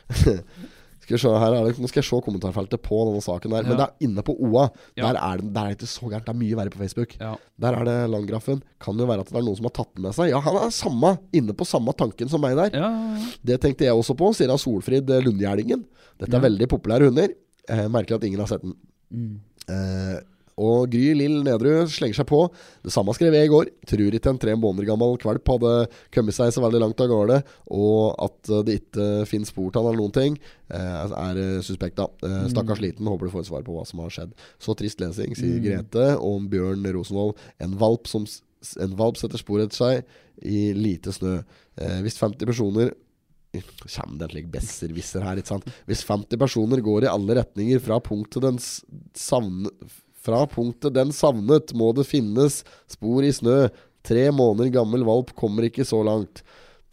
Skal 1.08 1.20
se, 1.24 1.30
her 1.40 1.54
det, 1.56 1.78
nå 1.80 1.88
skal 1.88 2.02
jeg 2.02 2.08
se 2.10 2.18
kommentarfeltet 2.26 2.82
på 2.84 2.98
denne 3.08 3.22
saken 3.24 3.54
der. 3.56 3.64
Men 3.64 3.78
det 3.80 3.86
er 3.86 4.04
inne 4.04 4.24
på 4.28 4.34
OA. 4.44 4.66
Ja. 5.00 5.06
Der, 5.08 5.20
er 5.24 5.40
det, 5.40 5.52
der 5.56 5.62
er 5.62 5.72
det 5.72 5.78
ikke 5.78 5.88
så 5.88 6.10
gærent. 6.12 6.26
Det 6.28 6.34
er 6.34 6.40
mye 6.42 6.58
verre 6.60 6.74
på 6.74 6.82
Facebook. 6.82 7.16
Ja. 7.22 7.30
Der 7.64 7.78
er 7.80 7.88
det 7.88 7.96
Landgrafen. 8.12 8.60
Kan 8.84 9.00
jo 9.00 9.08
være 9.08 9.24
at 9.24 9.32
det 9.32 9.40
er 9.40 9.46
noen 9.48 9.56
som 9.62 9.70
har 9.70 9.76
tatt 9.80 9.94
den 9.96 10.04
med 10.10 10.18
seg. 10.18 10.34
Ja, 10.34 10.42
han 10.44 10.60
er 10.60 10.74
samme, 10.76 11.14
inne 11.40 11.56
på 11.56 11.68
samme 11.70 11.96
tanken 11.96 12.28
som 12.34 12.44
meg 12.44 12.58
der. 12.60 12.76
Ja, 12.76 12.90
ja, 12.92 13.22
ja. 13.24 13.32
Det 13.54 13.60
tenkte 13.64 13.88
jeg 13.88 13.96
også 13.96 14.18
på, 14.20 14.34
sier 14.36 14.52
han 14.52 14.60
Solfrid 14.60 15.10
eh, 15.16 15.24
Lundgjerdingen. 15.24 15.88
Dette 16.20 16.34
er 16.34 16.42
Ja. 16.42 16.46
veldig 16.50 16.68
populære 16.76 17.08
hunder. 17.08 17.32
Eh, 17.72 17.86
merkelig 17.94 18.20
at 18.20 18.28
ingen 18.28 18.44
har 18.44 18.52
sett 18.52 18.68
den. 18.68 18.76
Mm. 19.16 19.40
Eh, 19.72 20.18
og 20.58 20.88
Gry 20.90 21.12
Lill 21.18 21.36
Nedrud 21.46 21.92
slenger 21.94 22.18
seg 22.18 22.28
på. 22.32 22.40
Det 22.82 22.92
samme 22.94 23.14
skrev 23.14 23.36
jeg 23.38 23.46
i 23.46 23.52
går. 23.52 23.70
Tror 23.92 24.16
ikke 24.18 24.32
en 24.34 24.40
tre 24.42 24.56
måneder 24.58 24.88
gammel 24.90 25.18
kvalp 25.22 25.52
hadde 25.54 25.74
kommet 26.16 26.34
seg 26.38 26.50
så 26.56 26.64
veldig 26.64 26.82
langt 26.82 27.04
av 27.06 27.12
gårde. 27.12 27.40
Og 27.78 28.16
at 28.26 28.52
det 28.66 28.80
ikke 28.82 29.08
finnes 29.30 29.52
spor 29.54 29.70
av 29.78 29.86
eller 29.92 30.02
noen 30.02 30.16
ting, 30.18 30.38
eh, 30.74 31.14
er 31.22 31.42
eh, 31.44 31.62
suspekt, 31.66 32.00
da. 32.02 32.08
Eh, 32.26 32.48
stakkars 32.54 32.82
liten. 32.82 33.06
Håper 33.06 33.30
du 33.30 33.36
får 33.36 33.46
et 33.46 33.52
svar 33.52 33.66
på 33.68 33.76
hva 33.78 33.86
som 33.86 34.02
har 34.02 34.10
skjedd. 34.18 34.34
Så 34.58 34.74
trist 34.80 35.00
lesing, 35.04 35.38
sier 35.38 35.60
Grete 35.64 36.08
om 36.26 36.50
Bjørn 36.50 36.86
Rosenvold. 36.98 37.38
En 37.62 37.78
valp 37.78 38.10
som 38.10 38.26
en 38.82 38.96
valp 38.98 39.20
setter 39.22 39.38
spor 39.38 39.62
etter 39.62 39.78
seg 39.78 40.16
i 40.42 40.72
lite 40.74 41.14
snø. 41.14 41.38
Eh, 41.78 42.00
hvis 42.02 42.18
50 42.18 42.50
personer 42.50 42.96
Kommer 43.88 44.18
det 44.20 44.26
en 44.28 44.32
slik 44.34 44.50
besserwisser 44.52 45.24
her, 45.24 45.40
ikke 45.40 45.54
sant? 45.54 45.70
Hvis 45.88 46.02
50 46.06 46.38
personer 46.42 46.82
går 46.84 47.06
i 47.06 47.10
alle 47.10 47.38
retninger 47.40 47.80
fra 47.82 47.98
punktet 48.04 48.44
den 48.44 48.58
s- 48.60 48.82
savne, 49.18 49.72
Fra 50.28 50.44
punktet 50.52 50.96
den 50.98 51.14
savnet, 51.16 51.72
må 51.78 51.94
det 51.96 52.08
finnes 52.10 52.62
spor 52.92 53.24
i 53.24 53.32
snø. 53.32 53.68
Tre 54.08 54.28
måneder 54.36 54.74
gammel 54.76 55.06
valp 55.08 55.34
kommer 55.40 55.68
ikke 55.68 55.86
så 55.88 56.02
langt. 56.08 56.44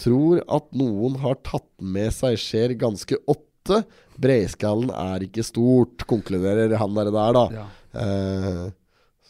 Tror 0.00 0.40
at 0.50 0.70
noen 0.74 1.18
har 1.22 1.38
tatt 1.46 1.68
med 1.82 2.14
seg, 2.14 2.38
skjer 2.40 2.76
ganske 2.78 3.18
åtte. 3.30 3.82
Breiskallen 4.20 4.90
er 4.94 5.26
ikke 5.26 5.44
stort, 5.46 6.06
konkluderer 6.10 6.74
han 6.78 6.98
der, 6.98 7.10
der 7.14 7.36
da. 7.36 7.44
Ja. 7.54 7.66
Eh, 8.04 8.64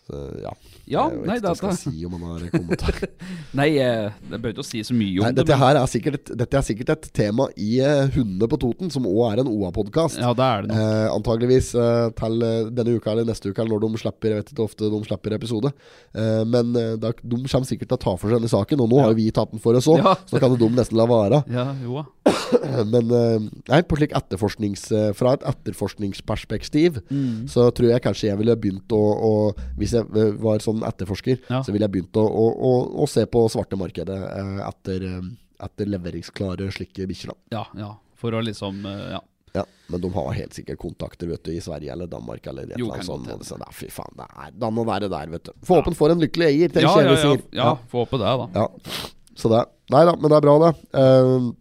så, 0.05 0.22
ja. 0.44 0.52
Ja, 0.87 1.07
jeg 1.09 1.20
vet 1.22 1.26
nei, 1.30 1.37
ikke 1.39 1.47
hva 1.47 1.51
jeg 1.55 1.61
skal 1.61 1.76
si 1.80 2.05
om 2.05 2.14
han 2.18 2.24
har 2.28 2.43
kommentar. 2.53 2.97
Nei, 3.61 3.68
eh, 3.80 4.11
det 4.30 4.41
bør 4.43 4.53
ikke 4.53 4.64
å 4.64 4.66
si 4.68 4.82
så 4.85 4.93
mye 4.97 5.14
om 5.20 5.24
Nei, 5.24 5.30
det. 5.32 5.39
dette 5.47 5.55
men- 5.57 5.62
her 5.64 5.78
er 5.80 5.87
sikkert 5.89 6.18
et, 6.18 6.32
dette 6.43 6.59
er 6.59 6.66
sikkert 6.66 6.91
et 6.95 7.07
tema 7.16 7.47
i 7.57 7.70
eh, 7.80 8.03
Hundene 8.16 8.49
på 8.53 8.59
Toten, 8.61 8.91
som 8.93 9.07
òg 9.09 9.22
er 9.32 9.41
en 9.45 9.49
OA-podkast. 9.49 10.18
Ja, 10.20 10.35
det 10.37 10.45
er 10.45 10.66
det 10.66 10.70
nok. 10.74 10.82
Eh, 10.85 11.09
antageligvis 11.14 11.70
eh, 11.80 12.09
til 12.20 12.45
eh, 12.45 12.68
denne 12.76 12.97
uka 12.99 13.14
eller 13.14 13.24
neste 13.30 13.49
uke, 13.49 13.62
eller 13.64 13.78
når 13.78 13.85
de 13.97 14.03
slipper 14.05 14.35
Jeg 14.35 14.43
vet 14.43 14.53
ikke 14.53 14.66
ofte 14.68 14.91
de 14.93 15.01
slipper 15.09 15.37
episode. 15.39 15.72
Eh, 16.12 16.43
men 16.53 16.74
eh, 16.76 16.93
da, 17.01 17.14
de 17.16 17.41
kommer 17.45 17.68
sikkert 17.70 17.89
til 17.95 17.99
å 17.99 18.03
ta 18.05 18.16
for 18.20 18.28
seg 18.28 18.43
denne 18.43 18.53
saken, 18.53 18.85
og 18.85 18.93
nå 18.93 19.01
har 19.01 19.14
jo 19.14 19.18
vi 19.22 19.30
tatt 19.35 19.55
den 19.55 19.62
for 19.64 19.78
oss 19.80 19.89
òg, 19.89 20.03
Ja. 20.05 20.14
så 20.28 20.37
da 20.37 20.43
kan 20.45 20.59
de 20.61 20.68
nesten 20.76 21.01
la 21.01 21.09
være. 21.09 21.41
Ja, 21.55 21.70
jo. 21.87 22.05
Men 22.93 23.11
eh, 23.14 23.49
nei, 23.70 23.80
på 23.89 23.97
slik 23.99 24.12
etterforsknings, 24.16 24.85
eh, 24.95 25.11
fra 25.16 25.32
et 25.39 25.45
etterforskningsperspektiv 25.49 27.01
Mm. 27.11 27.47
så 27.51 27.68
tror 27.74 27.91
jeg 27.91 28.03
kanskje 28.03 28.28
jeg 28.30 28.39
ville 28.39 28.55
begynt 28.57 28.91
å, 28.95 28.99
å 28.99 29.32
Hvis 29.78 29.93
jeg 29.97 30.07
eh, 30.16 30.30
var 30.41 30.59
sånn 30.64 30.74
etterforsker, 30.83 31.39
Ja. 31.51 31.62
så 31.62 31.72
ville 31.72 31.85
jeg 31.87 31.93
begynt 31.93 32.16
å, 32.16 32.25
å, 32.27 32.47
å, 32.51 32.72
å 33.05 33.07
se 33.07 33.27
på 33.27 33.45
svarte 33.53 33.77
markedet 33.79 34.16
eh, 34.18 34.59
etter, 34.68 35.05
eh, 35.11 35.31
etter 35.68 35.87
leveringsklare 35.87 36.70
slike 36.75 37.07
bikkjer. 37.07 37.33
Ja, 37.55 37.66
ja. 37.79 37.93
For 38.18 38.33
å 38.35 38.43
liksom 38.43 38.83
eh, 38.87 39.12
Ja. 39.18 39.22
Ja, 39.55 39.62
men 39.87 40.01
de 40.03 40.09
har 40.11 40.33
helt 40.35 40.57
sikkert 40.57 40.81
kontakter 40.83 41.29
vet 41.31 41.45
du, 41.47 41.53
i 41.55 41.61
Sverige 41.62 41.93
eller 41.95 42.09
Danmark. 42.11 42.43
Eller 42.51 42.64
et 42.72 42.79
Jo, 42.81 42.89
eller 42.91 43.05
annet 43.14 43.45
sånt. 43.47 43.62
fy 43.70 43.87
faen, 43.87 44.11
det 44.18 44.25
er 44.43 44.51
da 44.59 44.70
må 44.75 44.83
være 44.89 45.07
der, 45.12 45.29
vet 45.31 45.45
du. 45.47 45.53
Forhåpen 45.62 45.95
får 45.95 46.11
en 46.16 46.25
lykkelig 46.25 46.49
eier, 46.49 46.72
tenker 46.75 46.89
Ja, 46.89 46.95
jeg 46.99 47.07
ja, 47.07 47.12
vi 47.12 47.14
ja, 47.14 47.29
sier. 47.37 47.45
ja. 47.61 47.68
Få 47.93 48.03
håpe 48.03 48.18
det, 48.18 48.33
da. 48.41 48.49
Ja. 48.64 49.14
Så 49.39 49.53
det 49.53 49.61
Nei 49.95 50.01
da, 50.09 50.16
men 50.16 50.33
det 50.33 50.37
er 50.41 50.43
bra, 50.49 50.57
det. 50.64 50.72
Uh, 50.97 51.53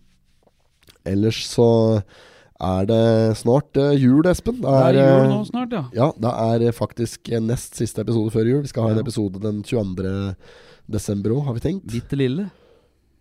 ellers 1.14 1.44
så 1.52 1.68
er 2.64 2.88
det 2.90 3.04
snart 3.40 3.78
eh, 3.80 3.94
jul, 4.00 4.26
Espen. 4.30 4.62
Det 4.62 4.72
Det 4.72 4.80
er 4.88 5.00
eh, 5.02 5.12
jul 5.12 5.30
nå 5.32 5.44
snart, 5.50 5.76
ja. 5.76 5.84
Ja, 5.96 6.10
det 6.16 6.34
er 6.70 6.76
faktisk 6.76 7.32
eh, 7.32 7.44
nest 7.44 7.78
siste 7.80 8.04
episode 8.06 8.34
før 8.34 8.50
jul. 8.50 8.64
Vi 8.64 8.72
skal 8.72 8.88
ha 8.88 8.96
en 8.96 9.04
episode 9.04 9.42
den 9.44 9.62
22. 9.68 10.34
desember 10.92 11.38
òg, 11.38 11.46
har 11.48 11.58
vi 11.60 11.64
tenkt. 11.68 11.88
Bitte 11.92 12.20
lille. 12.20 12.50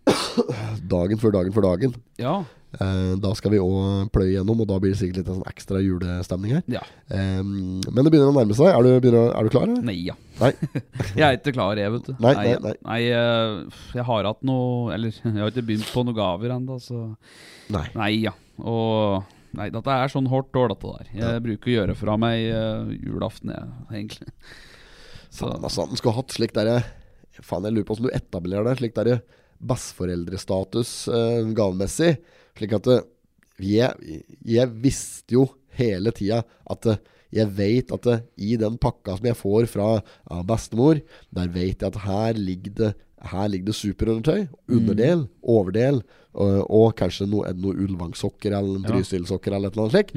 Dagen 0.93 1.19
før 1.21 1.37
dagen 1.37 1.55
før 1.55 1.71
dagen. 1.71 1.95
Ja. 2.19 2.43
Da 2.73 3.29
skal 3.37 3.51
vi 3.53 3.59
òg 3.61 4.07
pløye 4.09 4.31
gjennom, 4.31 4.63
og 4.63 4.67
da 4.67 4.79
blir 4.81 4.95
det 4.95 4.97
sikkert 4.97 5.19
litt 5.19 5.27
en 5.29 5.35
sånn 5.37 5.51
ekstra 5.51 5.77
julestemning 5.83 6.55
her. 6.55 6.63
ja. 6.73 6.81
Men 7.13 7.83
det 7.85 8.09
begynner 8.09 8.31
å 8.31 8.33
nærme 8.33 8.57
seg. 8.57 8.71
Er 8.71 8.81
du, 8.81 8.89
begynner, 8.97 9.29
er 9.29 9.45
du 9.45 9.53
klar? 9.53 9.67
Eller? 9.69 9.83
Nei, 9.85 9.99
ja. 10.07 10.15
Nei. 10.39 10.49
jeg 11.19 11.27
er 11.27 11.37
ikke 11.37 11.53
klar, 11.53 11.77
jeg, 11.77 11.93
vet 11.93 12.09
du. 12.09 12.15
Nei, 12.17 12.33
nei, 12.39 12.55
nei. 12.65 12.73
nei 12.89 12.97
jeg 13.05 14.07
har 14.09 14.25
hatt 14.31 14.41
noe 14.49 14.89
Eller 14.95 15.13
jeg 15.21 15.37
har 15.37 15.53
ikke 15.53 15.67
begynt 15.69 15.93
på 15.93 16.01
noen 16.07 16.17
gaver 16.17 16.55
ennå, 16.57 16.79
så 16.81 17.03
Nei. 17.77 17.85
Nei, 17.93 18.11
ja. 18.25 18.33
Og 18.57 19.21
Nei, 19.53 19.69
dette 19.73 19.95
er 19.95 20.11
sånn 20.11 20.29
hardt 20.31 20.57
år, 20.57 20.71
dette 20.73 20.93
der. 20.97 21.09
Jeg 21.19 21.43
bruker 21.45 21.69
å 21.69 21.75
gjøre 21.77 21.95
fra 21.97 22.17
meg 22.21 22.47
uh, 22.49 22.89
julaften, 22.97 23.53
jeg, 23.53 23.71
egentlig. 23.91 24.29
Så 25.29 25.47
Faen, 25.47 25.65
altså, 25.65 25.87
den 25.89 25.99
skulle 26.01 26.17
hatt 26.17 26.33
slik 26.33 26.53
derre 26.55 26.81
Faen, 27.41 27.65
jeg 27.65 27.73
lurer 27.73 27.85
på 27.87 27.95
hvordan 27.95 28.09
du 28.09 28.17
etablerer 28.17 28.67
det. 28.69 28.77
Slik 28.81 28.95
derre 28.97 29.19
besteforeldrestatus 29.63 30.93
uh, 31.13 31.53
gavemessig. 31.57 32.15
Slik 32.57 32.75
at 32.77 32.89
eh, 32.93 33.05
jeg, 33.63 34.21
jeg 34.45 34.71
visste 34.83 35.37
jo 35.37 35.47
hele 35.77 36.13
tida 36.15 36.43
at 36.69 36.89
eh, 36.89 37.01
jeg 37.33 37.49
vet 37.57 37.93
at 37.95 38.09
eh, 38.11 38.25
i 38.45 38.57
den 38.61 38.77
pakka 38.81 39.17
som 39.17 39.29
jeg 39.29 39.39
får 39.39 39.69
fra 39.71 39.87
ja, 39.97 40.41
bestemor, 40.47 41.01
der 41.33 41.49
vet 41.53 41.81
jeg 41.81 41.89
at 41.89 42.03
her 42.05 42.39
ligger 42.39 42.77
det 42.81 42.93
her 43.23 43.47
ligger 43.47 43.69
det 43.69 43.77
superundertøy, 43.77 44.49
underdel, 44.67 45.21
overdel, 45.47 46.01
og, 46.33 46.63
og 46.73 46.95
kanskje 46.97 47.27
noe, 47.29 47.51
noe 47.57 47.77
ullvangsokker 47.85 48.55
eller 48.57 48.79
en. 48.79 48.87
Trysil-sokker 48.87 49.53
eller 49.53 49.69
et 49.69 49.77
eller 49.77 49.85
annet 49.85 49.95
slikt. 49.95 50.13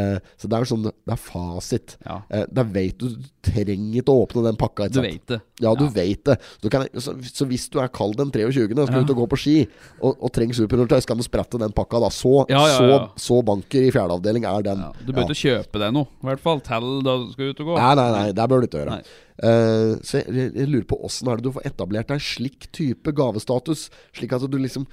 Eh, 0.00 0.30
så 0.40 0.50
det 0.50 0.58
er 0.58 0.68
sånn, 0.70 0.86
det 0.88 1.14
er 1.14 1.20
fasit. 1.20 1.96
Ja. 2.06 2.20
Eh, 2.32 2.46
da 2.50 2.64
vet 2.64 2.98
du 2.98 3.08
Du 3.08 3.26
trenger 3.48 4.00
ikke 4.02 4.12
å 4.12 4.24
åpne 4.26 4.44
den 4.44 4.58
pakka. 4.60 4.88
du 4.92 5.00
veit 5.00 5.26
det. 5.26 5.40
Ja, 5.60 5.74
du 5.74 5.84
Ja. 5.84 5.90
vet 5.90 6.24
det. 6.24 6.38
Du 6.60 6.68
kan, 6.68 6.86
så, 6.94 7.14
så 7.24 7.46
hvis 7.48 7.68
du 7.72 7.78
er 7.80 7.88
kald 7.88 8.16
den 8.16 8.30
23. 8.30 8.78
og 8.78 8.86
skal 8.88 8.98
Ja. 8.98 9.04
ut 9.04 9.10
og 9.10 9.16
gå 9.16 9.28
på 9.28 9.38
ski, 9.38 9.68
og, 10.02 10.16
og 10.20 10.32
trenger 10.32 10.54
superundertøy, 10.54 11.00
så 11.00 11.06
kan 11.06 11.16
du 11.16 11.22
sprette 11.24 11.58
den 11.58 11.72
pakka. 11.72 12.00
da 12.00 12.08
Så, 12.08 12.46
Ja, 12.48 12.64
så, 12.76 13.10
så 13.16 13.42
banker 13.44 13.88
i 13.88 13.90
fjerde 13.90 14.18
avdeling 14.18 14.44
er 14.44 14.62
den. 14.62 14.78
Ja. 14.78 14.92
Du 15.04 15.12
bør 15.12 15.28
ikke 15.28 15.48
kjøpe 15.48 15.78
deg 15.80 15.92
noe, 15.92 16.08
i 16.22 16.26
hvert 16.26 16.40
fall 16.40 16.60
til 16.60 17.02
da 17.02 17.16
du 17.24 17.32
skal 17.32 17.50
ut 17.52 17.60
og 17.60 17.66
gå. 17.66 17.78
Nei, 17.78 17.94
nei, 17.94 18.10
nei, 18.12 18.32
det 18.32 18.48
bør 18.48 18.60
du 18.60 18.68
ikke 18.68 18.84
gjøre. 18.84 18.98
Nei. 18.98 19.02
Uh, 19.38 19.94
så 20.02 20.18
jeg, 20.18 20.50
jeg, 20.50 20.66
lurer 20.66 20.86
på 20.90 20.96
åssen 21.06 21.28
du 21.38 21.52
får 21.54 21.68
etablert 21.70 22.08
deg 22.10 22.18
slik 22.18 22.66
type 22.74 23.12
gavestatus? 23.14 23.84
Slik 24.16 24.32
at 24.34 24.42
du 24.50 24.56
liksom 24.58 24.88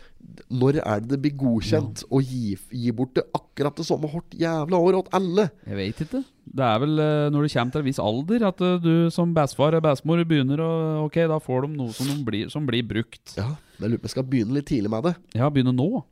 Når 0.50 0.80
er 0.82 1.02
det 1.02 1.10
det 1.16 1.20
blir 1.24 1.36
godkjent 1.40 2.04
å 2.14 2.20
gi, 2.22 2.56
gi 2.70 2.92
bort 2.96 3.16
det 3.18 3.24
akkurat 3.36 3.76
det 3.78 3.86
samme 3.88 4.10
hardt 4.12 4.36
jævla 4.38 4.78
år 4.78 4.98
til 5.00 5.18
alle? 5.20 5.48
Jeg 5.66 5.80
vet 5.80 6.02
ikke. 6.06 6.22
Det 6.46 6.66
er 6.66 6.82
vel 6.84 7.00
eh, 7.02 7.28
når 7.34 7.46
du 7.48 7.54
kommer 7.56 7.74
til 7.74 7.82
en 7.82 7.88
viss 7.88 8.02
alder 8.02 8.48
at 8.50 8.62
eh, 8.62 8.76
du 8.84 8.92
som 9.14 9.34
bestefar 9.36 9.74
eller 9.74 9.86
bestemor 9.86 10.22
begynner 10.28 10.62
å 10.62 10.72
Ok, 11.06 11.18
da 11.30 11.40
får 11.42 11.66
de 11.66 11.78
noe 11.80 11.94
som, 11.96 12.10
de 12.10 12.18
blir, 12.26 12.50
som 12.54 12.66
blir 12.68 12.86
brukt. 12.88 13.36
Ja, 13.38 13.54
jeg 13.80 13.90
lurer 13.90 14.00
på 14.00 14.06
om 14.06 14.10
jeg 14.10 14.16
skal 14.16 14.28
begynne 14.30 14.58
litt 14.58 14.70
tidlig 14.70 14.92
med 14.94 15.10
det. 15.10 15.16
Ja, 15.38 15.50
begynne 15.54 15.74
nå. 15.76 16.04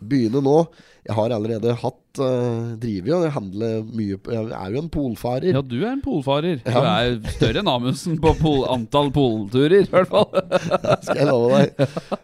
Begynne 0.00 0.42
nå. 0.44 0.56
Jeg 1.02 1.16
har 1.18 1.32
allerede 1.34 1.72
hatt 1.80 2.20
uh, 2.22 2.74
Driver 2.78 3.08
jo, 3.10 3.16
jeg 3.24 3.32
handler 3.34 3.80
mye 3.90 4.18
Jeg 4.30 4.52
er 4.54 4.74
jo 4.74 4.82
en 4.84 4.90
polfarer. 4.94 5.48
Ja, 5.50 5.62
du 5.66 5.80
er 5.80 5.96
en 5.96 6.02
polfarer. 6.04 6.60
Du 6.62 6.70
er 6.78 7.16
større 7.34 7.62
enn 7.62 7.70
Amundsen 7.72 8.20
på 8.22 8.34
pol 8.38 8.62
antall 8.70 9.10
polturer, 9.14 9.82
i 9.82 9.90
hvert 9.90 10.12
fall. 10.12 10.28
skal 11.06 11.22
jeg 11.24 11.30
love 11.30 11.58
deg. 11.58 11.72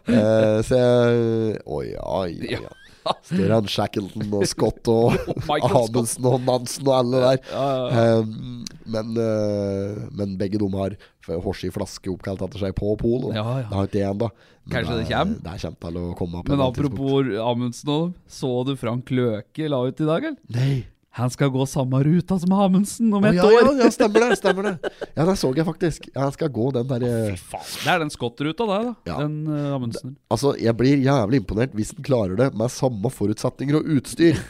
Uh, 0.09 0.57
så 0.65 0.77
jeg 0.79 1.59
Å 1.69 1.79
ja, 1.85 2.21
ja, 2.33 2.61
ja. 2.63 2.78
Større 3.23 3.59
enn 3.61 3.69
Shackleton 3.71 4.33
og 4.39 4.45
Scott 4.49 4.89
og 4.91 5.15
Michael 5.49 5.77
Amundsen 5.79 6.27
og 6.29 6.43
Nansen 6.47 6.89
og 6.89 6.95
alle 6.97 7.23
der. 7.23 7.41
Ja, 7.53 7.65
ja, 7.69 7.87
ja. 7.89 8.19
Um, 8.19 8.65
men, 8.89 9.11
uh, 9.17 10.05
men 10.19 10.37
begge 10.39 10.61
de 10.61 10.69
har 10.75 10.97
Horsi 11.29 11.69
flaske 11.73 12.09
oppkalt 12.09 12.41
etter 12.45 12.63
seg 12.63 12.75
på 12.77 12.95
Pol. 12.99 13.29
Ja, 13.35 13.43
ja. 13.61 13.67
Det 13.69 13.75
har 13.77 13.89
ikke 13.89 14.01
jeg 14.01 14.13
ennå. 14.15 14.31
Kanskje 14.69 14.95
det 14.99 15.05
er- 15.05 15.09
kommer? 15.09 15.41
Det 15.41 15.51
er 15.53 15.63
kommer 15.65 15.81
til 15.81 15.99
å 16.01 16.15
komme. 16.17 16.39
opp 16.39 16.47
Men 16.49 16.61
apropos 16.65 17.33
Amundsen 17.51 17.89
og 17.89 18.01
dem, 18.03 18.15
så 18.27 18.53
du 18.65 18.75
Frank 18.75 19.09
Løke 19.13 19.69
la 19.69 19.83
ut 19.85 20.01
i 20.01 20.05
dag, 20.09 20.23
eller? 20.31 20.41
Nei. 20.49 20.85
Han 21.19 21.31
skal 21.33 21.51
gå 21.51 21.65
samme 21.67 21.99
ruta 22.05 22.37
som 22.39 22.53
Amundsen 22.55 23.11
om 23.13 23.25
et 23.27 23.35
ett 23.35 23.41
ja, 23.41 23.47
år! 23.47 23.71
ja, 23.73 23.85
ja, 23.85 23.89
stemmer 23.93 24.25
det. 24.25 24.37
stemmer 24.39 24.67
det 24.69 24.91
Ja, 25.17 25.25
det 25.27 25.35
så 25.41 25.51
jeg 25.57 25.65
faktisk. 25.67 26.07
Han 26.15 26.31
skal 26.35 26.51
gå 26.55 26.69
den 26.77 26.87
derre 26.89 27.11
Det 27.35 27.89
er 27.91 28.03
den 28.03 28.13
Scott-ruta 28.13 28.67
der, 28.69 28.87
da. 28.89 28.93
Ja. 29.09 29.17
Den 29.25 29.41
uh, 29.49 29.75
Amundsen. 29.75 30.15
Altså, 30.31 30.53
jeg 30.59 30.75
blir 30.79 31.03
jævlig 31.03 31.41
imponert 31.43 31.75
hvis 31.77 31.91
han 31.95 32.05
klarer 32.07 32.39
det 32.39 32.49
med 32.57 32.71
samme 32.73 33.11
forutsetninger 33.13 33.81
og 33.81 33.91
utstyr. 33.99 34.39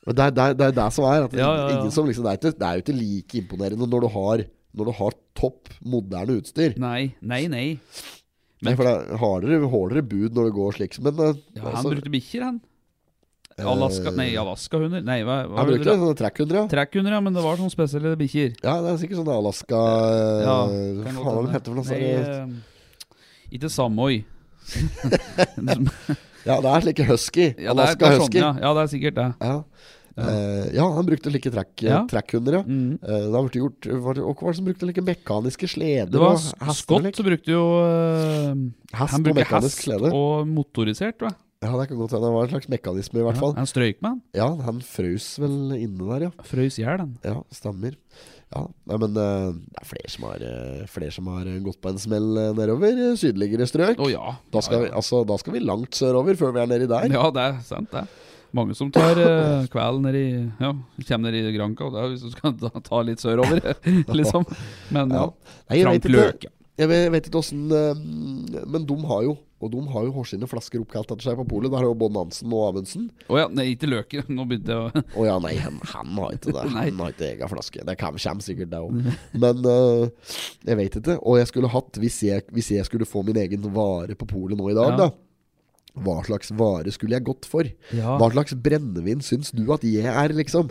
Det 0.00 0.16
er 0.16 0.30
det, 0.32 0.42
er- 0.42 0.54
det, 0.56 0.66
er 0.70 0.72
det 0.78 0.86
som 0.96 1.04
er. 1.04 1.26
At 1.26 1.34
det, 1.34 1.42
Ja, 1.42 1.50
ja. 1.54 1.66
Ingen 1.76 1.92
som 1.92 2.06
liksom, 2.08 2.24
det, 2.24 2.30
er 2.32 2.38
ikke, 2.40 2.56
det 2.56 2.66
er 2.66 2.78
jo 2.78 2.84
ikke 2.86 2.94
like 2.96 3.36
imponerende 3.42 3.86
når 3.86 4.06
du 4.06 4.08
har 4.14 4.46
Når 4.72 4.88
du 4.88 4.92
har 4.96 5.16
topp, 5.36 5.68
moderne 5.84 6.38
utstyr. 6.40 6.72
Nei, 6.80 7.12
nei, 7.20 7.42
nei. 7.52 7.66
Nei, 8.64 8.74
for 8.76 8.86
det 8.86 8.92
er 8.92 9.20
hardere, 9.20 9.58
hardere 9.72 10.02
bud 10.04 10.36
når 10.36 10.48
det 10.48 10.54
går 10.56 10.76
slik. 10.76 10.96
Men 11.04 11.20
ja, 11.20 11.30
altså, 11.32 11.74
han 11.76 11.88
brukte 11.88 12.12
bikkjer, 12.12 12.44
han. 12.44 12.58
Alaska, 13.66 14.10
nei, 14.16 14.28
Alaska-hunder. 14.40 15.02
Nei, 15.06 15.18
hva, 15.26 15.36
hva 15.50 15.58
han 15.60 15.68
bruker 15.70 15.84
det? 15.90 15.94
sånne 16.00 16.16
trekkhunder, 16.18 16.56
ja. 16.60 16.64
Trekkhunder, 16.72 17.12
ja, 17.16 17.20
men 17.20 17.34
det 17.36 17.42
var 17.44 17.56
sånne 17.60 17.74
spesielle 17.74 18.16
bikkjer. 18.20 18.54
Ja, 18.64 18.74
det 18.84 18.90
er 18.94 18.98
sikkert 19.02 19.20
sånne 19.22 19.36
Alaska 19.40 19.80
Ja, 20.44 20.56
Hva 20.66 21.14
faen 21.14 21.24
godt 21.24 21.54
er 21.54 21.58
det 21.58 21.64
for 21.68 21.74
noe? 21.80 21.84
Nei, 21.84 22.00
sånn- 22.00 22.56
eh, 22.56 23.56
Ikke 23.58 23.70
Samoy. 23.70 24.20
Ja, 26.46 26.56
det 26.64 26.70
er 26.72 26.84
slike 26.86 27.04
husky. 27.10 27.48
Ja, 27.64 27.72
Alaska 27.74 28.14
sånn, 28.14 28.22
husky. 28.24 28.38
ja. 28.40 28.52
ja, 28.62 28.70
det 28.76 28.84
er 28.86 28.92
sikkert 28.94 29.18
det. 29.18 29.26
Ja. 29.44 29.56
Uh, 30.20 30.66
ja, 30.74 30.84
han 30.96 31.06
brukte 31.06 31.30
like 31.32 31.48
trekk, 31.54 31.82
Ja. 31.86 32.00
trekkhunder, 32.10 32.58
ja. 32.58 32.62
Mm. 32.66 32.96
Uh, 33.00 33.28
det 33.30 33.36
har 33.36 33.50
gjort 33.60 33.86
var 34.04 34.16
det, 34.18 34.24
Og 34.26 34.34
hva 34.36 34.48
var 34.48 34.52
det 34.52 34.58
som 34.58 34.66
brukte 34.66 34.88
like 34.88 35.04
mekaniske 35.06 35.68
sleder? 35.70 36.10
Det 36.12 36.20
var 36.20 36.34
og 36.34 36.40
hester, 36.66 36.74
Scott 36.80 37.16
som 37.20 37.28
brukte 37.28 37.54
jo 37.54 37.62
uh, 37.80 38.64
Hest 38.98 39.14
Han 39.14 39.24
og 39.30 39.38
mekanisk 39.38 39.78
hest 39.78 39.84
slede. 39.86 40.10
og 40.12 40.48
motorisert, 40.50 41.24
jeg. 41.24 41.36
Ja, 41.60 41.74
det 41.76 41.90
kan 41.90 41.98
godt 42.00 42.14
hende. 42.16 42.24
Det 42.24 42.32
var 42.32 42.46
en 42.46 42.52
slags 42.54 42.68
mekanisme, 42.72 43.18
i 43.20 43.24
hvert 43.26 43.36
fall. 43.36 43.50
Han 43.58 43.66
strøyk 43.68 43.98
med 44.00 44.14
han. 44.14 44.20
Ja, 44.32 44.46
han 44.64 44.78
frøs 44.80 45.34
vel 45.42 45.74
inne 45.76 46.06
der, 46.08 46.22
ja. 46.30 46.44
Frøys 46.48 46.78
i 46.78 46.86
hjel, 46.86 47.02
han. 47.02 47.10
Ja, 47.20 47.34
stemmer. 47.52 47.98
Ja, 48.50 48.62
nei, 48.88 48.96
men 49.02 49.18
eh, 49.20 49.50
det 49.52 49.82
er 49.82 49.88
flere 49.90 50.08
som 50.10 50.24
har, 50.26 50.40
eh, 50.42 50.86
flere 50.90 51.12
som 51.12 51.28
har 51.30 51.44
eh, 51.46 51.58
gått 51.62 51.76
på 51.84 51.92
en 51.92 52.00
smell 52.00 52.30
nedover. 52.56 53.02
Sydligere 53.20 53.68
strøk. 53.68 54.00
Å 54.00 54.08
ja. 54.08 54.32
Da 54.56 54.62
skal, 54.64 54.78
ja, 54.78 54.86
vi, 54.86 54.94
altså, 55.02 55.20
da 55.28 55.36
skal 55.42 55.54
vi 55.58 55.62
langt 55.62 56.00
sørover 56.00 56.40
før 56.40 56.56
vi 56.56 56.62
er 56.64 56.72
nedi 56.72 56.88
der. 56.88 57.12
Ja, 57.12 57.26
det 57.36 57.44
er 57.44 57.60
sant, 57.68 57.92
det. 57.92 58.06
Mange 58.56 58.74
som 58.74 58.88
tar 58.90 59.20
uh, 59.20 59.68
kvelden 59.70 60.08
nedi 60.08 60.24
i 60.24 60.40
Ja, 60.64 60.72
kommer 61.12 61.28
nedi 61.28 61.44
i 61.44 61.52
Granca, 61.54 61.86
og 61.86 61.92
det 61.94 62.00
er 62.00 62.08
hvis 62.14 62.24
du 62.24 62.32
skal 62.32 62.56
ta, 62.58 62.72
ta 62.88 63.02
litt 63.04 63.20
sørover, 63.20 63.60
liksom. 64.22 64.48
Men 64.96 65.12
ja. 65.12 65.28
Nei, 65.68 65.82
jeg 65.84 65.92
vet 65.92 66.08
ikke, 66.08 66.54
jeg 66.80 67.12
vet 67.12 67.28
ikke 67.28 67.44
åssen 67.44 67.68
Men 67.68 68.88
de 68.88 68.96
har 69.04 69.28
jo 69.28 69.36
Og 69.60 69.70
de 69.74 69.80
har 69.92 70.06
jo 70.06 70.12
hårsine 70.14 70.48
flasker 70.48 70.80
oppkalt 70.80 71.10
etter 71.12 71.26
seg 71.28 71.36
på 71.36 71.44
polet. 71.50 71.68
Der 71.72 71.82
har 71.82 71.88
jo 71.90 71.96
både 72.00 72.16
Nansen 72.16 72.52
og 72.56 72.62
Amundsen. 72.70 73.08
Å 73.28 73.40
ja, 73.42 73.48
nei, 73.52 73.66
ikke 73.74 73.90
Løke. 73.90 74.22
Nå 74.32 74.46
begynte 74.48 74.72
jeg 74.72 74.80
å 74.80 75.02
Å 75.20 75.26
ja, 75.28 75.34
nei, 75.44 75.54
han, 75.60 75.76
han 75.92 76.12
har 76.16 76.36
ikke 76.38 76.54
det. 76.56 76.64
Han 76.80 77.02
har 77.04 77.12
ikke 77.14 77.28
egen 77.34 77.52
flaske. 77.52 77.84
Det 77.86 77.96
kommer 78.00 78.22
sikkert, 78.40 78.70
det 78.72 78.80
òg. 78.80 79.10
Men 79.44 79.64
uh, 79.66 80.36
jeg 80.64 80.80
vet 80.80 81.00
ikke. 81.02 81.18
Og 81.20 81.40
jeg 81.40 81.50
skulle 81.52 81.72
hatt, 81.72 82.00
hvis 82.00 82.20
jeg, 82.24 82.46
hvis 82.56 82.72
jeg 82.78 82.88
skulle 82.88 83.08
få 83.08 83.24
min 83.26 83.40
egen 83.42 83.68
vare 83.74 84.16
på 84.16 84.28
polet 84.30 84.56
nå 84.58 84.70
i 84.72 84.76
dag, 84.78 84.94
Ja. 84.96 85.08
da 85.10 86.00
Hva 86.00 86.20
slags 86.24 86.52
vare 86.56 86.92
skulle 86.94 87.18
jeg 87.18 87.26
gått 87.26 87.48
for? 87.50 87.66
Ja. 87.92 88.16
Hva 88.20 88.30
slags 88.32 88.54
brennevin 88.54 89.20
syns 89.26 89.50
du 89.52 89.66
at 89.74 89.84
jeg 89.84 90.06
er, 90.08 90.32
liksom? 90.36 90.70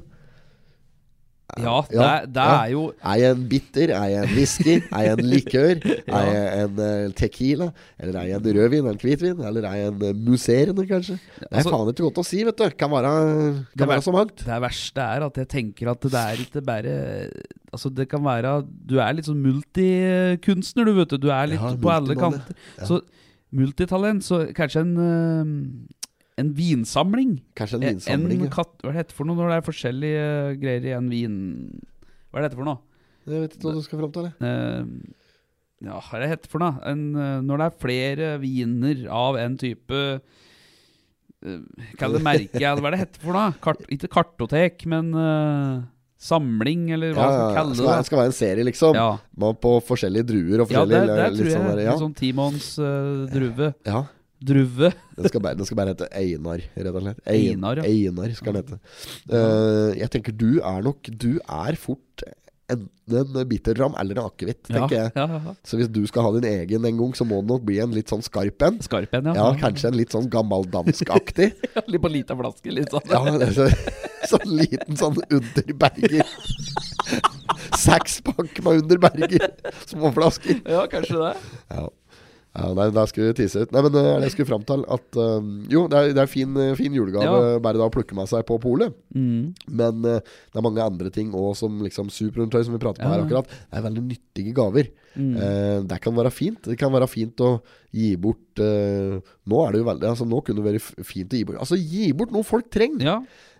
Ja, 1.57 1.81
det, 1.89 1.95
Ja, 1.97 2.07
er- 2.19 2.25
det 2.29 2.43
ja. 2.45 2.57
er 2.63 2.69
jo 2.71 2.81
Er 3.03 3.15
jeg 3.19 3.31
en 3.35 3.45
bitter? 3.49 3.89
Er 3.97 4.05
jeg 4.13 4.23
en 4.23 4.35
whisky? 4.37 4.75
Er 4.93 5.01
jeg 5.07 5.13
en 5.19 5.25
likør? 5.25 5.79
Er 6.19 6.27
jeg 6.29 6.63
en 6.63 6.79
eh, 6.85 7.11
tequila? 7.17 7.71
Eller 7.99 8.19
er 8.21 8.27
jeg 8.29 8.35
en 8.37 8.59
rødvin? 8.59 8.85
En 8.91 8.99
hvitvin? 9.01 9.41
Eller 9.49 9.65
er 9.69 9.75
jeg 9.79 9.87
en 9.87 10.03
uh, 10.03 10.13
musserende, 10.29 10.85
kanskje? 10.87 11.17
Det 11.39 11.47
er 11.49 11.57
altså- 11.57 11.73
faen 11.73 11.89
ikke 11.93 12.05
godt 12.05 12.21
å 12.21 12.25
si, 12.29 12.43
vet 12.45 12.57
du. 12.61 12.69
Kan 12.77 12.91
være, 12.93 13.13
kan 13.77 13.87
være 13.95 14.05
så 14.05 14.13
mangt. 14.13 14.45
Det 14.45 14.61
verste 14.61 15.01
er 15.01 15.25
at 15.25 15.37
jeg 15.41 15.47
tenker 15.55 15.89
at 15.91 16.01
det 16.05 16.13
er 16.25 16.43
ikke 16.45 16.61
bare 16.65 16.93
Altså 17.73 17.89
det 17.93 18.07
kan 18.09 18.23
være 18.25 18.53
Du 18.89 18.95
er 18.97 19.13
litt 19.13 19.25
sånn 19.29 19.41
multikunstner, 19.43 20.85
du, 20.85 20.93
vet 20.97 21.09
du. 21.13 21.17
Du 21.25 21.29
er 21.33 21.47
litt 21.51 21.61
Ja, 21.61 21.73
på 21.81 21.91
alle 21.93 22.15
kanter. 22.17 22.55
Så 22.85 23.01
multitalent, 23.51 24.21
så 24.25 24.43
kanskje 24.57 24.81
en 24.85 24.97
eh, 25.01 25.53
En 26.39 26.51
vinsamling. 26.57 27.37
Kanskje 27.59 27.79
en 27.79 27.83
En, 27.89 27.95
vinsamling. 27.99 28.43
ja. 28.47 28.51
kat, 28.55 28.73
hva 28.81 28.89
er 28.89 28.97
det 28.97 29.01
heter 29.03 29.17
for 29.19 29.29
noe 29.29 29.35
når 29.39 29.49
det 29.53 29.57
er 29.61 29.67
forskjellige 29.69 30.25
eh, 30.25 30.51
greier 30.61 30.89
i 30.89 30.93
en 30.97 31.09
vin... 31.11 31.39
Hva 32.31 32.39
er 32.39 32.45
det 32.45 32.51
heter 32.51 32.61
for 32.63 32.69
noe? 32.71 32.79
Jeg 33.29 33.41
vet 33.43 33.55
ikke 33.57 33.67
hva 33.67 33.73
du 33.75 33.81
skal 33.85 33.99
fram 34.03 34.13
til. 34.15 34.29
Eh, 34.49 34.83
ja, 35.89 35.99
hva 36.01 36.17
er 36.17 36.23
det 36.25 36.29
heter 36.33 36.49
for 36.51 36.63
noe? 36.63 36.79
En, 36.89 37.03
eh, 37.15 37.37
når 37.45 37.61
det 37.61 37.67
er 37.69 37.77
flere 37.83 38.29
viner 38.41 39.03
av 39.13 39.37
en 39.41 39.57
type 39.61 39.99
eh, 41.43 41.61
Kall 41.99 42.17
det 42.17 42.23
merke, 42.25 42.59
eller 42.59 42.81
hva 42.83 42.89
er 42.91 42.95
det 42.97 43.01
heter 43.05 43.23
for 43.23 43.37
noe? 43.37 43.53
Kart, 43.63 43.83
ikke 43.95 44.09
kartotek, 44.11 44.83
men 44.91 45.13
uh, 45.15 45.79
samling, 46.19 46.89
eller 46.91 47.13
hva 47.15 47.23
Ja, 47.23 47.29
skal 47.31 47.39
ja, 47.39 47.47
ja. 47.47 47.55
kalle 47.55 47.71
Det 47.71 47.77
det. 47.77 47.79
skal, 47.79 47.93
være- 47.93 48.07
skal 48.09 48.23
en 48.25 48.35
serie, 48.35 48.65
liksom. 48.67 48.97
Ja, 48.99 49.09
Man 49.39 49.55
på 49.63 49.71
forskjellige 49.87 50.27
druer 50.33 50.59
og 50.59 50.65
ja 50.65 50.81
forskjellige 50.83 50.99
der, 51.07 51.15
der 51.15 51.29
litt 51.31 51.39
tror 51.39 51.47
jeg 51.51 51.55
sånn 51.55 51.69
der, 51.71 51.83
ja. 51.85 51.93
en 51.95 52.03
sånn 52.03 52.15
Timons 52.19 52.67
uh, 52.83 53.27
druve. 53.31 53.73
ja. 53.87 54.05
Druve. 54.39 54.93
Den 55.17 55.27
skal, 55.27 55.41
bare, 55.43 55.57
den 55.59 55.67
skal 55.67 55.77
bare 55.81 55.91
hete 55.93 56.07
Einar, 56.15 56.61
rett 56.77 56.93
og 56.95 57.01
slett. 57.03 57.23
Einar, 57.27 57.81
ja. 57.81 57.87
Einar 57.89 58.35
skal 58.37 58.55
den 58.55 58.63
hete. 58.63 58.77
Uh, 59.27 59.89
jeg 59.99 60.13
tenker 60.15 60.35
du 60.39 60.61
er 60.63 60.85
nok 60.85 61.09
Du 61.11 61.33
er 61.43 61.75
fort 61.79 62.23
enten 62.69 63.39
en 63.41 63.47
bitterram 63.49 63.95
eller 63.99 64.19
en 64.19 64.27
akevitt, 64.29 64.61
Ja, 64.69 64.83
tenker 64.83 64.95
jeg. 64.95 65.11
ja, 65.15 65.25
ja, 65.25 65.39
ja. 65.47 65.53
Så 65.65 65.79
hvis 65.79 65.89
du 65.89 66.03
skal 66.09 66.25
ha 66.25 66.31
din 66.35 66.45
egen 66.51 66.85
en 66.85 66.99
gang, 67.01 67.15
så 67.17 67.25
må 67.25 67.41
det 67.41 67.49
nok 67.49 67.63
bli 67.65 67.79
en 67.81 67.95
litt 67.95 68.11
sånn 68.11 68.21
skarp 68.25 68.61
en. 68.67 68.77
Skarp 68.85 69.13
en, 69.17 69.31
ja. 69.31 69.35
Ja, 69.39 69.47
kanskje 69.59 69.89
en 69.89 69.97
litt 69.97 70.13
sånn 70.13 70.29
gammeldanskaktig. 70.29 71.49
Litt 71.89 72.03
på 72.03 72.11
lita 72.13 72.37
flaske, 72.37 72.73
litt 72.73 72.93
sånn. 72.93 73.09
Ja, 73.09 73.49
så, 73.55 73.65
sånn 74.29 74.53
liten 74.59 74.99
sånn 74.99 75.17
Underberger. 75.33 76.27
Sekspakk 77.85 78.61
med 78.65 78.83
Underberger. 78.83 79.49
Småflasker. 79.89 80.61
Ja, 80.69 80.85
kanskje 80.91 81.23
det. 81.23 81.33
Ja. 81.73 81.87
Ja 82.59 82.69
nei, 82.75 82.89
der 82.95 83.07
skulle 83.09 83.31
vi 83.31 83.37
tise 83.39 83.63
ut. 83.63 83.71
Nei, 83.73 83.81
men 83.85 83.93
det 83.95 84.03
jeg 84.25 84.33
skulle 84.35 84.49
fram 84.49 84.63
til. 84.67 84.83
At 84.91 85.17
um, 85.19 85.49
Jo, 85.71 85.85
det 85.91 85.97
er, 85.99 86.13
det 86.17 86.23
er 86.23 86.31
fin, 86.31 86.55
eh, 86.59 86.75
fin 86.77 86.93
julegave 86.95 87.23
Ja. 87.55 87.59
bare 87.63 87.79
da 87.79 87.87
å 87.87 87.93
plukke 87.93 88.15
med 88.17 88.27
seg 88.31 88.45
på 88.47 88.59
polet. 88.61 88.93
Mm. 89.15 89.53
Men 89.79 90.03
uh, 90.05 90.19
det 90.19 90.59
er 90.59 90.65
mange 90.65 90.83
andre 90.83 91.09
ting 91.15 91.31
òg, 91.31 91.55
som 91.59 91.79
liksom 91.85 92.11
superundertøy, 92.13 92.63
som 92.67 92.75
vi 92.75 92.81
prater 92.83 93.03
om 93.05 93.09
Ja. 93.11 93.17
her 93.17 93.25
akkurat. 93.25 93.47
Det 93.49 93.79
er 93.79 93.85
veldig 93.87 94.03
nyttige 94.11 94.53
gaver. 94.57 94.91
Mm. 95.15 95.33
Uh, 95.35 95.77
det 95.89 95.99
kan 96.03 96.15
være 96.19 96.31
fint. 96.31 96.61
Det 96.69 96.77
kan 96.79 96.91
være 96.93 97.07
fint 97.09 97.41
å 97.41 97.55
gi 97.95 98.13
bort 98.21 98.59
uh, 98.61 99.17
Nå 99.49 99.61
er 99.65 99.71
det 99.73 99.79
jo 99.81 99.85
veldig 99.87 100.05
Altså 100.11 100.27
Nå 100.29 100.43
kunne 100.45 100.61
det 100.61 100.67
være 100.67 101.03
fint 101.03 101.31
å 101.33 101.39
gi 101.39 101.45
bort 101.47 101.57
Altså 101.63 101.79
gi 101.81 102.11
bort 102.13 102.29
noe 102.35 102.45
folk 102.45 102.67
trenger. 102.69 103.01
Ja. 103.07 103.15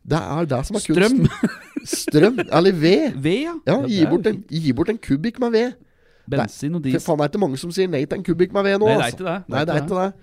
Det 0.05 0.19
er 0.21 0.45
det 0.51 0.59
som 0.67 0.77
er 0.77 0.83
Strøm. 0.85 1.17
kunsten. 1.25 1.57
Strøm. 1.89 2.37
Eller 2.45 2.75
ved. 2.77 3.17
Ved, 3.17 3.41
ja. 3.47 3.55
Ja, 3.67 3.77
gi 3.89 4.05
bort, 4.09 4.29
en, 4.29 4.43
gi 4.47 4.73
bort 4.77 4.89
en 4.93 4.99
kubikk 5.01 5.39
med 5.43 5.51
ved. 5.57 5.73
Bensin 6.37 6.75
og 6.75 6.81
For 6.81 6.89
diesel. 6.89 7.01
faen, 7.05 7.17
det 7.17 7.25
er 7.25 7.31
ikke 7.33 7.41
mange 7.45 7.57
som 7.61 7.71
sier 7.71 7.87
nei 7.89 8.03
til 8.05 8.17
en 8.19 8.23
kubikk 8.27 8.53
med 8.53 8.63
ved 8.69 8.79
nå. 8.79 8.85
Nei, 8.85 8.95
det 8.95 8.99
er 8.99 9.05
altså. 9.05 9.17
ikke 9.17 9.29
det. 9.29 9.37
Nei, 9.55 9.63
det 9.65 9.73
er 9.75 9.81
ikke 9.83 10.01
det. 10.03 10.13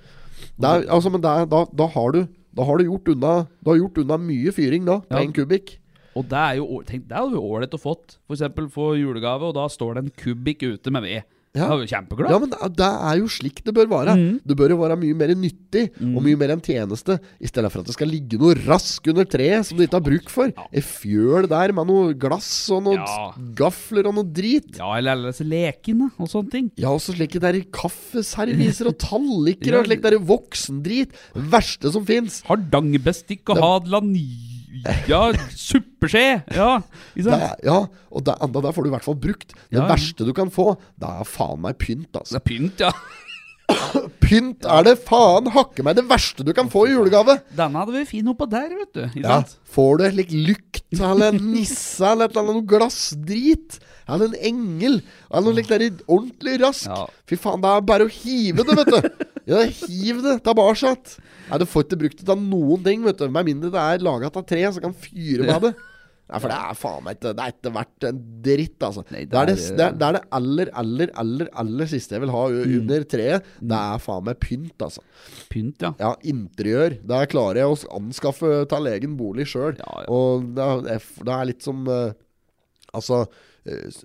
det 0.61 0.69
er, 0.71 0.87
altså, 0.97 1.11
men 1.11 1.25
er, 1.25 1.47
da, 1.47 1.65
da 1.83 1.87
har 1.97 2.13
du 2.13 2.21
Da 2.57 2.65
har 2.65 2.79
du 2.79 2.85
gjort 2.85 3.09
unna 3.13 3.33
Du 3.65 3.71
har 3.71 3.77
gjort 3.83 3.99
unna 4.05 4.17
mye 4.17 4.53
fyring 4.53 4.87
da, 4.89 5.01
på 5.01 5.19
Ja. 5.19 5.23
en 5.27 5.33
kubikk. 5.33 5.79
Og 6.17 6.25
det 6.31 6.39
er 6.41 6.55
jo 6.57 6.81
tenk, 6.89 7.03
det 7.09 7.17
hadde 7.17 7.37
jo 7.37 7.43
ålreit 7.45 7.75
å 7.77 7.81
fått. 7.81 8.17
For 8.27 8.33
eksempel 8.39 8.71
få 8.73 8.95
julegave, 8.97 9.43
og 9.51 9.55
da 9.59 9.67
står 9.69 9.95
det 9.99 10.05
en 10.05 10.13
kubikk 10.17 10.63
ute 10.65 10.91
med 10.91 11.03
ved. 11.05 11.23
Ja. 11.57 11.67
Jeg 11.71 11.81
var 11.81 11.91
kjempeglad. 11.93 12.31
Ja, 12.35 12.39
men 12.43 12.51
det, 12.53 12.71
det 12.79 12.89
er 13.11 13.19
jo 13.23 13.29
slik 13.33 13.63
det 13.67 13.75
bør 13.77 13.89
være. 13.91 14.15
Mm. 14.21 14.35
Det 14.47 14.57
bør 14.61 14.75
jo 14.75 14.79
være 14.83 14.99
mye 15.01 15.17
mer 15.17 15.33
nyttig 15.35 15.85
og 16.13 16.21
mye 16.25 16.37
mer 16.41 16.53
en 16.55 16.63
tjeneste, 16.65 17.17
i 17.41 17.49
stedet 17.51 17.71
for 17.73 17.81
at 17.83 17.89
det 17.91 17.97
skal 17.97 18.11
ligge 18.13 18.39
noe 18.41 18.55
rask 18.67 19.09
under 19.13 19.27
treet 19.29 19.67
som 19.69 19.79
du 19.79 19.85
ikke 19.87 19.99
har 19.99 20.07
bruk 20.07 20.31
for. 20.33 20.53
Et 20.71 20.85
fjøl 20.87 21.49
der 21.51 21.73
med 21.77 21.89
noe 21.91 22.15
glass 22.15 22.51
og 22.75 22.85
noen 22.87 23.01
Ja. 23.03 23.33
gafler 23.59 24.07
og 24.11 24.17
noe 24.21 24.29
drit. 24.37 24.77
Ja, 24.79 24.93
eller 24.99 25.17
alle 25.17 25.33
disse 25.33 25.47
lekene 25.49 26.11
og 26.19 26.29
sånne 26.31 26.51
ting. 26.53 26.71
Ja, 26.81 26.93
og 26.95 27.01
så 27.05 27.17
slike 27.17 27.41
der 27.43 27.59
kaffeserviser 27.75 28.93
og 28.93 28.99
talliker 29.03 29.73
Ja. 29.77 29.81
og 29.83 29.89
slik 29.91 30.05
der 30.05 30.19
voksendrit. 30.21 31.17
Verste 31.35 31.91
som 31.93 32.07
fins. 32.09 32.43
Hardangerbestikk 32.49 33.49
og 33.51 33.57
Hadeland 33.61 33.87
Hadeland 33.87 34.13
Ja, 35.09 35.21
suppeskje! 35.57 36.43
Ja, 36.55 36.83
Det 37.17 37.27
er- 37.33 37.57
Ja, 37.65 37.79
og 38.13 38.25
det, 38.25 38.35
der 38.39 38.73
får 38.73 38.83
du 38.83 38.89
i 38.89 38.95
hvert 38.97 39.05
fall 39.05 39.15
brukt. 39.17 39.55
Det 39.71 39.79
Ja. 39.81 39.87
verste 39.89 40.25
du 40.27 40.33
kan 40.33 40.51
få, 40.51 40.77
det 40.99 41.09
er 41.09 41.25
faen 41.25 41.61
meg 41.61 41.79
pynt, 41.79 42.13
Det 42.13 42.21
altså. 42.23 42.37
er 42.37 42.41
pynt, 42.41 42.79
ja. 42.81 42.93
Pynt 44.23 44.65
er 44.65 44.85
det 44.87 44.93
faen 45.07 45.49
hakke 45.51 45.83
meg 45.83 45.97
det 45.99 46.05
verste 46.07 46.45
du 46.47 46.53
kan 46.55 46.69
få 46.71 46.85
i 46.87 46.93
julegave. 46.93 47.41
Denne 47.57 47.81
hadde 47.83 47.93
vi 47.97 48.05
fin 48.05 48.29
oppå 48.31 48.47
der, 48.49 48.69
vet 48.69 48.93
du. 48.95 49.21
Ja, 49.23 49.41
sant? 49.41 49.57
Får 49.75 49.99
du 49.99 50.05
slikt 50.11 50.35
lykt 50.35 50.83
eller 51.01 51.33
en 51.35 51.41
nisse 51.53 52.07
eller 52.07 52.29
et 52.31 52.37
eller 52.37 52.53
annet 52.55 52.69
glassdrit 52.71 53.79
eller 54.09 54.27
en 54.31 54.37
engel 54.53 55.01
eller 55.33 55.43
noe 55.49 55.57
slikt 55.57 55.73
der 55.75 55.87
ordentlig 56.07 56.61
rask 56.63 56.87
Ja. 56.87 57.07
Fy 57.27 57.35
faen, 57.43 57.61
det 57.65 57.73
er 57.75 57.81
bare 57.91 58.07
å 58.07 58.13
hive 58.13 58.63
det, 58.63 58.77
vet 58.79 58.87
du. 58.95 59.26
Ja, 59.47 59.61
hiv 59.65 60.23
det 60.25 60.37
tilbake. 60.47 60.95
Nei, 61.47 61.59
du 61.63 61.67
får 61.71 61.85
ikke 61.87 62.01
brukt 62.01 62.19
det 62.19 62.27
til 62.27 62.41
noen 62.51 62.83
ting, 62.87 63.05
vet 63.07 63.21
du. 63.21 63.29
Med 63.31 63.47
mindre 63.47 63.71
det 63.71 63.83
er 63.83 64.03
laga 64.03 64.27
av 64.33 64.43
tre 64.49 64.65
som 64.73 64.83
kan 64.89 64.97
fyre 64.99 65.47
med 65.47 65.63
det. 65.69 65.75
Nei, 66.27 66.41
for 66.43 66.51
det 66.51 66.57
er 66.59 66.75
faen 66.75 67.05
meg 67.07 67.15
ikke 67.21 67.31
Det 67.39 67.43
er 67.45 67.53
ikke 67.55 67.71
verdt 67.77 68.05
en 68.09 68.17
dritt, 68.43 68.81
altså. 68.83 69.05
Nei, 69.15 69.21
det, 69.31 69.39
er 69.39 69.47
det, 69.47 69.55
det 69.55 69.63
er- 69.63 69.77
det, 69.77 69.85
er, 69.87 69.93
det 70.01 70.07
er 70.09 70.17
det 70.17 70.23
aller, 70.41 70.71
aller, 70.83 71.13
aller 71.23 71.51
aller 71.63 71.87
siste 71.93 72.17
jeg 72.17 72.25
vil 72.25 72.33
ha 72.35 72.41
Mm. 72.51 72.73
under 72.81 73.05
treet. 73.15 73.45
Det 73.63 73.79
er 73.79 74.03
faen 74.03 74.25
meg 74.27 74.41
pynt, 74.43 74.83
altså. 74.83 75.05
Pynt, 75.55 75.79
ja. 75.87 75.93
Ja, 76.03 76.11
interiør. 76.27 76.97
Der 77.07 77.27
klarer 77.31 77.63
jeg 77.63 77.71
å 77.71 77.79
anskaffe 78.01 78.51
til 78.75 78.87
egen 78.91 79.15
bolig 79.17 79.47
sjøl. 79.47 79.79
Ja, 79.79 80.01
ja. 80.03 80.09
Og 80.11 80.51
det 80.59 80.67
er, 80.67 80.99
det 81.23 81.37
er 81.39 81.45
litt 81.53 81.63
som 81.63 81.87
eh, 81.87 82.11
Altså 82.93 83.27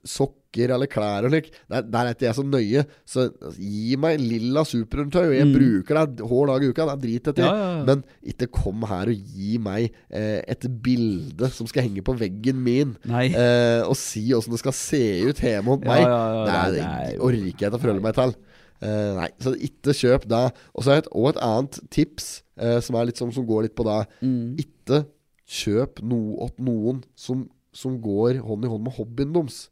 sokker 0.08 0.74
eller 0.76 0.90
klær 0.92 1.26
og 1.28 1.32
slik. 1.32 1.50
Der, 1.72 1.86
der 1.88 2.10
er 2.10 2.16
ikke 2.16 2.26
jeg 2.28 2.36
så 2.38 2.44
nøye. 2.46 2.84
Så 3.08 3.26
gi 3.56 3.96
meg 4.02 4.20
lilla 4.20 4.64
superundertøy, 4.68 5.30
og 5.30 5.36
jeg 5.38 5.48
Mm. 5.48 5.54
bruker 5.56 6.00
det 6.12 6.26
hver 6.28 6.48
dag 6.52 6.64
i 6.66 6.70
uka. 6.72 6.86
Det 6.86 6.94
er 6.96 7.02
drit 7.06 7.28
etter. 7.32 7.46
Ja, 7.46 7.54
ja, 7.56 7.70
ja. 7.78 7.84
Men 7.88 8.04
ikke 8.34 8.50
kom 8.52 8.84
her 8.90 9.12
og 9.14 9.16
gi 9.36 9.58
meg 9.64 9.92
eh, 10.10 10.42
et 10.52 10.68
bilde 10.84 11.50
som 11.56 11.68
skal 11.72 11.88
henge 11.88 12.04
på 12.04 12.18
veggen 12.20 12.60
min. 12.64 12.96
Eh, 13.08 13.82
og 13.88 13.96
si 14.00 14.26
åssen 14.34 14.52
det 14.56 14.60
skal 14.64 14.76
se 14.76 15.04
ut 15.30 15.40
hjemme 15.46 15.76
hos 15.78 15.86
meg. 15.86 16.02
ja, 16.04 16.22
det, 16.46 16.56
er, 16.56 16.72
det 16.76 16.88
er 16.88 17.22
orker 17.22 17.40
jeg 17.46 17.56
ikke 17.56 17.72
å 17.72 17.80
forholde 17.80 18.04
meg 18.10 18.18
til. 18.20 18.36
Eh, 18.82 19.10
nei, 19.14 19.30
så 19.40 19.54
ikke 19.62 19.94
kjøp 19.94 20.24
det. 20.32 20.44
Og 20.74 20.84
så 20.84 20.90
har 20.90 21.00
jeg 21.00 21.06
et, 21.08 21.12
et 21.32 21.42
annet 21.46 21.80
tips 21.94 22.30
eh, 22.58 22.80
som, 22.82 22.98
litt 23.06 23.20
som, 23.22 23.32
som 23.32 23.46
går 23.46 23.68
litt 23.70 23.76
på 23.78 23.86
det. 23.88 24.00
Mm. 24.26 24.56
Ikke 24.64 25.04
kjøp 25.52 26.00
noe 26.08 26.38
åt 26.48 26.60
noen 26.64 27.02
som, 27.20 27.46
som 27.74 28.00
går 28.02 28.42
hånd 28.44 28.66
i 28.66 28.72
hånd 28.72 28.84
med 28.84 28.94
hobbyen 28.98 29.34
deres. 29.34 29.70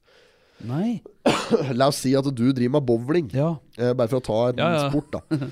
Nei. 0.65 1.01
La 1.79 1.87
oss 1.87 2.01
si 2.03 2.13
at 2.19 2.25
du 2.35 2.51
driver 2.51 2.77
med 2.79 2.85
bowling, 2.87 3.29
Ja. 3.33 3.53
eh, 3.77 3.93
bare 3.93 4.07
for 4.11 4.19
å 4.19 4.25
ta 4.25 4.39
en 4.49 4.57
Ja, 4.59 4.71
ja. 4.75 4.89
sport, 4.89 5.11
da. 5.11 5.47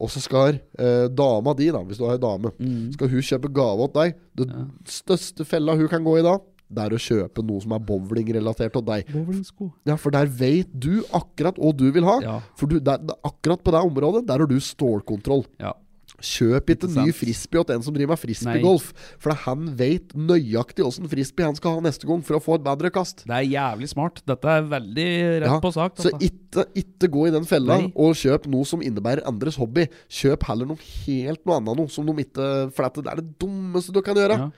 Og 0.00 0.08
så 0.08 0.20
skal 0.24 0.56
eh, 0.80 1.08
dama 1.12 1.52
di, 1.54 1.66
da, 1.70 1.82
hvis 1.84 1.98
du 2.00 2.06
har 2.06 2.14
ei 2.16 2.22
dame, 2.22 2.52
Mm. 2.58 2.92
skal 2.94 3.08
hun 3.12 3.20
kjøpe 3.20 3.50
gave 3.52 3.84
åt 3.84 3.92
deg. 3.98 4.14
Det 4.34 4.46
største 4.88 5.44
fella 5.44 5.74
hun 5.76 5.88
kan 5.92 6.02
gå 6.04 6.18
i 6.18 6.22
da, 6.24 6.38
det 6.72 6.84
er 6.86 6.94
å 6.96 7.00
kjøpe 7.02 7.42
noe 7.44 7.60
som 7.60 7.72
er 7.76 7.80
bowlingrelatert 7.84 8.72
til 8.72 8.82
deg. 8.86 9.08
Bowlingsko. 9.12 9.72
Ja, 9.84 9.96
For 9.96 10.10
der 10.14 10.24
vet 10.26 10.70
du 10.72 11.02
akkurat 11.12 11.56
hva 11.58 11.72
du 11.76 11.90
vil 11.92 12.04
ha. 12.08 12.40
For 12.56 12.66
du, 12.70 12.78
der- 12.80 13.02
akkurat 13.26 13.60
på 13.62 13.72
det 13.74 13.82
området, 13.84 14.24
der 14.26 14.38
har 14.38 14.46
du 14.46 14.56
stålkontroll. 14.60 15.44
Ja. 15.60 15.74
Kjøp 16.20 16.72
ikke 16.74 16.88
ny 16.92 17.12
frisbee 17.16 17.64
til 17.64 17.76
en 17.78 17.84
som 17.84 17.94
driver 17.96 18.12
med 18.14 18.20
frisbeegolf. 18.20 18.90
For 19.22 19.36
han 19.46 19.70
vet 19.78 20.14
nøyaktig 20.16 20.84
åssen 20.86 21.08
frisbee 21.10 21.48
han 21.48 21.56
skal 21.58 21.78
ha 21.78 21.84
neste 21.84 22.08
gang 22.08 22.22
for 22.26 22.38
å 22.38 22.42
få 22.44 22.58
et 22.58 22.64
bedre 22.66 22.90
kast. 22.94 23.24
Det 23.28 23.36
er 23.36 23.48
jævlig 23.48 23.90
smart. 23.92 24.20
Dette 24.28 24.56
er 24.56 24.66
veldig 24.70 25.08
rett 25.44 25.48
Ja, 25.50 25.60
på 25.64 25.72
sak. 25.74 25.96
Så 26.00 26.12
ikke, 26.20 26.66
ikke 26.78 27.10
gå 27.12 27.26
i 27.28 27.34
den 27.34 27.48
fella 27.48 27.80
Nei. 27.80 27.92
og 27.94 28.16
kjøp 28.20 28.48
noe 28.52 28.68
som 28.68 28.84
innebærer 28.84 29.24
andres 29.28 29.56
hobby. 29.60 29.86
Kjøp 30.12 30.44
heller 30.50 30.68
noe 30.70 30.84
helt 31.06 31.44
noe 31.46 31.60
annet 31.60 31.80
noe 31.80 31.92
som 31.92 32.06
de 32.08 32.16
ikke 32.24 32.50
For 32.76 32.86
dette, 32.86 33.06
det 33.06 33.12
er 33.14 33.22
det 33.22 33.32
dummeste 33.40 33.94
du 33.94 34.02
kan 34.04 34.18
gjøre. 34.18 34.36
Ja. 34.44 34.50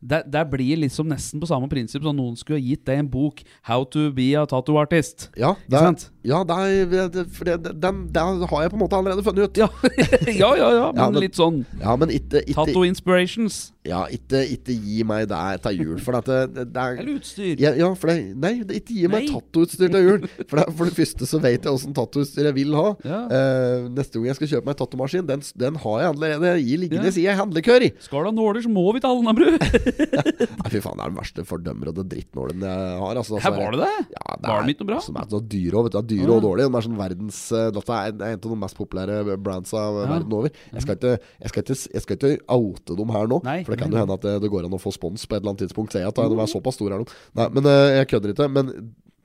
Det, 0.00 0.22
det 0.30 0.44
blir 0.50 0.76
liksom 0.84 1.08
nesten 1.10 1.40
på 1.42 1.48
samme 1.50 1.68
prinsipp 1.70 2.04
som 2.06 2.14
noen 2.16 2.36
skulle 2.38 2.60
ha 2.60 2.64
gitt 2.64 2.84
deg 2.86 3.00
en 3.02 3.08
bok 3.10 3.42
'How 3.66 3.84
to 3.90 4.10
be 4.14 4.28
a 4.38 4.44
tattoo 4.46 4.78
artist'. 4.78 5.28
Ja, 5.36 5.54
det 5.68 6.10
ja 6.28 6.42
det 6.44 6.56
er, 6.58 7.08
det, 7.08 7.24
for 7.32 7.44
det, 7.48 7.56
den, 7.80 8.06
den 8.12 8.42
har 8.46 8.62
jeg 8.62 8.70
på 8.70 8.76
en 8.76 8.82
måte 8.82 8.96
allerede 8.98 9.22
funnet 9.24 9.48
ut. 9.48 9.56
Ja, 9.58 9.68
ja, 10.42 10.50
ja, 10.56 10.68
ja, 10.76 10.86
men 10.92 11.02
Ja, 11.02 11.10
men- 11.10 11.20
litt 11.22 11.34
sånn 11.38 11.64
Ja, 11.80 11.96
men 11.96 12.10
ikke, 12.10 12.42
Tattoo 12.54 12.84
inspirations. 12.84 13.72
ja, 13.88 14.04
ikke, 14.12 14.42
ikke 14.54 14.74
gi 14.76 15.02
meg 15.08 15.28
det 15.30 15.62
til 15.64 15.78
jul, 15.80 15.98
for 16.04 16.12
dette, 16.18 16.38
det, 16.54 16.76
er 16.76 16.98
Eller 17.00 17.16
utstyr. 17.18 17.56
ja, 17.58 17.72
ja, 17.74 17.88
for 17.94 18.08
det, 18.12 18.36
Nei, 18.36 18.52
ikke 18.62 18.94
gi 18.94 19.08
meg 19.08 19.28
tattooutstyr 19.32 19.88
til 19.90 20.04
jul. 20.04 20.28
For 20.48 20.60
det, 20.60 20.66
for 20.76 20.84
det 20.84 20.94
første 20.98 21.26
så 21.26 21.40
vet 21.40 21.64
jeg 21.64 21.72
åssen 21.72 21.94
tattooutstyr 21.96 22.44
jeg 22.50 22.54
vil 22.54 22.74
ha. 22.76 22.92
Ja. 23.04 23.20
Uh, 23.26 23.88
neste 23.96 24.18
gang 24.18 24.26
jeg 24.30 24.38
skal 24.38 24.48
kjøpe 24.52 24.66
meg 24.70 24.76
tattoomaskin, 24.78 25.26
den, 25.26 25.42
den 25.58 25.76
har 25.80 26.00
jeg 26.02 26.12
allerede 26.14 26.54
i 26.60 26.76
liggende 26.76 27.10
Ja. 27.16 27.32
i 27.32 27.38
handlekør 27.40 27.88
i. 27.88 27.92
Skal 28.04 28.26
du 28.26 28.30
ha 28.30 28.34
nåler, 28.36 28.62
så 28.62 28.68
må 28.70 28.84
vi 28.92 29.00
til 29.00 29.08
Alnabru. 29.08 29.48
Nei, 30.58 30.70
fy 30.72 30.80
faen, 30.84 30.98
det 30.98 31.04
er 31.04 31.12
den 31.12 31.18
verste 31.18 31.44
fordømmer 31.48 31.90
og 31.90 31.96
det 31.98 32.04
drittnålen 32.12 32.64
jeg 32.66 32.98
har. 33.02 33.20
Altså, 33.22 33.40
Her 33.42 33.54
var 33.56 33.74
det 33.76 33.80
det? 33.84 33.90
Ja, 34.14 34.24
det 34.36 34.48
Var 34.48 34.54
er, 34.62 34.66
de 34.68 34.74
ikke 34.74 34.84
noe 34.84 34.90
bra? 34.92 35.00
Som 35.04 35.18
er 35.20 35.28
så 35.32 35.40
dyre 35.54 35.80
og, 35.80 35.86
vet 35.88 35.96
du, 35.96 35.98
det 36.00 36.10
dyre 36.18 36.36
og 36.36 36.44
dårlig. 36.46 36.66
Den 36.68 36.78
er 36.80 36.86
sånn 36.88 36.98
verdens 37.00 37.40
eh, 37.56 37.66
Dette 37.78 37.98
er 37.98 38.12
en, 38.12 38.22
en 38.28 38.38
av 38.38 38.46
de 38.52 38.60
mest 38.64 38.78
populære 38.78 39.18
brandsa 39.48 39.84
Ja. 39.88 40.06
verden 40.14 40.36
over. 40.38 40.52
Jeg 40.74 40.84
skal, 40.84 40.98
ikke, 41.00 41.14
jeg, 41.42 41.52
skal 41.52 41.64
ikke, 41.66 41.78
jeg 41.98 42.04
skal 42.06 42.18
ikke 42.20 42.32
oute 42.58 42.98
dem 43.02 43.12
her 43.16 43.28
nå, 43.30 43.40
Nei, 43.46 43.58
for 43.66 43.74
det 43.74 43.82
kan 43.82 43.92
jo 43.94 44.00
hende 44.02 44.16
at 44.18 44.24
det, 44.28 44.36
det 44.44 44.50
går 44.52 44.68
an 44.68 44.76
å 44.78 44.82
få 44.82 44.92
spons 44.94 45.24
på 45.26 45.36
et 45.36 45.42
eller 45.42 45.54
annet 45.54 45.64
tidspunkt. 45.66 45.94
Se 45.96 46.02
jeg 46.04 46.10
at 46.12 46.18
de 46.18 46.40
er 46.42 46.50
såpass 46.50 46.78
store 46.78 46.98
er 46.98 47.04
de. 47.04 47.20
Nei, 47.38 47.48
men 47.56 47.68
eh, 47.70 47.96
jeg 48.00 48.10
kødder 48.14 48.34
ikke. 48.34 48.48
Men 48.54 48.72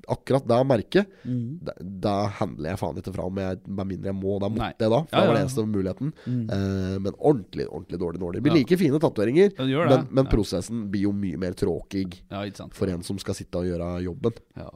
akkurat 0.10 0.46
det 0.48 0.58
merket, 0.68 1.08
Mm. 1.26 1.60
det, 1.64 1.74
det 2.02 2.16
handler 2.40 2.70
jeg 2.70 2.80
faen 2.80 2.98
ikke 2.98 3.14
fra 3.14 3.30
med, 3.30 3.44
jeg- 3.58 3.68
med 3.68 3.88
mindre 3.88 4.12
jeg 4.12 4.16
må. 4.20 4.40
Da 4.40 4.50
måtte 4.50 4.80
jeg 4.80 4.90
da, 4.90 5.00
for 5.04 5.08
Ja, 5.14 5.20
det 5.22 5.28
var 5.28 5.34
ja. 5.34 5.34
det 5.34 5.44
eneste 5.46 5.66
muligheten. 5.68 6.14
Eh, 6.28 7.00
men 7.00 7.14
ordentlig, 7.20 7.68
ordentlig 7.70 8.00
dårlig 8.00 8.20
nåler. 8.20 8.34
Det 8.34 8.44
blir 8.44 8.54
Ja. 8.54 8.60
like 8.60 8.78
fine 8.78 9.00
tatoveringer, 9.00 9.52
Ja, 9.58 9.88
men, 9.90 10.08
men 10.12 10.26
Ja. 10.26 10.32
prosessen 10.32 10.90
blir 10.92 11.02
jo 11.04 11.12
mye 11.14 11.38
mer 11.38 11.52
tråkig 11.54 12.22
Ja, 12.30 12.44
for 12.72 12.88
en 12.88 13.02
som 13.04 13.18
skal 13.18 13.34
sitte 13.36 13.56
og 13.56 13.66
gjøre 13.66 14.04
jobben. 14.04 14.34
Ja. 14.58 14.70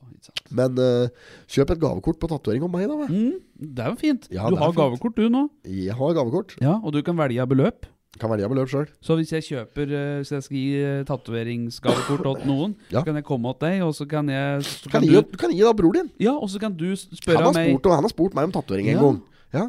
Men 0.52 0.78
uh, 0.80 1.08
kjøp 1.48 1.72
et 1.72 1.80
gavekort 1.80 2.20
på 2.20 2.28
tatovering 2.30 2.64
om 2.64 2.72
meg, 2.72 2.88
da. 2.88 3.08
Mm, 3.08 3.40
det 3.76 3.80
er 3.86 3.90
jo 3.90 3.96
fint. 3.96 4.28
Ja, 4.32 4.50
du 4.50 4.56
har 4.56 4.72
fint. 4.72 4.78
gavekort 4.78 5.16
du 5.16 5.30
nå. 5.30 5.50
Jeg 5.66 5.92
har 5.94 6.14
gavekort. 6.14 6.56
Ja, 6.62 6.80
Og 6.84 6.94
du 6.94 7.02
kan 7.04 7.16
velge 7.18 7.46
beløp. 7.48 7.86
Kan 8.20 8.30
velge 8.34 8.50
beløp 8.50 8.70
sjøl. 8.72 8.88
Så 9.02 9.16
hvis 9.20 9.32
jeg 9.32 9.44
kjøper 9.46 9.92
eh, 9.94 10.18
Hvis 10.22 10.32
jeg 10.32 10.44
skal 10.44 10.58
gi 10.58 10.76
eh, 10.82 11.04
tatoveringsgavekort 11.06 12.42
til 12.42 12.48
noen, 12.50 12.76
Ja. 12.92 13.00
så 13.00 13.06
kan 13.06 13.16
jeg 13.16 13.24
komme 13.28 13.54
til 13.60 13.68
deg, 13.68 13.82
og 13.86 13.94
så 13.96 14.08
kan 14.10 14.30
jeg 14.30 14.62
så 14.64 14.90
kan 14.90 15.02
kan, 15.02 15.08
du, 15.08 15.14
gi, 15.14 15.22
du 15.32 15.38
kan 15.38 15.52
gi 15.52 15.62
da 15.64 15.74
bror 15.74 15.94
din. 15.94 16.10
Ja, 16.20 16.34
og 16.38 16.50
så 16.50 16.60
kan 16.60 16.74
du 16.74 16.88
spørre 16.96 17.54
meg 17.54 17.78
han 17.88 18.04
har 18.04 18.10
spurt 18.14 18.34
meg 18.36 18.50
om 18.50 18.52
tatovering 18.52 18.90
en 18.90 18.96
Ja. 18.98 19.02
gang. 19.02 19.22
Ja. 19.54 19.66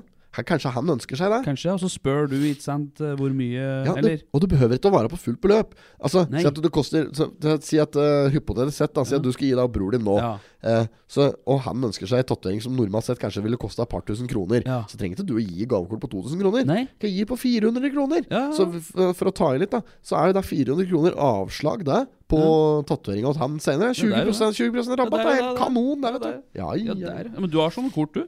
Kanskje 0.47 0.71
han 0.75 0.87
ønsker 0.95 1.17
seg 1.19 1.31
det. 1.33 1.41
Kanskje, 1.47 1.73
og 1.73 1.81
så 1.81 1.89
spør 1.91 2.29
du, 2.31 2.37
ikke 2.37 2.63
sant, 2.63 3.01
eh, 3.01 3.15
hvor 3.19 3.33
mye 3.35 3.63
Ja, 3.87 3.95
Eller 3.97 4.21
og 4.33 4.41
du 4.41 4.47
behøver 4.47 4.77
ikke 4.79 4.91
å 4.91 4.95
være 4.95 5.09
på 5.11 5.19
fullt 5.19 5.41
beløp. 5.41 5.75
Altså, 6.03 6.27
Nei. 6.31 6.43
Si 6.43 6.47
at 6.47 6.55
du 6.55 6.69
koster 6.71 7.09
så, 7.17 7.29
Si 7.63 7.79
at 7.79 7.97
uh, 7.97 8.29
hypotetisk 8.31 8.77
sett 8.79 8.95
da, 8.95 9.05
Si 9.05 9.15
at 9.17 9.23
du 9.23 9.33
skal 9.33 9.49
gi 9.49 9.55
deg 9.59 9.73
bror 9.73 9.91
din 9.97 10.05
nå, 10.05 10.19
Ja. 10.19 10.39
eh, 10.63 10.87
så, 11.09 11.33
og 11.49 11.61
han 11.65 11.81
ønsker 11.89 12.07
seg 12.07 12.19
en 12.21 12.29
tatovering 12.29 12.61
som 12.63 12.77
normalt 12.77 13.05
sett 13.09 13.19
kanskje 13.19 13.43
ville 13.43 13.57
kosta 13.57 13.83
et 13.83 13.89
par 13.89 14.03
tusen 14.03 14.29
kroner, 14.29 14.63
Ja. 14.67 14.83
så 14.89 14.99
trenger 15.01 15.17
ikke 15.17 15.27
du 15.27 15.35
å 15.39 15.43
gi 15.43 15.65
gavekort 15.67 16.01
på 16.05 16.11
2000 16.13 16.39
kroner. 16.43 16.65
Nei. 16.69 16.89
Kan 17.01 17.11
gi 17.11 17.25
på 17.25 17.39
400 17.39 17.91
kroner. 17.95 18.27
Ja. 18.31 18.51
Så 18.53 18.69
for, 18.93 19.15
for 19.15 19.31
å 19.31 19.35
ta 19.35 19.55
i 19.55 19.59
litt, 19.59 19.71
da, 19.73 19.81
så 20.05 20.19
er 20.21 20.29
jo 20.33 20.37
det 20.39 20.45
400 20.45 20.87
kroner 20.91 21.17
avslag 21.17 21.85
det 21.89 22.03
på 22.29 22.85
tatoveringa 22.87 23.31
hos 23.33 23.39
han 23.41 23.57
senere. 23.59 23.95
20, 23.97 24.11
Ja, 24.13 24.25
det 24.25 24.35
er 24.37 24.53
jo 24.53 24.69
20 24.69 24.97
rabatt. 25.01 25.25
Ja, 25.25 25.25
det 25.25 25.25
det 25.25 25.33
er 25.33 25.39
er 25.39 25.47
helt 25.49 25.59
kanon, 25.63 26.03
det, 26.05 26.13
vet 26.13 26.23
Ja, 26.23 26.29
du. 26.29 26.43
Ja, 26.59 26.69
Ja, 26.77 26.95
ja. 26.95 27.23
Ja, 27.33 27.41
Men 27.41 27.51
du 27.51 27.59
har 27.59 27.71
sånne 27.73 27.93
kort, 27.95 28.13
du. 28.13 28.27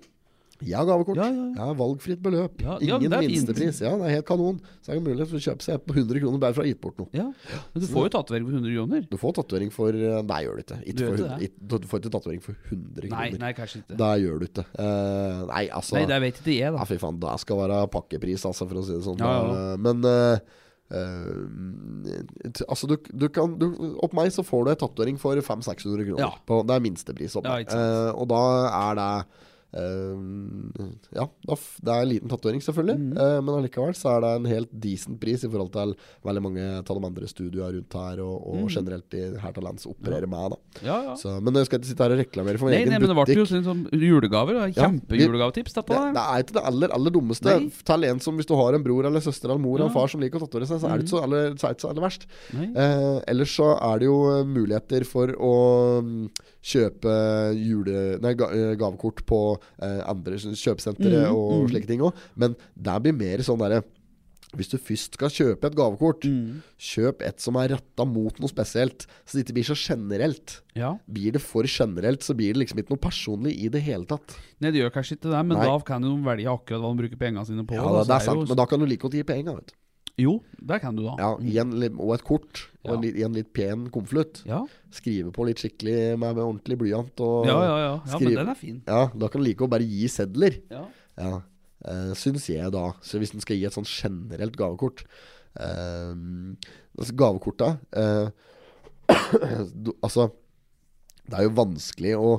Har 0.60 0.86
gavekort. 0.88 1.16
Ja, 1.16 1.28
Ja, 1.30 1.44
ja, 1.56 1.66
ja. 1.70 1.74
valgfritt 1.78 2.20
beløp. 2.22 2.60
Ja, 2.60 2.76
ja, 2.80 2.98
Ingen 2.98 3.10
det 3.14 3.20
minstepris. 3.24 3.80
Ja, 3.80 3.94
det 3.96 4.08
er 4.10 4.14
helt 4.18 4.26
kanon. 4.28 4.60
Så 4.84 4.92
er 4.92 4.98
det 5.00 5.04
mulighet 5.06 5.30
for 5.30 5.40
å 5.40 5.44
kjøpe 5.46 5.64
seg 5.64 5.80
på 5.86 5.96
100 5.96 6.20
kroner 6.20 6.42
bare 6.42 6.56
for 6.56 6.62
å 6.62 6.66
ha 6.66 6.72
gitt 6.72 6.80
bort 6.84 7.00
noe. 7.00 7.08
Ja. 7.16 7.26
Men 7.72 7.84
du 7.84 7.88
får 7.88 8.06
jo 8.08 8.12
tatovering 8.18 8.46
for 8.50 8.58
100 8.60 8.76
kroner. 8.76 9.08
Du 9.10 9.16
får 9.22 9.36
tatovering 9.40 9.74
for 9.74 9.88
eh, 9.96 10.20
Nei, 10.30 10.40
gjør 10.44 10.60
du 10.60 10.64
ikke. 10.66 10.80
Du 10.92 11.04
for, 11.04 11.14
ikke 11.16 11.50
100 11.64 11.80
du 11.80 11.90
får 11.90 12.04
ikke 12.04 12.14
tatovering 12.18 12.44
for 12.44 12.56
100 12.68 13.08
kroner. 13.08 13.16
nei, 13.16 13.28
nei, 13.40 13.52
kanskje 13.56 13.82
ikke. 13.82 14.00
Da 14.04 14.10
gjør 14.20 14.40
du 14.42 14.48
ikke. 14.50 14.66
Uh, 14.76 15.44
nei, 15.50 15.64
altså 15.80 15.96
Nei, 15.96 16.06
det 16.12 16.20
vet 16.28 16.40
ikke 16.42 16.54
jeg, 16.54 16.66
Ja, 16.68 16.72
da. 16.76 16.88
fy 16.88 17.00
faen. 17.00 17.20
Det 17.20 17.36
skal 17.44 17.62
være 17.64 17.84
pakkepris, 17.94 18.44
altså, 18.50 18.68
for 18.68 18.82
å 18.82 18.84
si 18.84 18.98
det 18.98 19.04
sånn. 19.06 19.22
Ja, 19.22 19.36
ja. 19.48 19.76
Men 19.80 20.04
uh, 20.04 20.58
Uh, 20.90 21.46
altså, 22.66 22.88
du, 22.90 22.96
du 23.14 23.28
kan 23.30 23.52
du, 23.60 23.68
Opp 24.02 24.14
meg 24.16 24.32
så 24.34 24.42
får 24.42 24.64
du 24.66 24.70
en 24.72 24.80
tatovering 24.80 25.20
for 25.22 25.38
500-600 25.38 26.08
kroner. 26.08 26.24
Ja. 26.24 26.32
På, 26.46 26.64
det 26.66 26.74
er 26.74 26.82
minstepris 26.82 27.36
opp 27.38 27.46
Ja. 27.46 27.60
Eh, 27.62 28.10
og 28.10 28.26
da 28.32 28.40
er 28.74 28.98
det 28.98 29.10
ja, 29.70 31.26
det 31.46 31.92
er 31.92 32.02
en 32.02 32.08
liten 32.10 32.30
tatovering, 32.30 32.62
selvfølgelig. 32.64 32.96
mm. 32.98 33.18
Eh, 33.20 33.36
men 33.44 33.54
allikevel 33.54 33.94
så 33.94 34.16
er 34.16 34.24
det 34.24 34.30
en 34.38 34.48
helt 34.50 34.72
decent 34.82 35.20
pris 35.22 35.44
i 35.46 35.50
forhold 35.50 35.70
til 35.76 35.94
veldig 36.26 36.42
mange 36.42 36.64
av 36.80 36.88
de 36.88 37.06
andre 37.06 37.30
studioene 37.30 37.76
rundt 37.76 37.96
her, 38.00 38.22
og, 38.24 38.34
og 38.50 38.64
mm. 38.64 38.70
generelt 38.74 39.16
i, 39.18 39.22
her 39.44 39.54
til 39.56 39.66
lands 39.66 39.86
opererer 39.90 40.30
med. 40.30 40.56
Da. 40.56 40.82
Ja, 40.88 40.98
ja. 41.10 41.14
Så, 41.20 41.36
men 41.38 41.60
jeg 41.60 41.70
skal 41.70 41.80
ikke 41.80 41.90
sitte 41.92 42.06
her 42.06 42.16
og 42.16 42.22
reklamere 42.22 42.60
for 42.60 42.70
min 42.70 42.76
Nei, 42.76 42.82
egen 42.82 42.94
nei, 42.94 43.00
men 43.04 43.12
det 43.12 43.18
ble 43.20 43.38
jo 43.38 43.46
sånn 43.52 43.66
som 43.66 43.84
julegaver. 43.94 44.58
Ja, 44.58 44.68
Kjempejulegavetips, 44.80 45.76
dette. 45.78 45.94
Det, 45.94 46.14
det 46.18 46.26
er 46.26 46.44
ikke 46.44 46.58
det 46.58 46.66
aller, 46.72 46.96
aller 46.98 47.14
dummeste. 47.14 47.56
Til 47.90 48.08
en 48.10 48.22
som 48.22 48.38
Hvis 48.40 48.48
du 48.48 48.56
har 48.58 48.76
en 48.76 48.84
bror 48.84 49.06
eller 49.08 49.22
søster 49.24 49.50
eller 49.50 49.62
mor 49.62 49.78
eller 49.78 49.94
far 49.94 50.10
som 50.10 50.22
liker 50.22 50.40
å 50.40 50.46
tatovere 50.46 50.68
seg, 50.70 50.82
så 50.82 50.90
er 50.90 50.98
det 50.98 51.06
ikke 51.06 51.14
så 51.14 51.24
aller, 51.26 51.54
så 51.60 51.70
er 51.70 51.90
aller 51.90 52.06
verst. 52.06 52.26
Eh, 52.56 53.18
ellers 53.30 53.54
så 53.54 53.72
er 53.76 54.02
det 54.02 54.08
jo 54.08 54.18
eh, 54.32 54.46
muligheter 54.48 55.06
for 55.08 55.32
å 55.36 55.54
mm, 56.04 56.24
kjøpe 56.62 57.14
jule, 57.56 58.18
nei, 58.20 58.32
eh, 58.34 58.74
gavekort 58.80 59.24
på 59.26 59.40
eh, 59.82 60.02
andre 60.08 60.36
kjøpesentre 60.36 61.08
Mm, 61.10 61.32
og 61.34 61.54
mm. 61.64 61.70
slike 61.72 61.86
ting 61.88 62.00
òg. 62.04 62.14
Men 62.36 62.56
det 62.76 62.98
blir 63.02 63.16
mer 63.16 63.38
sånn 63.46 63.58
derre 63.62 63.82
hvis 64.50 64.66
du 64.72 64.78
først 64.82 65.14
skal 65.14 65.30
kjøpe 65.30 65.68
et 65.68 65.76
gavekort, 65.78 66.24
Mm. 66.26 66.62
kjøp 66.76 67.22
et 67.22 67.38
som 67.40 67.54
er 67.54 67.68
retta 67.76 68.04
mot 68.04 68.34
noe 68.40 68.48
spesielt. 68.50 69.06
Så 69.24 69.38
det 69.38 69.44
ikke 69.46 69.54
blir 69.54 69.68
så 69.70 69.76
generelt. 69.78 70.60
Ja. 70.74 70.96
Blir 71.06 71.30
det 71.32 71.40
for 71.40 71.62
generelt, 71.62 72.20
så 72.26 72.34
blir 72.34 72.52
det 72.52 72.58
liksom 72.66 72.78
ikke 72.82 72.90
noe 72.90 72.98
personlig 72.98 73.54
i 73.62 73.68
det 73.70 73.80
hele 73.86 74.04
tatt. 74.10 74.34
Nei, 74.60 74.72
det 74.72 74.80
gjør 74.82 74.90
kanskje 74.90 75.16
ikke 75.20 75.30
det, 75.30 75.46
men 75.46 75.56
Nei. 75.56 75.66
da 75.66 75.78
kan 75.86 76.02
du 76.02 76.08
velge 76.26 76.50
akkurat 76.50 76.82
hva 76.82 76.90
de 76.90 76.98
bruker 77.02 77.16
pengene 77.16 77.46
sine 77.46 77.62
på. 77.64 77.74
Ja, 77.78 77.86
da, 77.86 78.02
det, 78.02 78.10
er 78.10 78.26
jo- 78.26 78.40
sant, 78.40 78.48
men 78.48 78.56
da 78.56 78.66
kan 78.66 78.80
du 78.80 78.86
like 78.86 79.00
godt 79.06 79.12
gi 79.14 79.22
penger. 79.22 79.54
Vet 79.54 79.66
du. 79.68 79.74
Jo, 80.20 80.36
det 80.70 80.80
kan 80.82 80.96
du 80.98 81.02
da. 81.06 81.14
Ja, 81.20 81.62
en, 81.62 81.74
og 81.90 82.14
et 82.16 82.24
kort, 82.26 82.64
og 82.84 82.96
en, 82.98 83.06
en 83.08 83.36
litt 83.38 83.52
pen 83.56 83.88
konvolutt. 83.94 84.42
Ja, 84.48 84.62
Skrive 84.94 85.32
på 85.34 85.46
litt 85.48 85.62
skikkelig 85.62 86.18
med, 86.18 86.34
med 86.34 86.42
ordentlig 86.44 86.78
blyant. 86.80 87.22
Og, 87.24 87.48
ja, 87.48 87.56
ja. 87.64 87.76
ja. 87.80 87.92
ja 88.12 88.20
men 88.20 88.36
den 88.42 88.52
er 88.52 88.58
fin. 88.58 88.82
Ja, 88.86 89.04
Da 89.14 89.30
kan 89.30 89.42
du 89.42 89.48
like 89.48 89.64
å 89.66 89.70
bare 89.70 89.86
gi 89.86 90.10
sedler. 90.12 90.60
Ja. 90.72 90.84
Ja, 91.20 91.32
uh, 91.86 92.12
Syns 92.18 92.48
jeg, 92.50 92.72
da. 92.74 92.90
Så 93.04 93.20
hvis 93.20 93.34
en 93.36 93.44
skal 93.44 93.58
gi 93.58 93.66
et 93.68 93.76
sånn 93.76 93.88
generelt 93.88 94.56
gavekort 94.58 95.04
uh, 95.58 96.14
altså 96.98 97.16
Gavekorta 97.18 97.72
uh, 97.96 98.30
Altså, 100.04 100.30
det 101.26 101.38
er 101.38 101.46
jo 101.46 101.56
vanskelig 101.58 102.14
å 102.18 102.30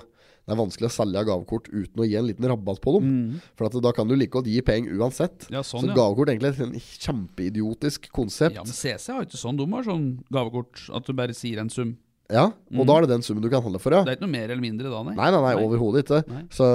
Det 0.42 0.56
er 0.56 0.60
vanskelig 0.60 0.90
å 0.90 0.94
selge 0.94 1.22
gavekort 1.30 1.68
uten 1.70 2.02
å 2.02 2.08
gi 2.08 2.16
en 2.20 2.28
liten 2.28 2.48
rabatt 2.50 2.82
på 2.84 2.96
dem. 2.98 3.10
Mm. 3.10 3.42
For 3.60 3.70
at 3.70 3.78
da 3.86 3.92
kan 3.96 4.10
du 4.10 4.16
like 4.18 4.34
godt 4.34 4.50
gi 4.50 4.62
penger 4.66 4.98
uansett. 4.98 5.48
Ja, 5.54 5.62
sånn, 5.64 5.86
så 5.86 5.96
gavekort 5.96 6.32
er 6.32 6.38
egentlig 6.38 6.82
et 6.82 7.02
kjempeidiotisk 7.06 8.10
konsept. 8.16 8.58
Ja, 8.58 8.66
men 8.66 8.74
CC 8.74 9.14
har 9.14 9.28
ikke 9.28 9.40
sånn. 9.40 9.60
De 9.60 9.68
har 9.72 9.86
sånn 9.86 10.08
gavekort 10.34 10.88
at 10.98 11.06
du 11.08 11.14
bare 11.18 11.38
sier 11.38 11.62
en 11.62 11.70
sum. 11.74 11.94
Ja, 12.32 12.46
og 12.80 12.86
da 12.88 12.96
er 12.96 13.04
det 13.04 13.12
den 13.12 13.24
summen 13.26 13.44
du 13.44 13.50
kan 13.52 13.60
handle 13.64 13.80
for, 13.82 13.92
ja. 13.92 14.06
Det 14.08 14.14
er 14.14 14.16
ikke 14.16 14.24
noe 14.24 14.32
mer 14.32 14.52
eller 14.54 14.64
mindre 14.64 14.92
da, 14.92 15.02
nei. 15.04 15.16
Nei, 15.18 15.28
nei, 15.34 15.40
nei, 15.44 15.52
Nei. 15.58 15.64
overhodet 15.68 16.04
ikke. 16.06 16.20
Nei. 16.32 16.44
Så, 16.56 16.68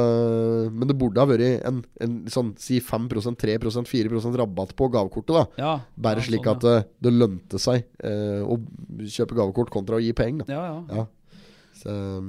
men 0.68 0.90
det 0.90 0.96
burde 1.00 1.22
ha 1.22 1.28
vært 1.30 1.64
en, 1.70 1.78
en 2.04 2.16
sånn 2.32 2.50
si 2.60 2.76
5% 2.84 3.40
3% 3.40 3.88
4% 3.88 4.36
rabatt 4.42 4.74
på 4.76 4.90
gavekortet. 4.92 5.32
da 5.32 5.62
Ja, 5.62 5.72
Bare 5.96 6.20
ja, 6.20 6.26
slik 6.28 6.44
sånn, 6.44 6.60
at 6.60 6.66
det, 6.66 6.76
det 7.08 7.14
lønte 7.16 7.60
seg 7.62 7.86
eh, 8.04 8.42
å 8.44 8.58
kjøpe 9.00 9.38
gavekort 9.38 9.72
kontra 9.72 9.96
å 9.96 10.04
gi 10.04 10.12
penger. 10.16 10.44
Da. 10.44 10.58
ja. 10.60 10.66
ja, 10.92 11.06
ja. 11.86 12.20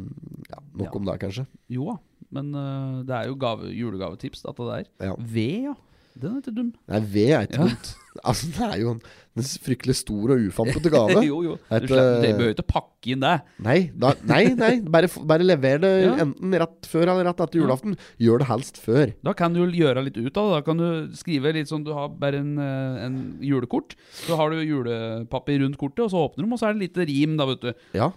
Ja. 0.51 0.61
Nok 0.77 0.87
Ja. 0.87 0.95
om 0.99 1.05
det, 1.05 1.19
kanskje. 1.25 1.47
Jo 1.69 1.85
da. 1.93 1.97
Men 2.31 2.53
uh, 2.55 3.03
det 3.07 3.15
er 3.15 3.27
jo 3.29 3.35
gave, 3.39 3.69
julegavetips, 3.71 4.41
dette 4.43 4.71
der. 4.71 4.87
Ja. 4.99 5.13
Ved, 5.17 5.63
ja. 5.71 5.75
Den 6.17 6.33
er 6.33 6.41
ikke 6.41 6.51
dum. 6.57 6.69
Nei, 6.89 6.99
ved 7.13 7.29
er 7.29 7.41
ikke 7.45 7.59
Ja. 7.61 7.67
dumt. 7.69 7.95
Altså, 8.25 8.47
det 8.49 8.65
er 8.65 8.79
jo 8.81 8.89
en, 8.95 9.01
en 9.37 9.43
fryktelig 9.61 9.93
stor 9.99 10.31
og 10.33 10.39
ufampete 10.49 10.89
gave. 10.89 11.19
jo, 11.29 11.43
jo. 11.45 11.51
Et, 11.69 11.83
Du 11.85 11.91
Dere 11.93 12.31
behøver 12.33 12.55
ikke 12.55 12.63
pakke 12.65 13.11
inn 13.13 13.21
det. 13.21 13.35
Nei, 13.61 13.75
da, 13.93 14.09
nei, 14.25 14.39
nei 14.57 14.71
bare, 14.81 15.05
bare 15.29 15.45
lever 15.45 15.77
det 15.83 15.91
Ja. 16.07 16.15
enten 16.25 16.55
rett 16.57 16.89
før 16.89 17.11
eller 17.13 17.27
rett 17.29 17.43
etter 17.45 17.61
julaften. 17.61 17.93
Gjør 18.19 18.41
det 18.41 18.47
helst 18.49 18.81
før. 18.81 19.13
Da 19.23 19.35
kan 19.37 19.53
du 19.53 19.61
gjøre 19.69 20.01
litt 20.07 20.17
ut 20.17 20.33
av 20.41 20.49
det. 20.49 20.55
Da 20.57 20.61
kan 20.65 20.81
du 20.81 21.13
skrive 21.13 21.53
litt 21.53 21.69
sånn 21.69 21.85
Du 21.85 21.93
har 21.93 22.09
bare 22.09 22.41
en, 22.41 22.57
øh, 22.57 22.97
en 23.05 23.19
julekort. 23.45 23.93
Så 24.25 24.35
har 24.35 24.49
du 24.49 24.57
julepapir 24.65 25.61
rundt 25.61 25.77
kortet, 25.77 26.07
og 26.07 26.09
så 26.09 26.25
åpner 26.25 26.47
du, 26.47 26.51
og 26.51 26.57
så 26.59 26.71
er 26.71 26.73
det 26.73 26.87
litt 26.89 26.97
rim, 27.07 27.37
da, 27.37 27.45
vet 27.53 27.61
du. 27.61 27.73
Ja. 27.93 28.09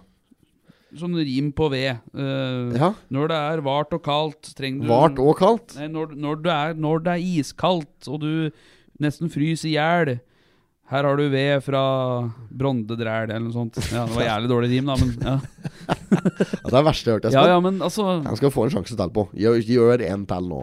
Sånn 0.99 1.15
rim 1.15 1.51
på 1.55 1.69
ved. 1.71 2.01
Uh, 2.11 2.73
ja. 2.75 2.89
Når 3.13 3.31
det 3.31 3.37
er 3.51 3.61
vart 3.63 3.93
og 3.95 4.01
kaldt, 4.03 4.49
trenger 4.57 4.83
du 4.83 4.91
Vart 4.91 5.21
og 5.23 5.37
kaldt. 5.39 5.77
Nei, 5.79 5.87
når, 5.91 6.17
når, 6.19 6.41
det 6.43 6.51
er, 6.57 6.75
når 6.87 7.05
det 7.05 7.13
er 7.13 7.29
iskaldt, 7.39 8.09
og 8.11 8.19
du 8.25 8.33
nesten 9.01 9.31
fryser 9.31 9.69
i 9.71 9.77
hjel 9.77 10.17
Her 10.91 11.07
har 11.07 11.15
du 11.15 11.23
ved 11.31 11.63
fra 11.63 11.83
Brondedræl, 12.51 13.31
eller 13.31 13.45
noe 13.45 13.55
sånt. 13.55 13.79
Ja, 13.93 14.03
Det 14.09 14.17
var 14.17 14.27
jævlig 14.27 14.51
dårlig 14.51 14.71
rim, 14.73 14.91
da, 14.91 14.97
men 14.99 15.15
ja. 15.23 15.37
Ja, 16.11 16.67
det 16.67 16.67
er 16.67 16.75
det 16.75 16.83
verste 16.89 17.07
jeg 17.07 17.15
har 17.15 17.21
hørt. 17.21 17.23
ja, 17.23 17.31
Espen. 17.31 17.51
ja, 17.53 17.59
men 17.63 17.81
altså 17.87 18.05
jeg 18.17 18.39
skal 18.41 18.51
få 18.51 18.67
en 18.67 18.73
sjanse 18.75 18.97
til 18.99 19.13
på. 19.15 19.23
Gjør, 19.39 19.61
gjør 19.63 20.03
en 20.09 20.25
til 20.27 20.49
nå. 20.51 20.61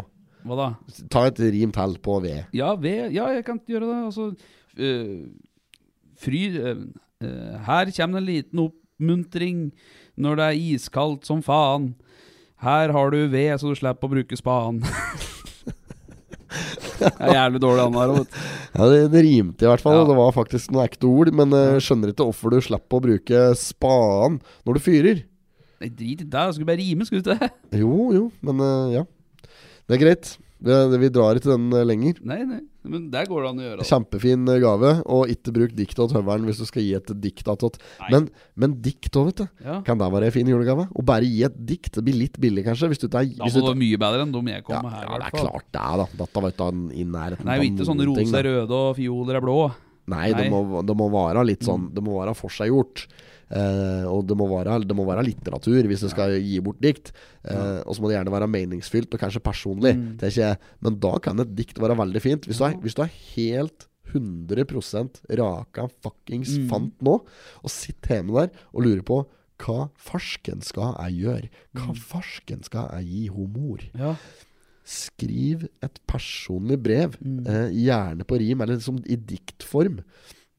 Hva 0.48 0.58
da? 0.60 0.68
Ta 1.12 1.24
et 1.30 1.40
rim 1.56 1.72
til 1.74 1.96
på 2.04 2.18
ved. 2.24 2.52
Ja, 2.56 2.74
ved 2.76 3.14
Ja, 3.16 3.30
jeg 3.32 3.46
kan 3.48 3.60
gjøre 3.66 3.88
det. 3.88 3.98
Altså 4.10 4.28
uh, 4.78 5.24
Fry 6.20 6.42
uh, 6.60 6.84
her 7.66 7.90
kommer 7.96 8.20
en 8.20 8.28
liten 8.28 8.62
oppmuntring 8.98 9.70
når 10.18 10.38
det 10.38 10.46
er 10.46 10.62
iskaldt 10.74 11.26
som 11.26 11.42
faen. 11.42 11.94
Her 12.58 12.90
har 12.90 13.10
du 13.14 13.28
ved, 13.30 13.54
så 13.60 13.70
du 13.70 13.78
slipper 13.78 14.08
å 14.08 14.14
bruke 14.16 14.36
spaden. 14.36 14.82
det 16.98 17.12
er 17.22 17.36
jævlig 17.36 17.60
dårlig 17.62 17.84
han 17.84 17.98
her. 18.00 18.14
Ja, 18.74 18.88
det, 18.90 18.98
det 19.14 19.22
rimte 19.22 19.64
i 19.64 19.70
hvert 19.70 19.84
fall. 19.84 20.00
Ja. 20.00 20.08
Det 20.08 20.16
var 20.18 20.34
faktisk 20.34 20.74
noen 20.74 20.88
ekte 20.88 21.06
ord. 21.06 21.30
Men 21.30 21.54
jeg 21.54 21.84
skjønner 21.86 22.10
ikke 22.10 22.26
hvorfor 22.26 22.50
du 22.50 22.58
slipper 22.66 22.98
å 22.98 23.04
bruke 23.06 23.44
spaden 23.60 24.40
når 24.66 24.80
du 24.80 24.82
fyrer. 24.82 25.22
Nei, 25.78 25.92
drit 25.94 26.24
i 26.24 26.26
det, 26.26 26.44
skulle 26.56 26.66
bare 26.66 26.82
rime, 26.82 27.06
skulle 27.06 27.22
du 27.22 27.30
ikke? 27.30 27.52
det? 27.70 27.78
Jo, 27.78 28.10
jo, 28.10 28.24
men 28.42 28.64
eh, 28.66 28.96
ja. 28.96 29.04
Det 29.86 29.94
er 29.94 30.02
greit. 30.02 30.32
Det, 30.58 30.74
vi 30.98 31.12
drar 31.14 31.38
ikke 31.38 31.52
den 31.52 31.70
eh, 31.70 31.86
lenger. 31.86 32.18
Nei, 32.26 32.40
nei, 32.42 32.64
men 32.86 33.08
der 33.10 33.26
går 33.26 33.42
det 33.42 33.48
an 33.50 33.58
å 33.58 33.64
gjøre. 33.64 33.78
Da. 33.82 33.86
Kjempefin 33.88 34.50
eh, 34.52 34.60
gave. 34.62 34.92
Og 35.10 35.32
ikke 35.32 35.54
bruk 35.56 35.74
dikt 35.76 35.98
åt 36.02 36.14
høveren 36.14 36.46
hvis 36.48 36.60
du 36.62 36.66
skal 36.68 36.84
gi 36.84 36.94
et 36.98 37.10
dikt. 37.24 37.50
Men, 38.12 38.28
men 38.54 38.76
dikt 38.84 39.18
òg, 39.18 39.32
vet 39.32 39.42
du. 39.42 39.64
Ja. 39.64 39.80
Kan 39.86 39.98
det 40.00 40.08
være 40.14 40.30
en 40.30 40.36
fin 40.36 40.52
julegave? 40.52 40.86
Å 40.88 41.04
bare 41.06 41.26
gi 41.26 41.42
et 41.48 41.58
dikt. 41.58 41.90
Det 41.98 42.06
blir 42.06 42.20
litt 42.22 42.38
billig, 42.40 42.64
kanskje. 42.68 42.92
Hvis 42.92 43.02
du 43.02 43.08
ikke 43.08 43.24
er, 43.24 43.34
Da 43.34 43.48
hvis 43.48 43.58
må 43.58 43.64
du 43.64 43.66
det 43.66 43.72
være 43.72 43.82
mye 43.82 44.00
bedre 44.04 44.24
enn 44.24 44.36
de 44.36 44.44
jeg 44.54 44.66
kom 44.68 44.78
ja, 44.78 44.84
med 44.86 44.94
her. 44.94 45.04
ja, 45.08 45.18
det 45.18 45.28
er 45.28 45.36
klart 45.36 45.68
det 45.74 45.82
er, 45.82 46.00
da. 46.04 46.08
Dette 46.22 46.44
var 46.44 46.54
ikke 46.54 46.70
i 46.94 47.08
nærheten 47.18 47.50
Nei, 47.50 47.58
ikke 47.72 47.88
sånne 47.90 48.08
roser 48.08 48.40
er 48.40 48.50
røde 48.52 48.80
og 48.86 48.96
fioler 48.98 49.40
er 49.40 49.44
blå. 49.44 49.58
Nei, 50.08 50.30
Nei. 50.32 50.42
Det, 50.42 50.50
må, 50.50 50.82
det 50.88 50.96
må 50.96 51.08
være 51.12 51.42
litt 51.44 51.66
sånn 51.66 51.90
Det 51.94 52.02
må 52.04 52.18
være 52.20 52.34
forseggjort. 52.38 53.06
Uh, 53.48 54.04
og 54.12 54.26
det 54.28 54.34
må, 54.36 54.44
være, 54.50 54.74
det 54.84 54.92
må 54.96 55.06
være 55.08 55.22
litteratur 55.24 55.86
hvis 55.88 56.02
du 56.04 56.08
skal 56.12 56.34
gi 56.36 56.58
bort 56.60 56.80
dikt. 56.84 57.12
Eh, 57.48 57.78
og 57.88 57.94
så 57.96 58.02
må 58.04 58.10
det 58.10 58.18
gjerne 58.18 58.32
være 58.34 58.48
meningsfylt 58.52 59.14
og 59.16 59.22
kanskje 59.22 59.40
personlig. 59.40 59.94
Mm. 59.96 60.18
Ikke. 60.28 60.50
Men 60.84 60.98
da 61.00 61.12
kan 61.24 61.40
et 61.40 61.54
dikt 61.56 61.80
være 61.80 61.96
veldig 61.96 62.20
fint. 62.20 62.44
Hvis 62.48 62.60
du 62.60 62.66
er, 62.68 62.76
hvis 62.84 62.96
du 62.98 63.00
er 63.06 63.14
helt 63.36 63.86
100% 64.12 65.22
raka 65.38 65.88
fuckings 66.04 66.54
Mm. 66.58 66.68
fant 66.70 67.02
nå, 67.04 67.16
og 67.64 67.70
sitter 67.72 68.18
hjemme 68.18 68.36
der 68.36 68.50
og 68.72 68.84
lurer 68.84 69.02
på 69.04 69.18
hva 69.58 69.88
farsken 69.98 70.60
skal 70.62 70.94
jeg 71.02 71.24
gjøre? 71.24 71.48
Hva 71.74 71.88
Mm. 71.92 71.96
farsken 71.98 72.62
skal 72.64 72.90
jeg 72.94 73.06
gi 73.08 73.26
ho 73.28 73.46
mor? 73.46 73.78
Ja. 73.98 74.14
Skriv 74.88 75.66
et 75.84 75.98
personlig 76.08 76.78
brev, 76.82 77.16
Mm. 77.20 77.46
eh, 77.46 77.68
gjerne 77.76 78.24
på 78.24 78.38
rim, 78.40 78.60
eller 78.64 78.78
liksom 78.78 79.02
i 79.06 79.16
diktform. 79.16 79.98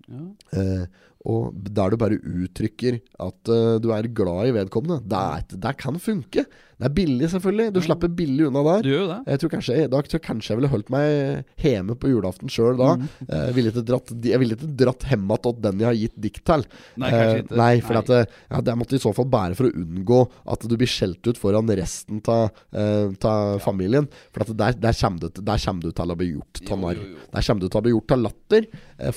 Ja. 0.09 0.25
Eh, 0.53 0.85
og 1.27 1.51
der 1.75 1.91
du 1.91 1.97
bare 1.99 2.15
uttrykker 2.23 3.01
at 3.19 3.51
uh, 3.51 3.75
du 3.83 3.89
er 3.91 4.07
glad 4.15 4.47
i 4.47 4.55
vedkommende. 4.55 5.01
Det, 5.03 5.59
det 5.59 5.75
kan 5.81 5.99
funke. 5.99 6.45
Det 6.79 6.87
er 6.87 6.93
billig, 6.95 7.27
selvfølgelig. 7.33 7.73
Du 7.75 7.81
slipper 7.83 8.11
billig 8.15 8.45
unna 8.47 8.61
der. 8.63 8.85
Du 8.85 8.89
gjør 8.93 9.07
det. 9.09 9.17
Jeg 9.33 9.39
tror 9.41 9.49
kanskje, 9.51 9.73
da 9.91 9.99
tror 9.99 10.21
kanskje 10.23 10.53
jeg 10.53 10.59
ville 10.61 10.69
holdt 10.71 10.91
meg 10.93 11.57
hjemme 11.59 11.97
på 11.99 12.07
julaften 12.07 12.51
sjøl 12.53 12.77
da. 12.79 12.93
Mm. 12.95 13.09
Eh, 13.27 13.41
Jeg 13.49 13.55
ville 13.57 13.73
ikke 13.73 13.83
dratt, 13.89 14.13
ikke 14.15 14.69
dratt 14.79 15.03
hjem 15.09 15.25
igjen 15.35 15.57
den 15.65 15.83
jeg 15.83 15.89
har 15.89 15.97
gitt 15.99 16.15
dikt 16.23 16.45
til. 16.47 16.63
Nei, 16.95 17.09
kanskje 17.11 17.33
Eh, 17.33 17.41
ikke. 17.43 17.57
Nei, 17.59 17.73
for 17.83 17.99
Nei. 17.99 18.03
At, 18.21 18.37
ja, 18.47 18.61
det 18.69 18.77
måtte 18.79 18.95
i 18.95 19.03
så 19.03 19.11
fall 19.17 19.27
bære 19.27 19.57
for 19.59 19.67
å 19.67 19.73
unngå 19.75 20.21
at 20.55 20.63
du 20.71 20.77
blir 20.79 20.87
skjelt 20.87 21.27
ut 21.27 21.41
foran 21.41 21.67
resten 21.81 22.23
av 22.31 23.59
familien. 23.59 24.07
For 24.31 24.45
at 24.47 24.55
der, 24.55 24.79
der, 24.79 24.95
kommer 25.01 25.19
du, 25.19 25.43
der 25.43 25.59
kommer 25.65 25.83
du 25.83 25.91
til 25.91 26.15
å 26.15 26.19
bli 26.23 26.31
gjort 26.31 26.63
av 26.63 26.79
narr. 26.85 27.03
Der 27.35 27.43
kommer 27.49 27.59
du 27.59 27.67
til 27.67 27.81
å 27.81 27.83
bli 27.83 27.91
gjort 27.97 28.07
til 28.13 28.23
latter 28.23 28.69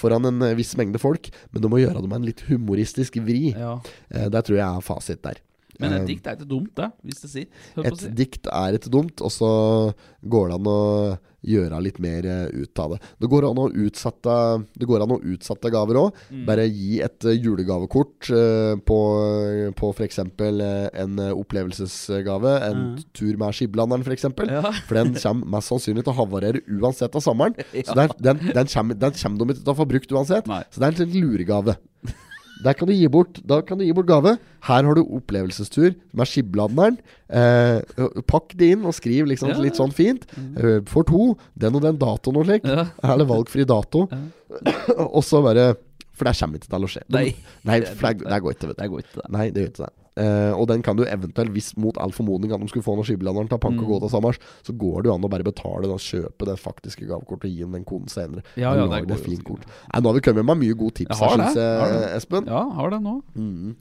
foran 0.02 0.26
en 0.32 0.48
viss 0.58 0.74
mengde 0.80 0.98
folk. 0.98 1.30
Men 1.52 1.62
du 1.62 1.68
må 1.70 1.78
gjøre 1.78 1.91
det 2.00 2.08
med 2.08 2.22
en 2.22 2.28
litt 2.30 2.44
humoristisk 2.48 3.18
vri. 3.26 3.52
Ja. 3.52 3.76
Eh, 4.08 4.28
der 4.32 4.40
tror 4.46 4.56
jeg 4.58 4.66
er 4.66 4.86
fasit 4.86 5.22
der. 5.26 5.42
Men 5.80 5.92
et 5.96 6.00
Eh, 6.02 6.06
dikt 6.06 6.26
er 6.26 6.36
ikke 6.36 6.48
dumt, 6.48 6.74
da, 6.76 6.90
Hvis 7.04 7.22
det 7.22 7.30
sitter. 7.30 7.84
et 7.86 7.96
si. 7.98 8.08
dikt 8.08 8.46
er 8.52 8.74
ikke 8.76 8.90
dumt, 8.92 9.20
og 9.24 9.30
så 9.32 9.94
går 10.28 10.48
det 10.48 10.54
an 10.60 10.66
å 10.68 11.18
gjøre 11.42 11.78
litt 11.82 11.98
mer 11.98 12.24
eh, 12.24 12.50
ut 12.54 12.78
av 12.78 12.92
det. 12.92 12.98
Det 13.18 13.28
går 13.32 13.46
an 13.50 13.58
å 13.58 13.64
utsette, 13.72 14.34
det 14.78 14.86
går 14.86 15.02
an 15.02 15.14
å 15.16 15.20
utsette 15.32 15.70
gaver 15.74 15.98
òg. 15.98 16.14
Mm. 16.30 16.44
Bare 16.46 16.66
gi 16.70 17.00
et 17.02 17.24
eh, 17.24 17.38
julegavekort 17.42 18.28
uh, 18.30 18.76
på, 18.86 18.98
på 19.74 19.90
f.eks. 19.96 20.18
en 20.22 21.18
opplevelsesgave. 21.34 22.52
En 22.68 22.82
Mm. 22.82 23.04
tur 23.14 23.36
med 23.38 23.54
skiblanderen, 23.54 24.02
f.eks. 24.06 24.22
For, 24.36 24.46
Ja. 24.46 24.62
for 24.86 24.94
den 24.94 25.14
kommer 25.14 25.46
mest 25.56 25.68
sannsynlig 25.70 26.04
til 26.04 26.12
å 26.12 26.16
havarere 26.20 26.60
uansett 26.68 27.14
av 27.14 27.22
sommeren. 27.22 27.54
Så 27.84 27.94
den, 27.94 28.10
den, 28.20 28.38
den, 28.52 28.66
kommer, 28.66 28.94
den 28.94 29.12
kommer 29.12 29.38
de 29.38 29.54
ikke 29.54 29.64
til 29.64 29.72
å 29.74 29.76
få 29.76 29.88
brukt 29.88 30.12
uansett. 30.12 30.46
Nei. 30.46 30.62
Så 30.70 30.80
det 30.80 30.88
er 31.00 31.02
en 31.06 31.12
luregave. 31.18 31.76
Der 32.62 32.74
kan 32.78 32.88
du 32.88 32.92
gi 32.94 33.08
bort 33.10 33.40
Da 33.48 33.60
kan 33.66 33.78
du 33.80 33.84
gi 33.84 33.92
bort 33.96 34.06
gave. 34.06 34.36
Her 34.68 34.86
har 34.86 34.94
du 34.94 35.02
opplevelsestur 35.02 35.94
med 36.14 36.26
skiblanderen. 36.30 36.98
Eh, 37.28 37.80
pakk 38.30 38.54
det 38.58 38.72
inn 38.76 38.84
og 38.86 38.94
skriv 38.94 39.26
liksom 39.30 39.50
Ja. 39.50 39.58
litt 39.60 39.78
sånn 39.80 39.92
fint. 39.92 40.26
Mm. 40.36 40.86
for 40.86 41.02
to, 41.08 41.36
den 41.58 41.74
og 41.74 41.82
den 41.82 41.98
datoen 41.98 42.36
og 42.36 42.46
slik. 42.46 42.64
Ja. 42.64 42.86
Eller 43.12 43.26
valgfri 43.26 43.64
dato. 43.66 44.06
og 45.16 45.22
så 45.24 45.42
bare 45.42 45.74
For 46.12 46.28
det 46.28 46.36
kommer 46.38 46.60
ikke 46.60 46.68
til 46.68 46.84
å 46.86 46.90
skje. 46.92 47.02
Nei. 47.08 47.34
Nei 47.64 47.80
for 47.88 48.12
det, 48.12 48.28
det 48.28 48.42
går 48.44 48.52
ikke, 48.54 48.68
vet 48.68 48.76
du. 48.76 48.82
Det 48.82 48.90
går 48.92 48.98
ikke. 49.06 49.28
Nei, 49.32 49.50
det 49.50 49.62
gjør 49.62 49.70
ikke 49.72 49.86
det. 49.86 49.92
Eh, 50.20 50.52
og 50.52 50.66
den 50.68 50.82
kan 50.84 50.96
du 50.98 51.06
eventuelt, 51.06 51.52
hvis 51.54 51.70
mot 51.80 51.96
all 51.96 52.12
formodning 52.12 52.52
at 52.52 52.60
de 52.60 52.68
skulle 52.68 52.84
få 52.84 52.92
noen 52.98 53.06
skiblanderen 53.08 53.48
til 53.48 53.56
å 53.56 53.62
panke 53.62 53.80
Mm. 53.80 53.86
og 53.86 53.92
gå 53.94 54.00
til 54.04 54.10
Samars, 54.12 54.38
så 54.62 54.74
går 54.76 55.02
det 55.02 55.08
jo 55.08 55.14
an 55.14 55.24
å 55.24 55.30
bare 55.32 55.46
betale 55.46 55.88
da, 55.88 55.96
kjøpe 55.96 56.44
det 56.50 56.58
faktiske 56.60 57.06
gavekortet 57.08 57.48
og 57.48 57.50
gi 57.54 57.62
den 57.64 57.72
den 57.78 57.84
koden 57.88 58.08
senere. 58.12 58.42
Ja, 58.56 58.74
ja, 58.76 58.82
det 58.84 58.90
lage 58.90 59.06
går 59.08 59.16
et 59.16 59.24
fint 59.24 59.44
kort. 59.44 59.64
Nei, 59.92 60.00
nå 60.02 60.12
har 60.12 60.18
vi 60.18 60.24
kommet 60.28 60.44
med 60.44 60.58
mye 60.60 60.76
gode 60.76 60.94
tips 61.00 61.16
Jeg 61.16 61.18
har 61.22 61.36
det, 61.40 61.46
syns 61.48 61.56
har 61.56 61.88
jeg, 61.94 62.00
det. 62.02 62.10
Espen. 62.20 62.46
Ja, 62.52 62.62
har 62.76 62.90
det 62.92 63.00
nå. 63.02 63.14
Mm. 63.34 63.76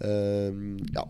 Uh, 0.00 0.80
ja. 0.96 1.04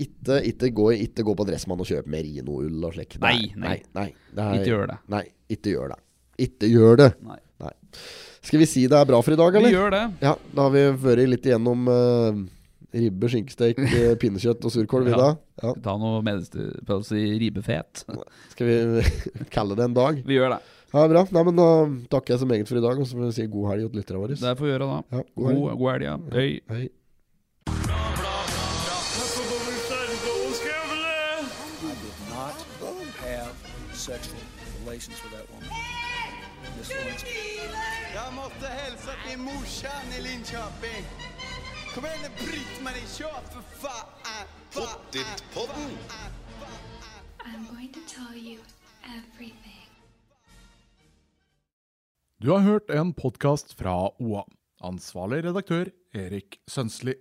Ikke, 0.00 0.40
ikke, 0.44 0.70
gå, 0.76 0.90
ikke 1.06 1.24
gå 1.24 1.34
på 1.38 1.46
Dressmann 1.48 1.80
og 1.80 1.88
kjøpe 1.88 2.10
merinoull 2.12 2.84
og 2.88 2.92
slikt. 2.96 3.16
Nei, 3.22 3.52
nei. 3.56 3.78
nei, 3.96 4.08
nei. 4.36 4.48
Ikke 4.58 4.72
gjør 4.74 4.90
det. 4.92 4.98
Nei, 5.12 5.22
ikke 5.56 5.72
gjør 5.76 5.94
det. 5.94 6.00
Ikke 6.48 6.68
gjør 6.72 7.00
det. 7.00 7.10
Nei. 7.24 7.38
Nei. 7.64 7.72
Skal 8.44 8.60
vi 8.60 8.66
si 8.68 8.82
det 8.90 8.98
er 8.98 9.08
bra 9.08 9.20
for 9.24 9.32
i 9.32 9.38
dag, 9.40 9.54
eller? 9.56 9.70
Vi 9.72 9.76
gjør 9.76 9.94
det. 9.94 10.02
Ja, 10.24 10.34
da 10.56 10.66
har 10.66 10.74
vi 10.74 10.82
vært 11.04 11.28
litt 11.30 11.46
igjennom 11.48 11.86
eh, 11.88 12.42
ribbe, 12.94 13.28
skinkesteik, 13.32 13.80
eh, 13.84 14.14
pinnekjøtt 14.20 14.64
og 14.64 14.72
surkål. 14.74 15.04
vi 15.08 15.14
Ja. 15.14 15.36
ja. 15.62 15.74
Ta 15.84 15.96
noe 16.00 16.22
medisterpølse 16.26 17.18
i 17.18 17.38
ribbefet. 17.42 18.04
Skal 18.54 18.66
vi 18.70 19.02
kalle 19.54 19.76
det 19.76 19.84
en 19.84 19.94
dag? 19.94 20.22
Vi 20.24 20.38
gjør 20.38 20.56
det. 20.56 20.62
Ja, 20.94 21.08
bra. 21.10 21.24
Nei, 21.34 21.42
men 21.42 21.56
Da 21.58 21.68
takker 22.10 22.34
jeg 22.34 22.40
så 22.40 22.46
meget 22.46 22.68
for 22.68 22.78
i 22.78 22.84
dag, 22.84 22.98
og 22.98 23.06
så 23.06 23.16
vil 23.18 23.24
jeg 23.26 23.34
si 23.34 23.46
god 23.50 23.70
helg 23.72 23.90
til 23.90 23.98
lytterne 24.00 24.20
våre. 24.22 24.36
Det 24.38 24.58
får 24.58 24.64
vi 24.64 24.70
gjøre 24.70 24.86
da. 24.86 25.02
Ja, 25.10 25.22
god 25.34 25.48
helg. 25.50 25.58
God, 25.60 25.78
god 25.78 25.90
helg, 25.92 26.04
ja. 26.04 26.16
Hei. 26.32 26.60
Hei. 26.70 26.88
Jeg 32.34 33.40
måtte 33.40 33.74
sexual 33.94 34.42
relations 34.84 35.18
with 35.22 35.32
that 35.32 35.46
woman. 35.50 35.68
Miss 36.78 36.90
Lewinsky. 36.90 37.28
Jag 38.14 38.34
måste 38.34 38.66
morsan 39.38 40.06
i 40.18 40.22
Linköping. 40.22 40.83
Pottitpodden. 44.74 45.90
I'm 47.40 47.66
going 47.74 47.92
to 47.92 48.00
tell 48.00 48.36
you 48.36 48.58
everything. 49.04 49.88
Du 52.36 52.50
har 52.50 52.58
hørt 52.58 52.90
en 52.90 53.14
podkast 53.14 53.74
fra 53.74 54.10
OA. 54.18 54.44
Ansvarlig 54.82 55.44
redaktør 55.44 55.88
Erik 56.14 56.58
Sønsli. 56.68 57.14